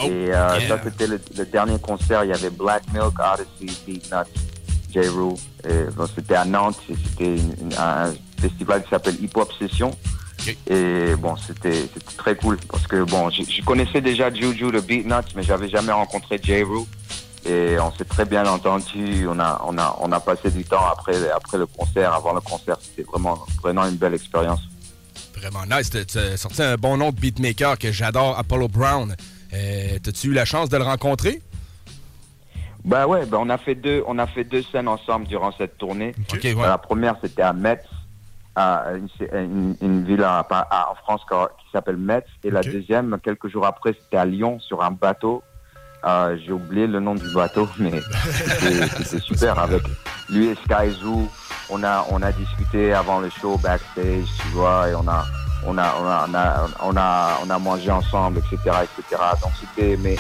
et 0.04 0.34
euh, 0.34 0.68
ça, 0.68 0.80
c'était 0.84 1.08
le, 1.08 1.20
le 1.38 1.46
dernier 1.46 1.78
concert. 1.80 2.24
Il 2.24 2.30
y 2.30 2.34
avait 2.34 2.50
Black 2.50 2.84
Milk, 2.94 3.14
Odyssey, 3.20 3.78
Beatnuts, 3.86 4.32
J. 4.94 5.00
Rue. 5.10 5.34
Et, 5.70 5.92
bon, 5.96 6.08
C'était 6.16 6.36
à 6.36 6.46
Nantes. 6.46 6.78
et 6.90 6.96
C'était 6.96 7.42
un 7.78 8.14
festival 8.40 8.84
qui 8.84 8.90
s'appelle 8.90 9.16
Hip 9.22 9.32
Hop 9.36 9.52
Session. 9.60 9.92
Et 10.68 11.16
bon, 11.18 11.36
c'était 11.36 11.88
très 12.16 12.36
cool 12.36 12.58
parce 12.70 12.88
que 12.88 13.04
bon, 13.04 13.30
je, 13.30 13.44
je 13.44 13.62
connaissais 13.64 14.02
déjà 14.02 14.34
Juju 14.34 14.72
de 14.72 14.80
Beatnuts, 14.80 15.34
mais 15.36 15.44
j'avais 15.44 15.68
jamais 15.68 15.92
rencontré 15.92 16.40
J. 16.42 16.64
Rue. 16.64 16.86
Et 17.46 17.80
on 17.80 17.92
s'est 17.94 18.06
très 18.06 18.26
bien 18.26 18.46
entendu. 18.46 19.28
On 19.28 19.40
a, 19.40 19.62
on 19.66 19.78
a, 19.78 19.98
on 20.00 20.12
a 20.12 20.20
passé 20.20 20.52
du 20.52 20.64
temps 20.64 20.86
après, 20.92 21.30
après 21.32 21.58
le 21.58 21.66
concert, 21.66 22.14
avant 22.14 22.34
le 22.34 22.42
concert. 22.42 22.78
C'était 22.82 23.04
vraiment, 23.04 23.40
vraiment 23.62 23.86
une 23.86 23.96
belle 23.96 24.14
expérience. 24.14 24.62
Vraiment 25.36 25.66
nice. 25.70 25.90
Tu 25.90 26.18
as 26.18 26.38
sorti 26.38 26.62
un 26.62 26.76
bon 26.76 26.98
nom 26.98 27.12
de 27.12 27.20
beatmaker 27.20 27.78
que 27.78 27.92
j'adore, 27.92 28.38
Apollo 28.38 28.68
Brown. 28.70 29.16
Euh, 29.54 29.98
T'as-tu 30.02 30.28
eu 30.28 30.34
la 30.34 30.46
chance 30.46 30.70
de 30.70 30.78
le 30.78 30.84
rencontrer? 30.84 31.42
Bah 32.84 33.06
ouais, 33.06 33.26
bah 33.26 33.38
on 33.40 33.50
a 33.50 33.58
fait 33.58 33.76
deux, 33.76 34.04
on 34.08 34.18
a 34.18 34.28
fait 34.28 34.44
deux 34.46 34.64
scènes 34.64 34.88
ensemble 34.88 35.28
durant 35.28 35.52
cette 35.58 35.78
tournée. 35.78 36.14
Ouais. 36.34 36.54
Bah, 36.56 36.68
La 36.68 36.78
première 36.78 37.16
c'était 37.22 37.42
à 37.42 37.52
Metz, 37.52 37.84
à 38.58 38.92
une, 38.96 39.08
une- 39.34 39.76
une 39.82 40.04
ville 40.04 40.24
à- 40.24 40.40
à- 40.50 40.90
en 40.92 40.96
France 40.96 41.22
qui 41.60 41.66
s'appelle 41.72 41.98
Metz, 41.98 42.26
et 42.44 42.50
la 42.52 42.62
deuxième 42.62 43.18
quelques 43.24 43.48
jours 43.50 43.66
après 43.66 43.94
c'était 43.94 44.18
à 44.18 44.26
Lyon 44.26 44.60
sur 44.60 44.84
un 44.84 44.92
bateau. 44.92 45.44
Euh, 46.06 46.38
J'ai 46.46 46.52
oublié 46.52 46.86
le 46.88 47.00
nom 47.00 47.16
du 47.16 47.28
bateau, 47.34 47.68
mais 47.80 47.92
c'était 49.04 49.20
super 49.22 49.60
avec 49.60 49.84
lui 50.30 50.48
et 50.48 50.56
Sky 50.56 50.92
Zoo. 50.92 51.28
On 51.70 51.84
a 51.84 52.06
on 52.12 52.22
a 52.22 52.32
discuté 52.32 52.94
avant 52.94 53.20
le 53.20 53.30
show 53.30 53.58
backstage, 53.58 54.26
tu 54.42 54.48
vois, 54.50 54.90
et 54.90 54.96
on 54.96 55.08
a 55.08 55.26
on 55.66 55.78
a 55.78 55.94
on 56.00 56.06
a 56.06 56.26
on 56.30 56.34
a 56.36 56.68
on 56.84 56.98
a, 56.98 57.40
on 57.46 57.50
a 57.50 57.60
mangé 57.60 57.92
ensemble, 57.92 58.40
etc., 58.40 58.58
etc. 58.84 59.22
Donc 59.42 59.52
c'était 59.60 59.98
mais 59.98 60.16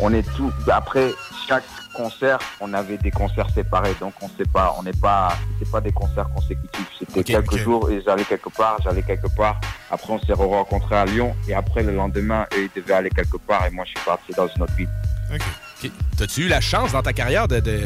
on 0.00 0.12
est 0.12 0.22
tout. 0.36 0.52
Après 0.70 1.10
chaque 1.48 1.64
concert, 1.92 2.38
on 2.60 2.72
avait 2.74 2.96
des 2.98 3.10
concerts 3.10 3.48
séparés, 3.50 3.94
donc 4.00 4.14
on 4.22 4.28
sait 4.28 4.48
pas, 4.52 4.74
on 4.78 4.82
n'est 4.82 4.92
pas, 4.92 5.32
c'était 5.58 5.70
pas 5.70 5.80
des 5.80 5.92
concerts 5.92 6.28
consécutifs. 6.34 6.88
C'était 6.98 7.22
quelques 7.22 7.56
jours, 7.58 7.90
ils 7.90 8.08
allaient 8.08 8.24
quelque 8.24 8.48
part, 8.50 8.78
j'allais 8.82 9.02
quelque 9.02 9.28
part. 9.36 9.60
Après, 9.90 10.12
on 10.12 10.18
s'est 10.20 10.32
rencontrés 10.32 10.96
à 10.96 11.04
Lyon, 11.04 11.34
et 11.48 11.54
après 11.54 11.82
le 11.82 11.92
lendemain, 11.94 12.46
eux, 12.56 12.68
ils 12.74 12.80
devaient 12.80 12.94
aller 12.94 13.10
quelque 13.10 13.36
part, 13.36 13.66
et 13.66 13.70
moi, 13.70 13.84
je 13.84 13.90
suis 13.90 14.06
parti 14.06 14.32
dans 14.32 14.48
une 14.48 14.62
autre 14.62 14.74
ville. 14.74 14.88
OK. 15.34 15.90
T'as-tu 16.16 16.42
eu 16.42 16.48
la 16.48 16.60
chance 16.60 16.92
dans 16.92 17.02
ta 17.02 17.12
carrière 17.12 17.48
de, 17.48 17.58
de 17.60 17.80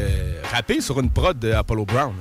rapper 0.53 0.81
sur 0.81 0.99
une 0.99 1.09
prod 1.09 1.37
de 1.39 1.51
Apollo 1.53 1.85
Brown? 1.85 2.13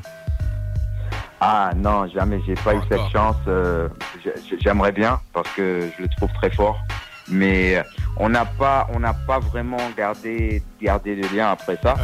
Ah 1.40 1.70
non, 1.76 2.08
jamais, 2.08 2.40
j'ai 2.46 2.54
pas 2.54 2.74
eu 2.74 2.80
cette 2.90 3.08
chance. 3.12 3.36
euh, 3.46 3.88
j'ai- 4.24 4.58
J'aimerais 4.58 4.92
bien 4.92 5.20
parce 5.34 5.48
que 5.50 5.90
je 5.96 6.02
le 6.02 6.08
trouve 6.16 6.32
très 6.34 6.48
fort, 6.50 6.78
mais 7.28 7.76
euh, 7.76 7.82
on 8.18 8.28
n'a 8.28 8.44
pas, 8.44 8.86
on 8.92 9.00
n'a 9.00 9.14
pas 9.14 9.38
vraiment 9.38 9.78
gardé, 9.96 10.62
gardé 10.80 11.14
le 11.14 11.28
lien 11.34 11.50
après 11.50 11.78
ça. 11.82 11.94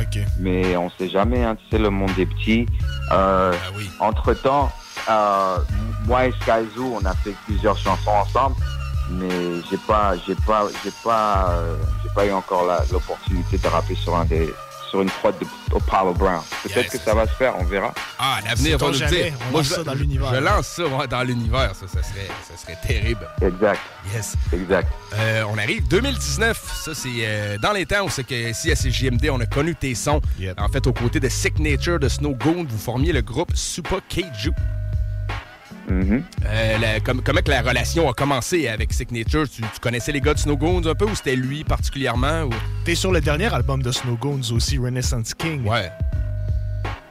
Mais 0.41 0.77
on 0.77 0.91
sait 0.91 1.09
jamais, 1.09 1.43
hein, 1.43 1.57
tu 1.57 1.65
sais, 1.71 1.83
le 1.83 1.91
monde 1.91 2.11
est 2.19 2.27
petit. 2.27 2.67
Euh, 3.13 3.53
Entre 4.01 4.35
temps, 4.35 4.71
moi 6.07 6.27
et 6.27 6.33
Sky 6.43 6.69
Zoo, 6.75 6.99
on 7.01 7.05
a 7.05 7.15
fait 7.15 7.35
plusieurs 7.47 7.77
chansons 7.79 8.11
ensemble, 8.11 8.57
mais 9.11 9.61
j'ai 9.71 9.79
pas, 9.87 10.15
j'ai 10.27 10.35
pas, 10.47 10.67
j'ai 10.85 10.93
pas, 11.05 11.51
euh, 11.51 11.77
j'ai 12.03 12.11
pas 12.15 12.27
eu 12.27 12.33
encore 12.33 12.67
l'opportunité 12.91 13.59
de 13.59 13.69
rapper 13.69 13.95
sur 13.95 14.17
un 14.17 14.25
des, 14.25 14.53
sur 14.93 15.01
une 15.01 15.09
prod 15.09 15.35
de 15.39 15.47
Apollo 15.75 16.13
Brown. 16.13 16.43
Peut-être 16.65 16.91
que 16.91 16.99
ça 16.99 17.15
va 17.15 17.27
se 17.27 17.33
faire, 17.33 17.55
on 17.59 17.65
verra. 17.65 17.95
Ah, 18.19 18.41
l'avenir 18.45 18.77
va 18.77 18.89
nous 18.89 18.93
dire. 18.93 19.33
on 19.49 19.51
Moi, 19.51 19.61
lance 19.63 19.69
je, 19.69 19.75
ça 19.75 19.83
dans 19.85 19.95
l'univers. 19.95 20.35
Je 20.35 20.41
lance 20.41 20.67
ça 20.67 21.07
dans 21.07 21.23
l'univers, 21.23 21.75
ça, 21.75 21.87
ça 21.89 22.03
serait, 22.03 22.29
ça 22.47 22.57
serait 22.59 22.77
terrible. 22.87 23.27
Exact. 23.41 23.81
Yes. 24.15 24.35
Exact. 24.53 24.93
Euh, 25.15 25.45
on 25.49 25.57
arrive 25.57 25.89
2019, 25.89 26.83
ça 26.85 26.95
c'est 26.95 27.09
euh, 27.21 27.57
dans 27.57 27.73
les 27.73 27.87
temps 27.87 28.05
où 28.05 28.11
c'est 28.11 28.25
que 28.25 28.51
ici 28.51 28.71
à 28.71 28.75
CJMD, 28.75 29.31
on 29.31 29.41
a 29.41 29.47
connu 29.47 29.75
tes 29.75 29.95
sons. 29.95 30.21
En 30.59 30.69
fait, 30.69 30.87
aux 30.87 30.93
côtés 30.93 31.21
de 31.21 31.29
Signature 31.31 31.99
de 31.99 32.11
Snow 32.11 32.35
Goon, 32.35 32.67
vous 32.69 32.79
formiez 32.79 33.15
le 33.15 33.23
groupe 33.23 33.53
Super 33.55 34.01
Keiju. 34.11 34.53
Mm-hmm. 35.91 36.23
Euh, 36.47 36.79
la- 36.79 37.01
comme- 37.01 37.23
comment 37.23 37.41
que 37.41 37.51
la 37.51 37.63
relation 37.63 38.09
a 38.09 38.13
commencé 38.13 38.69
avec 38.69 38.93
Signature? 38.93 39.49
Tu, 39.49 39.63
tu 39.63 39.81
connaissais 39.81 40.13
les 40.13 40.21
gars 40.21 40.35
de 40.35 40.39
Snow 40.39 40.57
Goons 40.57 40.87
un 40.87 40.95
peu 40.95 41.07
ou 41.07 41.15
c'était 41.15 41.37
lui 41.37 41.65
particulièrement? 41.65 42.43
Ou... 42.45 42.51
T'es 42.85 42.95
sur 42.95 43.13
le 43.13 43.21
dernier 43.21 43.53
album 43.53 43.83
de 43.83 43.91
Snow 43.91 44.17
Goons 44.17 44.53
aussi, 44.53 44.79
Renaissance 44.79 45.35
King. 45.35 45.67
Ouais. 45.67 45.91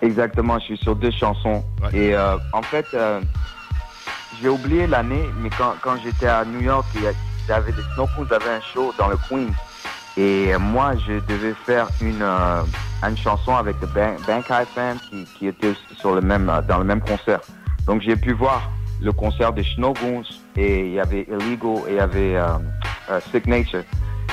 Exactement, 0.01 0.57
je 0.59 0.65
suis 0.65 0.77
sur 0.77 0.95
deux 0.95 1.11
chansons. 1.11 1.63
Et 1.93 2.15
euh, 2.15 2.37
en 2.53 2.61
fait, 2.61 2.85
euh, 2.93 3.21
j'ai 4.41 4.49
oublié 4.49 4.87
l'année, 4.87 5.25
mais 5.39 5.49
quand, 5.55 5.73
quand 5.81 5.95
j'étais 6.03 6.27
à 6.27 6.43
New 6.45 6.61
York, 6.61 6.85
il 6.95 7.03
y 7.03 7.07
a- 7.07 7.11
j'avais 7.47 7.71
des 7.71 7.81
Snowpoons 7.95 8.25
avaient 8.31 8.49
un 8.57 8.61
show 8.73 8.93
dans 8.97 9.07
le 9.09 9.17
Queens. 9.29 9.51
Et 10.17 10.53
euh, 10.53 10.59
moi, 10.59 10.93
je 11.07 11.19
devais 11.27 11.53
faire 11.65 11.87
une, 12.01 12.21
euh, 12.21 12.63
une 13.07 13.17
chanson 13.17 13.55
avec 13.55 13.79
The 13.79 13.87
Bank, 13.93 14.25
Bank 14.25 14.45
High 14.49 14.67
Fam 14.73 14.97
qui, 15.09 15.25
qui 15.37 15.47
était 15.47 15.67
aussi 15.67 15.81
sur 15.99 16.15
le 16.15 16.21
même, 16.21 16.49
euh, 16.49 16.61
dans 16.61 16.79
le 16.79 16.83
même 16.83 17.01
concert. 17.01 17.39
Donc 17.87 18.01
j'ai 18.01 18.15
pu 18.15 18.33
voir 18.33 18.69
le 19.01 19.11
concert 19.11 19.51
des 19.53 19.63
Snow 19.63 19.93
Goons 19.93 20.23
et 20.55 20.85
il 20.87 20.93
y 20.93 20.99
avait 20.99 21.27
Illegal 21.29 21.77
et 21.87 21.91
il 21.91 21.95
y 21.95 21.99
avait 21.99 22.35
euh, 22.35 22.47
euh, 23.09 23.19
Signature. 23.31 23.83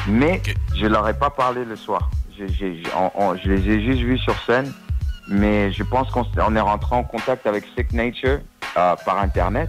Mais 0.09 0.43
je 0.75 0.87
leur 0.87 1.09
ai 1.09 1.15
pas 1.15 1.31
parlé 1.31 1.65
le 1.65 1.77
soir. 1.77 2.11
Je, 2.39 2.47
j'ai- 2.47 2.77
j'ai- 2.77 2.91
on- 2.97 3.11
on- 3.15 3.37
je 3.37 3.51
les 3.51 3.69
ai 3.69 3.83
juste 3.85 4.01
vus 4.01 4.19
sur 4.19 4.39
scène. 4.43 4.73
Mais 5.31 5.71
je 5.73 5.83
pense 5.83 6.11
qu'on 6.11 6.57
est 6.57 6.61
rentré 6.61 6.97
en 6.97 7.05
contact 7.05 7.47
avec 7.47 7.65
Signature 7.77 8.39
euh, 8.77 8.95
par 9.05 9.19
Internet 9.19 9.69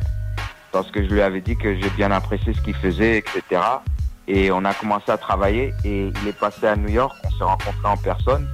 parce 0.71 0.89
que 0.91 1.03
je 1.03 1.09
lui 1.09 1.21
avais 1.21 1.41
dit 1.41 1.57
que 1.57 1.75
j'ai 1.75 1.89
bien 1.91 2.11
apprécié 2.11 2.53
ce 2.53 2.61
qu'il 2.61 2.75
faisait, 2.75 3.17
etc. 3.17 3.61
Et 4.27 4.51
on 4.51 4.63
a 4.65 4.73
commencé 4.73 5.11
à 5.11 5.17
travailler 5.17 5.73
et 5.83 6.11
il 6.21 6.27
est 6.27 6.37
passé 6.39 6.67
à 6.67 6.75
New 6.75 6.89
York, 6.89 7.15
on 7.25 7.29
s'est 7.31 7.43
rencontrés 7.43 7.87
en 7.87 7.97
personne. 7.97 8.47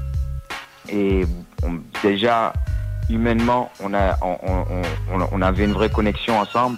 Et 0.90 1.26
on- 1.64 1.80
déjà, 2.02 2.54
humainement, 3.10 3.72
on, 3.82 3.94
a, 3.94 4.18
on, 4.22 4.38
on- 4.48 4.66
on- 5.20 5.30
on 5.32 5.42
avait 5.42 5.66
une 5.66 5.74
vraie 5.74 5.90
connexion 5.90 6.40
ensemble 6.40 6.78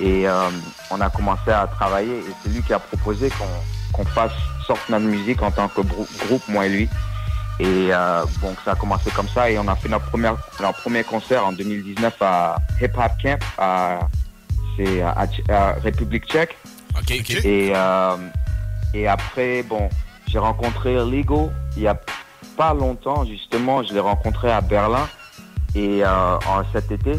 et 0.00 0.28
euh, 0.28 0.48
on 0.90 1.00
a 1.00 1.08
commencé 1.10 1.50
à 1.50 1.66
travailler. 1.66 2.18
Et 2.18 2.24
c'est 2.42 2.50
lui 2.50 2.62
qui 2.62 2.72
a 2.72 2.78
proposé 2.78 3.30
qu'on 3.30 3.44
qu'on 3.92 4.04
fasse 4.04 4.32
sorte 4.66 4.88
notre 4.88 5.04
musique 5.04 5.40
en 5.42 5.52
tant 5.52 5.68
que 5.68 5.80
groupe, 5.80 6.42
moi 6.48 6.66
et 6.66 6.68
lui. 6.68 6.88
Et 7.60 7.88
euh, 7.92 8.24
donc 8.42 8.56
ça 8.64 8.72
a 8.72 8.74
commencé 8.74 9.08
comme 9.12 9.28
ça 9.28 9.48
et 9.48 9.56
on 9.58 9.68
a 9.68 9.76
fait 9.76 9.88
notre, 9.88 10.06
première, 10.06 10.34
notre 10.60 10.80
premier 10.80 11.04
concert 11.04 11.46
en 11.46 11.52
2019 11.52 12.14
à 12.20 12.56
Hip 12.80 12.90
Hop 12.96 13.12
Camp, 13.22 13.38
à, 13.56 14.00
c'est 14.76 15.00
à, 15.02 15.26
à 15.50 15.72
République 15.74 16.24
tchèque. 16.26 16.56
Et, 17.44 17.72
euh, 17.72 18.16
et 18.94 19.06
après, 19.06 19.62
bon, 19.62 19.88
j'ai 20.26 20.40
rencontré 20.40 20.94
Lego 20.94 21.52
il 21.76 21.82
y 21.84 21.88
a 21.88 21.96
pas 22.56 22.74
longtemps, 22.74 23.24
justement, 23.24 23.84
je 23.84 23.92
l'ai 23.94 24.00
rencontré 24.00 24.50
à 24.50 24.60
Berlin 24.60 25.08
et 25.74 26.04
euh, 26.04 26.36
en, 26.36 26.62
cet 26.72 26.90
été. 26.90 27.12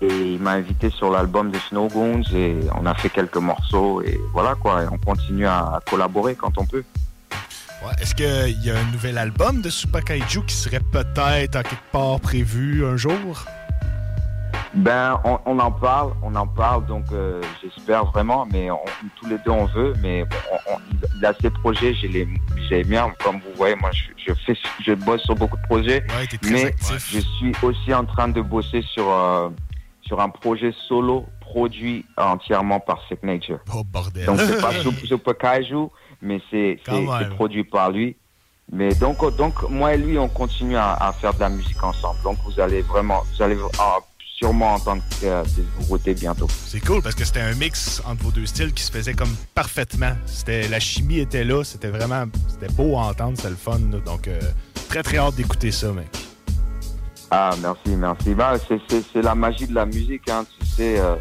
Et 0.00 0.32
il 0.34 0.40
m'a 0.40 0.52
invité 0.52 0.90
sur 0.90 1.10
l'album 1.10 1.50
de 1.50 1.58
Snow 1.58 1.88
Goons 1.88 2.22
et 2.32 2.56
on 2.80 2.86
a 2.86 2.94
fait 2.94 3.08
quelques 3.08 3.36
morceaux 3.36 4.00
et 4.02 4.18
voilà 4.32 4.54
quoi. 4.54 4.84
Et 4.84 4.86
on 4.90 4.98
continue 4.98 5.46
à 5.46 5.80
collaborer 5.88 6.36
quand 6.36 6.56
on 6.58 6.64
peut. 6.64 6.84
Est-ce 8.00 8.14
qu'il 8.14 8.64
y 8.64 8.70
a 8.70 8.78
un 8.78 8.92
nouvel 8.92 9.18
album 9.18 9.60
de 9.60 9.70
Super 9.70 10.04
Kaiju 10.04 10.42
qui 10.46 10.54
serait 10.54 10.80
peut-être 10.80 11.56
à 11.56 11.62
quelque 11.62 11.90
part 11.92 12.20
prévu 12.20 12.84
un 12.84 12.96
jour? 12.96 13.44
Ben, 14.74 15.18
on, 15.24 15.38
on 15.46 15.58
en 15.58 15.70
parle, 15.72 16.12
on 16.22 16.34
en 16.34 16.46
parle, 16.46 16.84
donc 16.86 17.04
euh, 17.12 17.40
j'espère 17.62 18.04
vraiment, 18.06 18.46
mais 18.52 18.70
on- 18.70 18.78
tous 19.16 19.26
les 19.26 19.38
deux 19.38 19.50
on 19.50 19.64
veut, 19.64 19.94
mais 20.02 20.24
on- 20.52 20.74
on- 20.74 20.78
il 21.16 21.24
a 21.26 21.32
ses 21.40 21.50
projets, 21.50 21.94
j'ai 21.94 22.08
les, 22.08 22.28
j'ai 22.68 22.84
bien, 22.84 23.10
comme 23.24 23.36
vous 23.36 23.52
voyez, 23.56 23.74
moi 23.76 23.90
je, 23.92 24.04
je 24.16 24.34
fais, 24.34 24.54
je 24.80 24.92
bosse 24.92 25.22
sur 25.22 25.34
beaucoup 25.34 25.56
de 25.56 25.62
projets, 25.62 26.04
mais 26.50 26.64
je 27.08 27.18
suis 27.20 27.52
aussi 27.62 27.94
en 27.94 28.04
train 28.04 28.28
de 28.28 28.40
bosser 28.42 28.82
sur 28.82 29.10
euh, 29.10 29.48
sur 30.02 30.20
un 30.20 30.28
projet 30.28 30.72
solo 30.86 31.24
produit 31.40 32.04
entièrement 32.16 32.78
par 32.80 33.00
Signature. 33.08 33.60
Oh 33.74 33.82
bordel. 33.84 34.26
Donc 34.26 34.38
c'est 34.40 34.60
pas 34.60 34.72
Sup- 34.82 35.06
Super 35.06 35.36
Kaiju, 35.38 35.88
mais 36.20 36.40
c'est 36.50 36.78
c'est 36.84 37.28
produit 37.30 37.64
par 37.64 37.90
lui. 37.90 38.16
Mais 38.70 38.94
donc 38.96 39.18
donc 39.38 39.54
moi 39.70 39.94
et 39.94 39.98
lui 39.98 40.18
on 40.18 40.28
continue 40.28 40.76
à, 40.76 40.92
à 40.92 41.12
faire 41.14 41.32
de 41.32 41.40
la 41.40 41.48
musique 41.48 41.82
ensemble. 41.82 42.18
Donc 42.22 42.36
vous 42.44 42.60
allez 42.60 42.82
vraiment, 42.82 43.22
vous 43.34 43.42
allez 43.42 43.56
ah, 43.78 43.96
sûrement 44.38 44.74
entendre 44.74 45.02
euh, 45.24 45.42
des 46.04 46.14
bientôt. 46.14 46.46
C'est 46.66 46.80
cool 46.80 47.02
parce 47.02 47.14
que 47.16 47.24
c'était 47.24 47.40
un 47.40 47.54
mix 47.54 48.00
entre 48.06 48.22
vos 48.22 48.30
deux 48.30 48.46
styles 48.46 48.72
qui 48.72 48.82
se 48.84 48.92
faisait 48.92 49.14
comme 49.14 49.34
parfaitement. 49.54 50.12
C'était 50.26 50.68
la 50.68 50.78
chimie 50.78 51.18
était 51.18 51.44
là, 51.44 51.64
c'était 51.64 51.88
vraiment 51.88 52.24
c'était 52.48 52.72
beau 52.72 52.96
à 52.96 53.06
entendre, 53.08 53.36
c'était 53.36 53.50
le 53.50 53.56
fun. 53.56 53.78
là. 53.90 53.98
donc 53.98 54.28
euh, 54.28 54.38
très 54.88 55.02
très 55.02 55.18
hâte 55.18 55.34
d'écouter 55.34 55.72
ça, 55.72 55.88
mec. 55.92 56.06
Ah, 57.30 57.50
merci, 57.60 57.90
merci. 57.96 58.34
Bah, 58.34 58.54
c'est, 58.68 58.80
c'est, 58.88 59.02
c'est 59.12 59.22
la 59.22 59.34
magie 59.34 59.66
de 59.66 59.74
la 59.74 59.84
musique, 59.84 60.28
hein, 60.30 60.46
tu 60.60 60.66
sais. 60.66 60.98
euh, 60.98 61.16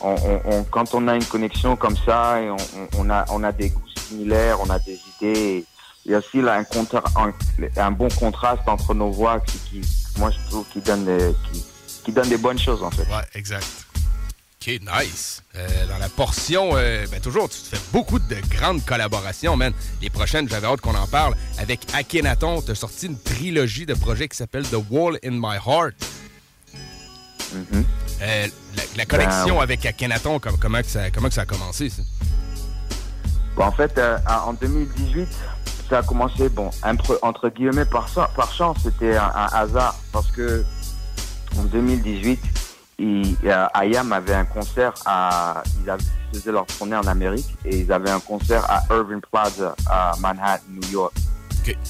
on, 0.00 0.14
on- 0.14 0.40
on- 0.52 0.64
quand 0.64 0.92
on 0.94 1.06
a 1.08 1.14
une 1.14 1.24
connexion 1.24 1.76
comme 1.76 1.96
ça, 2.04 2.40
et 2.42 2.50
on, 2.98 3.10
a, 3.10 3.24
on 3.30 3.44
a 3.44 3.52
des 3.52 3.68
goûts 3.70 3.80
similaires, 4.08 4.58
on 4.60 4.68
a 4.70 4.78
des 4.80 4.98
idées. 5.20 5.64
Il 6.04 6.12
y 6.12 6.14
a 6.14 6.18
aussi 6.18 6.40
là, 6.42 6.54
un, 6.56 6.62
contra- 6.64 7.04
un, 7.16 7.32
un 7.80 7.90
bon 7.92 8.08
contraste 8.18 8.62
entre 8.66 8.92
nos 8.94 9.10
voix 9.10 9.38
qui, 9.40 9.58
qui- 9.58 9.88
moi, 10.18 10.30
je 10.30 10.50
trouve, 10.50 10.64
qui 10.72 10.80
donne, 10.80 11.04
des, 11.04 11.32
qui, 11.52 11.64
qui 12.06 12.12
donne 12.12 12.28
des 12.28 12.38
bonnes 12.38 12.58
choses, 12.58 12.84
en 12.84 12.90
fait. 12.90 13.02
Ouais, 13.02 13.24
exact. 13.34 13.66
OK, 14.62 14.80
nice. 14.80 15.42
Euh, 15.56 15.66
dans 15.88 15.98
la 15.98 16.08
portion, 16.08 16.70
euh, 16.74 17.04
ben 17.10 17.20
toujours, 17.20 17.48
tu 17.48 17.58
te 17.58 17.76
fais 17.76 17.82
beaucoup 17.92 18.20
de 18.20 18.36
grandes 18.48 18.84
collaborations, 18.84 19.56
man. 19.56 19.72
Les 20.00 20.08
prochaines, 20.08 20.48
j'avais 20.48 20.68
hâte 20.68 20.80
qu'on 20.80 20.94
en 20.94 21.08
parle. 21.08 21.34
Avec 21.58 21.80
Akhenaton, 21.94 22.62
tu 22.62 22.70
as 22.70 22.74
sorti 22.76 23.06
une 23.06 23.18
trilogie 23.18 23.86
de 23.86 23.94
projets 23.94 24.28
qui 24.28 24.36
s'appelle 24.36 24.64
The 24.68 24.76
Wall 24.88 25.18
in 25.24 25.32
My 25.32 25.56
Heart. 25.56 25.94
Euh, 28.22 28.46
la, 28.76 28.82
la 28.96 29.04
connexion 29.04 29.56
Ben, 29.56 29.62
avec 29.62 29.84
Akhenaton, 29.84 30.38
comme, 30.38 30.58
comment, 30.58 30.80
que 30.80 30.86
ça, 30.86 31.10
comment 31.10 31.26
que 31.26 31.34
ça 31.34 31.42
a 31.42 31.46
commencé, 31.46 31.90
ça? 31.90 32.02
Bon, 33.56 33.64
en 33.64 33.72
fait, 33.72 34.00
en 34.28 34.52
2018, 34.52 35.28
ça 35.90 35.98
a 35.98 36.02
commencé, 36.04 36.48
bon, 36.50 36.70
entre, 36.84 37.48
guillemets, 37.48 37.84
par, 37.84 38.08
par 38.36 38.52
chance, 38.52 38.76
c'était 38.84 39.16
un, 39.16 39.32
un 39.34 39.48
hasard, 39.52 39.96
parce 40.12 40.30
que 40.30 40.64
en 41.58 41.64
2018, 41.64 42.38
ils, 42.98 43.36
euh, 43.44 43.66
IAM 43.84 44.12
avait 44.12 44.34
un 44.34 44.44
concert 44.44 44.94
à, 45.04 45.62
ils, 45.82 45.90
avaient- 45.90 46.02
ils 46.32 46.38
faisaient 46.38 46.52
leur 46.52 46.66
tournée 46.66 46.96
en 46.96 47.06
Amérique 47.06 47.54
et 47.64 47.78
ils 47.80 47.92
avaient 47.92 48.10
un 48.10 48.20
concert 48.20 48.64
à 48.70 48.82
Irving 48.90 49.20
Plaza 49.30 49.74
à 49.88 50.12
Manhattan, 50.20 50.62
New 50.70 50.88
York. 50.90 51.14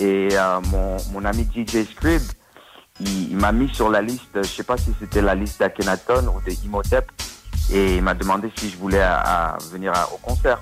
Et 0.01 0.29
euh, 0.33 0.61
mon, 0.71 0.97
mon 1.13 1.25
ami 1.25 1.45
DJ 1.55 1.85
Scrib, 1.85 2.23
il, 3.01 3.31
il 3.31 3.37
m'a 3.37 3.53
mis 3.53 3.69
sur 3.69 3.91
la 3.91 4.01
liste, 4.03 4.31
je 4.37 4.43
sais 4.49 4.63
pas 4.65 4.77
si 4.79 4.93
c'était 4.99 5.21
la 5.23 5.35
liste 5.35 5.61
d'Akhenaton 5.61 6.29
ou 6.35 6.41
de 6.49 6.55
Imhotep, 6.65 7.11
et 7.73 7.97
il 7.97 8.03
m'a 8.03 8.15
demandé 8.15 8.51
si 8.57 8.71
je 8.71 8.77
voulais 8.77 9.03
à- 9.03 9.21
à 9.55 9.59
venir 9.71 9.93
à- 9.95 10.09
au 10.13 10.17
concert. 10.19 10.61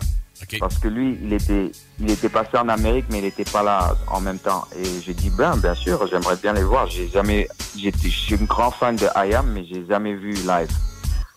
Parce 0.58 0.78
que 0.78 0.88
lui, 0.88 1.18
il 1.22 1.32
était, 1.32 1.70
il 2.00 2.10
était 2.10 2.28
passé 2.28 2.56
en 2.56 2.68
Amérique, 2.68 3.06
mais 3.10 3.18
il 3.18 3.24
n'était 3.24 3.44
pas 3.44 3.62
là 3.62 3.96
en 4.08 4.20
même 4.20 4.38
temps. 4.38 4.66
Et 4.76 5.00
j'ai 5.00 5.14
dit, 5.14 5.30
ben, 5.30 5.56
bien 5.56 5.74
sûr, 5.74 6.06
j'aimerais 6.08 6.36
bien 6.36 6.52
les 6.52 6.64
voir. 6.64 6.88
J'ai 6.88 7.08
jamais, 7.08 7.48
je 7.76 7.90
suis 8.08 8.34
un 8.34 8.44
grand 8.44 8.70
fan 8.70 8.96
de 8.96 9.06
IAM, 9.16 9.52
mais 9.52 9.64
j'ai 9.64 9.86
jamais 9.86 10.14
vu 10.14 10.32
live. 10.32 10.70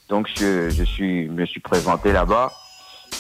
Donc, 0.10 0.28
je, 0.36 0.70
je 0.70 0.84
suis, 0.84 1.30
me 1.30 1.46
suis 1.46 1.60
présenté 1.60 2.12
là-bas, 2.12 2.52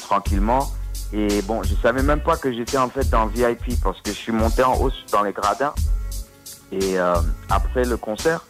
tranquillement. 0.01 0.71
Et 1.13 1.41
bon, 1.43 1.63
je 1.63 1.73
savais 1.75 2.03
même 2.03 2.21
pas 2.21 2.37
que 2.37 2.51
j'étais 2.51 2.77
en 2.77 2.89
fait 2.89 3.09
dans 3.09 3.27
VIP 3.27 3.81
parce 3.81 4.01
que 4.01 4.09
je 4.11 4.17
suis 4.17 4.31
monté 4.31 4.63
en 4.63 4.75
haut 4.75 4.91
dans 5.11 5.23
les 5.23 5.31
gradins. 5.31 5.73
Et 6.71 6.99
euh, 6.99 7.15
après 7.49 7.85
le 7.85 7.95
concert, 7.95 8.43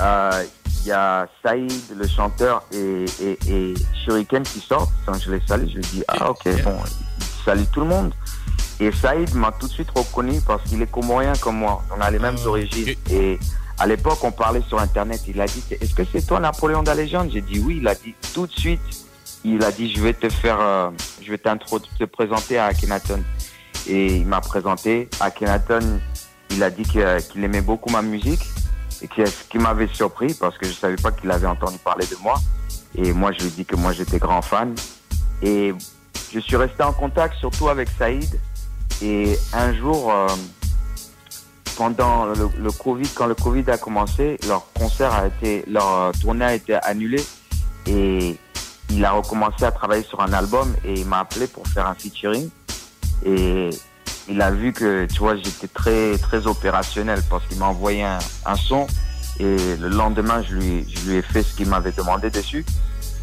euh, 0.00 0.44
il 0.84 0.88
y 0.88 0.92
a 0.92 1.28
Saïd, 1.42 1.72
le 1.96 2.06
chanteur, 2.08 2.62
et, 2.72 3.04
et, 3.22 3.38
et 3.48 3.74
Shuriken 4.04 4.42
qui 4.42 4.60
sortent. 4.60 4.90
Donc 5.06 5.16
je 5.24 5.30
les 5.30 5.40
salue, 5.46 5.68
je 5.68 5.76
lui 5.76 5.82
dis, 5.92 6.02
ah 6.08 6.30
ok, 6.30 6.44
bon, 6.64 6.76
il 7.18 7.44
salue 7.44 7.64
tout 7.72 7.80
le 7.80 7.86
monde. 7.86 8.12
Et 8.80 8.90
Saïd 8.90 9.32
m'a 9.34 9.52
tout 9.52 9.68
de 9.68 9.72
suite 9.72 9.90
reconnu 9.94 10.40
parce 10.46 10.62
qu'il 10.64 10.82
est 10.82 10.90
comorien 10.90 11.34
comme 11.40 11.58
moi. 11.58 11.82
On 11.96 12.00
a 12.00 12.10
les 12.10 12.18
mêmes 12.18 12.38
origines. 12.44 12.94
Et 13.10 13.38
à 13.78 13.86
l'époque, 13.86 14.18
on 14.24 14.32
parlait 14.32 14.62
sur 14.66 14.80
Internet. 14.80 15.20
Il 15.28 15.40
a 15.40 15.46
dit, 15.46 15.62
est-ce 15.80 15.94
que 15.94 16.02
c'est 16.10 16.26
toi 16.26 16.40
Napoléon 16.40 16.82
de 16.82 16.88
la 16.88 16.94
légende? 16.96 17.30
J'ai 17.32 17.42
dit 17.42 17.60
oui. 17.60 17.78
Il 17.80 17.86
a 17.86 17.94
dit 17.94 18.14
tout 18.34 18.48
de 18.48 18.52
suite, 18.52 18.80
il 19.44 19.62
a 19.62 19.70
dit, 19.70 19.94
je 19.94 20.00
vais 20.02 20.14
te 20.14 20.28
faire, 20.28 20.58
euh, 20.60 20.90
je 21.20 21.30
vais 21.30 21.38
te 21.38 22.04
présenter 22.06 22.58
à 22.58 22.66
Akhenaton. 22.66 23.22
Et 23.86 24.16
il 24.16 24.26
m'a 24.26 24.40
présenté. 24.40 25.08
Akhenaton, 25.20 26.00
il 26.50 26.62
a 26.64 26.70
dit 26.70 26.82
que- 26.82 27.20
qu'il 27.20 27.44
aimait 27.44 27.60
beaucoup 27.60 27.90
ma 27.90 28.02
musique 28.02 28.42
et 29.02 29.26
ce 29.26 29.44
qui 29.48 29.58
m'avait 29.58 29.88
surpris 29.88 30.34
parce 30.34 30.56
que 30.58 30.66
je 30.66 30.72
savais 30.72 30.96
pas 30.96 31.10
qu'il 31.12 31.30
avait 31.30 31.46
entendu 31.46 31.78
parler 31.78 32.06
de 32.06 32.16
moi. 32.22 32.34
Et 32.94 33.12
moi, 33.12 33.32
je 33.32 33.40
lui 33.40 33.46
ai 33.48 33.50
dit 33.50 33.64
que 33.64 33.76
moi, 33.76 33.92
j'étais 33.92 34.18
grand 34.18 34.42
fan. 34.42 34.74
Et 35.42 35.74
je 36.32 36.38
suis 36.38 36.56
resté 36.56 36.82
en 36.82 36.92
contact 36.92 37.36
surtout 37.36 37.68
avec 37.68 37.88
Saïd. 37.98 38.40
Et 39.02 39.36
un 39.52 39.74
jour, 39.74 40.12
euh, 40.12 40.28
pendant 41.76 42.26
le, 42.26 42.48
le 42.58 42.70
Covid, 42.70 43.08
quand 43.14 43.26
le 43.26 43.34
Covid 43.34 43.64
a 43.70 43.78
commencé, 43.78 44.38
leur 44.46 44.72
concert 44.72 45.12
a 45.12 45.26
été, 45.26 45.64
leur 45.66 45.92
euh, 45.92 46.12
tournée 46.20 46.44
a 46.44 46.54
été 46.54 46.74
annulée. 46.74 47.24
Et 47.86 48.38
il 48.90 49.04
a 49.04 49.12
recommencé 49.12 49.64
à 49.64 49.72
travailler 49.72 50.04
sur 50.04 50.20
un 50.20 50.32
album 50.32 50.74
et 50.84 51.00
il 51.00 51.06
m'a 51.06 51.20
appelé 51.20 51.46
pour 51.46 51.66
faire 51.66 51.86
un 51.86 51.94
featuring. 51.94 52.50
Et 53.24 53.70
il 54.28 54.40
a 54.40 54.50
vu 54.50 54.72
que, 54.72 55.06
tu 55.06 55.18
vois, 55.18 55.36
j'étais 55.36 55.68
très, 55.68 56.16
très 56.18 56.46
opérationnel 56.46 57.20
parce 57.28 57.46
qu'il 57.46 57.58
m'a 57.58 57.66
envoyé 57.66 58.02
un, 58.02 58.18
un 58.46 58.56
son 58.56 58.86
et 59.38 59.76
le 59.76 59.88
lendemain, 59.88 60.42
je 60.42 60.54
lui, 60.54 60.86
je 60.94 61.10
lui 61.10 61.16
ai 61.16 61.22
fait 61.22 61.42
ce 61.42 61.54
qu'il 61.54 61.68
m'avait 61.68 61.92
demandé 61.92 62.30
dessus 62.30 62.64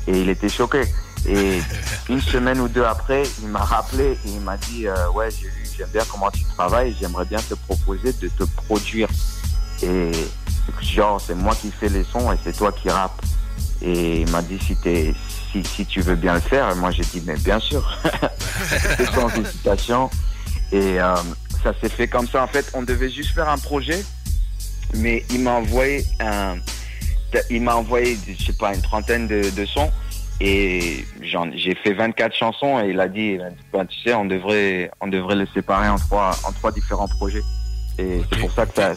et 0.08 0.22
il 0.22 0.30
était 0.30 0.50
choqué. 0.50 0.84
Et 1.28 1.60
une 2.10 2.22
semaine 2.22 2.60
ou 2.60 2.68
deux 2.68 2.84
après, 2.84 3.24
il 3.42 3.48
m'a 3.48 3.60
rappelé 3.60 4.18
et 4.26 4.30
il 4.30 4.42
m'a 4.42 4.58
dit, 4.58 4.88
euh, 4.88 5.10
ouais, 5.12 5.30
j'ai 5.32 5.48
vu, 5.48 5.68
j'aime 5.78 5.90
bien 5.90 6.04
comment 6.10 6.32
tu 6.32 6.44
travailles, 6.56 6.96
j'aimerais 7.00 7.26
bien 7.26 7.40
te 7.40 7.54
proposer 7.54 8.14
de 8.14 8.28
te 8.28 8.44
produire. 8.44 9.08
Et 9.82 10.12
genre, 10.82 11.22
c'est 11.22 11.36
moi 11.36 11.56
qui 11.56 11.72
fais 11.72 11.90
les 11.90 12.04
sons 12.04 12.32
et 12.32 12.38
c'est 12.44 12.56
toi 12.56 12.72
qui 12.72 12.90
rappe. 12.90 13.22
Et 13.82 14.22
il 14.22 14.32
m'a 14.32 14.42
dit, 14.42 14.60
si, 14.60 14.76
t'es, 14.76 15.14
si, 15.52 15.64
si 15.64 15.86
tu 15.86 16.02
veux 16.02 16.16
bien 16.16 16.34
le 16.34 16.42
faire, 16.42 16.70
et 16.70 16.76
moi 16.76 16.92
j'ai 16.92 17.04
dit, 17.04 17.22
mais 17.26 17.38
bien 17.38 17.60
sûr, 17.60 17.98
c'est 18.98 19.06
sans 19.14 19.30
hésitation. 19.30 20.10
Et 20.72 21.00
euh, 21.00 21.16
ça 21.64 21.74
s'est 21.82 21.90
fait 21.90 22.08
comme 22.08 22.28
ça. 22.28 22.44
En 22.44 22.48
fait, 22.48 22.70
on 22.74 22.84
devait 22.84 23.10
juste 23.10 23.32
faire 23.34 23.50
un 23.50 23.58
projet, 23.58 24.04
mais 24.96 25.26
il 25.32 25.42
m'a 25.42 25.52
envoyé 25.54 26.06
un, 26.20 26.58
il 27.50 27.62
m'a 27.62 27.76
envoyé, 27.76 28.18
je 28.28 28.46
sais 28.46 28.54
pas, 28.54 28.74
une 28.76 28.82
trentaine 28.82 29.28
de, 29.28 29.50
de 29.50 29.66
sons. 29.66 29.92
Et 30.42 31.06
j'ai 31.56 31.76
fait 31.76 31.94
24 31.94 32.34
chansons 32.34 32.80
et 32.80 32.92
il 32.92 33.00
a 33.02 33.10
dit, 33.10 33.38
ben, 33.74 33.86
tu 33.86 34.02
sais, 34.04 34.14
on 34.14 34.24
devrait, 34.26 34.90
on 35.02 35.08
devrait 35.08 35.36
les 35.36 35.48
séparer 35.54 35.90
en 35.90 35.98
trois, 35.98 36.32
en 36.46 36.54
trois 36.54 36.72
différents 36.72 37.10
projets. 37.10 37.42
Et 37.98 38.22
c'est 38.32 38.40
pour 38.40 38.52
ça 38.54 38.66
que 38.66 38.74
ça, 38.76 38.94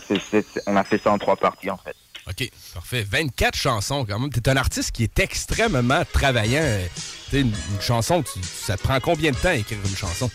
on 0.68 0.76
a 0.76 0.84
fait 0.84 1.02
ça 1.02 1.10
en 1.10 1.18
trois 1.18 1.34
parties 1.36 1.68
en 1.70 1.76
fait. 1.78 1.96
OK, 2.28 2.48
parfait. 2.72 3.02
24 3.10 3.56
chansons 3.56 4.04
quand 4.04 4.16
même. 4.20 4.30
T'es 4.30 4.48
un 4.48 4.56
artiste 4.56 4.92
qui 4.92 5.02
est 5.02 5.18
extrêmement 5.18 6.02
travaillant. 6.12 6.60
Euh, 6.62 6.86
Tu 6.94 7.30
sais, 7.32 7.40
une, 7.40 7.48
une 7.48 7.80
chanson, 7.80 8.22
tu- 8.22 8.40
ça 8.44 8.76
te 8.76 8.82
prend 8.84 9.00
combien 9.00 9.32
de 9.32 9.36
temps 9.36 9.48
à 9.48 9.54
écrire 9.56 9.78
une 9.84 9.96
chanson? 9.96 10.30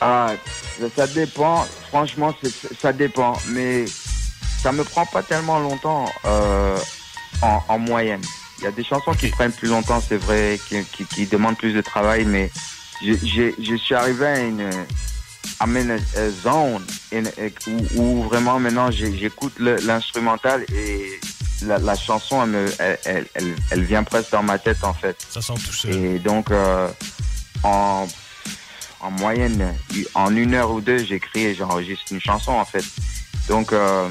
Ah, 0.00 0.32
ça 0.94 1.06
dépend. 1.06 1.66
Franchement, 1.88 2.34
ça 2.80 2.92
dépend. 2.92 3.34
Mais 3.48 3.86
ça 4.62 4.72
me 4.72 4.84
prend 4.84 5.06
pas 5.06 5.22
tellement 5.22 5.58
longtemps 5.58 6.10
euh, 6.24 6.76
en, 7.42 7.62
en 7.68 7.78
moyenne. 7.78 8.22
Il 8.58 8.64
y 8.64 8.66
a 8.66 8.72
des 8.72 8.84
chansons 8.84 9.12
qui 9.12 9.28
prennent 9.28 9.52
plus 9.52 9.68
longtemps, 9.68 10.02
c'est 10.06 10.16
vrai, 10.16 10.58
qui, 10.68 10.82
qui, 10.84 11.04
qui 11.04 11.26
demandent 11.26 11.58
plus 11.58 11.74
de 11.74 11.82
travail, 11.82 12.24
mais 12.24 12.50
je, 13.02 13.76
suis 13.76 13.94
arrivé 13.94 14.26
à 14.26 14.40
une 14.40 14.70
in 15.60 15.90
a, 15.90 15.94
a 15.94 16.30
zone 16.30 16.84
où, 17.66 18.00
où 18.00 18.22
vraiment 18.24 18.58
maintenant 18.58 18.90
j'écoute 18.90 19.54
l'instrumental 19.58 20.64
et 20.74 21.20
la, 21.64 21.78
la 21.78 21.94
chanson 21.94 22.42
elle, 22.42 22.50
me, 22.50 22.66
elle, 22.78 22.98
elle, 23.04 23.26
elle, 23.34 23.54
elle 23.70 23.82
vient 23.84 24.02
presque 24.02 24.32
dans 24.32 24.42
ma 24.42 24.58
tête 24.58 24.82
en 24.82 24.94
fait. 24.94 25.16
Ça 25.28 25.40
sent 25.40 25.54
tout 25.54 25.72
seul. 25.72 25.94
Et 25.94 26.18
donc 26.18 26.50
euh, 26.50 26.88
en, 27.62 28.06
en 29.00 29.10
moyenne, 29.10 29.74
en 30.14 30.34
une 30.34 30.54
heure 30.54 30.70
ou 30.70 30.80
deux, 30.80 31.04
j'écris 31.04 31.44
et 31.44 31.54
j'enregistre 31.54 32.04
une 32.12 32.20
chanson 32.20 32.52
en 32.52 32.64
fait. 32.64 32.84
Donc 33.48 33.72
euh, 33.72 34.08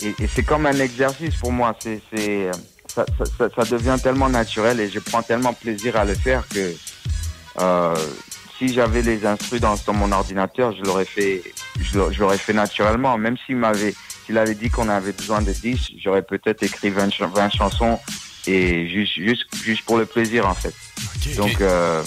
et, 0.00 0.14
et 0.18 0.26
c'est 0.34 0.42
comme 0.42 0.66
un 0.66 0.78
exercice 0.80 1.36
pour 1.36 1.52
moi. 1.52 1.76
C'est, 1.80 2.00
c'est, 2.14 2.50
ça, 2.88 3.04
ça, 3.18 3.24
ça, 3.38 3.48
ça 3.54 3.64
devient 3.70 3.96
tellement 4.02 4.28
naturel 4.28 4.80
et 4.80 4.88
je 4.90 4.98
prends 4.98 5.22
tellement 5.22 5.52
plaisir 5.52 5.96
à 5.96 6.04
le 6.04 6.14
faire 6.14 6.44
que 6.48 6.74
euh, 7.60 7.94
si 8.58 8.72
j'avais 8.74 9.02
les 9.02 9.24
instrus 9.26 9.60
dans, 9.60 9.76
mon 9.92 10.12
ordinateur, 10.12 10.74
je 10.76 10.82
l'aurais 10.82 11.04
fait, 11.04 11.42
je 11.80 11.96
l'aurais- 11.98 12.14
je 12.14 12.20
l'aurais 12.20 12.38
fait 12.38 12.52
naturellement. 12.52 13.16
Même 13.18 13.36
s'il 13.46 13.56
m'avait, 13.56 13.94
s'il 14.26 14.36
avait 14.38 14.54
dit 14.54 14.68
qu'on 14.70 14.88
avait 14.88 15.12
besoin 15.12 15.40
de 15.42 15.52
10, 15.52 15.92
j'aurais 16.02 16.22
peut-être 16.22 16.62
écrit 16.62 16.90
20, 16.90 17.10
ch- 17.10 17.30
20 17.34 17.50
chansons 17.50 17.98
et 18.46 18.88
juste, 18.88 19.14
juste, 19.14 19.44
juste 19.62 19.84
pour 19.84 19.96
le 19.98 20.06
plaisir 20.06 20.46
en 20.46 20.54
fait. 20.54 20.74
Donc, 21.36 21.60
euh, 21.60 22.02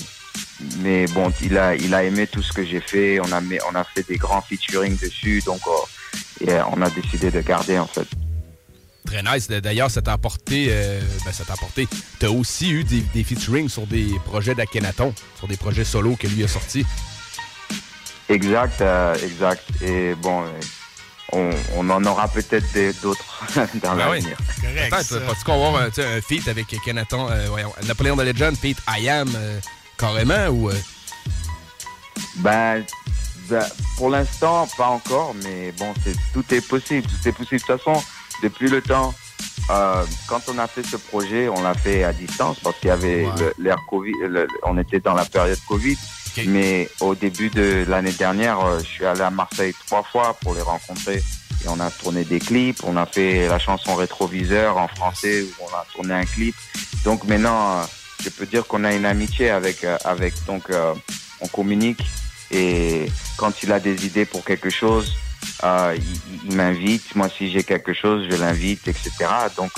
mais 0.79 1.05
bon, 1.07 1.31
il 1.41 1.57
a, 1.57 1.75
il 1.75 1.93
a 1.93 2.03
aimé 2.03 2.27
tout 2.27 2.41
ce 2.43 2.51
que 2.53 2.65
j'ai 2.65 2.79
fait. 2.81 3.19
On 3.19 3.31
a, 3.31 3.41
mis- 3.41 3.59
on 3.71 3.75
a 3.75 3.83
fait 3.83 4.05
des 4.07 4.17
grands 4.17 4.41
featuring 4.41 4.97
dessus, 4.97 5.41
donc 5.45 5.61
oh, 5.67 5.85
et, 6.41 6.51
euh, 6.51 6.63
on 6.71 6.81
a 6.81 6.89
décidé 6.89 7.31
de 7.31 7.41
garder 7.41 7.77
en 7.79 7.87
fait. 7.87 8.07
Très 9.05 9.21
nice. 9.21 9.47
D'ailleurs, 9.47 9.91
ça 9.91 10.01
t'a 10.01 10.13
apporté. 10.13 10.67
euh, 10.69 10.99
ben, 11.25 11.31
ça 11.33 11.43
t'a 11.43 11.53
apporté. 11.53 11.87
T'as 12.19 12.29
aussi 12.29 12.71
eu 12.71 12.83
des, 12.83 13.01
des 13.13 13.23
featuring 13.23 13.67
sur 13.69 13.85
des 13.85 14.07
projets 14.25 14.55
d'Akhenaton, 14.55 15.13
sur 15.37 15.47
des 15.47 15.57
projets 15.57 15.83
solo 15.83 16.15
que 16.15 16.27
lui 16.27 16.43
a 16.43 16.47
sortis. 16.47 16.85
Exact, 18.29 18.81
euh, 18.81 19.15
exact. 19.23 19.63
Et 19.81 20.15
bon, 20.15 20.43
euh, 20.43 20.47
on, 21.33 21.49
on 21.75 21.89
en 21.89 22.03
aura 22.05 22.27
peut-être 22.29 23.01
d'autres 23.01 23.43
dans 23.83 23.95
Ben 23.95 24.09
oui. 24.11 24.21
l'avenir. 24.21 24.37
Peut-être, 24.61 25.43
qu'on 25.43 25.59
va 25.59 25.67
avoir 25.67 25.81
un, 25.83 26.21
feat 26.21 26.47
avec 26.47 26.67
Kenaton, 26.83 27.29
euh, 27.29 27.47
voyons, 27.49 27.73
Napoléon 27.85 28.15
de 28.15 28.23
Legend, 28.23 28.55
feat 28.57 28.77
I 28.87 29.09
Am, 29.09 29.29
euh, 29.35 29.59
carrément, 29.97 30.47
ou... 30.47 30.69
euh, 30.69 30.73
Ben, 32.37 32.83
ben, 33.49 33.65
pour 33.97 34.09
l'instant, 34.09 34.67
pas 34.77 34.87
encore, 34.87 35.33
mais 35.43 35.71
bon, 35.73 35.93
c'est 36.03 36.15
tout 36.33 36.45
est 36.53 36.65
possible, 36.67 37.07
tout 37.07 37.27
est 37.27 37.31
possible. 37.31 37.61
De 37.61 37.65
toute 37.65 37.77
façon, 37.83 38.03
depuis 38.41 38.69
le 38.69 38.81
temps, 38.81 39.13
euh, 39.69 40.03
quand 40.27 40.41
on 40.47 40.57
a 40.57 40.67
fait 40.67 40.83
ce 40.85 40.95
projet, 40.97 41.47
on 41.49 41.61
l'a 41.61 41.73
fait 41.73 42.03
à 42.03 42.13
distance 42.13 42.57
parce 42.63 42.77
qu'il 42.79 42.87
y 42.89 42.91
avait 42.91 43.25
le- 43.37 43.53
l'ère 43.59 43.77
Covid, 43.89 44.13
le- 44.21 44.47
on 44.63 44.77
était 44.77 44.99
dans 44.99 45.13
la 45.13 45.25
période 45.25 45.59
Covid. 45.67 45.97
Mais 46.47 46.89
au 46.99 47.13
début 47.13 47.49
de 47.51 47.85
l'année 47.87 48.11
dernière, 48.13 48.59
euh, 48.59 48.79
je 48.79 48.85
suis 48.85 49.05
allé 49.05 49.21
à 49.21 49.29
Marseille 49.29 49.73
trois 49.85 50.01
fois 50.03 50.35
pour 50.41 50.55
les 50.55 50.61
rencontrer. 50.63 51.17
Et 51.63 51.67
on 51.67 51.79
a 51.79 51.91
tourné 51.91 52.23
des 52.23 52.39
clips, 52.39 52.79
on 52.83 52.97
a 52.97 53.05
fait 53.05 53.47
la 53.47 53.59
chanson 53.59 53.95
Rétroviseur 53.95 54.77
en 54.77 54.87
français, 54.87 55.43
où 55.43 55.63
on 55.63 55.67
a 55.75 55.85
tourné 55.93 56.13
un 56.15 56.25
clip. 56.25 56.55
Donc 57.05 57.23
maintenant, 57.25 57.77
euh, 57.77 57.83
je 58.23 58.29
peux 58.29 58.45
dire 58.45 58.65
qu'on 58.65 58.83
a 58.83 58.93
une 58.93 59.05
amitié 59.05 59.49
avec, 59.49 59.83
euh, 59.83 59.97
avec 60.05 60.33
donc 60.45 60.69
euh, 60.69 60.93
on 61.41 61.47
communique 61.47 62.01
et 62.51 63.07
quand 63.37 63.63
il 63.63 63.71
a 63.71 63.79
des 63.79 64.05
idées 64.05 64.25
pour 64.25 64.43
quelque 64.45 64.69
chose, 64.69 65.13
euh, 65.63 65.97
il, 66.45 66.55
m'invite. 66.55 67.15
Moi, 67.15 67.27
si 67.35 67.51
j'ai 67.51 67.63
quelque 67.63 67.93
chose, 67.93 68.27
je 68.29 68.35
l'invite, 68.35 68.87
etc. 68.87 69.11
Donc, 69.57 69.71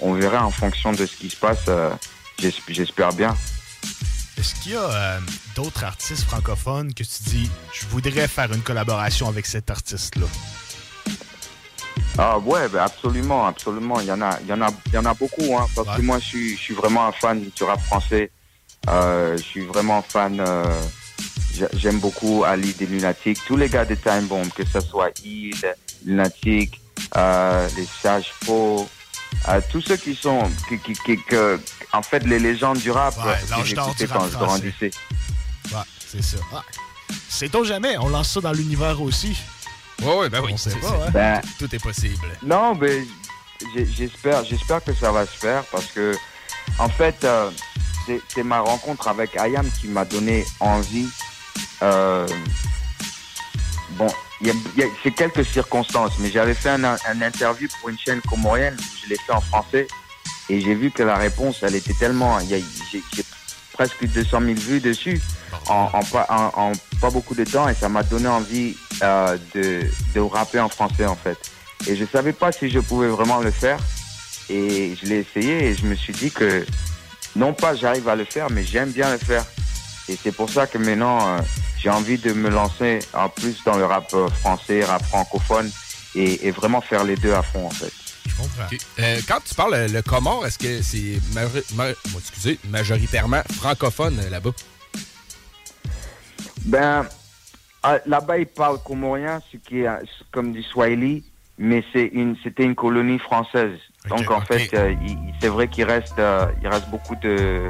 on 0.00 0.12
verra 0.12 0.44
en 0.44 0.50
fonction 0.50 0.92
de 0.92 1.06
ce 1.06 1.14
qui 1.16 1.30
se 1.30 1.36
passe. 1.36 1.66
j'es- 2.40 2.52
J'espère 2.68 3.12
bien. 3.12 3.36
Est-ce 4.38 4.54
qu'il 4.56 4.72
y 4.72 4.76
a 4.76 5.20
d'autres 5.54 5.84
artistes 5.84 6.24
francophones 6.24 6.92
que 6.92 7.04
tu 7.04 7.22
dis, 7.26 7.50
je 7.72 7.86
voudrais 7.86 8.26
faire 8.28 8.52
une 8.52 8.60
collaboration 8.62 9.28
avec 9.28 9.46
cet 9.46 9.70
artiste-là? 9.70 10.26
Ah 12.18 12.38
ouais, 12.38 12.68
ben 12.68 12.80
absolument, 12.80 13.46
absolument. 13.46 14.00
Il 14.00 14.06
y 14.06 14.12
en 14.12 14.22
a, 14.22 14.38
il 14.42 14.46
y 14.48 14.52
en 14.52 14.62
a, 14.62 14.68
il 14.86 14.92
y 14.94 14.98
en 14.98 15.04
a 15.04 15.14
beaucoup, 15.14 15.56
hein, 15.56 15.66
parce 15.74 15.88
que 15.96 16.02
moi, 16.02 16.18
je 16.18 16.24
suis, 16.24 16.56
je 16.56 16.60
suis 16.62 16.74
vraiment 16.74 17.06
un 17.06 17.12
fan 17.12 17.40
du 17.54 17.64
rap 17.64 17.80
français. 17.82 18.30
Euh, 18.88 19.36
je 19.36 19.42
suis 19.42 19.66
vraiment 19.66 20.00
fan. 20.02 20.40
euh, 20.40 20.64
j'a- 21.54 21.68
J'aime 21.74 21.98
beaucoup 21.98 22.44
Ali 22.44 22.72
des 22.74 22.86
Lunatiques, 22.86 23.38
tous 23.46 23.56
les 23.56 23.68
gars 23.68 23.84
de 23.84 23.94
Time 23.96 24.26
Bomb, 24.26 24.48
que 24.54 24.64
ce 24.64 24.80
soit 24.80 25.10
Il, 25.24 25.54
Lunatic, 26.04 26.80
euh, 27.16 27.68
les 27.76 27.86
Sages 28.02 28.32
Faux, 28.44 28.88
tous 29.70 29.80
ceux 29.82 29.96
qui 29.96 30.14
sont, 30.14 30.50
qui, 30.68 30.78
qui, 30.78 30.92
qui- 31.04 31.22
que- 31.24 31.60
en 31.92 32.02
fait, 32.02 32.20
les 32.20 32.38
légendes 32.38 32.78
du 32.78 32.90
rap. 32.90 33.14
Ouais, 33.18 33.34
que 33.62 33.64
j'écoutais 33.66 34.06
quand 34.06 34.24
je 34.26 34.36
grandissais. 34.46 34.90
Ouais, 35.72 35.80
c'est 36.06 36.22
ça. 36.22 36.36
Ah. 36.52 36.62
Sait-on 37.28 37.64
jamais? 37.64 37.96
On 37.98 38.08
lance 38.08 38.30
ça 38.32 38.40
dans 38.40 38.52
l'univers 38.52 39.00
aussi. 39.02 39.36
Ouais, 40.02 40.16
ouais, 40.18 40.28
ben 40.28 40.40
oui. 40.44 40.50
On 40.52 40.56
sait 40.56 40.70
c'est- 40.70 40.80
pas, 40.80 41.06
hein? 41.06 41.10
Ben, 41.12 41.40
Tout 41.58 41.74
est 41.74 41.82
possible. 41.82 42.26
Non, 42.42 42.74
mais 42.74 43.04
j'ai- 43.74 43.86
j'espère, 43.86 44.44
j'espère 44.44 44.82
que 44.84 44.92
ça 44.94 45.10
va 45.12 45.24
se 45.26 45.36
faire 45.36 45.64
parce 45.72 45.86
que, 45.86 46.14
en 46.78 46.88
fait, 46.88 47.24
euh, 47.24 47.50
c'est 48.28 48.42
ma 48.42 48.60
rencontre 48.60 49.08
avec 49.08 49.36
Ayam 49.36 49.68
qui 49.80 49.88
m'a 49.88 50.04
donné 50.04 50.44
envie. 50.60 51.08
euh, 51.82 52.26
bon, 53.92 54.08
c'est 55.02 55.10
quelques 55.12 55.44
circonstances, 55.44 56.12
mais 56.18 56.30
j'avais 56.30 56.54
fait 56.54 56.68
un, 56.70 56.84
un 56.84 57.22
interview 57.22 57.68
pour 57.80 57.88
une 57.90 57.98
chaîne 57.98 58.20
comorienne, 58.22 58.76
je 59.02 59.08
l'ai 59.10 59.16
fait 59.16 59.32
en 59.32 59.40
français, 59.40 59.86
et 60.50 60.60
j'ai 60.60 60.74
vu 60.74 60.90
que 60.90 61.02
la 61.02 61.16
réponse, 61.16 61.58
elle 61.62 61.74
était 61.74 61.94
tellement, 61.94 62.38
il 62.40 62.48
y 62.48 62.54
a- 62.54 62.58
j'ai 62.92 63.02
j'ai 63.14 63.24
presque 63.72 64.06
200 64.06 64.40
000 64.40 64.54
vues 64.58 64.80
dessus 64.80 65.20
en, 65.68 66.02
pas, 67.00 67.10
beaucoup 67.10 67.34
de 67.34 67.44
temps, 67.44 67.68
et 67.68 67.74
ça 67.74 67.88
m'a 67.88 68.02
donné 68.02 68.28
envie 68.28 68.76
euh, 69.02 69.36
de, 69.54 69.82
de 70.14 70.20
rapper 70.20 70.60
en 70.60 70.68
français 70.68 71.06
en 71.06 71.16
fait. 71.16 71.38
Et 71.88 71.96
je 71.96 72.04
savais 72.04 72.32
pas 72.32 72.52
si 72.52 72.70
je 72.70 72.80
pouvais 72.80 73.08
vraiment 73.08 73.40
le 73.40 73.50
faire. 73.50 73.78
Et 74.48 74.94
je 75.00 75.06
l'ai 75.06 75.26
essayé 75.28 75.64
et 75.64 75.74
je 75.74 75.84
me 75.86 75.94
suis 75.94 76.12
dit 76.12 76.30
que 76.30 76.64
non 77.34 77.52
pas 77.52 77.74
j'arrive 77.74 78.08
à 78.08 78.16
le 78.16 78.24
faire, 78.24 78.50
mais 78.50 78.64
j'aime 78.64 78.90
bien 78.90 79.10
le 79.10 79.18
faire. 79.18 79.44
Et 80.08 80.16
c'est 80.20 80.32
pour 80.32 80.48
ça 80.48 80.66
que 80.66 80.78
maintenant 80.78 81.18
euh, 81.36 81.40
j'ai 81.78 81.90
envie 81.90 82.18
de 82.18 82.32
me 82.32 82.48
lancer 82.48 83.00
en 83.12 83.28
plus 83.28 83.62
dans 83.64 83.76
le 83.76 83.84
rap 83.84 84.08
euh, 84.14 84.28
français, 84.28 84.84
rap 84.84 85.04
francophone 85.04 85.70
et, 86.14 86.50
vraiment 86.50 86.80
faire 86.80 87.04
les 87.04 87.16
deux 87.16 87.34
à 87.34 87.42
fond 87.42 87.66
en 87.66 87.70
fait. 87.70 87.92
Euh, 88.98 89.20
quand 89.28 89.38
tu 89.44 89.54
parles 89.54 89.86
le 89.90 90.02
comore, 90.02 90.46
est-ce 90.46 90.58
que 90.58 90.80
c'est 90.82 91.20
majoritairement 92.70 93.42
francophone 93.58 94.20
là-bas? 94.30 94.52
Ben, 96.66 97.06
ah, 97.82 97.98
là-bas, 98.06 98.38
ils 98.38 98.46
parlent 98.46 98.82
comorien, 98.82 99.40
ce 99.52 99.56
qui 99.56 99.80
est 99.82 99.86
euh, 99.86 99.98
comme 100.32 100.52
du 100.52 100.62
Swahili, 100.62 101.24
mais 101.58 101.84
c'est 101.92 102.06
une, 102.06 102.36
c'était 102.42 102.64
une 102.64 102.74
colonie 102.74 103.18
française. 103.18 103.78
Donc, 104.08 104.30
en 104.30 104.40
fait, 104.40 104.74
euh, 104.74 104.94
c'est 105.40 105.48
vrai 105.48 105.68
qu'il 105.68 105.84
reste, 105.84 106.18
euh, 106.18 106.46
il 106.60 106.68
reste 106.68 106.88
beaucoup 106.90 107.16
de, 107.16 107.68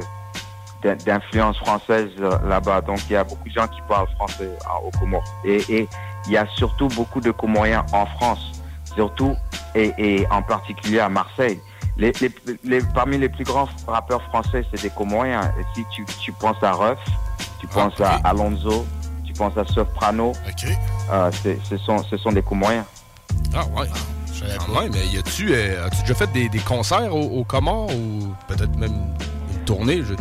d'in- 0.83 0.95
d'influence 0.95 1.57
française 1.57 2.09
là-bas. 2.19 2.81
Donc, 2.81 2.99
il 3.09 3.13
y 3.13 3.15
a 3.15 3.23
beaucoup 3.23 3.47
de 3.47 3.53
gens 3.53 3.67
qui 3.67 3.81
parlent 3.87 4.09
français 4.15 4.49
aux 4.83 4.91
Comores. 4.99 5.23
Et, 5.45 5.57
et 5.69 5.87
il 6.25 6.31
y 6.31 6.37
a 6.37 6.45
surtout 6.55 6.87
beaucoup 6.89 7.21
de 7.21 7.31
Comoriens 7.31 7.85
en 7.93 8.05
France, 8.05 8.61
surtout, 8.95 9.35
et, 9.75 9.93
et 9.97 10.27
en 10.31 10.41
particulier 10.41 10.99
à 10.99 11.09
Marseille. 11.09 11.59
Les, 11.97 12.11
les, 12.21 12.31
les- 12.63 12.81
parmi 12.93 13.17
les 13.17 13.29
plus 13.29 13.43
grands 13.43 13.67
rappeurs 13.87 14.21
français, 14.23 14.63
c'est 14.71 14.81
des 14.81 14.89
Comoriens. 14.89 15.41
Et 15.59 15.63
si 15.73 15.83
tu, 15.91 16.05
tu 16.19 16.31
penses 16.31 16.61
à 16.61 16.73
Ruff, 16.73 16.99
tu 17.59 17.67
penses 17.67 17.99
à 18.01 18.19
Alonso, 18.23 18.85
tu 19.25 19.33
penses 19.33 19.57
à 19.57 19.65
Soprano, 19.65 20.33
euh, 21.11 21.31
ce, 21.63 21.77
sont, 21.77 21.97
ce 22.03 22.17
sont 22.17 22.31
des 22.31 22.43
Comoriens. 22.43 22.85
Ah 23.55 23.65
ouais. 23.75 23.87
Quand 24.59 24.81
même, 24.81 24.91
mais 24.93 25.07
y 25.07 25.17
a-tu, 25.17 25.51
euh, 25.51 25.87
as-tu 25.87 26.01
déjà 26.01 26.13
fait 26.13 26.31
des, 26.31 26.47
des 26.47 26.59
concerts 26.59 27.13
au, 27.15 27.39
au 27.39 27.43
Comores 27.43 27.89
ou 27.89 28.33
peut-être 28.47 28.75
même 28.77 28.93
une 29.51 29.63
tournée? 29.65 30.03
Je... 30.03 30.13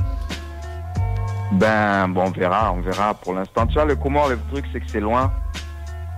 Ben, 1.53 2.09
bon, 2.09 2.24
on 2.28 2.31
verra, 2.31 2.73
on 2.73 2.81
verra 2.81 3.12
pour 3.12 3.35
l'instant. 3.35 3.66
Tu 3.66 3.74
vois, 3.74 3.85
le 3.85 3.94
Comore, 3.94 4.28
le 4.28 4.39
truc, 4.51 4.65
c'est 4.73 4.81
que 4.81 4.90
c'est 4.90 5.01
loin. 5.01 5.31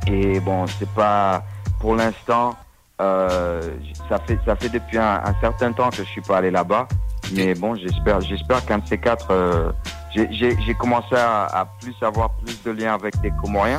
Et 0.06 0.38
bon, 0.38 0.66
c'est 0.78 0.88
pas. 0.90 1.42
Pour 1.80 1.96
l'instant, 1.96 2.56
ça, 2.98 4.18
fait, 4.26 4.38
ça 4.44 4.56
fait 4.56 4.68
depuis 4.68 4.98
un, 4.98 5.22
certain 5.40 5.72
temps 5.72 5.90
que 5.90 5.96
je 5.96 6.02
suis 6.04 6.20
pas 6.20 6.38
allé 6.38 6.50
là-bas. 6.50 6.88
Mais 7.32 7.54
bon, 7.54 7.74
j'espère 7.76 8.20
j'espère 8.22 8.64
qu'un 8.64 8.78
de 8.78 8.86
ces 8.86 8.98
quatre. 8.98 9.28
euh, 9.30 9.70
j'ai- 10.14 10.74
commencé 10.78 11.14
à, 11.14 11.68
plus 11.80 11.94
avoir 12.02 12.30
plus 12.36 12.60
de 12.64 12.70
liens 12.70 12.94
avec 12.94 13.20
des 13.20 13.30
Comoriens. 13.42 13.78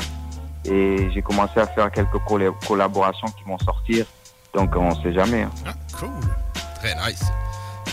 Et 0.66 1.10
j'ai 1.14 1.22
commencé 1.22 1.60
à 1.60 1.68
faire 1.68 1.90
quelques 1.92 2.20
colla- 2.28 2.54
collaborations 2.68 3.28
qui 3.30 3.44
vont 3.46 3.58
sortir. 3.60 4.06
Donc, 4.54 4.76
on 4.76 4.94
sait 5.02 5.14
jamais. 5.14 5.44
hein. 5.44 5.72
Cool. 5.98 6.10
Très 6.76 6.94
nice. 6.96 7.24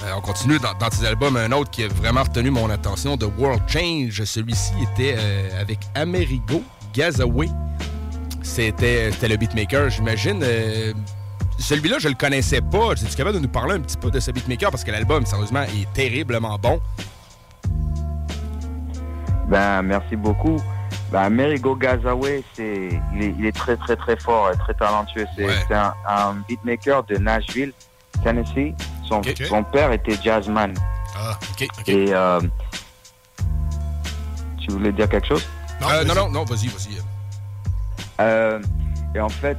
Euh, 0.05 0.13
on 0.17 0.21
continue 0.21 0.59
dans, 0.59 0.75
dans 0.75 0.89
tes 0.91 1.07
albums. 1.07 1.37
Un 1.37 1.53
autre 1.53 1.71
qui 1.71 1.85
a 1.85 1.89
vraiment 1.89 2.23
retenu 2.23 2.51
mon 2.51 2.69
attention, 2.71 3.17
The 3.17 3.27
World 3.39 3.63
Change. 3.67 4.23
Celui-ci 4.25 4.73
était 4.93 5.15
euh, 5.19 5.61
avec 5.61 5.79
Amerigo 5.95 6.63
Gazaway. 6.93 7.49
C'était 8.43 9.11
le 9.23 9.37
beatmaker, 9.37 9.89
j'imagine. 9.91 10.43
Euh, 11.59 11.63
Celui-là, 11.63 11.99
je 11.99 12.09
le 12.09 12.15
connaissais 12.15 12.61
pas. 12.61 12.93
Es-tu 12.93 13.07
capable 13.17 13.37
de 13.37 13.43
nous 13.43 13.49
parler 13.49 13.75
un 13.75 13.81
petit 13.81 13.97
peu 13.97 14.11
de 14.11 14.21
ce 14.21 14.31
beatmaker? 14.31 14.71
Parce 14.71 14.85
que 14.85 14.91
l'album, 14.91 15.25
sérieusement, 15.27 15.63
est 15.63 15.93
terriblement 15.93 16.59
bon. 16.59 16.81
Ben, 19.49 19.83
merci 19.83 20.17
beaucoup. 20.17 20.57
Ben, 21.13 21.31
Merigo 21.31 21.77
Gazaway, 21.77 22.43
c'est, 22.55 22.89
il 23.15 23.23
est, 23.23 23.35
il 23.39 23.47
est 23.47 23.53
très, 23.57 23.77
très, 23.77 23.95
très 23.97 24.17
fort, 24.19 24.51
et 24.53 24.57
très 24.59 24.75
talentueux. 24.75 25.27
C'est, 25.37 25.75
un, 25.75 25.95
un 26.09 26.35
beatmaker 26.49 27.05
de 27.05 27.17
Nashville, 27.17 27.73
Tennessee. 28.25 28.75
Son, 29.09 29.23
son 29.49 29.63
père 29.63 29.93
était 29.93 30.19
jazzman. 30.23 30.75
Ah, 31.17 31.39
ok, 31.53 31.69
ok. 31.79 31.89
Et, 31.89 32.07
euh, 32.13 32.41
tu 34.61 34.73
voulais 34.73 34.91
dire 34.93 35.09
quelque 35.09 35.29
chose? 35.29 35.47
Non, 35.81 35.89
Euh, 35.91 36.05
non, 36.05 36.15
non, 36.15 36.29
non, 36.31 36.45
vas-y, 36.45 36.67
vas-y. 36.67 36.99
Euh, 38.21 38.61
et 39.15 39.21
en 39.21 39.29
fait, 39.29 39.57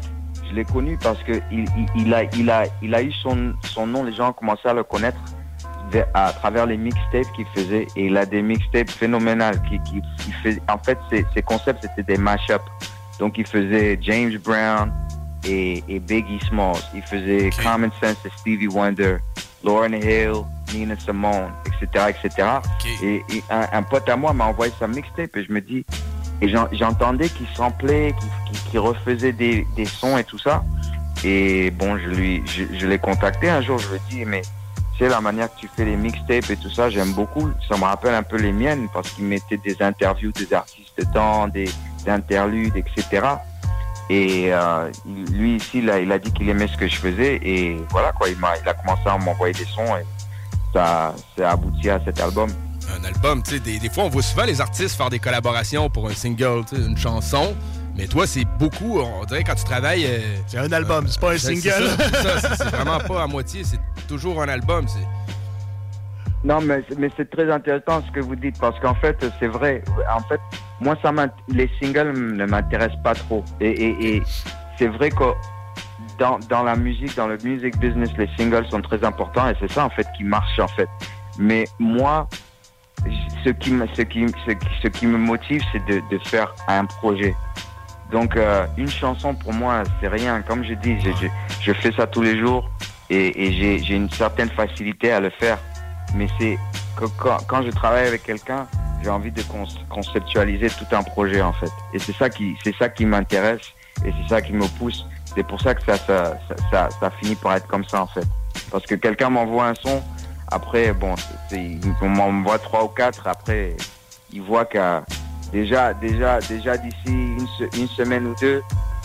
je 0.49 0.55
l'ai 0.55 0.65
connu 0.65 0.97
parce 1.01 1.21
que 1.23 1.33
il, 1.51 1.65
il, 1.77 1.87
il 1.95 2.13
a, 2.13 2.23
il, 2.23 2.49
a, 2.49 2.65
il 2.81 2.95
a 2.95 3.01
eu 3.01 3.11
son, 3.11 3.53
son 3.63 3.87
nom, 3.87 4.03
les 4.03 4.13
gens 4.13 4.29
ont 4.29 4.33
commencé 4.33 4.67
à 4.67 4.73
le 4.73 4.83
connaître 4.83 5.19
à 6.13 6.33
travers 6.33 6.65
les 6.65 6.77
mixtapes 6.77 7.31
qu'il 7.35 7.45
faisait. 7.55 7.87
Et 7.95 8.07
il 8.07 8.17
a 8.17 8.25
des 8.25 8.41
mixtapes 8.41 8.89
phénoménales. 8.89 9.61
Qui, 9.63 9.79
qui, 9.83 10.01
qui 10.19 10.31
fait, 10.43 10.61
en 10.69 10.77
fait, 10.77 10.97
ses, 11.09 11.25
ses 11.33 11.41
concepts, 11.41 11.81
c'était 11.81 12.03
des 12.03 12.17
mash-ups. 12.17 12.63
Donc, 13.19 13.37
il 13.37 13.47
faisait 13.47 13.97
James 14.01 14.37
Brown 14.43 14.91
et, 15.45 15.83
et 15.87 15.99
Biggie 15.99 16.39
Smalls. 16.47 16.83
Il 16.93 17.01
faisait 17.03 17.49
Common 17.63 17.89
Sense 18.01 18.21
de 18.23 18.29
Stevie 18.37 18.67
Wonder, 18.67 19.17
Lauren 19.63 19.93
Hill, 19.93 20.43
Nina 20.73 20.95
Simone, 20.97 21.51
etc., 21.65 22.05
etc. 22.09 22.47
Et, 23.01 23.23
et 23.29 23.43
un, 23.49 23.67
un 23.71 23.83
pote 23.83 24.07
à 24.09 24.15
moi 24.17 24.33
m'a 24.33 24.45
envoyé 24.45 24.73
sa 24.79 24.87
mixtape 24.87 25.35
et 25.35 25.43
je 25.43 25.51
me 25.51 25.61
dis, 25.61 25.85
et 26.41 26.49
j'en- 26.49 26.67
j'entendais 26.71 27.29
qu'il 27.29 27.47
samplait, 27.55 28.13
qu'il 28.69 28.79
refaisait 28.79 29.31
des, 29.31 29.65
sons 29.85 30.17
et 30.17 30.23
tout 30.23 30.39
ça. 30.39 30.63
Et 31.23 31.71
bon, 31.71 31.97
je 31.97 32.09
lui, 32.09 32.43
je, 32.45 32.85
l'ai 32.85 32.99
contacté 32.99 33.49
un 33.49 33.61
jour, 33.61 33.79
je 33.79 33.87
lui 33.89 33.95
ai 33.95 34.01
dit, 34.09 34.25
mais 34.25 34.41
sais, 34.97 35.07
la 35.07 35.21
manière 35.21 35.53
que 35.53 35.59
tu 35.59 35.69
fais 35.75 35.85
les 35.85 35.95
mixtapes 35.95 36.49
et 36.49 36.57
tout 36.57 36.69
ça, 36.69 36.89
j'aime 36.89 37.13
beaucoup. 37.13 37.49
Ça 37.67 37.77
me 37.77 37.83
rappelle 37.83 38.13
un 38.13 38.23
peu 38.23 38.37
les 38.37 38.51
miennes 38.51 38.87
parce 38.93 39.09
qu'il 39.11 39.25
mettait 39.25 39.57
des 39.57 39.81
interviews 39.81 40.31
des 40.31 40.53
artistes 40.53 40.97
dedans, 40.97 41.47
des, 41.47 41.69
des 42.03 42.09
interludes, 42.09 42.75
etc. 42.75 43.25
Et 44.09 44.53
euh, 44.53 44.89
lui 45.31 45.57
ici, 45.57 45.79
il 45.79 46.11
a 46.11 46.19
dit 46.19 46.31
qu'il 46.31 46.49
aimait 46.49 46.67
ce 46.67 46.77
que 46.77 46.87
je 46.87 46.95
faisais 46.95 47.39
et 47.43 47.77
voilà 47.89 48.11
quoi, 48.13 48.29
il, 48.29 48.37
a 48.43 48.73
commencé 48.73 49.01
à 49.05 49.17
m'envoyer 49.17 49.53
des 49.53 49.65
sons 49.65 49.97
et 49.97 50.05
ça, 50.73 51.13
ça 51.37 51.49
a 51.49 51.53
abouti 51.53 51.89
à 51.89 51.99
cet 52.03 52.19
album. 52.21 52.49
Un 52.99 53.03
album. 53.03 53.41
Tu 53.43 53.51
sais, 53.51 53.59
des, 53.59 53.79
des 53.79 53.89
fois, 53.89 54.03
on 54.05 54.09
voit 54.09 54.21
souvent 54.21 54.45
les 54.45 54.61
artistes 54.61 54.95
faire 54.97 55.09
des 55.09 55.19
collaborations 55.19 55.89
pour 55.89 56.07
un 56.07 56.13
single, 56.13 56.63
tu 56.69 56.75
sais, 56.75 56.81
une 56.81 56.97
chanson. 56.97 57.55
Mais 57.97 58.05
toi, 58.07 58.27
c'est 58.27 58.45
beaucoup. 58.59 58.99
On 58.99 59.25
dirait 59.25 59.43
quand 59.43 59.55
tu 59.55 59.63
travailles. 59.63 60.05
euh, 60.05 60.19
c'est 60.47 60.59
un 60.59 60.71
album, 60.71 61.07
c'est 61.07 61.19
pas 61.19 61.33
un 61.33 61.37
single. 61.37 61.89
C'est 62.57 62.63
vraiment 62.75 62.99
pas 62.99 63.23
à 63.23 63.27
moitié. 63.27 63.63
C'est 63.63 63.79
toujours 64.07 64.41
un 64.41 64.47
album. 64.49 64.87
C'est 64.87 64.99
Non, 66.43 66.61
mais, 66.61 66.83
mais 66.97 67.09
c'est 67.17 67.29
très 67.29 67.51
intéressant 67.51 68.03
ce 68.05 68.11
que 68.11 68.19
vous 68.19 68.35
dites 68.35 68.59
parce 68.59 68.79
qu'en 68.79 68.93
fait, 68.95 69.17
c'est 69.39 69.47
vrai. 69.47 69.83
En 70.15 70.21
fait, 70.21 70.39
moi, 70.79 70.95
ça 71.01 71.11
les 71.47 71.69
singles 71.81 72.11
ne 72.35 72.45
m'intéressent 72.45 73.01
pas 73.03 73.15
trop. 73.15 73.43
Et, 73.59 73.69
et- 73.71 74.15
et 74.17 74.23
c'est 74.77 74.87
vrai 74.89 75.09
que 75.09 75.23
dans, 76.19 76.37
dans 76.49 76.61
la 76.63 76.75
musique, 76.75 77.15
dans 77.15 77.27
le 77.27 77.37
music 77.43 77.77
business, 77.79 78.09
les 78.17 78.29
singles 78.37 78.65
sont 78.69 78.81
très 78.81 79.03
importants 79.03 79.49
et 79.49 79.55
c'est 79.59 79.71
ça, 79.71 79.85
en 79.85 79.89
fait, 79.89 80.05
qui 80.15 80.23
marche, 80.23 80.59
en 80.59 80.67
fait. 80.67 80.87
Mais 81.39 81.65
moi, 81.79 82.27
ce 83.43 83.49
qui 83.51 83.71
me, 83.71 83.87
ce 83.93 84.01
qui, 84.01 84.25
ce 84.45 84.51
ce 84.83 84.87
qui 84.87 85.05
me 85.07 85.17
motive, 85.17 85.61
c'est 85.71 85.83
de, 85.85 86.01
de 86.11 86.17
faire 86.25 86.53
un 86.67 86.85
projet. 86.85 87.35
Donc, 88.11 88.35
euh, 88.35 88.65
une 88.77 88.89
chanson, 88.89 89.33
pour 89.35 89.53
moi, 89.53 89.83
c'est 89.99 90.07
rien. 90.07 90.41
Comme 90.41 90.63
je 90.63 90.73
dis, 90.73 90.97
je, 91.01 91.11
je, 91.21 91.27
je 91.61 91.73
fais 91.73 91.91
ça 91.91 92.07
tous 92.07 92.21
les 92.21 92.39
jours 92.39 92.69
et, 93.09 93.45
et 93.47 93.81
j'ai 93.83 93.95
une 93.95 94.09
certaine 94.09 94.49
facilité 94.49 95.11
à 95.11 95.19
le 95.19 95.29
faire. 95.29 95.57
Mais 96.15 96.27
c'est 96.39 96.57
que 96.97 97.05
quand, 97.17 97.37
quand 97.47 97.63
je 97.63 97.71
travaille 97.71 98.07
avec 98.07 98.23
quelqu'un, 98.23 98.65
j'ai 99.03 99.09
envie 99.09 99.31
de 99.31 99.41
con- 99.43 99.67
conceptualiser 99.89 100.69
tout 100.69 100.95
un 100.95 101.03
projet, 101.03 101.41
en 101.41 101.53
fait. 101.53 101.71
Et 101.93 101.99
c'est 101.99 102.15
ça 102.15 102.29
qui, 102.29 102.55
c'est 102.63 102.75
ça 102.77 102.87
qui 102.89 103.05
m'intéresse 103.05 103.73
et 104.05 104.11
c'est 104.11 104.29
ça 104.29 104.41
qui 104.41 104.53
me 104.53 104.67
pousse. 104.79 105.05
c'est 105.37 105.45
pour 105.45 105.61
ça 105.61 105.75
que 105.75 105.83
ça, 105.83 105.97
ça, 105.97 106.37
ça, 106.71 106.89
ça 106.99 107.11
finit 107.21 107.35
par 107.35 107.55
être 107.55 107.67
comme 107.67 107.83
ça 107.85 108.01
en 108.01 108.07
fait. 108.07 108.25
Parce 108.71 108.85
que 108.85 108.95
quelqu'un 108.95 109.29
m'envoie 109.29 109.67
un 109.67 109.75
son, 109.75 110.01
après, 110.51 110.93
bon, 110.93 111.15
on 112.01 112.09
m'envoie 112.09 112.59
trois 112.59 112.83
ou 112.85 112.87
quatre, 112.89 113.27
après, 113.27 113.75
il 114.31 114.41
voit 114.41 114.65
que 114.65 115.01
déjà, 115.51 115.93
déjà, 115.93 116.39
déjà 116.39 116.77
d'ici 116.77 116.95
une, 117.07 117.47
se- 117.57 117.77
une 117.79 117.87
semaine 117.87 118.27
ou 118.27 118.35
deux, 118.41 118.61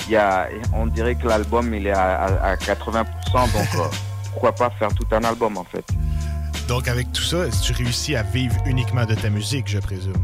il 0.06 0.12
y 0.12 0.16
a, 0.16 0.48
on 0.74 0.86
dirait 0.86 1.14
que 1.14 1.26
l'album 1.28 1.72
il 1.74 1.86
est 1.86 1.92
à, 1.92 2.14
à- 2.14 2.50
à 2.52 2.56
80%, 2.56 3.04
donc 3.34 3.68
euh, 3.76 3.88
pourquoi 4.32 4.52
pas 4.52 4.70
faire 4.70 4.92
tout 4.94 5.06
un 5.12 5.22
album 5.24 5.56
en 5.58 5.64
fait. 5.64 5.84
Donc, 6.68 6.86
avec 6.88 7.12
tout 7.12 7.22
ça, 7.22 7.38
est-ce 7.46 7.60
que 7.60 7.66
tu 7.74 7.82
réussis 7.82 8.16
à 8.16 8.22
vivre 8.22 8.56
uniquement 8.66 9.04
de 9.04 9.14
ta 9.14 9.28
musique, 9.30 9.68
je 9.68 9.78
présume? 9.78 10.14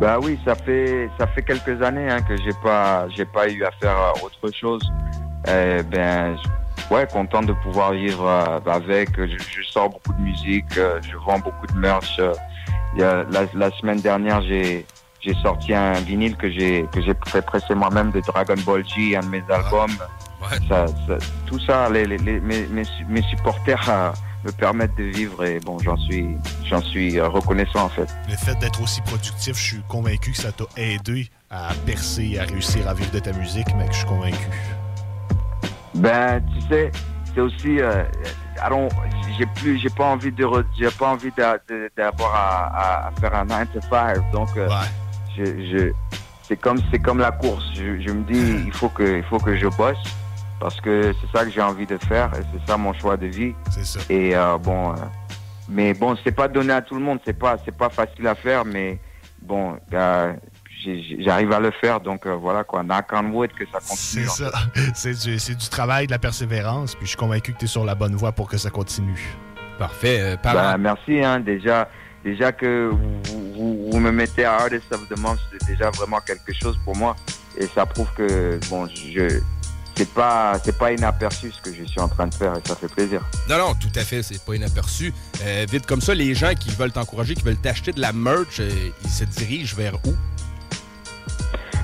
Bah 0.00 0.18
oui, 0.20 0.38
ça 0.44 0.54
fait 0.56 1.08
ça 1.18 1.26
fait 1.28 1.42
quelques 1.42 1.80
années 1.82 2.10
hein, 2.10 2.20
que 2.22 2.36
j'ai 2.36 2.52
pas 2.62 3.06
j'ai 3.10 3.24
pas 3.24 3.48
eu 3.48 3.62
à 3.64 3.70
faire 3.80 3.96
euh, 3.96 4.26
autre 4.26 4.50
chose. 4.52 4.82
Euh, 5.48 5.82
ben 5.84 6.36
je- 6.36 6.48
ouais, 6.90 7.06
content 7.06 7.42
de 7.42 7.52
pouvoir 7.52 7.92
vivre 7.92 8.26
euh, 8.26 8.70
avec. 8.70 9.10
Je, 9.16 9.38
je 9.38 9.62
sors 9.70 9.90
beaucoup 9.90 10.12
de 10.12 10.20
musique, 10.20 10.76
euh, 10.78 11.00
je 11.02 11.16
vends 11.16 11.38
beaucoup 11.38 11.66
de 11.66 11.78
merch. 11.78 12.16
euh. 12.18 12.32
La, 12.96 13.24
la 13.54 13.70
semaine 13.78 14.00
dernière, 14.00 14.40
j'ai 14.42 14.86
j'ai 15.20 15.34
sorti 15.42 15.72
un 15.74 15.94
vinyle 15.94 16.36
que 16.36 16.50
j'ai 16.50 16.86
que 16.92 17.00
j'ai 17.02 17.14
fait 17.26 17.42
presser 17.42 17.74
moi-même 17.74 18.10
de 18.12 18.20
Dragon 18.20 18.54
Ball 18.64 18.84
G, 18.86 19.16
un 19.16 19.20
de 19.20 19.26
mes 19.28 19.42
albums. 19.50 19.96
Ça, 20.68 20.86
ça- 20.86 21.18
tout 21.46 21.58
ça, 21.58 21.88
les, 21.88 22.04
les- 22.06 22.18
les- 22.18 22.38
mes, 22.40 22.66
mes, 22.66 22.84
su- 22.84 23.04
mes 23.08 23.22
supporters 23.22 23.82
euh, 23.88 24.10
me 24.44 24.52
permettent 24.52 24.94
de 24.96 25.04
vivre 25.04 25.42
et 25.44 25.58
bon, 25.60 25.78
j'en 25.78 25.96
suis 25.96 26.36
j'en 26.68 26.82
suis 26.82 27.18
reconnaissant 27.20 27.86
en 27.86 27.88
fait. 27.88 28.08
Le 28.28 28.36
fait 28.36 28.54
d'être 28.60 28.80
aussi 28.82 29.00
productif, 29.00 29.56
je 29.56 29.62
suis 29.62 29.82
convaincu 29.88 30.32
que 30.32 30.36
ça 30.36 30.52
t'a 30.52 30.64
aidé 30.76 31.30
à 31.50 31.70
percer, 31.86 32.38
à 32.38 32.44
réussir 32.44 32.86
à 32.86 32.92
vivre 32.94 33.10
de 33.10 33.18
ta 33.20 33.32
musique, 33.32 33.74
mec, 33.74 33.88
je 33.92 33.96
suis 33.98 34.06
convaincu. 34.06 34.46
Ben, 35.94 36.42
tu 36.54 36.68
sais, 36.68 36.90
c'est 37.34 37.40
aussi, 37.40 37.80
euh, 37.80 38.04
don't- 38.68 38.88
j'ai 39.38 39.46
plus, 39.46 39.78
j'ai 39.78 39.90
pas 39.90 40.06
envie 40.06 40.30
de, 40.32 40.46
j'ai 40.78 40.90
pas 40.90 41.08
envie 41.10 41.30
d'avoir 41.96 42.34
à, 42.34 42.66
à- 42.66 43.08
à 43.08 43.10
faire 43.20 43.34
un 43.34 43.44
9 43.44 43.68
to 43.72 43.80
5. 43.88 44.30
Donc, 44.32 44.48
euh, 44.56 44.68
je, 45.36 45.44
je, 45.44 45.92
c'est 46.42 46.56
comme, 46.56 46.78
c'est 46.90 46.98
comme 46.98 47.18
la 47.18 47.32
course. 47.32 47.64
Je, 47.74 48.00
je 48.00 48.10
me 48.10 48.22
dis, 48.24 48.62
il 48.66 48.72
faut 48.72 48.88
que, 48.88 49.18
il 49.18 49.24
faut 49.24 49.38
que 49.38 49.56
je 49.56 49.66
bosse 49.68 50.02
parce 50.60 50.80
que 50.80 51.12
c'est 51.20 51.36
ça 51.38 51.44
que 51.44 51.50
j'ai 51.50 51.62
envie 51.62 51.86
de 51.86 51.98
faire 51.98 52.30
et 52.34 52.42
c'est 52.52 52.70
ça 52.70 52.76
mon 52.76 52.92
choix 52.94 53.16
de 53.16 53.26
vie. 53.26 53.54
C'est 53.70 53.84
ça. 53.84 54.00
Et 54.08 54.36
euh, 54.36 54.56
bon, 54.58 54.92
euh, 54.92 54.96
mais 55.68 55.94
bon, 55.94 56.16
c'est 56.22 56.32
pas 56.32 56.48
donné 56.48 56.72
à 56.72 56.82
tout 56.82 56.94
le 56.94 57.00
monde. 57.00 57.18
C'est 57.24 57.38
pas, 57.38 57.56
c'est 57.64 57.76
pas 57.76 57.88
facile 57.90 58.26
à 58.28 58.34
faire, 58.34 58.64
mais 58.64 58.98
bon, 59.42 59.76
euh, 59.92 60.32
j'arrive 61.20 61.52
à 61.52 61.60
le 61.60 61.70
faire. 61.70 62.00
Donc 62.00 62.26
euh, 62.26 62.34
voilà 62.34 62.64
quoi, 62.64 62.82
knock 62.82 63.06
on 63.12 63.30
wood 63.30 63.52
que 63.52 63.64
ça 63.72 63.78
continue. 63.80 64.26
C'est 64.28 64.44
ça. 64.44 64.52
C'est 64.94 65.24
du, 65.26 65.38
c'est 65.38 65.54
du 65.54 65.68
travail, 65.68 66.06
de 66.06 66.12
la 66.12 66.18
persévérance, 66.18 66.94
puis 66.94 67.04
je 67.04 67.10
suis 67.10 67.16
convaincu 67.16 67.52
que 67.52 67.58
tu 67.58 67.64
es 67.64 67.68
sur 67.68 67.84
la 67.84 67.94
bonne 67.94 68.14
voie 68.14 68.32
pour 68.32 68.48
que 68.48 68.56
ça 68.56 68.70
continue. 68.70 69.20
Parfait. 69.78 70.18
Euh, 70.20 70.36
Bah, 70.42 70.76
merci, 70.78 71.22
hein, 71.22 71.40
déjà, 71.40 71.88
déjà 72.24 72.52
que 72.52 72.90
vous, 72.92 73.52
vous, 73.54 73.90
vous 73.90 74.00
me 74.00 74.10
mettez 74.12 74.44
à 74.44 74.54
Artist 74.54 74.92
of 74.92 75.08
the 75.08 75.18
Month, 75.18 75.38
c'est 75.50 75.66
déjà 75.66 75.90
vraiment 75.90 76.20
quelque 76.20 76.52
chose 76.52 76.78
pour 76.84 76.96
moi. 76.96 77.16
Et 77.56 77.66
ça 77.66 77.86
prouve 77.86 78.08
que, 78.16 78.58
bon, 78.68 78.86
je, 78.86 79.40
c'est 79.96 80.12
pas, 80.12 80.58
c'est 80.64 80.76
pas 80.76 80.92
inaperçu 80.92 81.52
ce 81.52 81.60
que 81.60 81.74
je 81.74 81.84
suis 81.84 82.00
en 82.00 82.08
train 82.08 82.26
de 82.26 82.34
faire 82.34 82.52
et 82.56 82.68
ça 82.68 82.74
fait 82.74 82.88
plaisir. 82.92 83.20
Non, 83.48 83.58
non, 83.58 83.74
tout 83.74 83.92
à 83.94 84.00
fait, 84.00 84.22
c'est 84.22 84.42
pas 84.44 84.54
inaperçu. 84.54 85.12
Euh, 85.44 85.66
vite 85.70 85.86
comme 85.86 86.00
ça, 86.00 86.14
les 86.14 86.34
gens 86.34 86.52
qui 86.58 86.70
veulent 86.70 86.92
t'encourager, 86.92 87.34
qui 87.34 87.42
veulent 87.42 87.56
t'acheter 87.56 87.92
de 87.92 88.00
la 88.00 88.12
merch, 88.12 88.58
euh, 88.60 88.70
ils 89.04 89.10
se 89.10 89.24
dirigent 89.24 89.76
vers 89.76 89.94
où? 90.06 90.14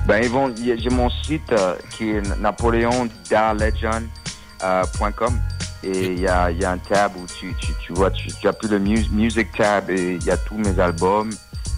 Ben, 0.07 0.23
ils 0.23 0.29
vont, 0.29 0.53
j'ai 0.57 0.89
mon 0.89 1.09
site 1.09 1.51
euh, 1.51 1.75
qui 1.91 2.11
est 2.11 2.21
napoléondarlegend.com 2.39 5.39
et 5.83 6.05
il 6.13 6.19
y 6.19 6.27
a, 6.27 6.51
il 6.51 6.61
y 6.61 6.65
a 6.65 6.71
un 6.71 6.77
tab 6.77 7.13
où 7.17 7.25
tu, 7.39 7.53
tu, 7.59 7.71
tu 7.85 7.93
vois, 7.93 8.11
tu, 8.11 8.27
tu 8.27 8.47
appuies 8.47 8.69
le 8.69 8.79
mu- 8.79 9.07
music 9.11 9.49
tab 9.57 9.89
et 9.89 10.13
il 10.15 10.23
y 10.23 10.31
a 10.31 10.37
tous 10.37 10.57
mes 10.57 10.79
albums. 10.79 11.31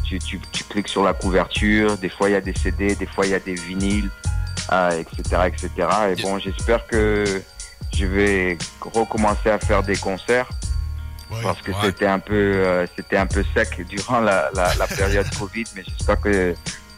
Tu, 0.05 0.19
tu, 0.19 0.39
tu 0.51 0.63
cliques 0.65 0.89
sur 0.89 1.03
la 1.03 1.13
couverture. 1.13 1.97
Des 1.97 2.09
fois, 2.09 2.29
il 2.29 2.33
y 2.33 2.35
a 2.35 2.41
des 2.41 2.53
CD, 2.53 2.95
des 2.95 3.05
fois, 3.05 3.25
il 3.25 3.31
y 3.31 3.35
a 3.35 3.39
des 3.39 3.55
vinyles, 3.55 4.09
euh, 4.71 4.99
etc., 4.99 5.41
etc. 5.47 5.69
Et 6.15 6.21
bon, 6.21 6.37
j'espère 6.39 6.85
que 6.87 7.41
je 7.95 8.05
vais 8.05 8.57
recommencer 8.81 9.49
à 9.49 9.59
faire 9.59 9.83
des 9.83 9.95
concerts 9.95 10.49
parce 11.41 11.61
que 11.61 11.71
c'était 11.83 12.05
un 12.07 12.19
peu 12.19 12.33
euh, 12.33 12.85
c'était 12.95 13.17
un 13.17 13.25
peu 13.25 13.43
sec 13.55 13.81
durant 13.87 14.19
la, 14.19 14.49
la, 14.53 14.75
la 14.75 14.87
période 14.87 15.25
Covid, 15.39 15.63
mais 15.75 15.83
j'espère 15.87 16.19
que 16.19 16.53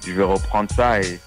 je 0.05 0.11
vais 0.11 0.23
reprendre 0.23 0.69
ça 0.75 0.99
et 1.01 1.19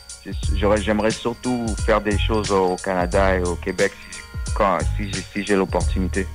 j'aimerais 0.54 1.10
surtout 1.10 1.66
faire 1.86 2.00
des 2.00 2.18
choses 2.18 2.50
au 2.50 2.76
Canada 2.76 3.36
et 3.36 3.42
au 3.42 3.56
Québec 3.56 3.92
si, 4.12 4.20
quand, 4.54 4.78
si 4.96 5.12
j'ai 5.12 5.22
si 5.32 5.46
j'ai 5.46 5.56
l'opportunité. 5.56 6.26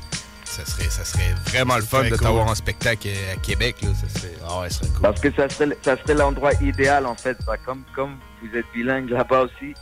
Ça 0.45 0.63
serait, 0.65 0.89
ça 0.89 1.03
serait 1.03 1.33
vraiment 1.47 1.77
le 1.77 1.81
fun 1.81 2.03
de 2.03 2.09
cool. 2.09 2.19
t'avoir 2.19 2.47
en 2.47 2.53
spectacle 2.55 3.07
à 3.33 3.35
Québec. 3.37 3.77
Là. 3.81 3.89
Ça 3.95 4.19
serait, 4.19 4.33
ouais, 4.61 4.69
ça 4.69 4.79
serait 4.79 4.89
cool. 4.89 5.01
Parce 5.01 5.19
que 5.19 5.31
ça 5.33 5.49
serait, 5.49 5.75
ça 5.81 5.97
serait 5.97 6.13
l'endroit 6.13 6.51
idéal 6.61 7.07
en 7.07 7.15
fait, 7.15 7.37
Bah, 7.47 7.55
comme, 7.65 7.81
comme 7.95 8.17
vous 8.41 8.55
êtes 8.55 8.65
bilingue 8.73 9.09
là-bas 9.09 9.45
aussi, 9.45 9.73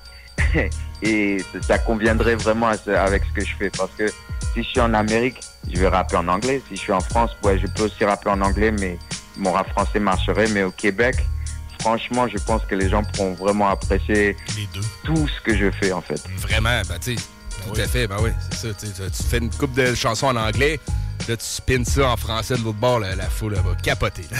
et 1.01 1.37
ça- 1.61 1.77
conviendrait 1.79 2.35
vraiment 2.35 2.67
avec 2.67 3.23
ce 3.25 3.31
que 3.33 3.45
je 3.45 3.53
fais. 3.55 3.69
Parce 3.69 3.91
que 3.97 4.07
si 4.53 4.63
je 4.63 4.69
suis 4.69 4.79
en 4.79 4.93
Amérique, 4.93 5.41
je 5.69 5.79
vais 5.79 5.87
rapper 5.89 6.15
en 6.17 6.27
anglais. 6.29 6.61
Si 6.69 6.75
je 6.77 6.81
suis 6.81 6.91
en 6.93 7.01
France, 7.01 7.31
ouais, 7.43 7.57
je 7.59 7.67
peux 7.67 7.83
aussi 7.83 8.03
rapper 8.05 8.29
en 8.29 8.39
anglais, 8.41 8.71
mais 8.71 8.97
mon 9.37 9.51
rap 9.51 9.69
français 9.71 9.99
marcherait. 9.99 10.47
Mais 10.49 10.63
au 10.63 10.71
Québec, 10.71 11.15
franchement, 11.81 12.27
je 12.27 12.37
pense 12.43 12.63
que 12.65 12.75
les 12.75 12.89
gens 12.89 13.03
pourront 13.03 13.33
vraiment 13.33 13.67
apprécier 13.69 14.35
tout 15.03 15.27
ce 15.27 15.41
que 15.41 15.55
je 15.57 15.69
fais 15.71 15.91
en 15.91 16.01
fait. 16.01 16.21
Vraiment, 16.37 16.81
ben 16.87 16.97
tu 17.03 17.15
sais, 17.15 17.23
tout 17.67 17.79
à 17.79 17.87
fait, 17.87 18.07
ben 18.07 18.17
oui, 18.21 18.31
c'est 18.51 18.73
ça. 18.73 19.09
tu 19.09 19.23
fais 19.23 19.37
une 19.39 19.49
coupe 19.49 19.73
de 19.73 19.93
chansons 19.93 20.27
en 20.27 20.35
anglais, 20.35 20.79
là 21.27 21.35
tu 21.37 21.45
spins 21.45 21.83
ça 21.83 22.09
en 22.09 22.17
français 22.17 22.55
de 22.55 22.63
l'autre 22.63 22.79
bord, 22.79 22.99
la, 22.99 23.15
la 23.15 23.29
foule 23.29 23.55
va 23.55 23.75
capoter. 23.81 24.23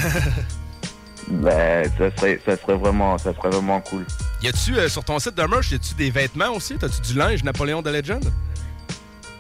Ben, 1.28 1.90
ça 1.98 2.10
serait, 2.18 2.42
ça 2.46 2.58
serait 2.58 2.76
vraiment, 2.76 3.18
ça 3.18 3.34
serait 3.34 3.50
vraiment 3.50 3.80
cool. 3.82 4.06
y 4.42 4.48
a-tu 4.48 4.76
euh, 4.78 4.90
sur 4.90 5.04
ton 5.04 5.20
site 5.20 5.36
de 5.36 5.44
merch, 5.44 5.72
y 5.72 5.76
a-tu 5.76 5.94
des 5.94 6.10
vêtements 6.10 6.50
aussi? 6.50 6.76
T'as-tu 6.78 7.00
du 7.02 7.14
linge 7.18 7.44
Napoléon 7.44 7.82
de 7.82 7.90
Legend? 7.90 8.24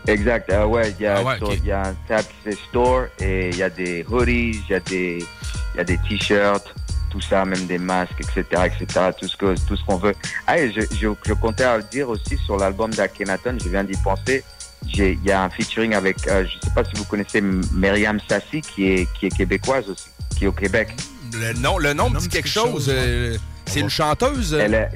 Exact. 0.08 0.50
euh, 0.52 0.66
ouais, 0.66 0.94
il 0.98 1.04
y, 1.04 1.08
a 1.08 1.18
Ah 1.18 1.24
ouais, 1.24 1.58
y 1.66 1.72
a 1.72 1.88
un 1.88 1.94
tab 2.08 2.24
qui 2.44 2.58
store 2.70 3.06
et 3.20 3.50
il 3.50 3.58
y 3.58 3.64
a 3.64 3.70
des 3.70 4.06
hoodies, 4.08 4.62
il 4.68 4.72
y 4.72 4.76
a 4.76 4.80
des, 4.80 5.26
il 5.74 5.78
y 5.78 5.80
a 5.80 5.84
des 5.84 5.98
t-shirts, 6.08 6.74
tout 7.12 7.22
ça, 7.22 7.46
même 7.46 7.66
des 7.68 7.78
masques, 7.78 8.20
etc., 8.20 8.44
etc., 8.66 9.10
tout 9.20 9.28
ce 9.28 9.36
que, 9.38 9.56
tout 9.68 9.76
ce 9.76 9.84
qu'on 9.84 9.98
veut. 9.98 10.14
Ah, 10.48 10.58
et 10.60 10.72
je, 10.72 10.82
je, 10.96 11.08
je 11.26 11.34
comptais 11.34 11.64
à 11.66 11.78
le 11.78 11.84
dire 11.84 12.10
aussi 12.10 12.38
sur 12.46 12.58
l'album 12.58 12.92
d'Akhenaton, 12.92 13.58
je 13.64 13.70
viens 13.70 13.84
d'y 13.84 13.98
penser. 14.04 14.44
J'ai, 14.88 15.12
il 15.22 15.24
y 15.30 15.32
a 15.32 15.44
un 15.44 15.50
featuring 15.50 15.94
avec, 15.94 16.28
euh, 16.28 16.44
je 16.46 16.54
sais 16.68 16.74
pas 16.74 16.84
si 16.84 16.92
vous 16.96 17.04
connaissez 17.06 17.42
Myriam 17.42 18.20
Sassi, 18.28 18.62
qui 18.62 18.86
est, 18.92 19.08
qui 19.20 19.28
est 19.28 19.30
québécoise 19.38 19.88
aussi, 19.90 20.10
qui 20.38 20.46
est 20.46 20.48
au 20.48 20.52
Québec. 20.52 20.90
Le 21.34 21.54
nom, 21.60 21.78
le 21.78 21.94
nom 21.94 22.10
me 22.10 22.20
dit 22.20 22.28
quelque 22.30 22.50
chose. 22.50 22.88
euh, 22.90 23.38
c'est 23.68 23.80
une 23.82 23.90
chanteuse? 23.90 24.54
euh? 24.54 24.62
Elle 24.64 24.74
est 24.74 24.90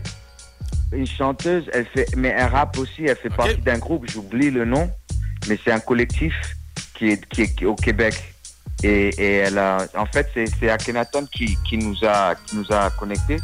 une 0.91 1.07
chanteuse, 1.07 1.65
elle 1.73 1.85
fait, 1.93 2.07
mais 2.15 2.33
elle 2.37 2.47
rappe 2.47 2.77
aussi, 2.77 3.05
elle 3.05 3.15
fait 3.15 3.29
partie 3.29 3.57
d'un 3.57 3.77
groupe, 3.77 4.05
j'oublie 4.09 4.49
le 4.49 4.65
nom, 4.65 4.89
mais 5.47 5.57
c'est 5.63 5.71
un 5.71 5.79
collectif 5.79 6.33
qui 6.93 7.09
est, 7.09 7.25
qui 7.29 7.43
est 7.43 7.55
qui 7.55 7.63
est 7.65 7.67
au 7.67 7.75
Québec. 7.75 8.34
Et, 8.83 9.09
et 9.09 9.35
elle 9.37 9.57
a, 9.57 9.77
en 9.97 10.05
fait, 10.05 10.29
c'est, 10.33 10.45
c'est 10.59 10.69
Akhenaton 10.69 11.25
qui, 11.31 11.57
qui 11.67 11.77
nous 11.77 11.95
a, 12.05 12.35
qui 12.35 12.57
nous 12.57 12.65
a 12.71 12.89
connectés. 12.91 13.37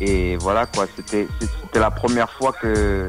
Et 0.00 0.36
voilà, 0.36 0.66
quoi, 0.66 0.86
c'était, 0.94 1.26
c'est- 1.40 1.78
la 1.78 1.90
première 1.90 2.30
fois 2.32 2.52
que, 2.52 3.06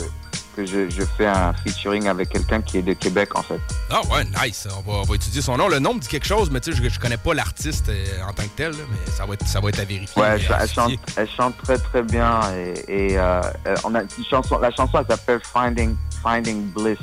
que 0.55 0.65
je, 0.65 0.89
je 0.89 1.03
fais 1.17 1.25
un 1.25 1.53
featuring 1.53 2.07
avec 2.07 2.29
quelqu'un 2.29 2.61
qui 2.61 2.77
est 2.77 2.81
de 2.81 2.93
Québec, 2.93 3.37
en 3.37 3.43
fait. 3.43 3.59
Ah 3.89 4.01
ouais, 4.11 4.23
nice. 4.45 4.67
On 4.77 4.81
va, 4.89 4.99
on 4.99 5.03
va 5.03 5.15
étudier 5.15 5.41
son 5.41 5.57
nom. 5.57 5.67
Le 5.67 5.79
nom 5.79 5.93
me 5.95 5.99
dit 5.99 6.07
quelque 6.07 6.25
chose, 6.27 6.49
mais 6.51 6.59
tu 6.61 6.71
sais, 6.73 6.81
je, 6.83 6.89
je 6.89 6.99
connais 6.99 7.17
pas 7.17 7.33
l'artiste 7.33 7.89
euh, 7.89 8.05
en 8.27 8.33
tant 8.33 8.43
que 8.43 8.55
tel, 8.55 8.71
là, 8.71 8.77
mais 8.89 9.11
ça 9.11 9.25
va 9.25 9.33
être, 9.33 9.45
ça 9.47 9.59
va 9.59 9.69
être 9.69 9.79
à 9.79 9.85
vérifier. 9.85 10.21
Ouais, 10.21 10.29
elle, 10.39 10.53
à 10.53 10.63
elle 10.63 10.69
chante, 10.69 10.91
elle 11.17 11.29
chante 11.29 11.57
très 11.63 11.77
très 11.77 12.01
bien 12.03 12.39
et, 12.55 13.11
et, 13.11 13.17
euh, 13.19 13.41
on 13.83 13.93
a 13.95 14.01
une 14.01 14.25
chanson, 14.29 14.57
la 14.59 14.71
chanson 14.71 14.99
elle 14.99 15.07
s'appelle 15.07 15.41
Finding 15.43 15.95
Finding 16.23 16.71
Bliss. 16.71 16.97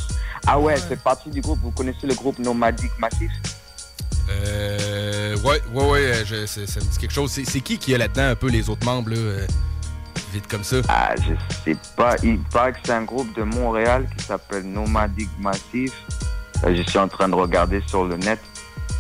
Ah 0.46 0.58
ouais, 0.58 0.74
elle 0.74 0.80
fait 0.82 0.96
partie 1.02 1.30
du 1.30 1.40
groupe. 1.40 1.60
Vous 1.62 1.70
connaissez 1.70 2.06
le 2.06 2.14
groupe 2.14 2.38
Nomadic 2.38 2.90
Massif? 2.98 3.30
Euh, 4.30 5.36
ouais, 5.38 5.60
ouais, 5.72 5.84
ouais, 5.90 6.00
euh, 6.00 6.24
je- 6.24 6.46
ça 6.46 6.60
me 6.80 6.84
dit 6.90 6.98
quelque 6.98 7.12
chose. 7.12 7.30
C'est 7.32 7.60
qui 7.60 7.78
qui 7.78 7.92
est 7.92 7.98
là-dedans, 7.98 8.30
un 8.30 8.34
peu 8.34 8.48
les 8.48 8.68
autres 8.70 8.84
membres, 8.84 9.10
là, 9.10 9.16
euh, 9.16 9.46
vite 10.32 10.46
comme 10.48 10.64
ça? 10.64 10.76
Ah, 10.88 11.14
je 11.16 11.34
sais 11.64 11.76
pas. 11.96 12.16
Il 12.22 12.38
paraît 12.40 12.72
que 12.72 12.78
c'est 12.84 12.92
un 12.92 13.02
groupe 13.02 13.34
de 13.36 13.42
Montréal 13.42 14.08
qui 14.16 14.24
s'appelle 14.24 14.64
Nomadic 14.64 15.28
Massif. 15.38 15.92
Euh, 16.64 16.74
je 16.76 16.82
suis 16.88 16.98
en 16.98 17.08
train 17.08 17.28
de 17.28 17.34
regarder 17.34 17.82
sur 17.86 18.04
le 18.04 18.16
net. 18.16 18.40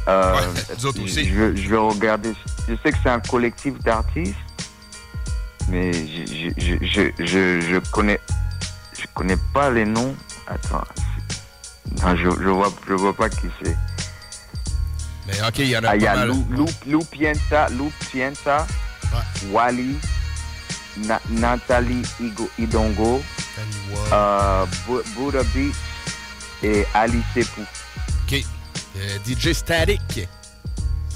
Euh, 0.08 0.34
nous 0.78 0.86
autres 0.86 1.02
aussi. 1.02 1.24
Je, 1.28 1.34
vais- 1.34 1.56
je 1.56 1.68
vais 1.68 1.76
regarder. 1.76 2.32
Je 2.68 2.74
sais 2.82 2.92
que 2.92 2.98
c'est 3.02 3.10
un 3.10 3.20
collectif 3.20 3.78
d'artistes, 3.80 4.34
mais 5.68 5.92
je, 5.92 6.26
je, 6.26 6.50
je, 6.58 6.74
je, 6.84 7.24
je, 7.24 7.60
je 7.60 7.78
connais, 7.90 8.20
je 8.98 9.06
connais 9.14 9.38
pas 9.54 9.70
les 9.70 9.84
noms. 9.86 10.14
Attends. 10.46 10.84
Non, 12.02 12.16
je, 12.16 12.28
je 12.42 12.48
vois, 12.48 12.72
je 12.88 12.94
vois 12.94 13.14
pas 13.14 13.28
qui 13.30 13.46
c'est. 13.62 13.74
Mais 15.26 15.40
ok, 15.46 15.58
il 15.58 15.68
y 15.68 15.76
en 15.76 15.84
a 15.84 15.88
Ah, 15.90 15.96
il 15.96 16.02
y 16.02 16.04
pas 16.04 16.12
a 16.12 16.16
mal. 16.16 16.30
Pienta, 18.10 18.66
Wally, 19.50 19.96
Na- 21.06 21.20
Nathalie 21.30 22.02
Igo- 22.20 22.50
Idongo, 22.58 23.22
euh, 24.12 24.64
Bu- 24.86 25.02
Buddha 25.16 25.42
Beat 25.54 25.74
et 26.62 26.84
Ali 26.94 27.22
Sepou. 27.34 27.62
OK. 28.26 28.44
Euh, 28.96 29.18
DJ 29.26 29.52
Static. 29.52 30.28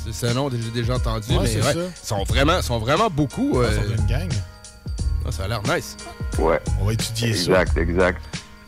C'est 0.05 0.12
ce 0.26 0.32
nom 0.32 0.48
que 0.48 0.56
j'ai 0.56 0.70
déjà 0.70 0.94
entendu. 0.97 1.30
Ouais, 1.32 1.40
mais 1.43 1.47
c'est 1.48 1.62
ouais, 1.62 1.72
ça. 1.74 1.78
Ils 1.80 2.06
sont 2.06 2.24
vraiment, 2.24 2.62
sont 2.62 2.78
vraiment 2.78 3.10
beaucoup. 3.10 3.52
Ah, 3.56 3.66
euh, 3.66 3.76
ça 3.76 3.82
doit 3.85 3.94
être 3.94 4.01
une 4.01 4.06
gang. 4.06 4.28
ah, 5.26 5.32
ça 5.32 5.44
a 5.44 5.48
l'air 5.48 5.62
nice. 5.64 5.97
Ouais. 6.39 6.60
On 6.80 6.86
va 6.86 6.93
étudier 6.94 7.28
exact, 7.30 7.76
Exact, 7.76 8.22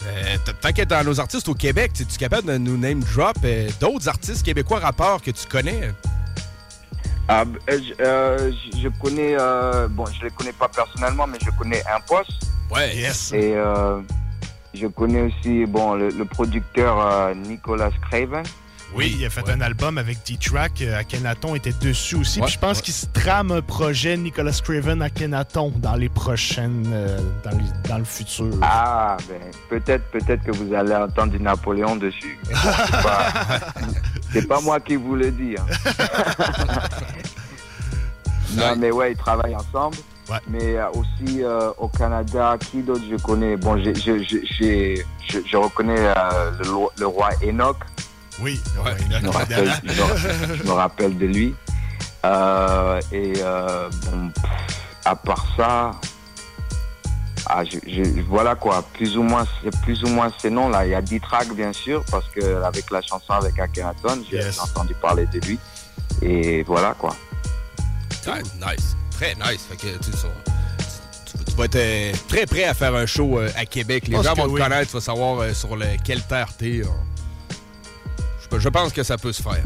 Euh, 0.06 0.36
Tant 0.60 0.72
qu'être 0.72 0.88
dans 0.90 1.04
nos 1.04 1.20
artistes 1.20 1.48
au 1.48 1.54
Québec, 1.54 1.92
es-tu 2.00 2.18
capable 2.18 2.48
de 2.48 2.58
nous 2.58 2.76
name 2.76 3.00
drop 3.14 3.36
euh, 3.44 3.68
d'autres 3.80 4.08
artistes 4.08 4.44
québécois 4.44 4.78
rappeurs 4.78 5.20
que 5.22 5.30
tu 5.30 5.46
connais? 5.46 5.92
Ah, 7.28 7.44
euh, 7.68 7.78
je, 7.78 8.02
euh, 8.04 8.52
je- 8.82 8.88
connais, 9.00 9.36
euh, 9.38 9.86
bon, 9.88 10.04
je 10.06 10.24
les 10.24 10.30
connais 10.30 10.52
pas 10.52 10.68
personnellement, 10.68 11.26
mais 11.26 11.38
je 11.44 11.50
connais 11.58 11.82
Impost. 11.94 12.30
Ouais, 12.74 12.96
yes. 12.96 13.32
Et 13.32 13.54
je 14.74 14.86
connais 14.86 15.22
aussi, 15.22 15.64
bon, 15.66 15.94
le, 15.94 16.08
le 16.10 16.24
producteur 16.24 17.34
Nicolas 17.36 17.90
Craven. 18.10 18.42
Oui, 18.94 19.14
il 19.18 19.24
a 19.24 19.30
fait 19.30 19.48
un 19.48 19.60
album 19.60 19.98
avec 19.98 20.18
D-Track. 20.26 20.82
euh, 20.82 20.98
Akhenaton 20.98 21.54
était 21.54 21.72
dessus 21.72 22.16
aussi. 22.16 22.40
Ouais, 22.40 22.46
Puis 22.46 22.54
je 22.54 22.58
pense 22.58 22.82
qu'il 22.82 22.92
se 22.92 23.06
trame 23.06 23.52
un 23.52 23.62
projet 23.62 24.16
Nicolas 24.16 24.58
Craven 24.62 25.00
Akhenaton 25.00 25.72
dans 25.76 25.94
les 25.94 26.08
prochaines. 26.08 26.90
euh, 26.92 27.18
dans, 27.44 27.50
le, 27.52 27.88
dans 27.88 27.98
le 27.98 28.04
futur. 28.04 28.50
Ah, 28.62 29.16
ben, 29.28 29.40
peut-être, 29.68 30.10
peut-être 30.10 30.42
que 30.42 30.50
vous 30.50 30.74
allez 30.74 30.94
entendre 30.94 31.32
du 31.32 31.40
Napoléon 31.40 31.96
dessus. 31.96 32.38
C'est 32.52 33.02
pas, 33.02 33.32
c'est 34.32 34.48
pas 34.48 34.60
moi 34.60 34.80
qui 34.80 34.96
vous 34.96 35.14
le 35.16 35.30
dis. 35.30 35.54
hein. 35.58 35.66
non, 38.56 38.74
mais 38.76 38.90
ouais, 38.90 39.12
ils 39.12 39.16
travaillent 39.18 39.56
ensemble. 39.56 39.96
Mais 40.48 40.76
euh, 40.76 40.86
aussi 40.90 41.42
euh, 41.42 41.70
au 41.78 41.88
Canada, 41.88 42.56
qui 42.70 42.82
d'autre 42.82 43.02
je 43.10 43.16
connais? 43.16 43.56
Bon, 43.56 43.76
j'ai- 43.82 43.94
je, 43.96 44.22
je, 44.22 44.36
j'ai- 44.58 45.04
je, 45.28 45.38
je 45.44 45.56
reconnais 45.56 45.96
euh, 45.98 46.50
le 46.98 47.06
roi 47.06 47.30
Enoch. 47.44 47.78
Oui, 48.42 48.60
je, 48.74 48.80
me 48.80 49.28
rappelle, 49.30 49.72
je 49.82 49.88
me- 49.88 50.56
je 50.56 50.62
me 50.64 50.72
rappelle 50.72 51.18
de 51.18 51.26
lui. 51.26 51.54
Euh, 52.24 53.00
et 53.12 53.32
euh, 53.38 53.88
bon, 54.06 54.28
pff, 54.30 54.44
à 55.04 55.16
part 55.16 55.46
ça, 55.56 55.90
ah, 57.46 57.64
je, 57.64 57.78
je- 57.86 58.20
voilà 58.28 58.54
quoi, 58.54 58.84
plus 58.94 59.16
ou 59.16 59.22
moins, 59.22 59.44
c'est 59.62 59.74
plus 59.82 60.02
ou 60.04 60.08
moins 60.08 60.30
ces 60.40 60.50
noms-là. 60.50 60.86
Il 60.86 60.90
y 60.90 60.94
a 60.94 61.02
D-Track 61.02 61.52
bien 61.54 61.72
sûr, 61.72 62.04
parce 62.10 62.26
que 62.28 62.62
avec 62.62 62.90
la 62.90 63.02
chanson 63.02 63.32
avec 63.32 63.58
Akhenaton, 63.58 64.22
j'ai 64.30 64.40
entendu 64.60 64.94
parler 64.94 65.26
de 65.26 65.38
lui. 65.46 65.58
Et 66.22 66.62
voilà 66.64 66.94
quoi. 66.98 67.14
Ouais, 68.26 68.42
nice. 68.56 68.96
Très 69.10 69.34
nice. 69.34 69.66
Fait 69.68 69.76
que, 69.76 69.98
tu, 69.98 70.10
vas 71.56 71.64
être 71.64 71.76
euh, 71.76 72.12
très 72.28 72.46
prêt 72.46 72.64
à 72.64 72.74
faire 72.74 72.94
un 72.94 73.06
show 73.06 73.38
à 73.38 73.64
Québec. 73.66 74.04
Les 74.08 74.22
gens 74.22 74.34
vont 74.34 74.44
te 74.44 74.50
oui. 74.50 74.60
connaître, 74.60 74.90
tu 74.90 74.96
vas 74.96 75.00
savoir 75.02 75.54
sur 75.54 75.76
le, 75.76 75.86
quelle 76.04 76.22
terre 76.22 76.48
t'es. 76.56 76.82
hein. 76.84 76.90
Je, 78.58 78.68
pense 78.68 78.92
que 78.92 79.02
ça 79.02 79.16
peut 79.16 79.32
se 79.32 79.42
faire. 79.42 79.62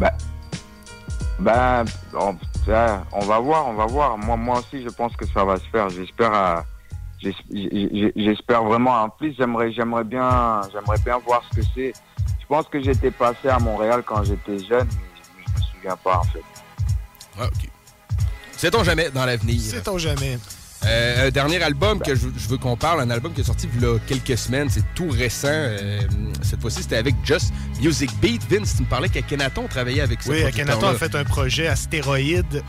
Ben, 1.39 1.85
on, 2.15 2.37
ça, 2.65 3.05
on 3.13 3.21
va 3.21 3.39
voir, 3.39 3.67
on 3.67 3.75
va 3.75 3.87
voir. 3.87 4.17
Moi, 4.17 4.37
moi 4.37 4.59
aussi, 4.61 4.83
je 4.83 4.89
pense 4.89 5.17
que 5.17 5.27
ça 5.27 5.45
va 5.45 5.57
se 5.57 5.67
faire. 5.71 5.89
J'espère, 5.91 6.33
euh, 6.33 7.31
j'espère 8.17 8.65
vraiment. 8.65 9.03
En 9.03 9.09
plus, 9.09 9.35
j'aimerais, 9.37 9.73
j'aimerais 9.73 10.05
bien, 10.05 10.61
j'aimerais 10.73 10.99
bien 11.05 11.19
voir 11.19 11.43
ce 11.51 11.61
que 11.61 11.67
c'est. 11.75 11.93
Je 12.41 12.47
pense 12.47 12.67
que 12.69 12.83
j'étais 12.83 13.11
passé 13.11 13.49
à 13.49 13.59
Montréal 13.59 14.03
quand 14.07 14.23
j'étais 14.25 14.59
jeune, 14.59 14.87
mais 14.87 15.45
je, 15.47 15.53
me 15.53 15.67
souviens 15.73 15.97
pas 15.97 16.19
en 16.19 16.25
fait. 16.25 16.43
Ouais, 17.39 17.47
ok. 17.47 17.69
Sait-on 18.53 18.85
jamais 18.85 19.11
dans 19.11 19.25
l'avenir? 19.25 19.61
Sait-on 19.61 19.99
jamais. 19.99 20.39
Euh, 20.87 21.29
un 21.29 21.31
dernier 21.31 21.63
album 21.63 21.99
que 22.01 22.15
je, 22.15 22.27
je 22.37 22.49
veux 22.49 22.59
qu'on 22.59 22.77
parle, 22.77 23.01
un 23.01 23.11
album 23.11 23.33
qui 23.33 23.41
est 23.41 23.45
sorti 23.45 23.69
il 23.75 23.83
y 23.83 23.87
a 23.87 23.99
quelques 24.07 24.37
semaines, 24.37 24.69
c'est 24.69 24.85
tout 24.95 25.09
récent. 25.09 25.49
Euh, 25.51 26.01
cette 26.43 26.61
fois-ci, 26.61 26.83
c'était 26.83 26.97
avec 26.97 27.15
Just 27.25 27.53
Music 27.81 28.11
Beat. 28.21 28.43
Vince, 28.51 28.77
tu 28.77 28.83
me 28.83 28.89
parlais 28.89 29.09
qu'Akenaton 29.09 29.67
travaillait 29.67 30.03
avec 30.03 30.23
ce 30.23 30.29
Oui, 30.31 30.45
Akhenaton 30.45 30.89
a 30.89 30.95
fait 30.95 31.15
un 31.15 31.25
projet 31.25 31.69
Astéroïde. 31.69 32.63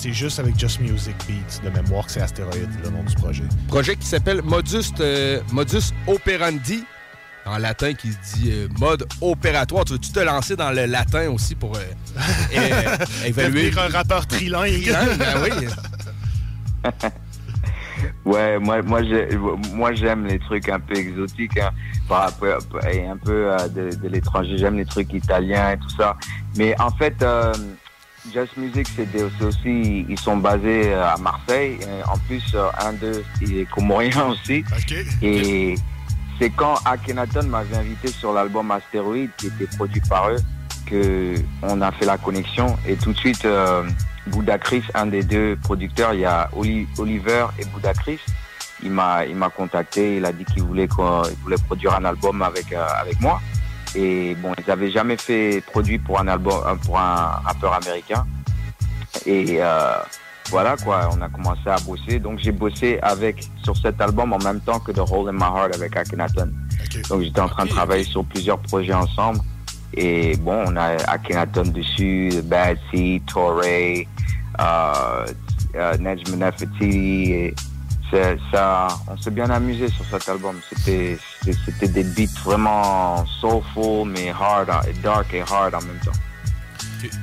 C'est 0.00 0.12
juste 0.12 0.38
avec 0.40 0.58
Just 0.58 0.80
Music 0.80 1.14
Beats 1.28 1.62
de 1.64 1.70
mémoire 1.70 2.06
que 2.06 2.12
c'est 2.12 2.20
Astéroïde, 2.22 2.68
le 2.82 2.90
nom 2.90 3.04
du 3.04 3.14
projet. 3.14 3.44
projet 3.68 3.94
qui 3.96 4.06
s'appelle 4.06 4.42
Modus, 4.42 4.92
euh, 5.00 5.40
Modus 5.52 5.92
Operandi, 6.08 6.82
en 7.46 7.58
latin 7.58 7.94
qui 7.94 8.12
se 8.12 8.16
dit 8.36 8.52
mode 8.78 9.06
opératoire. 9.20 9.84
Tu 9.84 9.92
veux-tu 9.92 10.10
te 10.10 10.20
lancer 10.20 10.56
dans 10.56 10.70
le 10.72 10.86
latin 10.86 11.30
aussi 11.30 11.54
pour 11.54 11.78
évaluer? 13.24 13.70
Devenir 13.70 13.78
un 13.78 13.88
rappeur 13.88 14.26
trilingue. 14.26 14.82
Trilingue, 14.82 15.18
ben 15.18 15.42
oui. 15.44 16.90
Ouais, 18.24 18.58
moi, 18.58 18.82
moi, 18.82 19.02
j'ai- 19.02 19.28
moi, 19.74 19.92
j'aime 19.94 20.26
les 20.26 20.38
trucs 20.38 20.68
un 20.68 20.80
peu 20.80 20.94
exotiques, 20.96 21.58
hein, 21.58 21.70
par 22.08 22.22
rapport- 22.24 22.58
et 22.90 23.06
un 23.06 23.16
peu 23.16 23.50
euh, 23.52 23.68
de, 23.68 23.94
de 23.96 24.08
l'étranger. 24.08 24.58
J'aime 24.58 24.76
les 24.76 24.84
trucs 24.84 25.12
italiens 25.12 25.72
et 25.72 25.78
tout 25.78 25.90
ça. 25.90 26.16
Mais 26.56 26.78
en 26.80 26.90
fait, 26.90 27.22
euh, 27.22 27.52
Just 28.34 28.56
Music, 28.56 28.86
c'est 28.94 29.08
aussi, 29.44 30.04
ils 30.08 30.18
sont 30.18 30.36
basés 30.36 30.92
euh, 30.92 31.06
à 31.14 31.16
Marseille. 31.16 31.78
En 32.12 32.18
plus, 32.18 32.42
euh, 32.54 32.68
un 32.80 32.92
d'eux, 32.92 33.24
il 33.40 33.58
est 33.58 33.70
comorien 33.70 34.26
aussi. 34.30 34.64
Et 35.22 35.74
c'est 36.38 36.50
quand 36.50 36.74
Akhenaton 36.84 37.44
m'avait 37.46 37.76
invité 37.76 38.08
sur 38.08 38.32
l'album 38.32 38.70
Astéroïde, 38.70 39.30
qui 39.38 39.46
était 39.46 39.66
produit 39.76 40.02
par 40.08 40.30
eux, 40.30 40.36
que 40.86 41.34
on 41.62 41.80
a 41.80 41.90
fait 41.92 42.04
la 42.06 42.18
connexion. 42.18 42.76
Et 42.86 42.96
tout 42.96 43.12
de 43.12 43.16
suite, 43.18 43.44
euh, 43.44 43.82
Bouddha 44.28 44.58
Chris, 44.58 44.84
un 44.94 45.06
des 45.06 45.22
deux 45.22 45.56
producteurs, 45.56 46.14
il 46.14 46.20
y 46.20 46.24
a 46.24 46.48
Oli- 46.56 46.86
Oliver 46.98 47.46
et 47.58 47.64
Bouddha 47.66 47.92
Chris. 47.94 48.20
Il 48.82 48.92
m'a, 48.92 49.24
il 49.26 49.34
m'a 49.34 49.48
contacté, 49.50 50.18
il 50.18 50.24
a 50.24 50.32
dit 50.32 50.44
qu'il 50.44 50.62
voulait, 50.62 50.88
il 50.88 51.36
voulait 51.42 51.56
produire 51.66 51.94
un 51.96 52.04
album 52.04 52.42
avec, 52.42 52.72
euh, 52.72 52.86
avec 53.00 53.20
moi. 53.20 53.40
Et 53.96 54.36
bon, 54.36 54.52
ils 54.56 54.68
n'avaient 54.68 54.90
jamais 54.90 55.16
fait 55.16 55.62
produit 55.72 55.98
pour 55.98 56.20
un 56.20 56.28
album, 56.28 56.62
euh, 56.64 56.74
pour 56.76 56.98
un 56.98 57.40
rappeur 57.44 57.72
américain. 57.74 58.24
Et 59.26 59.56
euh, 59.60 59.94
voilà 60.50 60.76
quoi, 60.76 61.10
on 61.12 61.20
a 61.22 61.28
commencé 61.28 61.66
à 61.66 61.76
bosser. 61.78 62.20
Donc 62.20 62.38
j'ai 62.38 62.52
bossé 62.52 62.98
avec 63.02 63.48
sur 63.64 63.76
cet 63.76 64.00
album 64.00 64.32
en 64.32 64.38
même 64.38 64.60
temps 64.60 64.78
que 64.78 64.92
The 64.92 65.00
Hole 65.10 65.30
in 65.30 65.32
My 65.32 65.42
Heart 65.42 65.74
avec 65.74 65.96
Akhenaton. 65.96 66.52
Donc 67.08 67.22
j'étais 67.22 67.40
en 67.40 67.48
train 67.48 67.64
de 67.64 67.70
travailler 67.70 68.04
sur 68.04 68.24
plusieurs 68.24 68.58
projets 68.60 68.94
ensemble. 68.94 69.40
Et 69.94 70.36
bon, 70.36 70.64
on 70.68 70.76
a 70.76 71.02
Akhenaton 71.10 71.62
dessus, 71.72 72.30
Bad 72.44 72.78
Seed, 72.90 73.24
Torre, 73.26 73.64
euh, 74.60 75.26
euh, 75.76 75.96
Nejm 75.98 76.18
Nefertiti. 76.36 77.54
Ça, 78.52 78.88
on 79.06 79.16
s'est 79.18 79.30
bien 79.30 79.50
amusé 79.50 79.88
sur 79.88 80.04
cet 80.06 80.28
album. 80.30 80.58
C'était, 80.70 81.18
des 81.88 82.04
beats 82.04 82.40
vraiment 82.42 83.26
soulful, 83.40 84.08
mais 84.08 84.30
hard, 84.30 84.70
et 84.88 84.94
dark 85.02 85.34
et 85.34 85.42
hard 85.42 85.74
en 85.74 85.82
même 85.82 85.98
temps. 86.02 86.12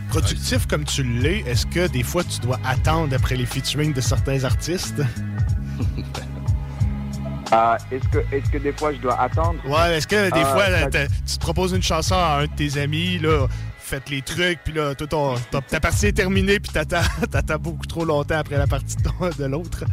Productif 0.10 0.68
comme 0.68 0.84
tu 0.86 1.04
l'es, 1.04 1.40
est-ce 1.48 1.66
que 1.66 1.88
des 1.88 2.04
fois 2.04 2.24
tu 2.24 2.40
dois 2.40 2.60
attendre 2.64 3.16
après 3.16 3.36
les 3.36 3.46
featuring 3.48 3.94
de 3.94 4.02
certains 4.02 4.44
artistes? 4.44 5.02
Euh, 7.54 7.78
est-ce 7.92 8.08
que, 8.10 8.18
est-ce 8.36 8.50
que 8.50 8.58
des 8.58 8.74
fois 8.74 8.92
je 8.92 8.98
dois 8.98 9.22
attendre? 9.22 9.60
Ouais, 9.68 9.96
est-ce 9.98 10.08
que 10.08 10.32
des 10.32 10.40
Euh, 10.40 10.46
fois 10.46 10.66
tu 11.28 11.36
te 11.36 11.40
proposes 11.40 11.74
une 11.74 11.84
chanson 11.84 12.16
à 12.16 12.40
un 12.40 12.46
de 12.46 12.50
tes 12.56 12.80
amis, 12.82 13.20
là, 13.20 13.46
faites 13.86 14.10
les 14.10 14.22
trucs, 14.22 14.60
puis 14.64 14.74
là, 14.74 14.96
toi, 14.96 15.08
ton- 15.08 15.36
ta, 15.52 15.62
ta 15.62 15.80
partie 15.80 16.08
est 16.08 16.14
terminée, 16.14 16.60
puis 16.60 16.72
t'attends, 16.74 17.58
beaucoup 17.60 17.86
trop 17.86 18.04
longtemps 18.06 18.38
après 18.40 18.58
la 18.58 18.68
partie 18.68 18.96
de, 18.98 19.46
l'autre? 19.46 19.84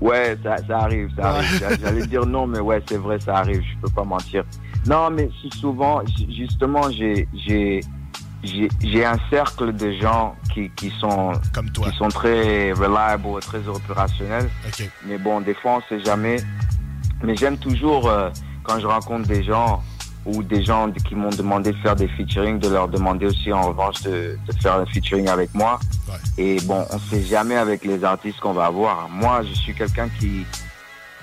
Ouais, 0.00 0.36
ça, 0.42 0.56
ça 0.66 0.78
arrive, 0.80 1.08
ça 1.16 1.30
arrive. 1.30 1.58
J'a- 1.58 1.76
J'allais 1.78 2.06
dire 2.06 2.26
non, 2.26 2.46
mais 2.46 2.58
ouais, 2.60 2.82
c'est 2.88 2.98
vrai, 2.98 3.18
ça 3.20 3.36
arrive. 3.36 3.62
Je 3.62 3.80
peux 3.80 3.92
pas 3.94 4.04
mentir. 4.04 4.44
Non, 4.86 5.10
mais 5.10 5.28
souvent, 5.60 6.02
justement, 6.28 6.90
j'ai, 6.90 7.26
j'ai, 7.46 7.80
j'ai, 8.42 8.68
j'ai 8.82 9.04
un 9.04 9.18
cercle 9.30 9.72
de 9.74 9.92
gens 9.92 10.36
qui, 10.52 10.70
qui 10.76 10.92
sont, 11.00 11.32
qui 11.90 11.96
sont 11.96 12.08
très 12.08 12.72
reliable, 12.72 13.40
très 13.40 13.66
opérationnels. 13.66 14.48
Mais 15.06 15.18
bon, 15.18 15.40
des 15.40 15.54
fois, 15.54 15.78
on 15.78 15.82
sait 15.88 16.04
jamais. 16.04 16.36
Mais 17.22 17.34
j'aime 17.36 17.56
toujours 17.56 18.08
euh, 18.08 18.28
quand 18.64 18.78
je 18.78 18.86
rencontre 18.86 19.26
des 19.28 19.42
gens 19.42 19.82
ou 20.26 20.42
des 20.42 20.62
gens 20.64 20.90
qui 20.90 21.14
m'ont 21.14 21.30
demandé 21.30 21.70
de 21.72 21.76
faire 21.78 21.94
des 21.94 22.08
featuring, 22.08 22.58
de 22.58 22.68
leur 22.68 22.88
demander 22.88 23.26
aussi 23.26 23.52
en 23.52 23.68
revanche 23.68 24.02
de, 24.02 24.36
de 24.46 24.52
faire 24.60 24.74
un 24.74 24.86
featuring 24.86 25.28
avec 25.28 25.54
moi. 25.54 25.78
Et 26.36 26.60
bon, 26.62 26.84
on 26.90 26.98
sait 26.98 27.22
jamais 27.22 27.56
avec 27.56 27.84
les 27.84 28.02
artistes 28.02 28.40
qu'on 28.40 28.52
va 28.52 28.66
avoir. 28.66 29.08
Moi, 29.08 29.42
je 29.48 29.54
suis 29.54 29.72
quelqu'un 29.72 30.08
qui, 30.18 30.44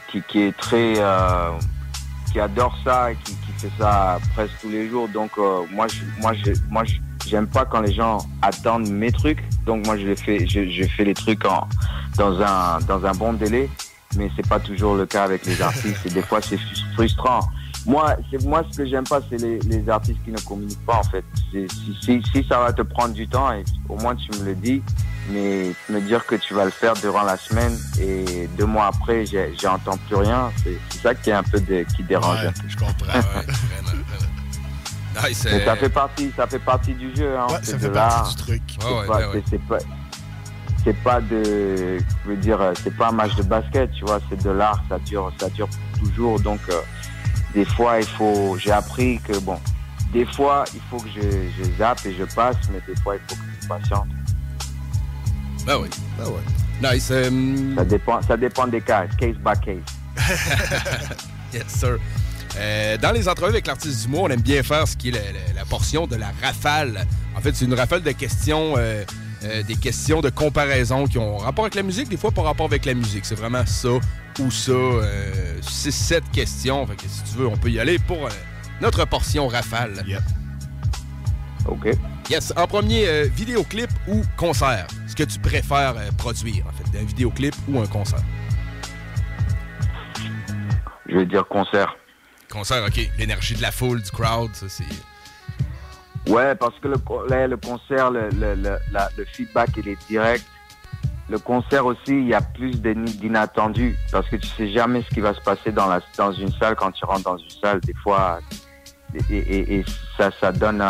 qui, 0.10 0.22
qui 0.28 0.42
est 0.44 0.58
très, 0.58 0.94
euh, 0.98 1.52
qui 2.32 2.40
adore 2.40 2.76
ça 2.84 3.12
et 3.12 3.18
qui, 3.24 3.34
qui 3.34 3.52
fait 3.60 3.72
ça 3.78 4.20
presque 4.34 4.54
tous 4.62 4.70
les 4.70 4.90
jours. 4.90 5.10
Donc, 5.10 5.32
euh, 5.38 5.64
moi, 5.72 5.88
je, 5.88 6.02
moi, 6.22 6.32
je, 6.34 6.52
moi, 6.70 6.84
j'aime 7.28 7.48
pas 7.48 7.66
quand 7.66 7.82
les 7.82 7.94
gens 7.94 8.20
attendent 8.42 8.90
mes 8.90 9.12
trucs. 9.12 9.44
Donc, 9.66 9.86
moi, 9.86 9.98
je 9.98 10.08
les 10.08 10.16
fais, 10.16 10.48
je, 10.48 10.70
je 10.70 10.84
fais 10.86 11.04
les 11.04 11.14
trucs 11.14 11.44
en, 11.46 11.68
dans 12.18 12.42
un, 12.42 12.80
dans 12.88 13.06
un 13.06 13.12
bon 13.12 13.34
délai. 13.34 13.70
Mais 14.16 14.30
c'est 14.36 14.48
pas 14.48 14.60
toujours 14.60 14.96
le 14.96 15.06
cas 15.08 15.24
avec 15.24 15.46
les 15.46 15.62
artistes. 15.62 16.06
Et 16.06 16.10
des 16.10 16.22
fois, 16.22 16.40
c'est 16.42 16.56
frus- 16.56 16.94
frustrant. 16.94 17.42
Moi, 17.86 18.16
moi 18.46 18.64
ce 18.72 18.78
que 18.78 18.86
j'aime 18.86 19.04
pas, 19.04 19.20
c'est 19.30 19.38
les, 19.38 19.60
les 19.60 19.90
artistes 19.90 20.20
qui 20.24 20.32
ne 20.32 20.38
communiquent 20.40 20.86
pas 20.86 20.98
en 21.00 21.04
fait. 21.04 21.24
Si, 21.52 21.68
si, 22.02 22.24
si 22.32 22.46
ça 22.48 22.60
va 22.60 22.72
te 22.72 22.82
prendre 22.82 23.14
du 23.14 23.28
temps, 23.28 23.52
et 23.52 23.64
au 23.90 23.98
moins 23.98 24.16
tu 24.16 24.32
me 24.40 24.46
le 24.46 24.56
dis, 24.56 24.82
Mais 25.32 25.72
me 25.90 26.00
dire 26.02 26.26
que 26.26 26.36
tu 26.36 26.54
vas 26.54 26.66
le 26.66 26.72
faire 26.72 26.94
durant 26.96 27.24
la 27.24 27.38
semaine 27.38 27.78
et 28.02 28.48
deux 28.58 28.66
mois 28.66 28.88
après, 28.88 29.24
j'entends 29.62 29.98
plus 30.08 30.16
rien, 30.18 30.52
c'est 30.64 30.78
ça 31.02 31.16
qui 31.16 31.30
est 31.30 31.34
un 31.34 31.44
peu 31.44 31.60
de- 31.62 31.86
qui 31.96 32.04
dérange. 32.04 32.44
Ouais, 32.44 32.52
je 32.68 32.76
comprends. 32.78 33.14
ouais. 33.20 33.46
Nice. 35.30 35.44
Mais 35.46 35.62
euh, 35.62 35.66
ça 35.66 35.76
fait 35.76 35.90
partie, 35.90 36.32
ça 36.36 36.48
fait 36.48 36.60
partie 36.60 36.94
du 36.96 37.16
jeu. 37.16 37.38
Hein. 37.38 37.46
Ouais, 37.50 37.60
c'est 37.62 37.72
ça 37.72 37.78
de 37.78 37.82
fait 37.84 37.90
partie 37.92 38.16
l'art. 38.18 38.30
du 38.30 38.36
truc. 38.36 38.62
C'est 38.80 38.86
ouais, 38.88 39.06
pas, 39.08 39.18
ouais, 39.18 39.26
de, 41.22 41.98
je 42.00 42.30
veux 42.30 42.36
dire, 42.38 42.60
euh, 42.60 42.74
c'est 42.84 42.96
pas 42.98 43.10
un 43.10 43.12
match 43.12 43.36
de 43.36 43.44
basket, 43.44 43.92
tu 43.92 44.06
vois. 44.06 44.20
C'est 44.30 44.42
de 44.44 44.50
l'art, 44.50 44.84
ça 44.90 44.98
dure, 45.00 45.32
ça 45.40 45.50
dure 45.50 45.70
toujours. 46.00 46.40
Donc, 46.40 46.60
euh, 46.70 46.82
des 47.54 47.66
fois, 47.66 48.00
il 48.00 48.06
faut. 48.08 48.58
J'ai 48.58 48.72
appris 48.72 49.20
que 49.20 49.38
bon, 49.40 49.60
des 50.12 50.26
fois, 50.26 50.64
il 50.74 50.82
faut 50.90 50.98
que 50.98 51.10
je, 51.10 51.22
je 51.22 51.78
zappe 51.78 52.06
et 52.06 52.16
je 52.18 52.24
passe, 52.24 52.56
mais 52.72 52.80
des 52.88 53.00
fois, 53.02 53.16
il 53.16 53.22
faut 53.28 53.36
que 53.36 53.48
je 53.62 53.68
patiente. 53.68 54.08
Ben 55.66 55.78
oui. 55.82 55.88
Ben 56.18 56.26
ouais. 56.26 56.94
Nice. 56.96 57.08
euh, 57.12 57.76
Ça 57.78 57.86
dépend, 57.86 58.22
ça 58.22 58.36
dépend 58.38 58.68
des 58.68 58.82
cas, 58.82 59.06
case 59.20 59.36
by 59.38 59.54
case. 59.64 59.84
yes, 61.54 61.64
sir. 61.68 61.98
Euh, 62.58 62.98
dans 62.98 63.12
les 63.12 63.28
entrevues 63.28 63.52
avec 63.52 63.66
l'artiste 63.68 64.02
d'humour, 64.04 64.24
on 64.24 64.30
aime 64.30 64.42
bien 64.42 64.62
faire 64.62 64.88
ce 64.88 64.96
qui 64.96 65.10
est 65.10 65.12
la, 65.12 65.20
la- 65.20 65.54
la 65.56 65.66
portion 65.66 66.06
de 66.06 66.16
la 66.16 66.32
rafale. 66.42 67.06
En 67.36 67.42
fait, 67.42 67.56
c'est 67.56 67.66
une 67.66 67.74
rafale 67.74 68.04
de 68.04 68.12
questions, 68.12 68.76
euh, 68.78 69.04
euh, 69.44 69.64
des 69.64 69.76
questions 69.76 70.22
de 70.22 70.30
comparaison 70.30 71.08
qui 71.08 71.18
ont 71.18 71.38
rapport 71.38 71.66
avec 71.66 71.76
la 71.76 71.84
musique, 71.84 72.10
des 72.10 72.18
fois 72.18 72.32
pas 72.32 72.44
rapport 72.44 72.66
avec 72.68 72.86
la 72.86 72.94
musique. 72.94 73.26
C'est 73.26 73.36
vraiment 73.36 73.66
ça 73.66 73.90
ou 74.40 74.52
ça. 74.52 74.72
Euh, 74.72 75.60
c'est 75.62 75.92
sept 75.92 76.24
questions. 76.32 76.86
Fait 76.88 76.96
que 76.96 77.08
si 77.08 77.24
tu 77.24 77.38
veux, 77.38 77.48
on 77.48 77.58
peut 77.58 77.70
y 77.70 77.80
aller 77.80 78.00
pour 78.00 78.26
euh, 78.26 78.30
notre 78.82 79.06
portion 79.06 79.48
rafale. 79.48 79.94
OK. 81.68 81.88
Yes. 82.30 82.54
En 82.56 82.68
premier, 82.68 83.08
euh, 83.08 83.28
vidéoclip 83.36 83.90
ou 84.08 84.22
concert? 84.38 84.88
Ce 85.08 85.16
que 85.16 85.24
tu 85.24 85.40
préfères 85.40 85.96
euh, 85.98 86.10
produire, 86.18 86.66
en 86.68 86.72
fait, 86.72 87.00
un 87.00 87.04
vidéoclip 87.04 87.56
ou 87.68 87.80
un 87.80 87.88
concert? 87.88 88.22
Je 91.08 91.18
vais 91.18 91.26
dire 91.26 91.46
concert. 91.48 91.96
Concert, 92.50 92.84
OK. 92.86 93.10
L'énergie 93.18 93.56
de 93.56 93.62
la 93.62 93.72
foule, 93.72 94.02
du 94.02 94.12
crowd, 94.12 94.50
ça, 94.54 94.66
c'est... 94.70 94.84
Ouais, 96.32 96.56
parce 96.56 96.80
que 96.80 96.88
le, 96.88 96.96
là, 97.30 97.48
le 97.48 97.58
concert, 97.58 98.10
le, 98.10 98.30
le, 98.30 98.56
le, 98.56 98.78
la- 98.92 99.10
le 99.18 99.26
feedback, 99.26 99.70
il 99.78 99.90
est 99.90 99.98
direct. 100.08 100.46
Le 101.30 101.40
concert 101.40 101.86
aussi, 101.86 102.10
il 102.10 102.28
y 102.28 102.34
a 102.34 102.42
plus 102.42 102.82
d'in- 102.82 103.06
d'inattendus 103.06 103.96
parce 104.12 104.28
que 104.30 104.36
tu 104.36 104.48
sais 104.48 104.70
jamais 104.72 105.02
ce 105.04 105.14
qui 105.14 105.22
va 105.22 105.34
se 105.34 105.42
passer 105.42 105.72
dans, 105.72 105.90
une 106.34 106.52
salle 106.54 106.76
quand 106.76 106.92
tu 106.92 107.06
rentres 107.06 107.24
dans 107.24 107.38
une 107.38 107.50
salle. 107.62 107.80
Des 107.82 107.94
fois, 107.94 108.40
et, 109.30 109.84
ça, 110.18 110.52
donne. 110.52 110.84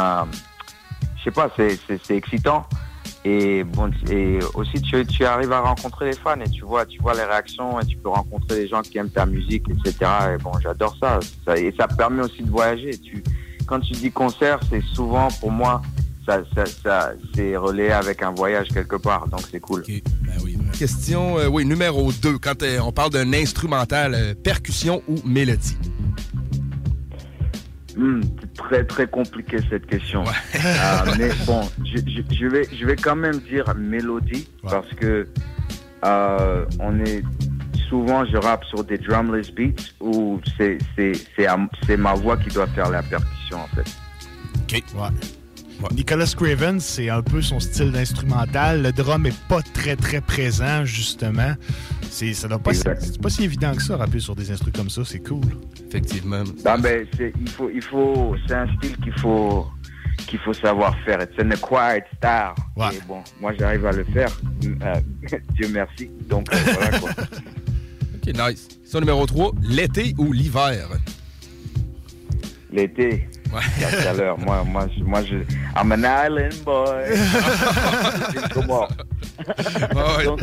Je 1.17 1.23
sais 1.23 1.31
pas, 1.31 1.49
c'est- 1.55 2.11
excitant. 2.11 2.65
Et, 3.25 3.63
bon, 3.63 3.89
et 4.09 4.39
aussi, 4.53 4.81
tu, 4.81 5.05
tu 5.05 5.23
arrives 5.23 5.53
à 5.53 5.61
rencontrer 5.61 6.07
les 6.07 6.15
fans 6.17 6.39
et 6.41 6.49
tu 6.49 6.65
vois, 6.65 6.85
tu 6.85 6.99
vois 6.99 7.13
les 7.13 7.23
réactions 7.23 7.79
et 7.79 7.85
tu 7.85 7.95
peux 7.95 8.09
rencontrer 8.09 8.57
les 8.57 8.67
gens 8.67 8.81
qui 8.81 8.97
aiment 8.97 9.09
ta 9.11 9.25
musique, 9.25 9.63
etc. 9.69 10.11
Et 10.33 10.37
bon, 10.43 10.51
j'adore 10.61 10.95
ça. 10.99 11.19
ça. 11.45 11.57
Et 11.57 11.73
ça 11.79 11.87
permet 11.87 12.23
aussi 12.23 12.43
de 12.43 12.49
voyager. 12.49 12.97
Tu, 12.97 13.23
quand 13.65 13.79
tu 13.79 13.93
dis 13.93 14.11
concert, 14.11 14.59
c'est 14.69 14.81
souvent, 14.93 15.29
pour 15.39 15.51
moi, 15.51 15.81
ça, 16.25 16.41
ça, 16.55 16.65
ça, 16.65 17.11
c'est 17.35 17.55
relayé 17.57 17.91
avec 17.91 18.21
un 18.21 18.31
voyage 18.31 18.67
quelque 18.69 18.95
part. 18.95 19.27
Donc, 19.27 19.41
c'est 19.51 19.59
cool. 19.59 19.83
Question, 20.77 21.37
euh, 21.39 21.47
oui, 21.47 21.65
numéro 21.65 22.11
2. 22.11 22.37
Quand 22.39 22.61
euh, 22.63 22.79
on 22.79 22.91
parle 22.91 23.11
d'un 23.11 23.31
instrumental, 23.33 24.13
euh, 24.15 24.33
percussion 24.33 25.03
ou 25.07 25.15
mélodie? 25.25 25.77
Hmm, 27.95 28.21
c'est 28.41 28.53
très 28.55 28.83
très 28.85 29.07
compliqué 29.07 29.57
cette 29.69 29.85
question. 29.85 30.23
Euh, 30.55 31.11
mais 31.19 31.29
bon, 31.45 31.61
je, 31.85 31.97
je- 31.99 32.35
je 32.35 32.47
vais 32.47 32.67
je 32.75 32.85
vais 32.87 32.95
quand 32.95 33.15
même 33.15 33.37
dire 33.41 33.65
mélodie 33.75 34.47
parce 34.63 34.89
que 34.95 35.27
euh, 36.03 36.65
on 36.79 36.99
est 37.05 37.21
souvent 37.89 38.25
je 38.25 38.35
rappe 38.37 38.63
sur 38.65 38.83
des 38.83 38.97
drumless 38.97 39.51
beats 39.51 39.91
où 40.01 40.39
c'est 40.57 40.79
c'est 40.95 41.11
c'est 41.35 41.45
à- 41.45 41.59
c'est 41.85 41.97
ma 41.97 42.15
voix 42.15 42.35
qui 42.37 42.49
doit 42.49 42.65
faire 42.67 42.89
la 42.89 43.03
percussion 43.03 43.57
en 43.59 43.67
fait. 43.75 43.85
OK. 44.63 44.83
Ouais. 44.95 45.09
Nicolas 45.91 46.31
Craven, 46.35 46.79
c'est 46.79 47.09
un 47.09 47.21
peu 47.21 47.41
son 47.41 47.59
style 47.59 47.91
d'instrumental. 47.91 48.81
Le 48.81 48.91
drum 48.91 49.25
est 49.25 49.37
pas 49.47 49.61
très 49.73 49.95
très 49.95 50.21
présent, 50.21 50.85
justement. 50.85 51.53
C'est, 52.09 52.33
ça 52.33 52.47
doit 52.47 52.59
pas, 52.59 52.71
Exact. 52.71 53.01
c'est 53.01 53.21
pas 53.21 53.29
si 53.29 53.43
évident 53.43 53.73
que 53.73 53.81
ça, 53.81 53.97
rapper 53.97 54.19
sur 54.19 54.35
des 54.35 54.51
instruments 54.51 54.73
comme 54.75 54.89
ça. 54.89 55.01
C'est 55.03 55.19
cool. 55.19 55.41
Effectivement. 55.87 56.43
Non, 56.65 56.77
mais 56.81 57.05
c'est 57.17 57.33
il 57.39 57.49
faut 57.49 57.69
il 57.69 57.81
faut 57.81 58.35
c'est 58.47 58.53
un 58.53 58.67
style 58.77 58.97
qu'il 58.97 59.13
faut 59.19 59.67
qu'il 60.27 60.39
faut 60.39 60.53
savoir 60.53 60.95
faire. 61.05 61.19
C'est 61.35 61.43
un 61.43 61.51
acquired. 61.51 62.03
Et 62.93 62.99
bon, 63.07 63.23
moi 63.41 63.53
j'arrive 63.57 63.85
à 63.85 63.91
le 63.91 64.03
faire. 64.05 64.29
Euh, 64.63 64.95
Dieu 65.53 65.69
merci. 65.73 66.09
Donc 66.29 66.53
euh, 66.53 66.57
voilà 66.73 66.99
quoi. 66.99 67.09
OK, 68.15 68.27
nice. 68.27 68.67
Question 68.81 68.99
numéro 68.99 69.25
3. 69.25 69.51
L'été 69.63 70.13
ou 70.17 70.31
l'hiver? 70.31 70.87
L'été. 72.73 73.29
La 73.79 74.01
chaleur. 74.01 74.39
Moi, 74.39 74.63
moi, 74.63 74.87
je, 74.97 75.03
moi, 75.03 75.21
je. 75.23 75.35
I'm 75.75 75.91
an 75.91 76.03
island 76.03 76.63
boy. 76.65 77.05
Comment? 78.53 78.87
Donc, 80.25 80.41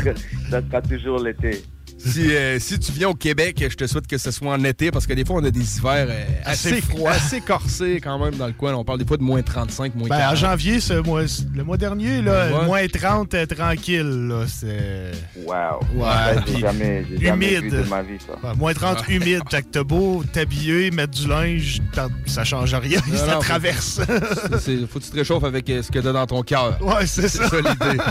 ça 0.48 0.62
sera 0.62 0.80
toujours 0.80 1.18
l'été. 1.18 1.64
Si, 2.04 2.34
euh, 2.34 2.58
si 2.58 2.78
tu 2.78 2.92
viens 2.92 3.08
au 3.10 3.14
Québec, 3.14 3.62
je 3.68 3.74
te 3.76 3.86
souhaite 3.86 4.06
que 4.06 4.16
ce 4.18 4.30
soit 4.30 4.52
en 4.52 4.64
été 4.64 4.90
parce 4.90 5.06
que 5.06 5.12
des 5.12 5.24
fois, 5.24 5.36
on 5.36 5.44
a 5.44 5.50
des 5.50 5.76
hivers 5.78 6.06
euh, 6.08 6.24
assez, 6.44 6.72
Assez 6.72 6.80
froids, 6.80 7.10
assez 7.10 7.40
corsés 7.40 8.00
quand 8.02 8.18
même 8.18 8.34
dans 8.36 8.46
le 8.46 8.52
coin. 8.54 8.74
On 8.74 8.84
parle 8.84 8.98
des 9.00 9.04
fois 9.06 9.16
de 9.18 9.22
moins 9.22 9.42
35, 9.42 9.94
moins 9.94 10.08
Ben, 10.08 10.18
40. 10.18 10.32
en 10.32 10.36
janvier, 10.36 10.80
ce 10.80 10.94
mois, 10.94 11.22
le 11.54 11.64
mois 11.64 11.76
dernier, 11.76 12.22
là, 12.22 12.48
Ouais. 12.60 12.64
moins 12.66 12.86
30, 12.88 13.34
euh, 13.34 13.46
tranquille. 13.46 14.28
Là, 14.28 14.44
c'est... 14.48 15.10
Wow. 15.44 15.80
Ouais. 15.94 16.04
Ça, 16.04 16.34
j'ai 16.46 16.52
puis 16.52 16.60
jamais- 16.60 17.04
j'ai 17.10 17.26
jamais 17.26 17.52
humide. 17.54 17.74
vu 17.74 17.82
de 17.82 17.88
ma 17.88 18.02
vie, 18.02 18.18
ça. 18.26 18.54
Moins 18.54 18.72
30, 18.74 19.06
Ouais. 19.06 19.14
humide. 19.16 19.42
Fait 19.50 19.62
que 19.62 19.68
t'as 19.68 19.84
beau 19.84 20.24
t'habiller, 20.32 20.90
mettre 20.90 21.12
du 21.12 21.28
linge, 21.28 21.80
ça 22.26 22.44
change 22.44 22.74
rien. 22.74 23.00
Non, 23.08 23.16
ça 23.16 23.26
non, 23.26 23.32
faut- 23.34 23.40
traverse. 23.40 24.00
c'est- 24.06 24.58
c'est- 24.58 24.86
faut 24.86 24.98
que 25.00 25.04
tu 25.04 25.10
te 25.10 25.16
réchauffes 25.16 25.44
avec 25.44 25.68
euh, 25.70 25.82
ce 25.82 25.90
que 25.90 25.98
t'as 25.98 26.12
dans 26.12 26.26
ton 26.26 26.42
cœur. 26.42 26.78
Ouais, 26.80 27.06
c'est 27.06 27.28
ça. 27.28 27.44
l'idée. 27.56 28.00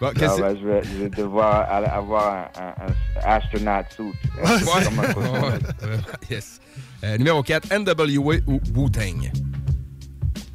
Bon, 0.00 0.10
Ah 0.20 0.34
ouais, 0.36 0.56
je, 0.60 0.66
vais, 0.66 0.82
je 0.82 1.02
vais 1.04 1.08
devoir 1.08 1.66
avoir 1.70 2.34
un, 2.58 2.62
un, 2.62 2.63
un 2.68 3.20
astronaut 3.24 3.82
suit. 3.90 4.12
Ouais. 4.42 5.58
Yes. 6.30 6.60
Euh, 7.02 7.18
numéro 7.18 7.42
4, 7.42 7.68
NWA 7.78 8.36
ou 8.46 8.60
Wu-Tang? 8.74 9.30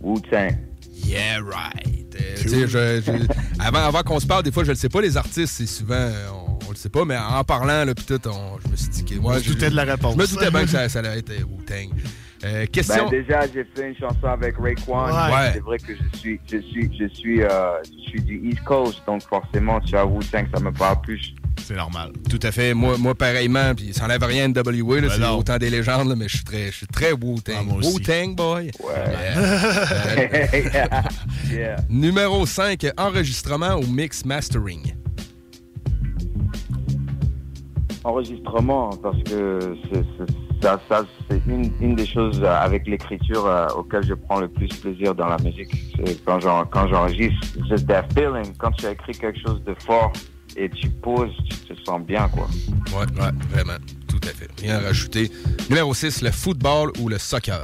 Wu-Tang. 0.01 0.57
Yeah, 1.05 1.39
right. 1.41 2.15
Euh, 2.15 2.35
tu 2.41 2.49
sais, 2.49 2.67
je- 2.67 3.01
je- 3.01 3.61
avant 3.63 3.79
avant 3.79 4.01
qu'on 4.03 4.19
se 4.19 4.27
parle, 4.27 4.43
des 4.43 4.51
fois, 4.51 4.63
je 4.63 4.69
le 4.69 4.75
sais 4.75 4.89
pas, 4.89 5.01
les 5.01 5.15
artistes, 5.17 5.53
c'est 5.57 5.65
souvent, 5.65 6.09
on, 6.33 6.59
on 6.67 6.69
le 6.71 6.75
sait 6.75 6.89
pas, 6.89 7.05
mais 7.05 7.17
en 7.17 7.43
parlant, 7.43 7.85
là, 7.85 7.93
tout, 7.93 8.19
on- 8.27 8.59
je 8.65 8.71
me 8.71 8.75
suis 8.75 8.89
dit 8.89 9.05
que. 9.05 9.15
Se 9.15 9.43
je- 9.43 9.53
doutait 9.53 9.69
de 9.69 9.75
la 9.75 9.83
réponse. 9.85 10.13
Je 10.15 10.19
me 10.21 10.27
doutais 10.27 10.51
bien 10.51 10.61
que 10.63 10.69
ça, 10.69 10.89
ça 10.89 10.99
allait 10.99 11.19
être 11.19 11.29
euh, 11.31 11.43
Wu-Tang. 11.43 11.89
Euh, 12.45 12.65
question. 12.67 13.09
Ben, 13.09 13.21
déjà, 13.21 13.41
j'ai 13.53 13.65
fait 13.75 13.89
une 13.89 13.95
chanson 13.97 14.27
avec 14.27 14.55
Raekwon. 14.57 15.07
Ouais. 15.07 15.51
C'est 15.53 15.59
vrai 15.59 15.77
que 15.77 15.93
je 15.93 16.17
suis, 16.17 16.39
je 16.49 16.57
suis, 16.57 16.89
je 16.97 17.07
suis, 17.13 17.41
euh, 17.43 17.49
je 17.83 18.09
suis 18.09 18.21
du 18.21 18.49
East 18.49 18.63
Coast, 18.63 19.01
donc 19.05 19.23
forcément, 19.23 19.79
tu 19.81 19.95
as 19.97 20.05
Wu-Tang, 20.05 20.45
ça 20.53 20.59
me 20.61 20.71
parle 20.71 21.01
plus. 21.01 21.33
C'est 21.57 21.75
normal. 21.75 22.11
Tout 22.29 22.39
à 22.41 22.51
fait. 22.51 22.73
Moi, 22.73 22.97
moi 22.97 23.13
pareillement, 23.15 23.73
puis 23.75 23.93
ça 23.93 24.05
enlève 24.05 24.23
rien 24.23 24.49
de 24.49 24.55
là, 24.55 24.63
Ben 24.63 25.09
c'est 25.09 25.25
autant 25.27 25.57
des 25.57 25.69
légendes, 25.69 26.09
là, 26.09 26.15
mais 26.15 26.27
je 26.27 26.37
suis 26.37 26.45
très, 26.45 26.67
je 26.67 26.77
suis 26.77 26.87
très 26.87 27.11
Wu-Tang. 27.11 27.77
aussi. 27.77 27.93
Wu-Tang, 27.93 28.35
boy. 28.35 28.71
Ouais. 28.83 28.93
Yeah. 30.73 31.03
Yeah. 31.51 31.75
Numéro 31.89 32.45
5, 32.45 32.87
enregistrement 32.97 33.75
ou 33.75 33.85
mix 33.87 34.23
mastering? 34.25 34.93
Enregistrement, 38.03 38.91
parce 39.01 39.21
que 39.23 39.75
c'est, 39.91 40.03
ça, 40.61 40.79
ça, 40.89 41.05
c'est 41.29 41.41
une, 41.47 41.71
une 41.81 41.95
des 41.95 42.05
choses 42.05 42.43
avec 42.43 42.87
l'écriture 42.87 43.45
euh, 43.45 43.67
auquel 43.75 44.03
je 44.05 44.13
prends 44.13 44.39
le 44.39 44.47
plus 44.47 44.67
plaisir 44.67 45.13
dans 45.15 45.27
la 45.27 45.37
musique. 45.37 45.69
C'est 45.95 46.23
quand, 46.23 46.39
j'en, 46.39 46.65
quand 46.65 46.87
j'enregistre, 46.87 47.47
c'est 47.69 47.85
that 47.87 48.05
feeling. 48.13 48.53
Quand 48.57 48.71
tu 48.71 48.85
as 48.85 48.91
écrit 48.91 49.13
quelque 49.13 49.39
chose 49.45 49.61
de 49.65 49.75
fort 49.85 50.13
et 50.57 50.69
tu 50.69 50.89
poses, 50.89 51.31
tu 51.49 51.73
te 51.75 51.83
sens 51.85 52.01
bien, 52.01 52.27
quoi. 52.29 52.47
Ouais, 52.91 53.05
ouais, 53.21 53.31
vraiment. 53.49 53.77
Tout 54.07 54.19
à 54.23 54.27
fait. 54.27 54.49
Rien 54.61 54.77
à 54.77 54.79
rajouter. 54.79 55.31
Numéro 55.69 55.93
6, 55.93 56.21
le 56.23 56.31
football 56.31 56.91
ou 56.99 57.09
le 57.09 57.17
soccer? 57.17 57.61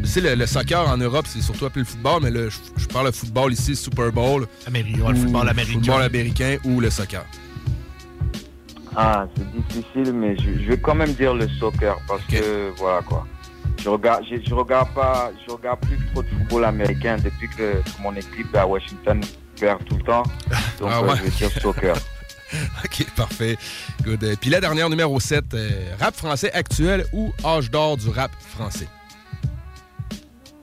Tu 0.00 0.06
sais, 0.06 0.20
le, 0.20 0.34
le 0.34 0.46
soccer 0.46 0.86
en 0.88 0.96
Europe, 0.98 1.26
c'est 1.28 1.40
surtout 1.40 1.64
appelé 1.66 1.82
le 1.82 1.88
football, 1.88 2.22
mais 2.22 2.30
je, 2.32 2.50
je 2.76 2.86
parle 2.86 3.06
de 3.06 3.14
football 3.14 3.52
ici, 3.52 3.74
Super 3.74 4.12
Bowl. 4.12 4.46
Américain, 4.66 5.08
le 5.08 5.14
football 5.16 5.48
américain. 5.48 5.72
Football 5.80 6.02
américain 6.02 6.56
ou 6.64 6.80
le 6.80 6.90
soccer? 6.90 7.24
Ah, 8.94 9.26
c'est 9.36 9.50
difficile, 9.52 10.12
mais 10.14 10.36
je, 10.38 10.62
je 10.62 10.68
vais 10.68 10.78
quand 10.78 10.94
même 10.94 11.12
dire 11.12 11.34
le 11.34 11.48
soccer 11.58 11.96
parce 12.08 12.22
que 12.24 12.72
voilà 12.78 13.02
quoi. 13.02 13.26
Je 13.82 13.88
regarde, 13.90 14.24
je, 14.30 14.36
je 14.48 14.54
regarde 14.54 14.88
pas, 14.94 15.30
je 15.46 15.52
regarde 15.52 15.80
plus 15.80 15.98
trop 16.12 16.22
de 16.22 16.28
football 16.28 16.64
américain 16.64 17.16
depuis 17.22 17.48
que, 17.48 17.74
que 17.82 18.02
mon 18.02 18.14
équipe 18.14 18.54
à 18.54 18.66
Washington 18.66 19.20
perd 19.60 19.84
tout 19.84 19.96
le 19.96 20.02
temps. 20.02 20.22
Donc 20.80 20.88
Ah 20.90 21.00
euh, 21.00 21.08
ouais. 21.08 21.16
je 21.18 21.22
vais 21.24 21.30
dire 21.30 21.50
soccer. 21.60 21.96
OK, 22.84 23.06
parfait. 23.16 23.56
Good. 24.02 24.24
Euh, 24.24 24.34
Puis 24.40 24.50
la 24.50 24.60
dernière, 24.60 24.90
numéro 24.90 25.18
7, 25.20 25.44
rap 26.00 26.14
français 26.14 26.52
actuel 26.52 27.04
ou 27.12 27.32
âge 27.44 27.70
d'or 27.70 27.96
du 27.96 28.08
rap 28.08 28.30
français? 28.40 28.88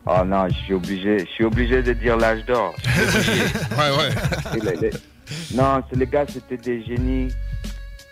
Oh 0.06 0.24
non, 0.26 0.50
je 0.50 0.54
suis 0.56 0.74
obligé, 0.74 1.20
je 1.20 1.26
suis 1.32 1.46
obligé 1.46 1.82
de 1.82 1.94
dire 1.94 2.18
l'âge 2.18 2.44
d'or. 2.46 2.76
ouais, 3.78 4.72
ouais. 4.78 4.90
Non, 5.54 5.82
c'est 5.90 5.98
les 5.98 6.08
gars, 6.08 6.26
c'était 6.28 6.58
des 6.58 6.84
génies. 6.84 7.34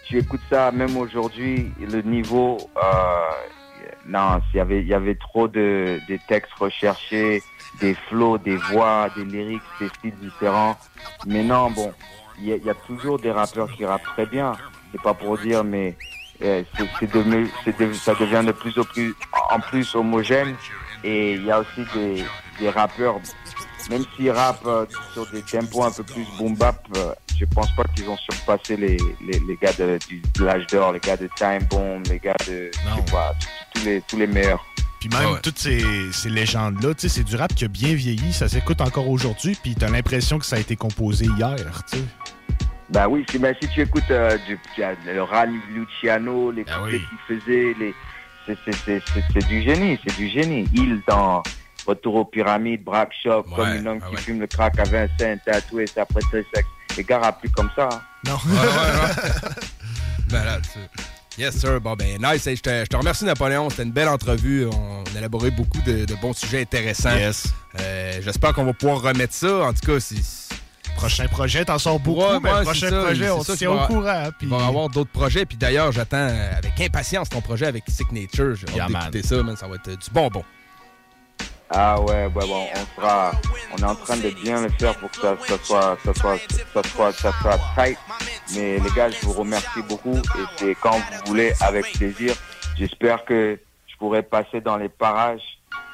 Tu 0.08 0.18
écoutes 0.20 0.41
ça, 0.49 0.72
même 0.72 0.95
aujourd'hui, 0.95 1.72
le 1.80 2.02
niveau, 2.02 2.58
euh, 2.78 3.30
non, 4.08 4.41
il 4.53 4.58
y 4.58 4.60
avait, 4.60 4.82
il 4.82 4.88
y 4.88 4.94
avait 4.94 5.16
trop 5.16 5.48
de, 5.48 5.99
des 6.08 6.20
textes 6.28 6.53
recherchés, 6.53 7.41
des 7.82 7.95
flows, 8.08 8.38
des 8.38 8.56
voix, 8.56 9.10
des 9.16 9.26
lyrics, 9.26 9.62
des 9.80 9.90
styles 9.90 10.16
différents. 10.22 10.78
Mais 11.28 11.44
non, 11.44 11.72
bon, 11.72 11.91
il 12.41 12.49
y, 12.49 12.53
a- 12.53 12.57
il 12.57 12.65
y 12.65 12.69
a 12.69 12.73
toujours 12.76 13.19
des 13.19 13.31
rappeurs 13.31 13.72
qui 13.72 13.85
rappent 13.85 14.03
très 14.15 14.26
bien. 14.26 14.53
C'est 14.91 15.01
pas 15.01 15.13
pour 15.13 15.38
dire, 15.38 15.63
mais 15.63 15.95
euh, 16.41 16.63
c'est 16.77 16.85
c'est 16.99 17.11
devenu, 17.13 17.49
c'est 17.63 17.77
de- 17.80 17.93
ça 17.93 18.13
devient 18.15 18.43
de 18.45 18.51
plus 18.51 18.77
en 18.77 18.84
plus, 18.84 19.13
en 19.51 19.59
plus 19.59 19.95
homogène. 19.95 20.55
Et 21.03 21.34
il 21.35 21.45
y 21.45 21.51
a 21.51 21.59
aussi 21.59 21.84
des, 21.95 22.23
des 22.59 22.69
rappeurs, 22.69 23.15
même 23.89 24.03
s'ils 24.15 24.31
rappent 24.31 24.65
euh, 24.68 24.85
sur 25.13 25.26
des 25.31 25.41
tempos 25.41 25.84
un 25.84 25.91
peu 25.91 26.03
plus 26.03 26.26
boom 26.38 26.55
bap, 26.55 26.85
euh, 26.97 27.13
je 27.39 27.45
pense 27.45 27.72
pas 27.76 27.84
qu'ils 27.95 28.07
ont 28.07 28.18
surpassé 28.18 28.77
les, 28.77 28.97
les, 29.26 29.39
les 29.47 29.57
gars 29.59 29.73
de, 29.73 29.97
l'âge 30.43 30.68
d'or, 30.68 30.91
les 30.91 30.99
gars 30.99 31.18
de 31.18 31.27
Time 31.35 31.63
Bomb, 31.69 32.03
les 32.07 32.19
gars 32.19 32.35
de, 32.47 32.69
je 32.72 32.95
sais 32.95 33.11
pas, 33.11 33.34
tous 33.73 33.84
les, 33.85 34.01
tous 34.07 34.18
les 34.18 34.27
meilleurs. 34.27 34.63
Puis 34.99 35.09
même 35.09 35.39
toutes 35.41 35.57
ces, 35.57 35.84
ces 36.13 36.30
légendes-là, 36.30 36.93
tu 36.93 37.01
sais, 37.01 37.09
c'est 37.09 37.23
du 37.23 37.35
rap 37.35 37.55
qui 37.55 37.65
a 37.65 37.68
bien 37.68 37.95
vieilli, 37.95 38.31
ça 38.31 38.47
s'écoute 38.47 38.81
encore 38.81 39.09
aujourd'hui, 39.09 39.57
puis 39.63 39.73
t'as 39.73 39.89
l'impression 39.89 40.38
que 40.38 40.45
ça 40.45 40.57
a 40.57 40.59
été 40.59 40.76
composé 40.76 41.26
hier, 41.26 41.55
tu 41.89 41.97
sais. 41.97 42.03
Bah 42.91 43.07
oui, 43.07 43.26
si, 43.30 43.38
bah, 43.39 43.49
si 43.61 43.68
tu 43.69 43.81
écoutes 43.81 44.03
euh, 44.11 44.38
du, 44.45 44.59
le 45.05 45.22
Rally 45.23 45.59
Luciano, 45.73 46.51
les 46.51 46.65
couplets 46.65 46.99
qu'il 46.99 47.39
faisait, 47.39 47.73
les, 47.80 47.95
c'est, 48.45 49.47
du 49.47 49.61
génie, 49.63 49.97
c'est 50.05 50.15
du 50.18 50.27
génie. 50.30 50.68
Il 50.73 51.01
dans 51.07 51.41
Retour 51.88 52.15
aux 52.15 52.26
pyramides, 52.26 52.84
Brack 52.84 53.11
Shop, 53.23 53.43
comme 53.55 53.65
un 53.65 53.85
homme 53.85 53.99
qui 54.01 54.15
fume 54.18 54.39
le 54.39 54.45
crack 54.47 54.77
à 54.77 54.84
Vincent, 54.84 55.39
tatoué, 55.43 55.88
ça 55.88 56.03
après 56.03 56.22
très 56.22 56.45
sexe. 56.53 56.68
Les 56.95 57.03
gars 57.03 57.31
plus 57.39 57.49
comme 57.49 57.69
ça. 57.76 57.89
hein. 57.91 58.01
Non. 58.27 58.38
Malade, 60.31 60.63
ça. 60.73 60.80
Yes, 61.38 61.57
sir. 61.57 61.80
Bon, 61.81 61.95
ben, 61.95 62.18
nice. 62.22 62.45
Hey, 62.45 62.55
je, 62.55 62.61
te, 62.61 62.69
je 62.69 62.85
te 62.85 62.95
remercie, 62.97 63.23
Napoléon. 63.26 63.69
C'était 63.69 63.84
une 63.84 63.91
belle 63.91 64.09
entrevue. 64.09 64.68
On 64.68 65.03
a 65.15 65.18
élaboré 65.18 65.49
beaucoup 65.49 65.81
de, 65.81 66.05
de 66.05 66.15
bons 66.22 66.34
sujets 66.38 66.61
intéressants. 66.61 67.15
Yes. 67.15 67.47
Euh, 67.80 68.19
J'espère 68.22 68.53
qu'on 68.53 68.65
va 68.65 68.73
pouvoir 68.73 69.01
remettre 69.01 69.34
ça. 69.34 69.63
En 69.65 69.73
tout 69.73 69.80
cas, 69.93 69.99
c'est. 69.99 70.18
Prochain 71.02 71.28
projet, 71.28 71.65
t'en 71.65 71.80
sors 71.80 71.99
beaucoup, 71.99 72.22
Ouais, 72.22 72.40
mais 72.41 72.52
ouais, 72.53 72.61
prochain 72.61 72.90
ça, 72.91 73.02
projet, 73.03 73.30
on 73.32 73.44
se 73.44 73.53
tient 73.53 73.73
va- 73.73 73.84
au 73.84 73.88
courant. 73.88 74.23
Il 74.28 74.32
Puis... 74.38 74.48
va 74.48 74.57
y 74.57 74.61
avoir 74.64 74.88
d'autres 74.90 75.10
projets. 75.11 75.45
Puis 75.48 75.57
d'ailleurs, 75.57 75.91
j'attends 75.91 76.18
euh, 76.18 76.52
avec 76.57 76.80
impatience 76.80 77.28
ton 77.30 77.41
projet 77.41 77.65
avec 77.65 77.84
Signature. 77.88 78.56
J'ai 78.56 78.68
hâte 78.68 78.76
Yeah, 78.76 78.99
d'écouter 78.99 79.23
ça, 79.23 79.41
man. 79.41 79.56
Ça 79.57 79.68
va 79.68 79.76
être 79.76 79.88
euh, 79.88 79.95
du 79.95 80.10
bonbon. 80.11 80.44
Ah 81.73 81.99
ouais, 82.02 82.26
ouais, 82.26 82.30
bon, 82.30 82.68
on 82.76 83.02
sera, 83.02 83.32
on 83.73 83.78
est 83.78 83.84
en 83.86 83.95
train 83.95 84.18
de 84.18 84.30
bien 84.30 84.61
le 84.61 84.69
faire 84.78 84.94
pour 84.99 85.10
que 85.10 85.18
ça, 85.22 85.36
ça 85.48 85.56
soit, 85.64 85.98
ça 86.03 86.14
soit, 86.14 86.38
ça 86.73 86.82
soit, 86.90 87.11
ça 87.14 87.32
soit 87.41 87.60
tight. 87.76 87.98
Mais 88.56 88.78
les 88.78 88.90
gars, 88.95 89.10
je 89.10 89.26
vous 89.26 89.32
remercie 89.34 89.82
beaucoup 89.88 90.18
et 90.18 90.44
c'est 90.57 90.76
quand 90.82 90.98
vous 90.98 91.26
voulez, 91.28 91.53
avec 91.61 91.91
plaisir. 91.94 92.36
J'espère 92.78 93.23
que 93.26 93.57
je 93.88 93.95
pourrai 93.98 94.22
passer 94.22 94.60
dans 94.61 94.76
les 94.78 94.90
parages 94.90 95.41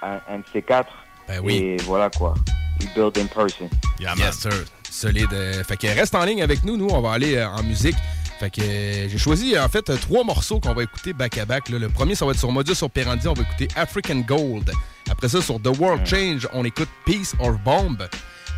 un, 0.01 0.19
un 0.29 0.39
de 0.39 0.43
ces 0.51 0.63
quatre. 0.63 0.91
Ben 1.27 1.39
oui. 1.43 1.57
Et 1.57 1.77
voilà 1.83 2.09
quoi. 2.09 2.33
We 2.79 2.89
build 2.95 3.17
in 3.17 3.27
person. 3.27 3.69
yes, 3.99 4.39
sir. 4.39 4.51
Solide. 4.97 5.27
Euh, 5.33 5.63
fait 5.63 5.77
que 5.77 5.87
reste 5.87 6.15
en 6.15 6.25
ligne 6.25 6.41
avec 6.41 6.63
nous. 6.63 6.75
Nous, 6.77 6.87
on 6.89 7.01
va 7.01 7.11
aller 7.11 7.35
euh, 7.35 7.47
en 7.49 7.63
musique. 7.63 7.95
Fait 8.39 8.49
que 8.49 8.61
euh, 8.61 9.09
j'ai 9.09 9.17
choisi 9.17 9.57
en 9.57 9.67
fait 9.69 9.83
trois 9.99 10.23
morceaux 10.23 10.59
qu'on 10.59 10.73
va 10.73 10.83
écouter 10.83 11.13
back 11.13 11.37
à 11.37 11.45
back. 11.45 11.69
là. 11.69 11.79
Le 11.79 11.89
premier, 11.89 12.15
ça 12.15 12.25
va 12.25 12.31
être 12.31 12.39
sur 12.39 12.51
Modus 12.51 12.81
Operandi. 12.81 13.27
On 13.27 13.33
va 13.33 13.43
écouter 13.43 13.67
African 13.75 14.17
Gold. 14.17 14.71
Après 15.09 15.29
ça, 15.29 15.41
sur 15.41 15.61
The 15.61 15.77
World 15.79 16.05
Change, 16.05 16.47
on 16.53 16.65
écoute 16.65 16.89
Peace 17.05 17.33
or 17.39 17.53
Bomb. 17.53 17.97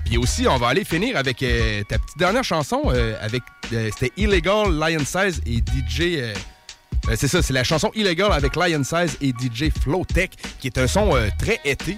Puis 0.05 0.17
aussi, 0.17 0.47
on 0.47 0.57
va 0.57 0.69
aller 0.69 0.83
finir 0.83 1.17
avec 1.17 1.43
euh, 1.43 1.83
ta 1.83 1.99
petite 1.99 2.17
dernière 2.17 2.43
chanson. 2.43 2.83
euh, 2.87 3.15
avec 3.21 3.43
euh, 3.73 3.89
C'était 3.93 4.11
Illegal, 4.17 4.71
Lion 4.73 5.03
Size 5.05 5.41
et 5.45 5.57
DJ. 5.57 6.23
c'est 7.15 7.27
ça, 7.27 7.41
c'est 7.41 7.53
la 7.53 7.63
chanson 7.63 7.91
Illegal 7.95 8.31
avec 8.31 8.55
Lion 8.55 8.83
Size 8.83 9.17
et 9.21 9.29
DJ 9.29 9.69
Flowtech, 9.81 10.31
qui 10.59 10.67
est 10.67 10.77
un 10.77 10.87
son 10.87 11.11
très 11.37 11.59
été, 11.65 11.97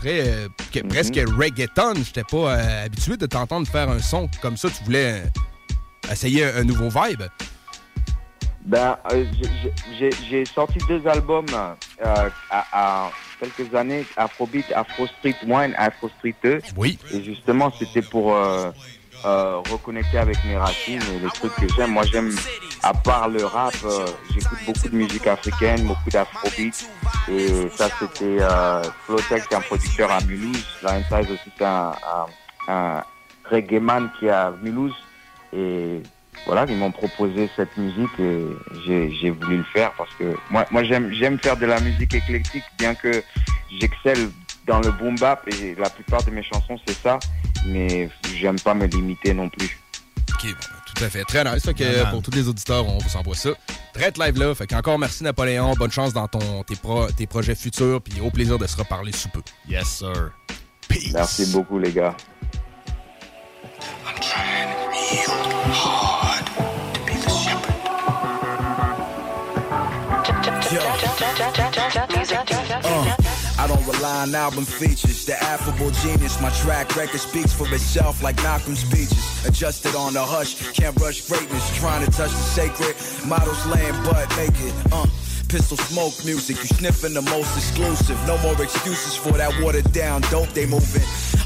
très 0.00 0.20
euh, 0.28 0.48
que- 0.72 0.80
presque 0.86 1.14
reggaeton. 1.38 1.94
J'étais 2.04 2.24
pas 2.24 2.54
euh, 2.56 2.84
habitué 2.86 3.16
de 3.16 3.26
t'entendre 3.26 3.66
faire 3.66 3.88
un 3.88 3.98
son 4.00 4.28
comme 4.40 4.56
ça. 4.56 4.68
Tu 4.70 4.82
voulais 4.84 5.22
euh, 5.22 6.10
essayer 6.12 6.44
un, 6.44 6.56
un 6.58 6.64
nouveau 6.64 6.88
vibe. 6.88 7.22
Ben, 8.64 8.96
euh, 9.12 9.24
j'ai- 10.30 10.44
sorti 10.44 10.78
deux 10.88 11.04
albums 11.08 11.46
à, 12.02 12.28
à 12.72 13.10
quelques 13.40 13.74
années, 13.74 14.06
Afrobeat, 14.16 14.66
Afro 14.72 15.06
Street 15.18 15.34
1, 15.50 15.72
Afro 15.76 16.08
Street 16.18 16.34
2. 16.44 16.60
Oui. 16.76 16.96
Et 17.12 17.24
justement, 17.24 17.72
c'était 17.76 18.02
pour 18.02 18.36
euh, 19.24 19.60
reconnecter 19.70 20.18
avec 20.18 20.36
mes 20.44 20.56
racines 20.56 21.00
et 21.14 21.18
les 21.20 21.28
trucs 21.28 21.54
que 21.54 21.66
j'aime. 21.76 21.92
Moi, 21.92 22.04
j'aime, 22.04 22.30
à 22.82 22.92
part 22.92 23.28
le 23.28 23.44
rap, 23.44 23.74
euh, 23.84 24.06
j'écoute 24.32 24.58
beaucoup 24.66 24.88
de 24.88 24.96
musique 24.96 25.26
africaine, 25.26 25.86
beaucoup 25.86 26.10
d'Afrobeat. 26.10 26.88
Et 27.30 27.68
ça, 27.70 27.88
c'était 27.98 28.38
euh, 28.40 28.82
est 29.30 29.54
un 29.54 29.60
producteur 29.60 30.10
à 30.10 30.20
Mulhouse. 30.22 30.64
Lion 30.82 31.02
aussi, 31.10 31.50
c'est 31.56 31.64
un, 31.64 31.92
un, 32.68 33.02
reggae 33.48 33.80
man 33.80 34.10
qui 34.18 34.26
est 34.26 34.30
à 34.30 34.52
Mulhouse. 34.62 34.94
Et 35.52 36.02
voilà, 36.46 36.64
ils 36.68 36.76
m'ont 36.76 36.90
proposé 36.90 37.48
cette 37.54 37.76
musique 37.76 38.18
et 38.18 38.44
j'ai 38.84 39.10
j'ai 39.10 39.30
voulu 39.30 39.58
le 39.58 39.64
faire 39.64 39.92
parce 39.92 40.12
que 40.14 40.34
moi, 40.50 40.64
moi 40.70 40.82
j'aime 40.82 41.12
j'aime 41.12 41.38
faire 41.38 41.56
de 41.56 41.66
la 41.66 41.78
musique 41.80 42.14
éclectique, 42.14 42.64
bien 42.78 42.94
que 42.94 43.22
j'excelle 43.78 44.30
dans 44.66 44.80
le 44.80 44.90
boom 44.92 45.16
bap 45.18 45.46
et 45.48 45.74
la 45.74 45.90
plupart 45.90 46.22
de 46.24 46.30
mes 46.30 46.42
chansons 46.42 46.78
c'est 46.86 46.96
ça, 46.96 47.18
mais 47.66 48.08
j'aime 48.34 48.58
pas 48.60 48.74
me 48.74 48.86
limiter 48.86 49.34
non 49.34 49.48
plus. 49.48 49.78
Ok, 50.30 50.44
bon, 50.44 50.50
ben, 50.50 50.56
tout 50.94 51.04
à 51.04 51.08
fait. 51.08 51.24
Très 51.24 51.44
nice. 51.44 51.64
Fait 51.64 51.74
que, 51.74 52.10
pour 52.10 52.22
tous 52.22 52.30
les 52.32 52.48
auditeurs, 52.48 52.86
on 52.88 52.98
vous 52.98 53.16
envoie 53.16 53.34
ça. 53.34 53.50
Très 53.94 54.12
live 54.18 54.38
là. 54.38 54.54
Fait 54.54 54.66
qu'encore 54.66 54.98
merci 54.98 55.22
Napoléon. 55.24 55.74
Bonne 55.74 55.90
chance 55.90 56.12
dans 56.12 56.28
ton, 56.28 56.62
tes, 56.62 56.76
pro- 56.76 57.10
tes 57.10 57.26
projets 57.26 57.54
futurs. 57.54 58.00
Puis 58.02 58.20
au 58.20 58.30
plaisir 58.30 58.58
de 58.58 58.66
se 58.66 58.76
reparler 58.76 59.12
sous 59.12 59.28
peu. 59.28 59.42
Yes, 59.68 59.88
sir. 59.98 60.32
Merci 61.12 61.46
beaucoup 61.52 61.78
les 61.78 61.92
gars. 61.92 62.16
Uh, 64.34 65.61
On 73.82 74.34
album 74.34 74.64
features. 74.64 75.24
The 75.26 75.34
affable 75.42 75.90
genius, 75.90 76.40
my 76.40 76.50
track 76.50 76.94
record 76.94 77.20
speaks 77.20 77.52
for 77.52 77.66
itself 77.74 78.22
like 78.22 78.36
Malcolm's 78.36 78.78
speeches. 78.78 79.44
Adjusted 79.44 79.96
on 79.96 80.14
the 80.14 80.22
hush, 80.22 80.70
can't 80.70 80.94
rush 81.00 81.26
greatness. 81.28 81.78
Trying 81.78 82.06
to 82.06 82.10
touch 82.12 82.30
the 82.30 82.36
sacred. 82.36 82.94
Models 83.28 83.66
laying 83.66 83.94
butt 84.04 84.28
naked. 84.36 84.72
Uh. 84.92 85.06
Pistol 85.48 85.76
smoke 85.76 86.14
music, 86.24 86.56
you 86.58 86.64
sniffing 86.64 87.12
the 87.12 87.22
most 87.22 87.54
exclusive. 87.56 88.16
No 88.26 88.38
more 88.38 88.54
excuses 88.62 89.16
for 89.16 89.32
that 89.32 89.52
watered 89.60 89.92
down 89.92 90.22
dope 90.30 90.48
they 90.50 90.64
moving. 90.64 91.02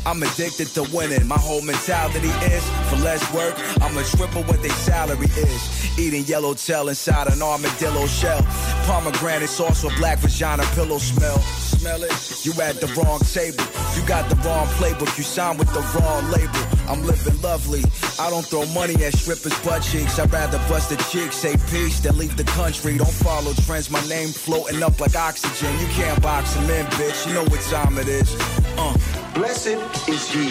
I'm 0.06 0.22
addicted 0.22 0.68
to 0.74 0.84
winning. 0.94 1.26
My 1.26 1.38
whole 1.38 1.62
mentality 1.62 2.28
is 2.46 2.62
for 2.88 2.96
less 3.02 3.24
work, 3.34 3.54
I'ma 3.82 4.02
triple 4.02 4.44
what 4.44 4.62
their 4.62 4.70
salary 4.70 5.26
is. 5.26 5.98
Eating 5.98 6.24
yellowtail 6.24 6.88
inside 6.88 7.26
an 7.26 7.42
armadillo 7.42 8.06
shell. 8.06 8.42
Pomegranate 8.86 9.48
sauce 9.48 9.82
with 9.82 9.96
black 9.96 10.18
vagina 10.18 10.62
pillow 10.74 10.98
smell. 10.98 11.42
Smell 11.78 12.02
it? 12.04 12.44
You 12.44 12.52
at 12.62 12.80
the 12.80 12.88
wrong 12.96 13.20
table. 13.20 13.64
You 13.94 14.06
got 14.06 14.28
the 14.30 14.36
wrong 14.36 14.66
playbook. 14.78 15.16
You 15.18 15.24
signed 15.24 15.58
with 15.58 15.72
the 15.72 15.80
wrong 15.94 16.30
label. 16.30 16.62
I'm 16.88 17.02
living 17.02 17.40
lovely. 17.42 17.82
I 18.18 18.30
don't 18.30 18.46
throw 18.46 18.64
money 18.66 18.94
at 19.04 19.14
strippers' 19.14 19.58
butt 19.64 19.82
cheeks. 19.82 20.18
I'd 20.18 20.32
rather 20.32 20.58
bust 20.68 20.92
a 20.92 20.96
chick, 21.10 21.32
say 21.32 21.56
peace, 21.70 22.00
than 22.00 22.16
leave 22.18 22.36
the 22.36 22.44
country. 22.44 22.96
Don't 22.96 23.10
follow 23.10 23.52
trends. 23.66 23.90
My 23.90 24.04
name 24.08 24.28
floating 24.28 24.82
up 24.82 25.00
like 25.00 25.14
oxygen. 25.16 25.78
You 25.80 25.86
can't 25.88 26.20
box 26.22 26.54
him 26.54 26.70
in, 26.70 26.86
bitch. 26.86 27.26
You 27.26 27.34
know 27.34 27.44
what 27.44 27.60
time 27.62 27.98
it 27.98 28.08
is. 28.08 28.34
Uh. 28.78 28.96
Blessed 29.34 29.76
is 30.08 30.30
he 30.30 30.48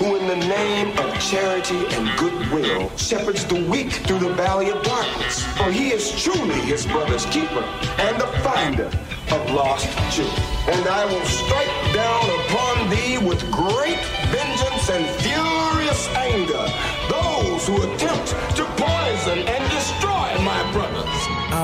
who, 0.00 0.16
in 0.16 0.26
the 0.26 0.46
name 0.48 0.98
of 0.98 1.20
charity 1.20 1.86
and 1.94 2.18
goodwill, 2.18 2.90
shepherds 2.96 3.44
the 3.44 3.64
weak 3.70 3.92
through 3.92 4.18
the 4.18 4.34
valley 4.34 4.70
of 4.70 4.82
darkness. 4.82 5.44
For 5.56 5.70
he 5.70 5.92
is 5.92 6.10
truly 6.20 6.60
his 6.62 6.84
brother's 6.84 7.26
keeper 7.26 7.62
and 7.98 8.20
the 8.20 8.26
finder 8.42 8.90
of 9.34 9.50
lost 9.50 9.88
children. 10.14 10.46
And 10.68 10.86
I 10.86 11.04
will 11.06 11.26
strike 11.26 11.74
down 11.92 12.24
upon 12.40 12.90
thee 12.90 13.18
with 13.18 13.40
great 13.50 14.02
vengeance 14.30 14.88
and 14.90 15.04
furious 15.20 16.08
anger 16.14 16.64
those 17.10 17.66
who 17.66 17.82
attempt 17.82 18.28
to 18.56 18.64
poison 18.76 19.38
and 19.40 19.70
destroy. 19.70 20.03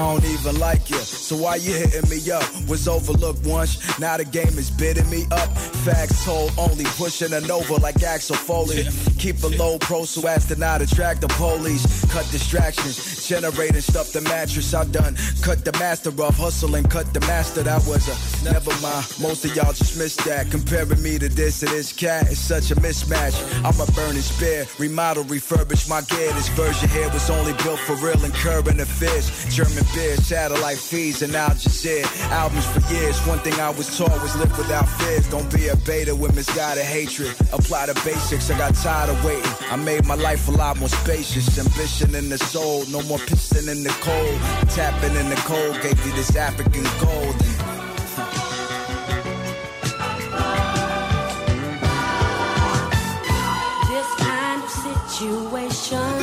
I 0.00 0.14
don't 0.14 0.24
even 0.24 0.58
like 0.58 0.88
you. 0.88 0.96
So 0.96 1.36
why 1.36 1.56
you 1.56 1.74
hitting 1.74 2.08
me 2.08 2.30
up? 2.30 2.42
Was 2.66 2.88
overlooked 2.88 3.44
once, 3.44 3.98
now 3.98 4.16
the 4.16 4.24
game 4.24 4.56
is 4.56 4.70
bidding 4.70 5.08
me 5.10 5.26
up. 5.30 5.50
Facts 5.84 6.24
told, 6.24 6.52
only 6.56 6.84
pushing 6.96 7.34
a 7.34 7.40
Nova 7.42 7.74
like 7.74 8.02
Axel 8.02 8.36
Foley. 8.36 8.84
Keep 9.18 9.42
a 9.42 9.48
low 9.48 9.78
pro 9.78 10.06
so 10.06 10.26
as 10.26 10.46
to 10.46 10.56
not 10.56 10.80
attract 10.80 11.20
the 11.20 11.28
police. 11.28 11.84
Cut 12.10 12.26
distractions, 12.30 13.28
generating 13.28 13.82
stuff 13.82 14.10
the 14.12 14.22
mattress. 14.22 14.72
I 14.72 14.84
done 14.86 15.16
cut 15.42 15.66
the 15.66 15.72
master 15.78 16.10
off, 16.22 16.38
hustle 16.38 16.74
and 16.76 16.90
cut 16.90 17.12
the 17.12 17.20
master. 17.20 17.62
That 17.62 17.84
was 17.86 18.08
a 18.08 18.44
never 18.44 18.72
mind. 18.80 19.04
Most 19.20 19.44
of 19.44 19.54
y'all 19.54 19.74
just 19.74 19.98
missed 19.98 20.24
that. 20.24 20.50
Comparing 20.50 21.02
me 21.02 21.18
to 21.18 21.28
this 21.28 21.62
and 21.62 21.72
this 21.72 21.92
cat 21.92 22.30
is 22.32 22.38
such 22.38 22.70
a 22.70 22.74
mismatch. 22.76 23.36
I'm 23.64 23.78
a 23.78 23.90
burning 23.92 24.22
spear, 24.22 24.66
remodel, 24.78 25.24
refurbish 25.24 25.90
my 25.90 26.00
gear. 26.02 26.32
This 26.32 26.48
version 26.48 26.88
here 26.88 27.10
was 27.10 27.28
only 27.28 27.52
built 27.62 27.80
for 27.80 27.96
real 27.96 28.24
and 28.24 28.32
current 28.32 28.80
affairs. 28.80 29.28
German 29.54 29.84
beer, 29.94 30.16
satellite 30.16 30.78
feeds, 30.78 31.22
and 31.22 31.34
Al 31.34 31.50
Jazeera. 31.50 32.06
Albums 32.30 32.66
for 32.66 32.80
years. 32.92 33.18
One 33.26 33.38
thing 33.40 33.54
I 33.54 33.70
was 33.70 33.96
taught 33.96 34.20
was 34.22 34.36
live 34.36 34.56
without 34.56 34.88
fears. 34.88 35.28
Don't 35.30 35.52
be 35.52 35.68
a 35.68 35.76
beta 35.76 36.14
with 36.14 36.34
misguided 36.34 36.84
hatred. 36.84 37.34
Apply 37.52 37.86
the 37.86 37.94
basics. 38.04 38.50
I 38.50 38.58
got 38.58 38.74
tired 38.74 39.10
of 39.10 39.24
waiting. 39.24 39.52
I 39.70 39.76
made 39.76 40.06
my 40.06 40.14
life 40.14 40.48
a 40.48 40.52
lot 40.52 40.78
more 40.78 40.88
spacious. 40.88 41.58
Ambition 41.58 42.14
in 42.14 42.28
the 42.28 42.38
soul, 42.38 42.84
no 42.86 43.02
more 43.02 43.18
piston 43.18 43.68
in 43.68 43.82
the 43.82 43.90
cold. 44.00 44.40
Tapping 44.70 45.14
in 45.14 45.28
the 45.28 45.36
cold, 45.46 45.80
gave 45.82 46.04
you 46.06 46.12
this 46.12 46.36
African 46.36 46.84
gold. 47.00 47.34
This 53.88 54.08
kind 54.18 54.62
of 54.62 54.70
situation. 55.10 56.20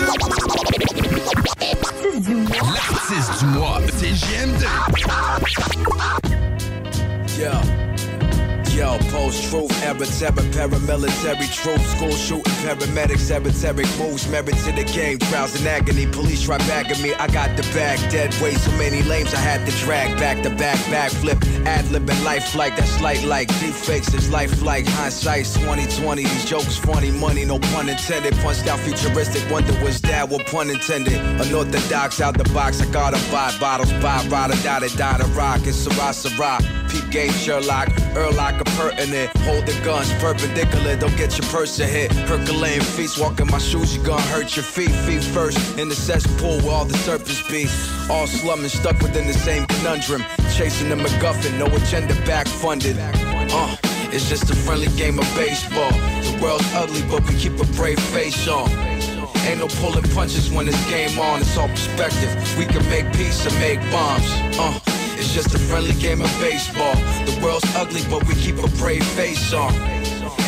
6 3.07 3.39
du 3.39 3.45
mois. 3.45 3.79
C'est 3.95 4.11
GMD. 4.11 4.65
Yo. 8.77 8.87
Yo, 8.87 8.97
post-truth, 9.09 9.83
error, 9.83 10.05
terror, 10.05 10.47
paramilitary 10.55 11.51
truth, 11.53 11.85
school 11.89 12.11
shooting, 12.11 12.53
paramedics, 12.63 13.29
esoteric 13.29 13.87
moves, 13.97 14.29
merit 14.29 14.55
to 14.63 14.71
the 14.71 14.85
game, 14.93 15.17
trials 15.17 15.59
in 15.59 15.67
agony, 15.67 16.05
police 16.05 16.43
try 16.43 16.57
bagging 16.59 17.01
me, 17.01 17.13
I 17.15 17.27
got 17.27 17.57
the 17.57 17.63
bag, 17.73 17.99
dead 18.11 18.33
weight, 18.41 18.57
so 18.57 18.71
many 18.77 19.01
lames 19.03 19.33
I 19.33 19.39
had 19.39 19.65
to 19.65 19.71
drag, 19.83 20.17
back 20.19 20.43
to 20.43 20.49
back, 20.51 20.77
backflip, 20.91 21.43
ad-libbing 21.65 22.23
life 22.23 22.55
like, 22.55 22.77
that's 22.77 23.01
light 23.01 23.23
like, 23.23 23.47
deep 23.59 23.73
fakes 23.73 24.13
is 24.13 24.29
life 24.29 24.61
like, 24.61 24.85
hindsight's 24.85 25.55
2020, 25.55 26.23
these 26.23 26.45
jokes 26.45 26.77
funny, 26.77 27.11
money, 27.11 27.45
no 27.45 27.59
pun 27.59 27.89
intended, 27.89 28.35
punched 28.37 28.67
out 28.67 28.79
futuristic, 28.79 29.43
wonder 29.51 29.73
was 29.83 29.99
that, 30.01 30.29
what 30.29 30.45
pun 30.47 30.69
intended, 30.69 31.19
unorthodox 31.41 32.21
out 32.21 32.37
the 32.37 32.45
box, 32.53 32.79
I 32.79 32.85
gotta 32.91 33.19
buy 33.31 33.53
bottles, 33.59 33.91
buy, 34.03 34.25
ride 34.27 34.51
or 34.51 34.63
die, 34.63 34.87
die 34.87 35.17
to 35.17 35.25
rock, 35.33 35.65
it's 35.65 35.77
Sarah, 35.77 36.13
Sarah, 36.13 36.59
peep 36.89 37.09
game, 37.09 37.31
Sherlock, 37.33 37.89
Erlock, 38.13 38.66
pertinent. 38.75 39.29
Hold 39.47 39.65
the 39.65 39.73
guns 39.83 40.11
perpendicular, 40.13 40.95
don't 40.95 41.15
get 41.17 41.37
your 41.37 41.47
person 41.47 41.87
hit. 41.87 42.11
Percolating 42.25 42.81
feet, 42.81 43.11
walking 43.17 43.47
my 43.47 43.57
shoes, 43.57 43.95
you 43.95 44.03
gonna 44.03 44.21
hurt 44.23 44.55
your 44.55 44.63
feet. 44.63 44.91
Feet 45.05 45.23
first 45.23 45.57
in 45.77 45.89
the 45.89 45.95
cesspool 45.95 46.59
where 46.61 46.75
all 46.75 46.85
the 46.85 46.97
serpents 46.99 47.41
be. 47.49 47.67
All 48.09 48.27
slumming, 48.27 48.69
stuck 48.69 48.99
within 49.01 49.27
the 49.27 49.33
same 49.33 49.65
conundrum. 49.67 50.23
Chasing 50.55 50.89
the 50.89 50.95
MacGuffin, 50.95 51.57
no 51.57 51.65
agenda 51.75 52.13
back 52.25 52.47
funded. 52.47 52.97
Uh, 52.99 53.75
it's 54.11 54.29
just 54.29 54.49
a 54.49 54.55
friendly 54.55 54.87
game 54.97 55.19
of 55.19 55.25
baseball. 55.35 55.91
The 55.91 56.39
world's 56.41 56.65
ugly, 56.73 57.03
but 57.09 57.27
we 57.27 57.35
keep 57.37 57.59
a 57.59 57.65
brave 57.77 57.99
face 57.99 58.47
on. 58.47 58.69
Ain't 59.47 59.59
no 59.59 59.67
pulling 59.79 60.03
punches 60.11 60.51
when 60.51 60.67
it's 60.67 60.89
game 60.89 61.17
on, 61.19 61.41
it's 61.41 61.57
all 61.57 61.69
perspective. 61.69 62.31
We 62.57 62.65
can 62.65 62.83
make 62.89 63.11
peace 63.13 63.45
and 63.45 63.55
make 63.59 63.79
bombs. 63.91 64.27
Uh, 64.59 64.79
it's 65.17 65.33
just 65.33 65.53
a 65.55 65.59
friendly 65.59 65.93
game 65.93 66.21
of 66.21 66.29
baseball. 66.39 66.95
The 67.25 67.39
world's 67.43 67.75
ugly, 67.75 68.01
but 68.09 68.27
we 68.27 68.35
keep 68.35 68.57
a 68.63 68.67
brave 68.77 69.03
face 69.03 69.51
on. 69.53 69.73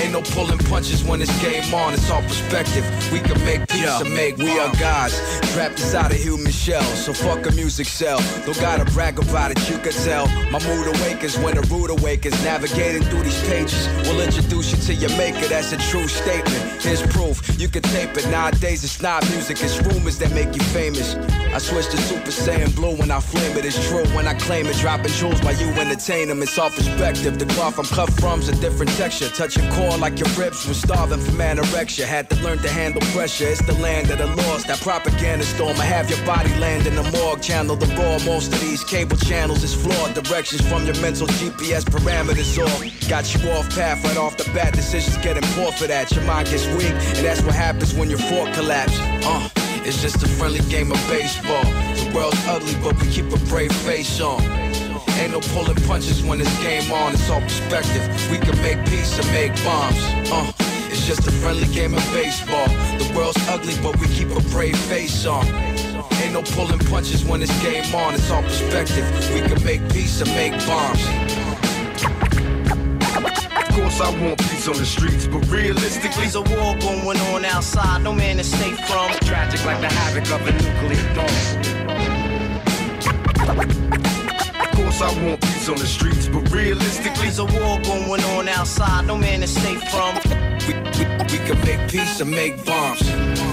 Ain't 0.02 0.14
no 0.14 0.22
pulling 0.22 0.60
punches 0.60 1.04
when 1.04 1.22
it's 1.22 1.42
game 1.42 1.74
on, 1.74 1.94
it's 1.94 2.10
all 2.10 2.22
perspective. 2.22 2.86
We 3.12 3.20
can 3.20 3.44
make 3.46 3.68
peace 3.68 4.02
and 4.02 4.14
make 4.14 4.38
We 4.38 4.58
are 4.60 4.74
gods, 4.80 5.16
trapped 5.54 5.80
inside 5.80 6.12
a 6.12 6.16
human 6.16 6.52
shell. 6.52 6.84
So 6.96 7.14
fuck 7.14 7.46
a 7.48 7.52
music 7.52 7.88
cell. 7.88 8.20
Don't 8.46 8.60
gotta 8.60 8.86
brag 8.92 9.20
about 9.20 9.52
it, 9.52 9.70
you 9.70 9.78
can 9.78 9.92
tell. 9.92 10.28
My 10.52 10.60
mood 10.66 10.88
awakens 10.88 11.38
when 11.38 11.56
the 11.56 11.62
root 11.74 11.90
awakens. 11.90 12.38
Navigating 12.44 13.04
through 13.04 13.24
these 13.24 13.42
pages 13.50 13.88
We'll 14.04 14.22
introduce 14.22 14.72
you 14.72 14.78
to 14.88 14.94
your 14.94 15.16
maker. 15.18 15.48
That's 15.48 15.72
a 15.72 15.78
true 15.78 16.08
statement. 16.08 16.82
Here's 16.82 17.02
proof, 17.02 17.60
you 17.60 17.68
can 17.68 17.84
tape 17.84 18.16
it. 18.18 18.28
Nowadays 18.30 18.84
it's 18.84 19.02
not 19.02 19.28
music, 19.30 19.62
it's 19.62 19.80
rumors 19.82 20.18
that 20.20 20.32
make 20.32 20.56
you 20.56 20.64
famous. 20.74 21.16
I 21.54 21.58
switched 21.58 21.92
to 21.92 21.98
Super 21.98 22.32
Saiyan 22.32 22.76
Blue 22.76 22.96
when 22.96 23.12
I 23.12 23.20
flame 23.20 23.58
it. 23.58 23.66
It's 23.66 23.80
true 23.90 24.06
when 24.16 24.28
I 24.28 24.34
claim 24.36 24.68
it. 24.68 24.78
Dropping 24.78 25.12
jewels 25.12 25.42
while 25.42 25.56
you 25.56 25.68
entertain 25.80 26.28
them. 26.28 26.42
It's 26.42 26.58
all 26.58 26.70
perspective. 26.70 27.40
The 27.40 27.46
cloth 27.48 27.80
I'm 27.80 27.86
cut 27.86 28.12
from's 28.14 28.48
a 28.50 28.56
different 28.56 28.92
texture. 28.92 29.30
Touching 29.30 29.68
core 29.80 29.98
like 29.98 30.20
your 30.20 30.30
ribs 30.38 30.68
were 30.68 30.74
starving 30.74 31.20
from 31.20 31.36
anorexia. 31.36 32.06
Had 32.06 32.30
to 32.30 32.36
learn 32.44 32.58
to 32.60 32.70
handle 32.70 33.02
pressure. 33.14 33.48
It's 33.48 33.66
the 33.66 33.74
land 33.76 34.12
of 34.12 34.18
the 34.18 34.28
lost. 34.44 34.68
That 34.68 34.80
propaganda 34.82 35.46
storm. 35.46 35.78
I 35.80 35.86
have 35.86 36.10
your 36.10 36.24
body 36.26 36.54
land 36.60 36.86
in 36.86 36.96
the 36.96 37.08
morgue. 37.16 37.42
Channel 37.42 37.76
the 37.76 37.88
raw. 37.96 38.20
Most 38.26 38.54
of 38.54 38.60
these 38.60 38.84
cable 38.84 39.18
channels 39.18 39.64
is 39.64 39.74
flawed. 39.74 40.14
Directions 40.14 40.68
from 40.70 40.86
your 40.86 41.00
mental 41.02 41.28
GPS 41.28 41.84
parameters 41.86 42.52
off. 42.66 42.80
Got 43.08 43.24
you 43.34 43.50
off 43.52 43.70
path 43.76 44.04
right 44.04 44.18
off 44.18 44.36
the 44.38 44.48
bat. 44.54 44.74
Decisions 44.74 45.18
getting 45.24 45.44
poor 45.54 45.72
for 45.72 45.88
that. 45.88 46.12
Your 46.12 46.26
mind 46.26 46.50
gets 46.50 46.68
weak, 46.78 46.96
and 47.16 47.24
that's 47.26 47.42
what 47.42 47.56
happens 47.56 47.94
when 47.94 48.10
your 48.10 48.20
fork 48.20 48.54
collapses. 48.54 49.00
Uh. 49.26 49.50
It's 49.86 50.02
just 50.02 50.22
a 50.22 50.28
friendly 50.28 50.60
game 50.70 50.92
of 50.92 51.00
baseball. 51.08 51.64
The 51.64 52.12
world's 52.14 52.38
ugly, 52.48 52.76
but 52.84 53.02
we 53.02 53.10
keep 53.10 53.32
a 53.32 53.40
brave 53.48 53.72
face 53.72 54.20
on. 54.20 54.69
Ain't 55.20 55.32
no 55.34 55.42
pulling 55.54 55.76
punches 55.86 56.24
when 56.24 56.40
it's 56.40 56.58
game 56.64 56.90
on, 56.94 57.14
it's 57.14 57.30
all 57.30 57.42
perspective. 57.42 58.04
We 58.32 58.38
can 58.38 58.56
make 58.62 58.80
peace 58.88 59.20
and 59.20 59.28
make 59.34 59.54
bombs. 59.66 60.00
Uh, 60.32 60.50
it's 60.90 61.06
just 61.06 61.28
a 61.28 61.32
friendly 61.32 61.68
game 61.68 61.94
of 61.94 62.04
baseball. 62.14 62.68
The 62.98 63.12
world's 63.14 63.38
ugly, 63.50 63.76
but 63.84 64.00
we 64.00 64.08
keep 64.08 64.30
a 64.30 64.40
brave 64.50 64.78
face 64.78 65.26
on. 65.26 65.46
Ain't 66.24 66.32
no 66.32 66.42
pulling 66.42 66.80
punches 66.80 67.26
when 67.26 67.42
it's 67.42 67.52
game 67.62 67.94
on, 67.94 68.16
it's 68.16 68.32
all 68.32 68.44
perspective. 68.44 69.06
We 69.34 69.42
can 69.42 69.62
make 69.66 69.82
peace 69.92 70.22
and 70.22 70.30
make 70.32 70.54
bombs. 70.66 71.04
Of 73.60 73.76
course, 73.76 74.00
I 74.00 74.10
want 74.22 74.40
peace 74.40 74.70
on 74.70 74.78
the 74.78 74.86
streets, 74.86 75.28
but 75.28 75.46
realistically, 75.50 76.30
There's 76.30 76.36
a 76.36 76.42
war 76.42 76.78
going 76.80 77.20
on 77.34 77.44
outside, 77.44 78.04
no 78.04 78.14
man 78.14 78.40
is 78.40 78.50
safe 78.50 78.80
from. 78.88 79.12
tragic 79.28 79.66
like 79.66 79.82
the 79.82 79.90
havoc 79.90 80.32
of 80.32 80.48
a 80.48 80.52
nuclear 80.54 81.14
bomb. 81.14 81.79
I 85.10 85.24
want 85.24 85.42
peace 85.42 85.68
on 85.68 85.78
the 85.78 85.88
streets, 85.88 86.28
but 86.28 86.52
realistically, 86.52 87.24
There's 87.24 87.40
a 87.40 87.46
war 87.46 87.80
going 87.82 88.24
on 88.36 88.48
outside, 88.48 89.08
no 89.08 89.18
man 89.18 89.42
is 89.42 89.52
safe 89.52 89.82
from. 89.90 90.14
We, 90.68 90.74
we, 90.76 91.06
we 91.32 91.38
can 91.48 91.60
make 91.66 91.90
peace 91.90 92.22
and 92.22 92.30
make 92.30 92.64
bombs. 92.64 93.49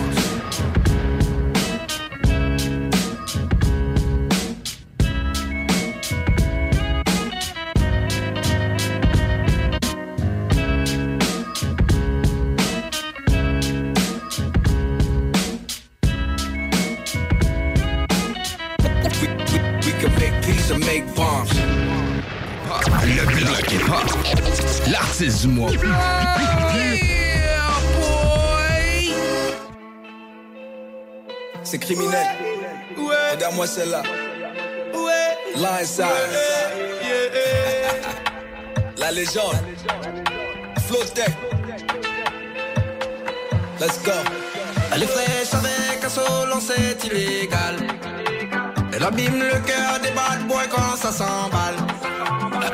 Du 25.40 25.48
mois. 25.48 25.70
C'est 31.62 31.78
criminel. 31.78 32.26
Regarde-moi 33.32 33.66
celle-là. 33.66 34.02
Lionside. 35.56 36.04
La 38.98 39.10
légende. 39.10 39.56
Floatec. 40.86 41.30
Let's 43.80 44.02
go. 44.02 44.12
Elle 44.92 45.02
est 45.02 45.06
fraîche 45.06 45.54
avec 45.54 46.04
un 46.04 46.08
solon, 46.08 46.60
c'est 46.60 47.04
illégal. 47.06 47.76
Elle 48.92 49.02
abîme 49.02 49.38
le 49.38 49.58
cœur 49.66 49.98
des 50.02 50.10
bad 50.10 50.46
boys 50.48 50.66
quand 50.70 50.96
ça 50.96 51.12
s'emballe. 51.12 51.76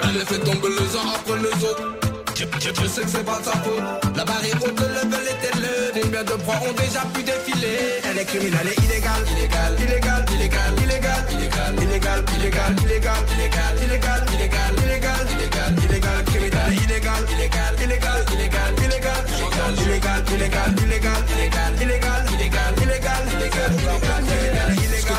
Elle 0.04 0.26
fait 0.26 0.38
tomber 0.38 0.68
les 0.68 0.96
uns 0.96 1.14
après 1.16 1.38
les 1.38 1.64
autres. 1.64 2.01
Je, 2.42 2.86
sais 2.88 3.02
que 3.02 3.08
c'est 3.08 3.24
pas 3.24 3.38
de 3.38 3.44
sa 3.44 3.52
faute. 3.52 4.16
La 4.16 4.24
barrière 4.24 4.56
haute, 4.62 4.80
le 4.80 4.88
level 4.88 5.26
était 5.30 5.56
le. 5.60 6.02
Combien 6.02 6.24
de 6.24 6.32
proies 6.42 6.56
ont 6.68 6.72
déjà 6.72 7.00
pu 7.14 7.22
défiler 7.22 8.02
Elle 8.10 8.18
est 8.18 8.24
criminelle 8.24 8.68
et 8.68 8.82
illégale. 8.82 9.22
Illégal, 9.30 9.76
illégal, 9.78 10.24
illégal, 10.34 10.74
illégal, 10.82 11.22
illégal, 11.22 11.74
illégal, 11.78 12.24
illégal, 12.34 12.74
illégal, 12.82 13.14
illégal, 13.22 13.74
illégal, 13.82 14.18
illégal, 14.32 14.74
illégal, 14.82 15.24
illégal, 15.32 15.74
illégal, 15.86 16.24
criminelle, 16.26 16.72
illégal, 16.82 17.22
illégal, 17.30 17.74
illégal, 17.78 18.22
illégal, 18.32 18.74
illégal, 18.82 18.82
illégal, 18.82 19.22
illégal, 19.22 19.82
illégal, 19.82 20.22
illégal, 20.32 20.70
illégal, 20.72 21.30
illégal, 21.30 21.72
illégal, 21.78 22.24
illégal, 22.32 22.74
illégal, 22.82 23.22
illégal, 23.32 24.31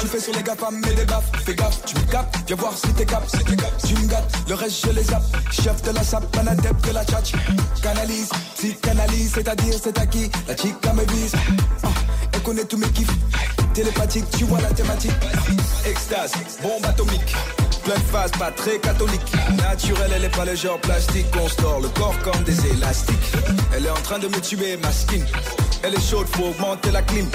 Tu 0.04 0.10
fais 0.10 0.20
sur 0.20 0.34
les 0.34 0.44
GAFAM, 0.44 0.82
mets 0.82 0.94
des 0.96 1.06
baffes, 1.06 1.32
fais 1.46 1.56
gaffe, 1.56 1.80
tu 1.86 1.96
me 1.96 2.12
capes, 2.12 2.36
viens 2.46 2.58
voir 2.58 2.74
si 2.78 2.92
t'es 2.94 3.06
cap, 3.06 3.24
si 3.26 3.42
t'es 3.46 3.56
cap, 3.56 3.72
tu 3.88 3.94
me 3.94 4.06
gâtes, 4.06 4.36
le 4.50 4.56
reste 4.56 4.86
je 4.86 4.92
les 4.92 5.04
zappe, 5.04 5.24
chef 5.50 5.82
de 5.82 5.92
la 5.92 6.04
sape, 6.04 6.26
un 6.42 6.48
adepte 6.48 6.86
de 6.86 6.94
la 6.94 7.06
tchatch, 7.06 7.32
canalise, 7.82 8.30
si 8.54 8.76
canalise, 8.76 9.32
c'est-à-dire 9.34 9.76
c'est 9.82 9.98
à 9.98 10.06
qui, 10.06 10.30
la 10.46 10.58
chica 10.58 10.92
me 10.92 11.06
vise, 11.06 11.32
Ah, 11.84 11.88
elle 12.34 12.44
connaît 12.44 12.66
tous 12.66 12.76
mes 12.76 12.90
kiffs, 12.90 13.08
télépathique, 13.74 14.26
tu 14.38 14.44
vois 14.44 14.60
la 14.60 14.72
thématique, 14.74 15.14
extase, 15.86 16.34
bombe 16.62 16.86
atomique, 16.86 17.34
pleine 17.84 18.02
phase, 18.12 18.32
pas 18.32 18.52
très 18.52 18.80
catholique, 18.80 19.22
naturelle, 19.58 20.12
elle 20.16 20.26
est 20.26 20.36
pas 20.36 20.46
le 20.46 20.56
genre 20.56 20.80
plastique, 20.80 21.28
on 21.42 21.48
store 21.48 21.82
le 21.82 21.90
corps 21.90 22.18
comme 22.24 22.44
des 22.44 22.68
élastiques, 22.68 23.32
elle 23.76 23.86
est 23.86 23.90
en 23.90 24.04
train 24.04 24.20
de 24.20 24.28
me 24.28 24.40
tuer, 24.40 24.78
ma 24.78 24.92
skin, 24.92 25.24
elle 25.84 25.94
est 25.94 26.10
chaude, 26.10 26.28
faut 26.36 26.46
augmenter 26.46 26.92
la 26.92 27.02
clim, 27.02 27.28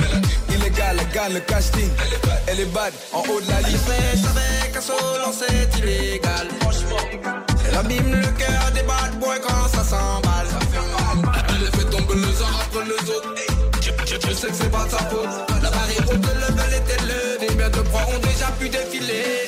illégal, 0.48 0.96
elle 1.00 1.14
gagne 1.14 1.34
le 1.34 1.40
casting, 1.40 1.90
elle 2.46 2.60
est 2.60 2.72
bad, 2.72 2.92
en 3.12 3.20
haut 3.20 3.40
de 3.40 3.48
la 3.48 3.58
Elle 3.58 3.72
liste, 3.72 3.86
pêche 3.86 4.24
avec 4.30 4.76
un 4.76 4.80
solon, 4.80 5.32
c'est 5.32 5.78
illégal. 5.78 6.48
Elle 7.68 7.76
abîme 7.76 8.12
le 8.12 8.26
cœur 8.38 8.70
des 8.74 8.82
bad 8.82 9.18
boys 9.20 9.38
quand 9.40 9.68
ça 9.68 9.84
s'emballe. 9.84 10.46
Elle 11.50 11.78
fait 11.78 11.90
tomber 11.90 12.14
les 12.14 12.42
uns 12.42 12.54
après 12.62 12.84
les 12.84 13.10
autres. 13.10 13.34
Je, 14.06 14.34
sais 14.34 14.48
que 14.48 14.54
c'est 14.54 14.70
pas 14.70 14.84
de 14.84 14.90
sa 14.90 14.98
faute. 14.98 15.28
La 15.62 15.70
barrière 15.70 16.04
haute, 16.08 16.26
le 16.26 16.40
level 16.40 16.74
était 16.74 17.02
levé. 17.02 17.54
Bien 17.56 17.68
de 17.68 17.80
proies 17.88 18.06
ont 18.08 18.18
déjà 18.18 18.46
pu 18.58 18.68
défiler. 18.68 19.47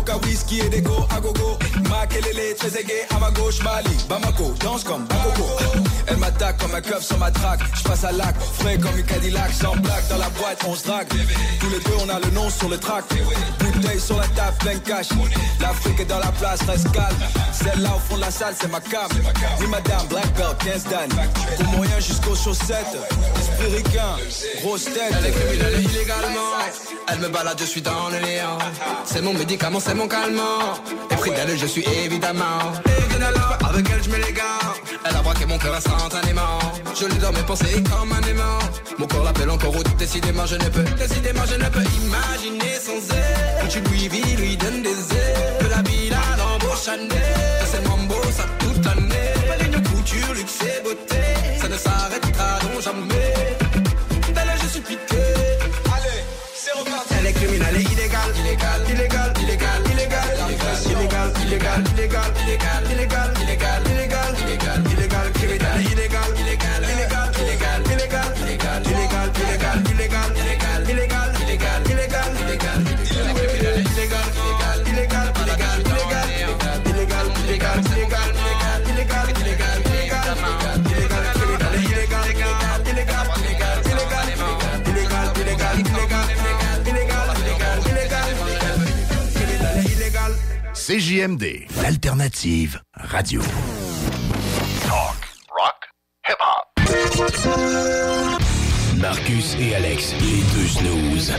Coca, 0.00 0.16
whisky 0.26 0.60
et 0.60 0.68
déco 0.68 1.06
à 1.14 1.20
gogo, 1.20 1.58
Makelele, 1.88 2.54
très 2.56 2.80
aigué 2.80 3.02
à 3.14 3.18
ma 3.18 3.30
gauche, 3.32 3.62
Mali, 3.62 3.96
Bamako, 4.08 4.54
danse 4.60 4.82
comme 4.84 5.04
Bakoko. 5.04 5.46
Elle 6.06 6.16
m'attaque 6.16 6.58
comme 6.58 6.74
un 6.74 6.80
keuf 6.80 7.04
sur 7.04 7.18
ma 7.18 7.30
traque, 7.30 7.60
je 7.74 7.82
passe 7.82 8.04
à 8.04 8.12
l'acte, 8.12 8.40
frais 8.58 8.78
comme 8.78 8.96
une 8.96 9.04
Cadillac, 9.04 9.52
sans 9.52 9.76
blague, 9.76 10.08
dans 10.08 10.16
la 10.18 10.28
boîte 10.30 10.64
on 10.66 10.74
se 10.74 10.86
drague, 10.86 11.06
tous 11.08 11.68
les 11.68 11.78
deux 11.80 11.96
on 12.04 12.08
a 12.08 12.18
le 12.18 12.30
nom 12.30 12.48
sur 12.48 12.68
le 12.68 12.78
track, 12.78 13.04
bouteille 13.58 14.00
sur 14.00 14.16
la 14.16 14.26
table, 14.28 14.56
plein 14.60 14.78
cash, 14.78 15.08
l'Afrique 15.60 16.00
est 16.00 16.06
dans 16.06 16.18
la 16.18 16.32
place, 16.32 16.60
reste 16.62 16.90
calme, 16.92 17.16
celle-là 17.52 17.90
au 17.94 17.98
fond 17.98 18.16
de 18.16 18.22
la 18.22 18.30
salle 18.30 18.54
c'est 18.58 18.70
ma 18.70 18.80
cam, 18.80 19.08
ni 19.60 19.66
madame, 19.66 20.06
black 20.08 20.32
belt, 20.34 20.56
15 20.64 20.84
dan, 20.84 21.08
pour 21.56 21.72
moyen 21.74 22.00
jusqu'aux 22.00 22.36
chaussettes, 22.36 22.96
esprit 23.38 23.76
ricain, 23.76 24.16
grosse 24.62 24.84
tête, 24.84 25.12
Elle 25.18 25.26
est 25.26 25.32
criminelle 25.32 25.82
illégalement. 25.82 26.40
Elle 27.12 27.18
me 27.18 27.28
balade, 27.28 27.58
je 27.58 27.64
suis 27.64 27.82
dans 27.82 28.08
le 28.08 28.20
néant. 28.24 28.58
C'est 29.04 29.20
mon 29.20 29.34
médicament, 29.34 29.80
c'est 29.90 29.96
mon 29.96 30.06
calmant. 30.06 30.62
Et 31.10 31.16
pris 31.16 31.30
d'elle, 31.30 31.58
je 31.58 31.66
suis 31.66 31.84
évidemment. 32.04 32.60
Évidemment, 33.06 33.50
avec 33.68 33.86
elle, 33.92 34.02
je 34.02 34.10
gants. 34.38 34.70
Elle 35.04 35.16
a 35.16 35.22
braqué 35.22 35.46
mon 35.46 35.58
cœur 35.58 35.74
instantanément. 35.74 36.58
Je 36.98 37.06
lui 37.06 37.18
donne 37.18 37.34
mes 37.34 37.42
pensées 37.42 37.82
comme 37.90 38.12
un 38.12 38.24
aimant. 38.30 38.60
Mon 38.98 39.06
corps 39.06 39.24
l'appelle 39.24 39.50
encore 39.50 39.72
route. 39.72 39.96
Décidément, 39.96 40.46
je 40.46 40.56
ne 40.56 40.68
peux, 40.68 40.84
décidément, 41.04 41.44
je 41.52 41.56
ne 41.56 41.68
peux 41.74 41.86
imaginer 42.04 42.74
sans 42.86 43.02
elle. 43.16 43.68
Tu 43.68 43.80
lui 43.90 44.08
vis, 44.08 44.36
lui 44.36 44.56
donne 44.56 44.82
des 44.82 44.98
ailes. 45.20 45.58
De 45.62 45.68
la 45.74 45.82
ville 45.82 46.14
à 46.14 46.36
l'embauche. 46.36 46.88
C'est 47.70 47.88
mambo, 47.88 48.20
ça 48.38 48.44
toute 48.60 48.84
l'année. 48.84 49.30
Ligne 49.60 49.82
couture, 49.90 50.34
luxe 50.34 50.58
et 50.70 50.82
beauté. 50.84 51.22
Ça 51.60 51.68
ne 51.68 51.76
s'arrêtera 51.76 52.58
donc 52.62 52.80
jamais. 52.86 53.34
D'elle, 54.34 54.52
je 54.62 54.68
suis 54.68 54.80
piqué. 54.80 55.22
Allez, 55.94 56.20
c'est 56.54 56.74
reparti. 56.78 57.14
Elle 57.18 57.26
est 57.26 57.32
criminelle 57.32 57.76
et 57.76 57.92
illégale, 57.92 58.32
illégal, 58.40 58.80
illégal, 58.88 58.90
illégal, 58.90 58.90
illégal, 58.90 59.09
illegal, 61.50 61.82
illegal, 61.96 62.32
illegal. 62.44 62.89
CJMD, 90.90 91.68
l'alternative 91.82 92.80
radio. 92.94 93.40
Talk, 94.82 95.20
rock, 95.56 95.88
hip-hop. 96.26 96.66
Marcus 98.96 99.54
et 99.60 99.76
Alex, 99.76 100.16
les 100.18 100.42
deux 100.52 100.66
snooze. 100.66 101.32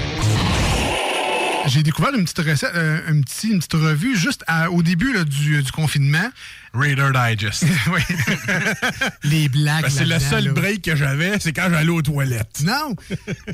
J'ai 1.71 1.83
découvert 1.83 2.13
une 2.13 2.23
petite 2.25 2.39
recette, 2.39 2.71
euh, 2.75 2.99
un 3.07 3.21
petit, 3.21 3.47
une 3.49 3.59
petite 3.59 3.73
revue 3.73 4.17
juste 4.17 4.43
à- 4.47 4.69
au 4.69 4.83
début 4.83 5.13
là, 5.13 5.23
du, 5.23 5.61
du 5.63 5.71
confinement. 5.71 6.29
Raider 6.73 7.09
Digest. 7.13 7.63
oui. 7.93 8.01
Les 9.23 9.49
blagues. 9.49 9.83
Ben, 9.83 9.89
c'est 9.89 10.05
le 10.05 10.19
seul 10.19 10.45
là. 10.45 10.51
break 10.53 10.81
que 10.83 10.95
j'avais, 10.95 11.39
c'est 11.39 11.53
quand 11.53 11.67
j'allais 11.69 11.89
aux 11.89 12.01
toilettes. 12.01 12.61
Non, 12.63 12.95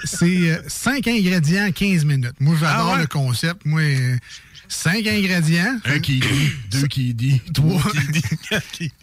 c'est 0.04 0.62
5 0.68 1.08
ingrédients, 1.08 1.72
15 1.72 2.06
minutes. 2.06 2.36
Moi, 2.40 2.56
j'adore 2.60 2.90
Ah 2.90 2.94
ouais? 2.96 3.02
le 3.02 3.08
concept. 3.08 3.66
Moi, 3.66 3.82
5 4.70 5.08
ingrédients. 5.08 5.80
Un 5.86 6.00
qui 6.00 6.20
dit, 6.20 6.52
deux 6.72 6.86
qui 6.88 7.14
dit, 7.14 7.42
Trois. 7.54 7.82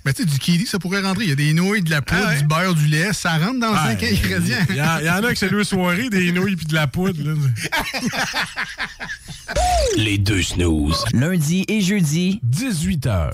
Ben, 0.05 0.13
tu 0.13 0.23
sais, 0.23 0.29
du 0.29 0.39
kiwi, 0.39 0.67
ça 0.67 0.79
pourrait 0.79 1.01
rentrer. 1.01 1.25
Il 1.25 1.31
y 1.31 1.33
a 1.33 1.37
des 1.37 1.53
nouilles, 1.55 1.83
de 1.83 1.89
la 1.91 2.03
poudre, 2.03 2.27
Ah 2.29 2.35
du 2.37 2.45
beurre, 2.45 2.75
du 2.75 2.87
lait. 2.87 3.13
Ça 3.15 3.39
rentre 3.39 3.59
dans 3.59 3.75
5 3.75 4.01
Ouais, 4.01 4.13
ingrédients. 4.13 4.59
Il 4.69 4.77
y, 4.77 4.83
en- 4.83 4.99
il 5.01 5.07
y 5.07 5.11
en 5.11 5.25
a 5.25 5.33
que 5.33 5.39
c'est 5.39 5.49
deux 5.49 5.65
soirées, 5.65 6.09
des 6.11 6.31
nouilles 6.33 6.57
puis 6.57 6.67
de 6.67 6.75
la 6.75 6.87
poudre. 6.87 7.21
là. 7.25 7.35
Les 9.97 10.19
deux 10.19 10.43
snooze. 10.43 11.05
Lundi 11.13 11.65
et 11.69 11.81
jeudi, 11.81 12.41
18h. 12.51 13.31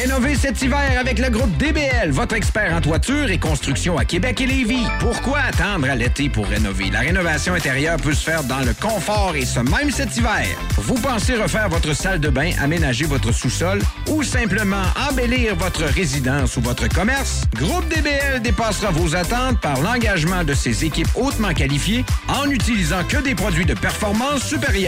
Rénover 0.00 0.34
cet 0.34 0.60
hiver 0.62 0.92
avec 1.00 1.18
le 1.18 1.30
groupe 1.30 1.56
DBL, 1.56 2.10
votre 2.10 2.34
expert 2.34 2.74
en 2.74 2.80
toiture 2.80 3.30
et 3.30 3.38
construction 3.38 3.96
à 3.96 4.04
Québec 4.04 4.40
et 4.40 4.46
Lévis. 4.46 4.84
Pourquoi 5.00 5.38
attendre 5.40 5.88
à 5.88 5.94
l'été 5.94 6.28
pour 6.28 6.46
rénover? 6.46 6.90
La 6.90 7.00
rénovation 7.00 7.54
intérieure 7.54 7.96
peut 7.96 8.12
se 8.12 8.22
faire 8.22 8.44
dans 8.44 8.60
le 8.60 8.74
confort 8.74 9.34
et 9.34 9.46
ce 9.46 9.60
même 9.60 9.90
cet 9.90 10.16
hiver. 10.16 10.46
Vous 10.76 10.94
pensez 10.94 11.34
refaire 11.34 11.68
votre 11.68 11.94
salle 11.94 12.20
de 12.20 12.28
bain, 12.28 12.50
aménager 12.60 13.06
votre 13.06 13.32
sous-sol 13.32 13.80
ou 14.08 14.22
simplement 14.22 14.84
embellir 15.10 15.56
votre 15.56 15.84
résidence 15.84 16.56
ou 16.56 16.60
votre 16.60 16.88
commerce? 16.88 17.42
Groupe 17.56 17.88
DBL 17.88 18.42
dépassera 18.42 18.90
vos 18.90 19.16
attentes 19.16 19.60
par 19.60 19.80
l'engagement 19.80 20.44
de 20.44 20.54
ses 20.54 20.84
équipes 20.84 21.08
hautement 21.14 21.54
qualifiées 21.54 22.04
en 22.28 22.48
utilisant 22.50 23.04
que 23.04 23.16
des 23.16 23.34
produits 23.34 23.66
de 23.66 23.74
performance 23.74 24.44
supérieure. 24.44 24.87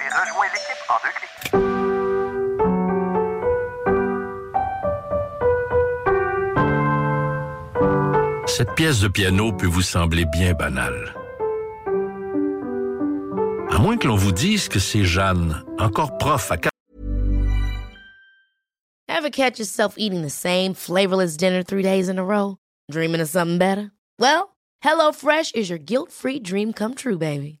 et 0.00 0.08
rejoins 0.08 0.48
l'équipe 0.52 0.82
en 0.88 0.98
deux 1.02 1.12
clics. 1.14 1.30
Cette 8.46 8.74
pièce 8.74 9.00
de 9.00 9.08
piano 9.08 9.52
peut 9.52 9.66
vous 9.66 9.82
sembler 9.82 10.24
bien 10.26 10.54
banale. 10.54 11.14
À 13.70 13.78
moins 13.78 13.96
que 13.96 14.06
l'on 14.06 14.14
vous 14.16 14.32
dise 14.32 14.68
que 14.68 14.78
c'est 14.78 15.04
Jeanne, 15.04 15.64
encore 15.78 16.16
prof 16.18 16.52
à 16.52 16.56
Ever 19.08 19.30
catch 19.30 19.58
yourself 19.58 19.94
eating 19.96 20.22
the 20.22 20.30
same 20.30 20.74
flavorless 20.74 21.36
dinner 21.36 21.62
three 21.62 21.82
days 21.82 22.08
in 22.08 22.18
a 22.18 22.24
row? 22.24 22.58
Dreaming 22.90 23.20
of 23.20 23.28
something 23.28 23.58
better? 23.58 23.90
Well, 24.18 24.54
HelloFresh 24.84 25.54
is 25.54 25.70
your 25.70 25.78
guilt-free 25.78 26.40
dream 26.40 26.72
come 26.72 26.94
true, 26.94 27.16
baby. 27.16 27.60